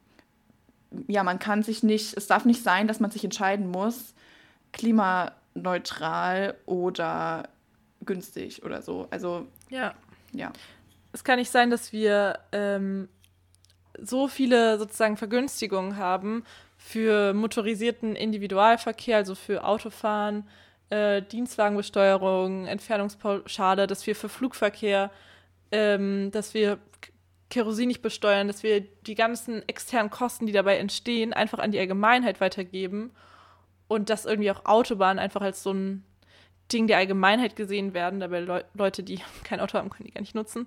ja, 1.09 1.24
man 1.24 1.39
kann 1.39 1.62
sich 1.62 1.83
nicht, 1.83 2.16
es 2.16 2.28
darf 2.28 2.45
nicht 2.45 2.62
sein, 2.62 2.87
dass 2.87 3.01
man 3.01 3.11
sich 3.11 3.24
entscheiden 3.24 3.70
muss, 3.70 4.14
klimaneutral 4.72 6.55
oder 6.66 7.49
günstig 8.05 8.62
oder 8.62 8.83
so. 8.83 9.09
Also 9.11 9.47
Ja. 9.68 9.95
ja. 10.33 10.53
Es 11.12 11.24
kann 11.24 11.38
nicht 11.38 11.50
sein, 11.50 11.70
dass 11.70 11.92
wir 11.92 12.38
ähm, 12.52 13.08
so 13.98 14.28
viele 14.28 14.78
sozusagen 14.78 15.16
Vergünstigungen 15.16 15.96
haben 15.96 16.44
für 16.76 17.32
motorisierten 17.34 18.16
Individualverkehr, 18.16 19.18
also 19.18 19.34
für 19.34 19.64
Autofahren, 19.64 20.48
äh, 20.90 21.22
Dienstwagenbesteuerung, 21.22 22.66
Entfernungspauschale, 22.66 23.86
dass 23.86 24.06
wir 24.06 24.16
für 24.16 24.28
Flugverkehr, 24.28 25.10
ähm, 25.70 26.30
dass 26.32 26.54
wir 26.54 26.78
Kerosin 27.50 27.88
nicht 27.88 28.02
besteuern, 28.02 28.48
dass 28.48 28.62
wir 28.62 28.80
die 28.80 29.14
ganzen 29.14 29.66
externen 29.68 30.10
Kosten, 30.10 30.46
die 30.46 30.52
dabei 30.52 30.78
entstehen, 30.78 31.34
einfach 31.34 31.58
an 31.58 31.70
die 31.70 31.78
Allgemeinheit 31.78 32.41
weitergeben 32.41 33.12
und 33.88 34.08
dass 34.08 34.24
irgendwie 34.24 34.50
auch 34.50 34.64
Autobahnen 34.64 35.18
einfach 35.18 35.42
als 35.42 35.62
so 35.62 35.72
ein 35.72 36.04
Ding 36.72 36.86
der 36.86 36.99
Allgemeinheit 36.99 37.57
gesehen 37.57 37.94
werden, 37.94 38.20
dabei 38.20 38.40
Leu 38.40 38.62
Leute, 38.74 39.03
die 39.03 39.20
kein 39.44 39.61
Auto 39.61 39.78
haben, 39.78 39.90
können 39.90 40.07
die 40.07 40.12
gar 40.12 40.20
nicht 40.20 40.34
nutzen, 40.34 40.66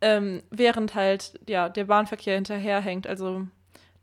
ähm, 0.00 0.42
während 0.50 0.94
halt 0.94 1.38
ja, 1.48 1.68
der 1.68 1.84
Bahnverkehr 1.84 2.34
hinterherhängt. 2.34 3.06
Also 3.06 3.46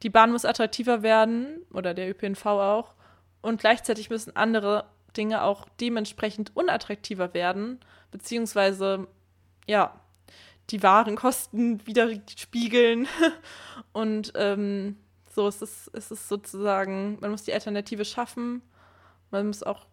die 0.03 0.09
Bahn 0.09 0.31
muss 0.31 0.45
attraktiver 0.45 1.03
werden 1.03 1.65
oder 1.71 1.93
der 1.93 2.09
ÖPNV 2.09 2.45
auch. 2.45 2.93
Und 3.41 3.59
gleichzeitig 3.59 4.09
müssen 4.09 4.35
andere 4.35 4.85
Dinge 5.17 5.43
auch 5.43 5.67
dementsprechend 5.79 6.55
unattraktiver 6.55 7.33
werden, 7.33 7.79
beziehungsweise 8.11 9.07
ja, 9.67 9.99
die 10.69 10.83
wahren 10.83 11.15
Kosten 11.15 11.85
wieder 11.85 12.09
spiegeln. 12.37 13.07
Und 13.93 14.33
ähm, 14.35 14.97
so 15.33 15.47
ist 15.47 15.61
es, 15.61 15.87
ist 15.87 16.11
es 16.11 16.27
sozusagen, 16.27 17.17
man 17.19 17.31
muss 17.31 17.43
die 17.43 17.53
Alternative 17.53 18.05
schaffen, 18.05 18.61
man 19.31 19.47
muss 19.47 19.63
auch 19.63 19.85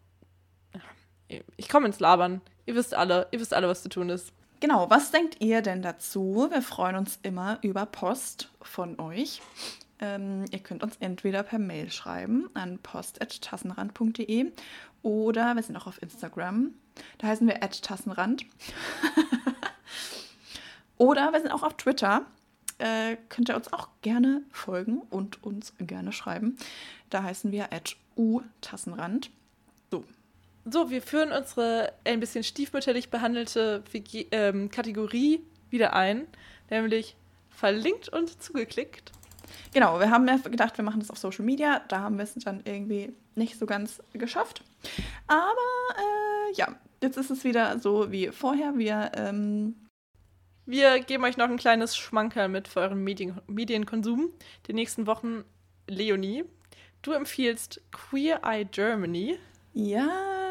ich 1.57 1.69
komme 1.69 1.87
ins 1.87 2.01
Labern. 2.01 2.41
Ihr 2.67 2.75
wisst 2.75 2.95
alle, 2.95 3.29
ihr 3.31 3.41
wisst 3.41 3.55
alle, 3.55 3.69
was 3.69 3.83
zu 3.83 3.89
tun 3.89 4.09
ist. 4.09 4.33
Genau, 4.61 4.91
was 4.91 5.11
denkt 5.11 5.37
ihr 5.41 5.63
denn 5.63 5.83
dazu? 5.83 6.49
Wir 6.51 6.63
freuen 6.63 6.97
uns 6.97 7.19
immer 7.23 7.59
über 7.63 7.87
Post 7.87 8.51
von 8.61 8.99
euch. 8.99 9.41
Ähm, 10.01 10.45
ihr 10.51 10.59
könnt 10.59 10.83
uns 10.83 10.97
entweder 10.99 11.43
per 11.43 11.59
Mail 11.59 11.91
schreiben 11.91 12.51
an 12.55 12.79
post.tassenrand.de 12.79 14.53
oder 15.03 15.55
wir 15.55 15.63
sind 15.63 15.77
auch 15.77 15.87
auf 15.87 16.03
Instagram. 16.03 16.75
Da 17.19 17.29
heißen 17.29 17.47
wir 17.47 17.61
tassenrand. 17.61 18.47
oder 20.99 21.33
wir 21.33 21.41
sind 21.41 21.53
auch 21.53 21.63
auf 21.63 21.77
Twitter. 21.77 22.27
Äh, 22.79 23.17
könnt 23.29 23.49
ihr 23.49 23.57
uns 23.57 23.73
auch 23.73 23.89
gerne 24.03 24.43
folgen 24.51 25.03
und 25.11 25.43
uns 25.43 25.73
gerne 25.79 26.13
schreiben. 26.13 26.57
Da 27.11 27.23
heißen 27.23 27.51
wir 27.53 27.69
u-tassenrand. 28.17 29.31
So. 30.65 30.91
Wir 30.91 31.03
führen 31.03 31.33
unsere 31.33 31.93
ein 32.05 32.21
bisschen 32.21 32.45
stiefmütterlich 32.45 33.11
behandelte 33.11 33.83
ähm, 34.31 34.71
Kategorie 34.71 35.43
wieder 35.71 35.95
ein, 35.95 36.27
nämlich 36.71 37.17
verlinkt 37.51 38.09
und 38.09 38.43
zugeklickt. 38.43 39.13
Genau, 39.73 39.99
wir 39.99 40.11
haben 40.11 40.27
ja 40.27 40.37
gedacht, 40.37 40.77
wir 40.79 40.85
machen 40.85 41.01
das 41.01 41.11
auf 41.11 41.19
Social 41.19 41.45
Media. 41.45 41.81
Da 41.89 42.01
haben 42.01 42.17
wir 42.17 42.25
es 42.25 42.35
dann 42.35 42.63
irgendwie 42.65 43.13
nicht 43.35 43.59
so 43.59 43.67
ganz 43.67 44.03
geschafft. 44.13 44.63
Aber 45.27 45.53
äh, 45.97 46.55
ja, 46.55 46.77
jetzt 47.03 47.17
ist 47.17 47.31
es 47.31 47.45
wieder 47.45 47.79
so 47.79 48.11
wie 48.11 48.29
vorher. 48.29 48.77
Wir, 48.77 49.13
ähm 49.15 49.77
wir 50.67 51.01
geben 51.01 51.25
euch 51.25 51.39
noch 51.39 51.49
ein 51.49 51.57
kleines 51.57 51.97
Schmankerl 51.97 52.49
mit 52.49 52.69
für 52.69 52.81
euren 52.81 53.03
Medien 53.03 53.41
Medienkonsum. 53.47 54.31
Die 54.67 54.75
nächsten 54.75 55.07
Wochen, 55.07 55.45
Leonie, 55.87 56.45
du 57.01 57.13
empfiehlst 57.13 57.81
Queer 57.91 58.43
Eye 58.45 58.67
Germany. 58.67 59.39
Ja, 59.73 60.48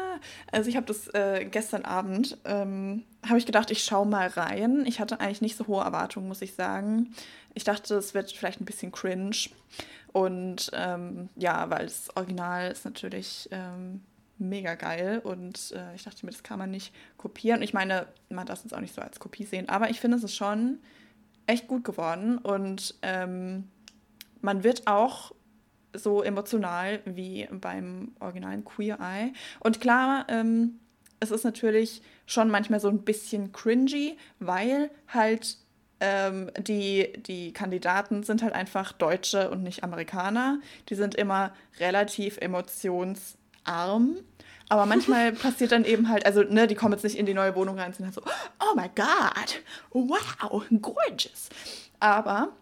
also 0.52 0.68
ich 0.68 0.76
habe 0.76 0.86
das 0.86 1.08
äh, 1.08 1.46
gestern 1.50 1.84
Abend, 1.84 2.38
ähm, 2.44 3.04
habe 3.26 3.38
ich 3.38 3.46
gedacht, 3.46 3.70
ich 3.70 3.84
schaue 3.84 4.06
mal 4.06 4.28
rein. 4.28 4.84
Ich 4.86 5.00
hatte 5.00 5.20
eigentlich 5.20 5.42
nicht 5.42 5.56
so 5.56 5.66
hohe 5.66 5.82
Erwartungen, 5.82 6.28
muss 6.28 6.42
ich 6.42 6.54
sagen. 6.54 7.14
Ich 7.54 7.64
dachte, 7.64 7.94
es 7.96 8.14
wird 8.14 8.32
vielleicht 8.32 8.60
ein 8.60 8.64
bisschen 8.64 8.92
cringe. 8.92 9.36
Und 10.12 10.70
ähm, 10.72 11.28
ja, 11.36 11.68
weil 11.70 11.84
das 11.84 12.08
Original 12.16 12.70
ist 12.70 12.84
natürlich 12.84 13.48
ähm, 13.52 14.00
mega 14.38 14.74
geil 14.74 15.20
und 15.22 15.72
äh, 15.72 15.94
ich 15.94 16.04
dachte 16.04 16.24
mir, 16.24 16.32
das 16.32 16.42
kann 16.42 16.58
man 16.58 16.70
nicht 16.70 16.94
kopieren. 17.16 17.62
Ich 17.62 17.74
meine, 17.74 18.06
man 18.28 18.46
darf 18.46 18.64
es 18.64 18.72
auch 18.72 18.80
nicht 18.80 18.94
so 18.94 19.02
als 19.02 19.20
Kopie 19.20 19.44
sehen, 19.44 19.68
aber 19.68 19.90
ich 19.90 20.00
finde, 20.00 20.16
es 20.16 20.24
ist 20.24 20.36
schon 20.36 20.78
echt 21.46 21.66
gut 21.66 21.84
geworden 21.84 22.38
und 22.38 22.94
ähm, 23.02 23.68
man 24.40 24.64
wird 24.64 24.86
auch 24.86 25.32
so 25.92 26.22
emotional 26.22 27.00
wie 27.04 27.48
beim 27.50 28.12
originalen 28.20 28.64
Queer 28.64 28.98
Eye. 29.00 29.32
Und 29.60 29.80
klar, 29.80 30.26
ähm, 30.28 30.80
es 31.20 31.30
ist 31.30 31.44
natürlich 31.44 32.02
schon 32.26 32.50
manchmal 32.50 32.80
so 32.80 32.88
ein 32.88 33.02
bisschen 33.02 33.52
cringy, 33.52 34.16
weil 34.38 34.90
halt 35.08 35.56
ähm, 36.00 36.50
die, 36.58 37.12
die 37.26 37.52
Kandidaten 37.52 38.22
sind 38.22 38.42
halt 38.42 38.54
einfach 38.54 38.92
Deutsche 38.92 39.50
und 39.50 39.62
nicht 39.62 39.82
Amerikaner. 39.82 40.60
Die 40.88 40.94
sind 40.94 41.14
immer 41.14 41.52
relativ 41.80 42.38
emotionsarm. 42.38 44.16
Aber 44.68 44.86
manchmal 44.86 45.32
passiert 45.32 45.72
dann 45.72 45.84
eben 45.84 46.08
halt, 46.08 46.26
also, 46.26 46.42
ne, 46.42 46.66
die 46.66 46.74
kommen 46.74 46.92
jetzt 46.92 47.02
nicht 47.02 47.18
in 47.18 47.26
die 47.26 47.34
neue 47.34 47.54
Wohnung 47.56 47.78
rein 47.78 47.88
und 47.88 47.96
sind 47.96 48.04
halt 48.04 48.14
so, 48.14 48.22
oh 48.60 48.74
my 48.76 48.88
God, 48.94 49.62
wow, 49.90 50.62
gorgeous. 50.80 51.48
Aber 52.00 52.52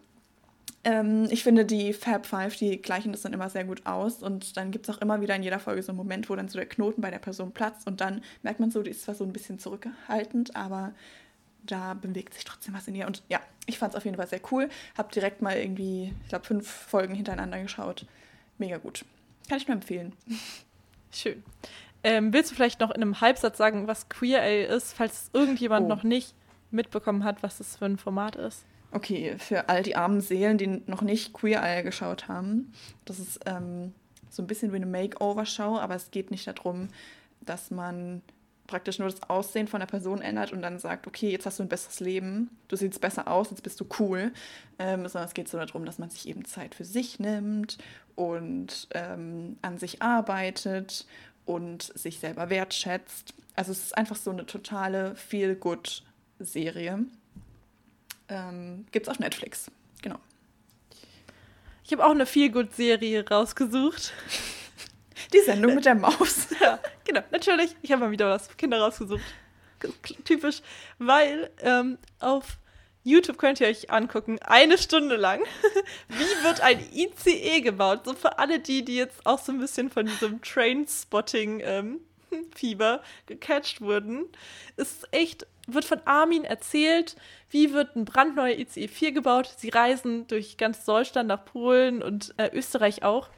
ähm, 0.87 1.27
ich 1.29 1.43
finde, 1.43 1.65
die 1.65 1.91
Fab 1.91 2.25
Five, 2.25 2.55
die 2.55 2.81
gleichen 2.81 3.11
das 3.11 3.21
dann 3.21 3.33
immer 3.33 3.49
sehr 3.49 3.65
gut 3.65 3.85
aus. 3.85 4.23
Und 4.23 4.55
dann 4.55 4.71
gibt 4.71 4.87
es 4.87 4.95
auch 4.95 5.01
immer 5.01 5.19
wieder 5.19 5.35
in 5.35 5.43
jeder 5.43 5.59
Folge 5.59 5.83
so 5.83 5.91
einen 5.91 5.97
Moment, 5.97 6.29
wo 6.29 6.35
dann 6.35 6.47
so 6.47 6.57
der 6.57 6.65
Knoten 6.65 7.01
bei 7.01 7.11
der 7.11 7.19
Person 7.19 7.51
platzt. 7.51 7.87
Und 7.87 7.99
dann 7.99 8.21
merkt 8.41 8.61
man 8.61 8.71
so, 8.71 8.81
die 8.81 8.91
ist 8.91 9.03
zwar 9.03 9.13
so 9.13 9.25
ein 9.25 9.33
bisschen 9.33 9.59
zurückgehaltend, 9.59 10.55
aber 10.55 10.93
da 11.63 11.93
bewegt 11.93 12.33
sich 12.33 12.45
trotzdem 12.45 12.73
was 12.73 12.87
in 12.87 12.95
ihr. 12.95 13.05
Und 13.05 13.21
ja, 13.27 13.41
ich 13.65 13.77
fand 13.77 13.91
es 13.91 13.97
auf 13.97 14.05
jeden 14.05 14.15
Fall 14.15 14.27
sehr 14.27 14.39
cool. 14.49 14.69
Hab 14.97 15.11
direkt 15.11 15.41
mal 15.41 15.57
irgendwie, 15.57 16.13
ich 16.23 16.29
glaube, 16.29 16.45
fünf 16.45 16.65
Folgen 16.65 17.15
hintereinander 17.15 17.61
geschaut. 17.61 18.05
Mega 18.57 18.77
gut. 18.77 19.03
Kann 19.49 19.57
ich 19.57 19.67
nur 19.67 19.75
empfehlen. 19.75 20.13
Schön. 21.11 21.43
Ähm, 22.01 22.31
willst 22.31 22.51
du 22.51 22.55
vielleicht 22.55 22.79
noch 22.79 22.91
in 22.91 23.01
einem 23.01 23.19
Halbsatz 23.19 23.57
sagen, 23.57 23.87
was 23.87 24.07
Queer 24.07 24.41
A 24.41 24.73
ist, 24.73 24.93
falls 24.93 25.31
irgendjemand 25.33 25.87
oh. 25.87 25.89
noch 25.89 26.03
nicht 26.03 26.33
mitbekommen 26.71 27.25
hat, 27.25 27.43
was 27.43 27.57
das 27.57 27.75
für 27.75 27.87
ein 27.87 27.97
Format 27.97 28.37
ist? 28.37 28.63
Okay, 28.91 29.35
für 29.37 29.69
all 29.69 29.83
die 29.83 29.95
armen 29.95 30.21
Seelen, 30.21 30.57
die 30.57 30.81
noch 30.85 31.01
nicht 31.01 31.33
Queer 31.33 31.61
Eye 31.61 31.83
geschaut 31.83 32.27
haben, 32.27 32.71
das 33.05 33.19
ist 33.19 33.39
ähm, 33.45 33.93
so 34.29 34.41
ein 34.41 34.47
bisschen 34.47 34.71
wie 34.71 34.77
eine 34.77 34.85
Makeover-Show, 34.85 35.77
aber 35.77 35.95
es 35.95 36.11
geht 36.11 36.31
nicht 36.31 36.47
darum, 36.47 36.87
dass 37.41 37.69
man 37.69 38.21
praktisch 38.67 38.99
nur 38.99 39.09
das 39.09 39.23
Aussehen 39.29 39.67
von 39.67 39.79
der 39.79 39.87
Person 39.87 40.21
ändert 40.21 40.51
und 40.51 40.61
dann 40.61 40.77
sagt, 40.77 41.07
okay, 41.07 41.31
jetzt 41.31 41.45
hast 41.45 41.59
du 41.59 41.63
ein 41.63 41.69
besseres 41.69 41.99
Leben, 41.99 42.49
du 42.67 42.75
siehst 42.75 43.01
besser 43.01 43.27
aus, 43.29 43.49
jetzt 43.49 43.63
bist 43.63 43.79
du 43.79 43.85
cool, 43.99 44.31
ähm, 44.77 45.07
sondern 45.07 45.27
es 45.27 45.33
geht 45.33 45.47
so 45.47 45.57
darum, 45.57 45.85
dass 45.85 45.97
man 45.97 46.09
sich 46.09 46.27
eben 46.27 46.45
Zeit 46.45 46.75
für 46.75 46.83
sich 46.85 47.19
nimmt 47.19 47.77
und 48.15 48.87
ähm, 48.93 49.57
an 49.61 49.77
sich 49.77 50.01
arbeitet 50.01 51.05
und 51.45 51.83
sich 51.97 52.19
selber 52.19 52.49
wertschätzt. 52.49 53.33
Also 53.55 53.71
es 53.71 53.83
ist 53.83 53.97
einfach 53.97 54.17
so 54.17 54.31
eine 54.31 54.45
totale 54.45 55.15
Feel-Good-Serie. 55.15 57.05
Ähm, 58.29 58.85
Gibt 58.91 59.07
es 59.07 59.11
auf 59.11 59.19
Netflix. 59.19 59.71
Genau. 60.01 60.19
Ich 61.83 61.91
habe 61.93 62.05
auch 62.05 62.11
eine 62.11 62.25
Feel-Good-Serie 62.25 63.27
rausgesucht. 63.29 64.13
Die 65.33 65.39
Sendung 65.39 65.75
mit 65.75 65.85
der 65.85 65.95
Maus. 65.95 66.47
ja, 66.61 66.79
genau. 67.05 67.21
Natürlich. 67.31 67.75
Ich 67.81 67.91
habe 67.91 68.05
mal 68.05 68.11
wieder 68.11 68.29
was 68.29 68.47
für 68.47 68.55
Kinder 68.55 68.79
rausgesucht. 68.79 69.23
Typisch. 70.25 70.61
Weil 70.99 71.49
ähm, 71.61 71.97
auf 72.19 72.57
YouTube 73.07 73.37
könnt 73.37 73.61
ihr 73.61 73.67
euch 73.67 73.89
angucken, 73.89 74.37
eine 74.41 74.77
Stunde 74.77 75.15
lang, 75.15 75.41
wie 76.09 76.43
wird 76.43 76.59
ein 76.59 76.79
ICE 76.93 77.61
gebaut. 77.61 78.01
So 78.03 78.13
für 78.13 78.37
alle 78.37 78.59
die, 78.59 78.83
die 78.83 78.97
jetzt 78.97 79.25
auch 79.25 79.39
so 79.39 79.53
ein 79.53 79.59
bisschen 79.59 79.89
von 79.89 80.05
diesem 80.05 80.41
Trainspotting 80.41 81.61
ähm, 81.63 82.01
Fieber 82.55 83.01
gecatcht 83.25 83.81
wurden. 83.81 84.25
Ist 84.75 85.07
echt, 85.11 85.47
wird 85.67 85.85
von 85.85 86.01
Armin 86.05 86.43
erzählt, 86.43 87.15
wie 87.49 87.73
wird 87.73 87.95
ein 87.95 88.05
brandneuer 88.05 88.57
ICE 88.57 88.87
4 88.87 89.11
gebaut. 89.11 89.53
Sie 89.57 89.69
reisen 89.69 90.27
durch 90.27 90.57
ganz 90.57 90.85
Deutschland 90.85 91.27
nach 91.27 91.45
Polen 91.45 92.01
und 92.01 92.33
äh, 92.37 92.49
Österreich 92.53 93.03
auch, 93.03 93.29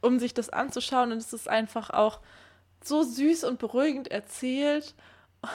um 0.00 0.18
sich 0.18 0.34
das 0.34 0.50
anzuschauen. 0.50 1.12
Und 1.12 1.18
es 1.18 1.32
ist 1.32 1.48
einfach 1.48 1.90
auch 1.90 2.20
so 2.82 3.02
süß 3.02 3.44
und 3.44 3.58
beruhigend 3.58 4.10
erzählt. 4.10 4.94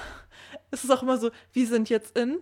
Es 0.72 0.84
ist 0.84 0.90
auch 0.90 1.04
immer 1.04 1.18
so, 1.18 1.32
wir 1.54 1.68
sind 1.68 1.90
jetzt 1.90 2.18
in 2.18 2.40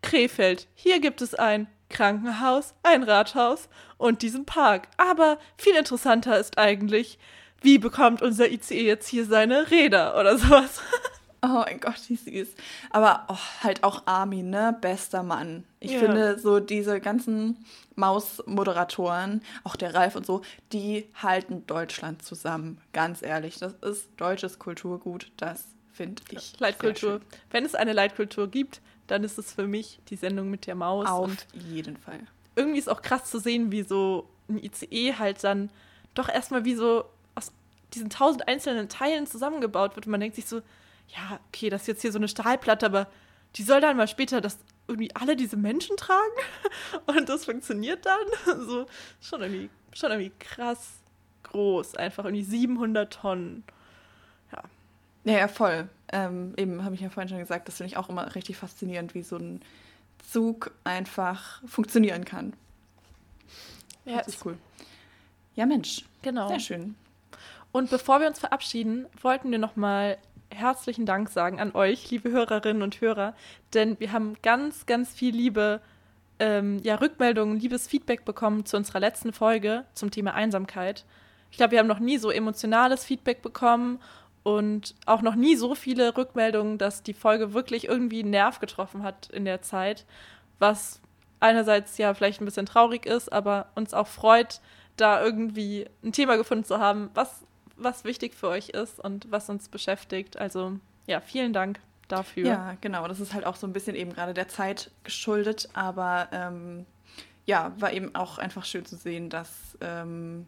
Krefeld. 0.00 0.68
Hier 0.74 1.00
gibt 1.00 1.22
es 1.22 1.34
ein 1.34 1.66
Krankenhaus, 1.88 2.74
ein 2.82 3.02
Rathaus 3.04 3.68
und 3.98 4.22
diesen 4.22 4.44
Park. 4.44 4.88
Aber 4.96 5.38
viel 5.56 5.74
interessanter 5.74 6.38
ist 6.38 6.58
eigentlich, 6.58 7.18
wie 7.62 7.78
bekommt 7.78 8.22
unser 8.22 8.50
ICE 8.50 8.84
jetzt 8.84 9.08
hier 9.08 9.24
seine 9.24 9.70
Räder 9.70 10.18
oder 10.18 10.38
sowas. 10.38 10.80
Oh 11.44 11.64
mein 11.66 11.80
Gott, 11.80 12.00
wie 12.06 12.14
süß. 12.14 12.54
Aber 12.90 13.24
oh, 13.26 13.36
halt 13.64 13.82
auch 13.82 14.06
Armin, 14.06 14.50
ne? 14.50 14.78
Bester 14.80 15.24
Mann. 15.24 15.64
Ich 15.80 15.90
ja. 15.90 15.98
finde, 15.98 16.38
so 16.38 16.60
diese 16.60 17.00
ganzen 17.00 17.64
Maus-Moderatoren, 17.96 19.42
auch 19.64 19.74
der 19.74 19.92
Ralf 19.92 20.14
und 20.14 20.24
so, 20.24 20.42
die 20.72 21.08
halten 21.20 21.66
Deutschland 21.66 22.22
zusammen. 22.22 22.80
Ganz 22.92 23.22
ehrlich. 23.22 23.58
Das 23.58 23.72
ist 23.82 24.08
deutsches 24.18 24.60
Kulturgut. 24.60 25.32
Das 25.36 25.64
finde 25.92 26.22
ich. 26.30 26.60
Leitkultur. 26.60 27.20
Wenn 27.50 27.64
es 27.64 27.74
eine 27.74 27.92
Leitkultur 27.92 28.46
gibt, 28.46 28.80
dann 29.08 29.24
ist 29.24 29.36
es 29.36 29.52
für 29.52 29.66
mich 29.66 29.98
die 30.10 30.16
Sendung 30.16 30.48
mit 30.48 30.68
der 30.68 30.76
Maus. 30.76 31.08
Auf 31.08 31.36
jeden 31.52 31.96
Fall. 31.96 32.20
Irgendwie 32.54 32.78
ist 32.78 32.88
auch 32.88 33.02
krass 33.02 33.24
zu 33.24 33.40
sehen, 33.40 33.72
wie 33.72 33.82
so 33.82 34.28
ein 34.48 34.62
ICE 34.62 35.14
halt 35.18 35.42
dann 35.42 35.70
doch 36.14 36.28
erstmal 36.28 36.64
wie 36.64 36.74
so 36.74 37.04
diesen 37.94 38.10
tausend 38.10 38.48
einzelnen 38.48 38.88
Teilen 38.88 39.26
zusammengebaut 39.26 39.96
wird. 39.96 40.06
Und 40.06 40.10
man 40.10 40.20
denkt 40.20 40.36
sich 40.36 40.46
so, 40.46 40.58
ja, 41.08 41.40
okay, 41.48 41.70
das 41.70 41.82
ist 41.82 41.88
jetzt 41.88 42.02
hier 42.02 42.12
so 42.12 42.18
eine 42.18 42.28
Stahlplatte, 42.28 42.86
aber 42.86 43.08
die 43.56 43.62
soll 43.62 43.80
dann 43.80 43.96
mal 43.96 44.08
später 44.08 44.40
das 44.40 44.58
irgendwie 44.88 45.14
alle 45.14 45.36
diese 45.36 45.56
Menschen 45.56 45.96
tragen 45.96 46.32
und 47.06 47.28
das 47.28 47.44
funktioniert 47.44 48.04
dann. 48.06 48.26
So, 48.66 48.86
schon 49.20 49.42
irgendwie, 49.42 49.70
schon 49.92 50.10
irgendwie 50.10 50.32
krass 50.38 50.94
groß, 51.44 51.96
einfach 51.96 52.24
irgendwie 52.24 52.44
700 52.44 53.12
Tonnen. 53.12 53.64
Ja. 54.52 54.62
Ja, 55.24 55.38
ja 55.38 55.48
voll. 55.48 55.88
Ähm, 56.12 56.54
eben 56.56 56.84
habe 56.84 56.94
ich 56.94 57.00
ja 57.00 57.10
vorhin 57.10 57.28
schon 57.28 57.38
gesagt, 57.38 57.68
das 57.68 57.76
finde 57.76 57.88
ich 57.88 57.96
auch 57.96 58.08
immer 58.08 58.34
richtig 58.34 58.56
faszinierend, 58.56 59.14
wie 59.14 59.22
so 59.22 59.36
ein 59.36 59.60
Zug 60.30 60.72
einfach 60.84 61.62
funktionieren 61.66 62.24
kann. 62.24 62.52
Ja, 64.04 64.18
das 64.18 64.28
ist 64.28 64.46
cool. 64.46 64.58
Ja, 65.54 65.66
Mensch. 65.66 66.04
Genau. 66.22 66.48
Sehr 66.48 66.60
schön. 66.60 66.94
Und 67.72 67.88
bevor 67.88 68.20
wir 68.20 68.28
uns 68.28 68.38
verabschieden, 68.38 69.06
wollten 69.20 69.50
wir 69.50 69.58
noch 69.58 69.76
mal 69.76 70.18
herzlichen 70.50 71.06
Dank 71.06 71.30
sagen 71.30 71.58
an 71.58 71.74
euch, 71.74 72.10
liebe 72.10 72.30
Hörerinnen 72.30 72.82
und 72.82 73.00
Hörer, 73.00 73.34
denn 73.72 73.98
wir 73.98 74.12
haben 74.12 74.36
ganz, 74.42 74.84
ganz 74.84 75.14
viel 75.14 75.34
Liebe, 75.34 75.80
ähm, 76.38 76.78
ja, 76.82 76.96
Rückmeldungen, 76.96 77.58
liebes 77.58 77.88
Feedback 77.88 78.26
bekommen 78.26 78.66
zu 78.66 78.76
unserer 78.76 79.00
letzten 79.00 79.32
Folge 79.32 79.86
zum 79.94 80.10
Thema 80.10 80.34
Einsamkeit. 80.34 81.06
Ich 81.50 81.56
glaube, 81.56 81.72
wir 81.72 81.78
haben 81.78 81.86
noch 81.86 81.98
nie 81.98 82.18
so 82.18 82.30
emotionales 82.30 83.04
Feedback 83.04 83.40
bekommen 83.40 83.98
und 84.42 84.94
auch 85.06 85.22
noch 85.22 85.34
nie 85.34 85.56
so 85.56 85.74
viele 85.74 86.16
Rückmeldungen, 86.16 86.76
dass 86.76 87.02
die 87.02 87.14
Folge 87.14 87.54
wirklich 87.54 87.88
irgendwie 87.88 88.20
einen 88.20 88.30
Nerv 88.30 88.60
getroffen 88.60 89.02
hat 89.02 89.30
in 89.30 89.46
der 89.46 89.62
Zeit, 89.62 90.04
was 90.58 91.00
einerseits 91.40 91.96
ja 91.96 92.12
vielleicht 92.12 92.40
ein 92.40 92.44
bisschen 92.44 92.66
traurig 92.66 93.06
ist, 93.06 93.32
aber 93.32 93.68
uns 93.74 93.94
auch 93.94 94.06
freut, 94.06 94.60
da 94.96 95.22
irgendwie 95.22 95.86
ein 96.04 96.12
Thema 96.12 96.36
gefunden 96.36 96.64
zu 96.64 96.78
haben, 96.78 97.10
was, 97.14 97.44
was 97.84 98.04
wichtig 98.04 98.34
für 98.34 98.48
euch 98.48 98.70
ist 98.70 98.98
und 99.00 99.30
was 99.30 99.48
uns 99.48 99.68
beschäftigt. 99.68 100.36
Also 100.36 100.78
ja, 101.06 101.20
vielen 101.20 101.52
Dank 101.52 101.80
dafür. 102.08 102.46
Ja, 102.46 102.76
genau. 102.80 103.08
Das 103.08 103.20
ist 103.20 103.34
halt 103.34 103.44
auch 103.46 103.56
so 103.56 103.66
ein 103.66 103.72
bisschen 103.72 103.96
eben 103.96 104.12
gerade 104.12 104.34
der 104.34 104.48
Zeit 104.48 104.90
geschuldet, 105.04 105.68
aber 105.74 106.28
ähm, 106.32 106.86
ja, 107.46 107.72
war 107.78 107.92
eben 107.92 108.14
auch 108.14 108.38
einfach 108.38 108.64
schön 108.64 108.84
zu 108.84 108.96
sehen, 108.96 109.30
dass 109.30 109.50
ähm, 109.80 110.46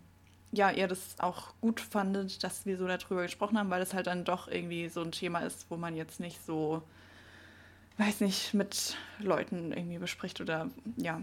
ja, 0.53 0.71
ihr 0.71 0.87
das 0.87 1.17
auch 1.19 1.53
gut 1.61 1.81
fandet, 1.81 2.45
dass 2.45 2.65
wir 2.67 2.77
so 2.79 2.87
darüber 2.87 3.23
gesprochen 3.23 3.59
haben, 3.59 3.71
weil 3.71 3.83
es 3.83 3.93
halt 3.95 4.07
dann 4.07 4.25
doch 4.25 4.47
irgendwie 4.47 4.89
so 4.89 5.03
ein 5.03 5.11
Thema 5.11 5.41
ist, 5.41 5.67
wo 5.69 5.77
man 5.77 5.97
jetzt 5.97 6.21
nicht 6.21 6.45
so, 6.47 6.83
weiß 7.99 8.21
nicht, 8.21 8.55
mit 8.55 8.97
Leuten 9.19 9.73
irgendwie 9.73 9.99
bespricht 9.99 10.41
oder 10.41 10.69
ja. 10.97 11.21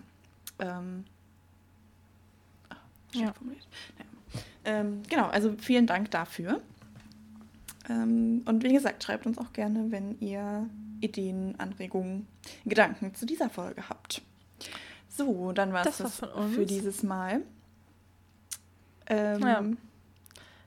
Ähm, 0.59 1.05
ach, 2.69 2.75
schön 3.13 3.21
Ja. 3.21 3.33
formuliert. 3.33 3.67
Naja. 3.97 4.09
Ähm, 4.65 5.01
genau, 5.09 5.27
also 5.27 5.55
vielen 5.57 5.88
Dank 5.88 6.11
dafür. 6.11 6.61
Ähm, 7.89 8.43
und 8.45 8.63
wie 8.63 8.73
gesagt, 8.73 9.03
schreibt 9.03 9.25
uns 9.25 9.38
auch 9.38 9.53
gerne, 9.53 9.91
wenn 9.91 10.19
ihr 10.19 10.69
Ideen, 11.01 11.55
Anregungen, 11.59 12.27
Gedanken 12.65 13.15
zu 13.15 13.25
dieser 13.25 13.49
Folge 13.49 13.89
habt. 13.89 14.21
So, 15.09 15.51
dann 15.51 15.73
war 15.73 15.85
es 15.85 15.97
Das 15.97 16.21
für 16.53 16.65
dieses 16.65 17.03
Mal. 17.03 17.41
Ähm, 19.07 19.41
Ja. 19.41 19.63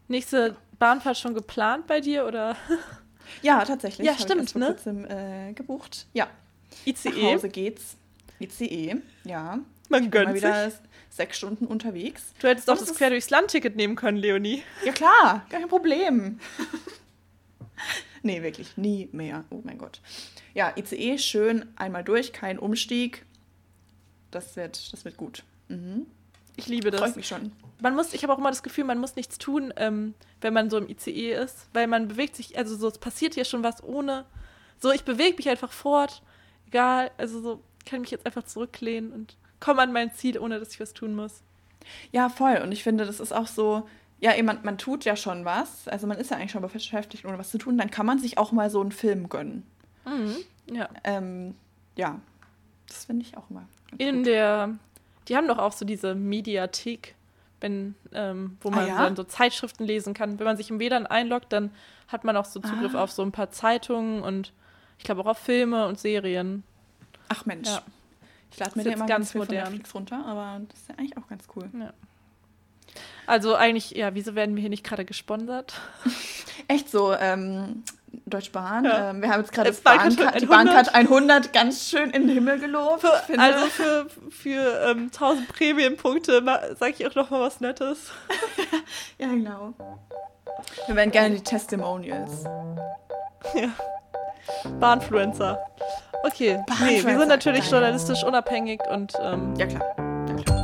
Nächste 0.06 0.56
Bahnfahrt 0.78 1.16
schon 1.16 1.34
geplant 1.34 1.86
bei 1.86 2.00
dir 2.00 2.26
oder 2.26 2.56
Ja, 3.42 3.64
tatsächlich. 3.64 4.06
Ja, 4.06 4.12
ich 4.14 4.20
stimmt, 4.20 4.42
erst 4.42 4.52
vor 4.52 4.60
ne? 4.60 4.66
kurzem 4.68 5.04
äh, 5.06 5.52
gebucht. 5.54 6.06
Ja, 6.12 6.26
nach 6.84 6.86
ICE? 6.86 7.34
Hause 7.34 7.48
geht's. 7.48 7.96
ICE, 8.40 8.96
ja. 9.24 9.58
Man 9.88 10.02
Mal 10.02 10.10
gönnt 10.10 10.38
sich. 10.38 10.74
Sechs 11.14 11.38
Stunden 11.38 11.66
unterwegs. 11.66 12.34
Du 12.40 12.48
hättest 12.48 12.68
es 12.68 12.80
das 12.80 12.94
Quer 12.96 13.10
durchs 13.10 13.30
Land-Ticket 13.30 13.76
nehmen 13.76 13.94
können, 13.94 14.18
Leonie. 14.18 14.62
Ja 14.84 14.92
klar, 14.92 15.46
gar 15.48 15.60
kein 15.60 15.68
Problem. 15.68 16.40
nee, 18.22 18.42
wirklich, 18.42 18.76
nie 18.76 19.08
mehr. 19.12 19.44
Oh 19.50 19.60
mein 19.62 19.78
Gott. 19.78 20.00
Ja, 20.54 20.72
ICE 20.76 21.18
schön 21.18 21.66
einmal 21.76 22.02
durch, 22.02 22.32
kein 22.32 22.58
Umstieg. 22.58 23.24
Das 24.30 24.56
wird, 24.56 24.92
das 24.92 25.04
wird 25.04 25.16
gut. 25.16 25.44
Mhm. 25.68 26.06
Ich 26.56 26.66
liebe 26.66 26.90
das. 26.90 27.00
Freut 27.00 27.16
mich 27.16 27.28
schon. 27.28 27.52
Man 27.80 27.94
muss, 27.94 28.12
ich 28.12 28.22
habe 28.22 28.32
auch 28.32 28.38
immer 28.38 28.50
das 28.50 28.62
Gefühl, 28.62 28.84
man 28.84 28.98
muss 28.98 29.16
nichts 29.16 29.38
tun, 29.38 29.72
ähm, 29.76 30.14
wenn 30.40 30.54
man 30.54 30.70
so 30.70 30.78
im 30.78 30.88
ICE 30.88 31.32
ist, 31.32 31.68
weil 31.72 31.86
man 31.86 32.08
bewegt 32.08 32.36
sich, 32.36 32.56
also 32.58 32.76
so, 32.76 32.88
es 32.88 32.98
passiert 32.98 33.34
hier 33.34 33.44
schon 33.44 33.62
was 33.62 33.82
ohne. 33.82 34.24
So, 34.78 34.90
ich 34.90 35.04
bewege 35.04 35.36
mich 35.36 35.48
einfach 35.48 35.72
fort, 35.72 36.22
egal, 36.66 37.10
also 37.18 37.40
so, 37.40 37.60
kann 37.86 38.00
mich 38.00 38.10
jetzt 38.10 38.26
einfach 38.26 38.44
zurücklehnen 38.44 39.12
und 39.12 39.36
komme 39.60 39.82
an 39.82 39.92
mein 39.92 40.12
Ziel, 40.12 40.38
ohne 40.38 40.58
dass 40.58 40.72
ich 40.72 40.80
was 40.80 40.92
tun 40.94 41.14
muss. 41.14 41.42
Ja, 42.12 42.28
voll. 42.28 42.60
Und 42.62 42.72
ich 42.72 42.82
finde, 42.82 43.04
das 43.04 43.20
ist 43.20 43.32
auch 43.32 43.46
so, 43.46 43.88
ja, 44.20 44.34
eben, 44.34 44.46
man, 44.46 44.58
man 44.62 44.78
tut 44.78 45.04
ja 45.04 45.16
schon 45.16 45.44
was. 45.44 45.86
Also 45.88 46.06
man 46.06 46.18
ist 46.18 46.30
ja 46.30 46.36
eigentlich 46.36 46.52
schon 46.52 46.62
beschäftigt, 46.62 47.24
ohne 47.24 47.38
was 47.38 47.50
zu 47.50 47.58
tun. 47.58 47.76
Dann 47.76 47.90
kann 47.90 48.06
man 48.06 48.18
sich 48.18 48.38
auch 48.38 48.52
mal 48.52 48.70
so 48.70 48.80
einen 48.80 48.92
Film 48.92 49.28
gönnen. 49.28 49.64
Ja. 50.72 50.88
Ähm, 51.04 51.54
ja, 51.96 52.20
das 52.88 53.04
finde 53.06 53.24
ich 53.26 53.36
auch 53.36 53.50
immer. 53.50 53.66
In 53.98 54.18
gut. 54.18 54.26
der, 54.26 54.74
die 55.28 55.36
haben 55.36 55.48
doch 55.48 55.58
auch 55.58 55.72
so 55.72 55.84
diese 55.84 56.14
Mediathek, 56.14 57.14
wenn, 57.60 57.94
ähm, 58.12 58.56
wo 58.60 58.70
man 58.70 58.86
ja? 58.86 59.02
dann 59.02 59.16
so 59.16 59.24
Zeitschriften 59.24 59.84
lesen 59.84 60.14
kann. 60.14 60.38
Wenn 60.38 60.46
man 60.46 60.56
sich 60.56 60.70
im 60.70 60.78
WLAN 60.80 61.06
einloggt, 61.06 61.52
dann 61.52 61.70
hat 62.08 62.24
man 62.24 62.36
auch 62.36 62.44
so 62.44 62.60
Zugriff 62.60 62.94
Ah. 62.94 63.02
auf 63.02 63.10
so 63.10 63.22
ein 63.22 63.32
paar 63.32 63.50
Zeitungen 63.50 64.22
und 64.22 64.52
ich 64.98 65.04
glaube 65.04 65.22
auch 65.22 65.26
auf 65.26 65.38
Filme 65.38 65.86
und 65.86 65.98
Serien. 65.98 66.62
Ach 67.28 67.46
Mensch. 67.46 67.68
Ja. 67.68 67.82
Ich 68.54 68.60
lade 68.60 68.78
mir 68.78 68.84
den 68.84 68.92
immer 68.92 69.06
ganz 69.06 69.32
ganz 69.32 69.34
modern. 69.34 69.64
Netflix 69.64 69.94
runter, 69.96 70.24
aber 70.24 70.60
das 70.68 70.78
ist 70.78 70.88
ja 70.88 70.94
eigentlich 70.96 71.16
auch 71.16 71.26
ganz 71.26 71.44
cool. 71.56 71.68
Also 73.26 73.56
eigentlich, 73.56 73.90
ja, 73.90 74.14
wieso 74.14 74.36
werden 74.36 74.54
wir 74.54 74.60
hier 74.60 74.70
nicht 74.70 74.84
gerade 74.84 75.04
gesponsert? 75.04 75.74
Echt 76.68 76.88
so, 76.88 77.12
ähm, 77.12 77.82
Deutsche 78.26 78.52
Bahn. 78.52 78.84
Ja. 78.84 79.10
Ähm, 79.10 79.22
wir 79.22 79.28
haben 79.28 79.40
jetzt 79.40 79.52
gerade 79.52 79.72
die 79.72 79.84
100. 79.84 80.48
Bahncard 80.48 80.94
100 80.94 81.52
ganz 81.52 81.88
schön 81.88 82.10
in 82.10 82.28
den 82.28 82.34
Himmel 82.34 82.60
gelobt. 82.60 83.00
Für, 83.00 83.38
also 83.40 83.66
für, 83.66 84.06
für 84.30 84.88
ähm, 84.88 85.10
1000 85.12 85.48
Prämienpunkte 85.48 86.44
sage 86.78 86.94
ich 86.96 87.06
auch 87.08 87.14
noch 87.16 87.30
mal 87.30 87.40
was 87.40 87.60
Nettes. 87.60 88.12
ja, 89.18 89.26
genau. 89.26 89.74
Wir 90.86 90.94
wären 90.94 91.10
gerne 91.10 91.34
die 91.34 91.42
Testimonials. 91.42 92.44
ja. 93.56 93.70
Bahnfluencer. 94.80 95.58
Okay, 96.24 96.58
nee, 96.82 97.04
wir 97.04 97.18
sind 97.18 97.28
natürlich 97.28 97.70
journalistisch 97.70 98.24
unabhängig 98.24 98.80
und 98.90 99.12
ähm, 99.22 99.54
Ja, 99.56 99.66
klar. 99.66 99.94
Ja, 100.28 100.34
klar. 100.42 100.63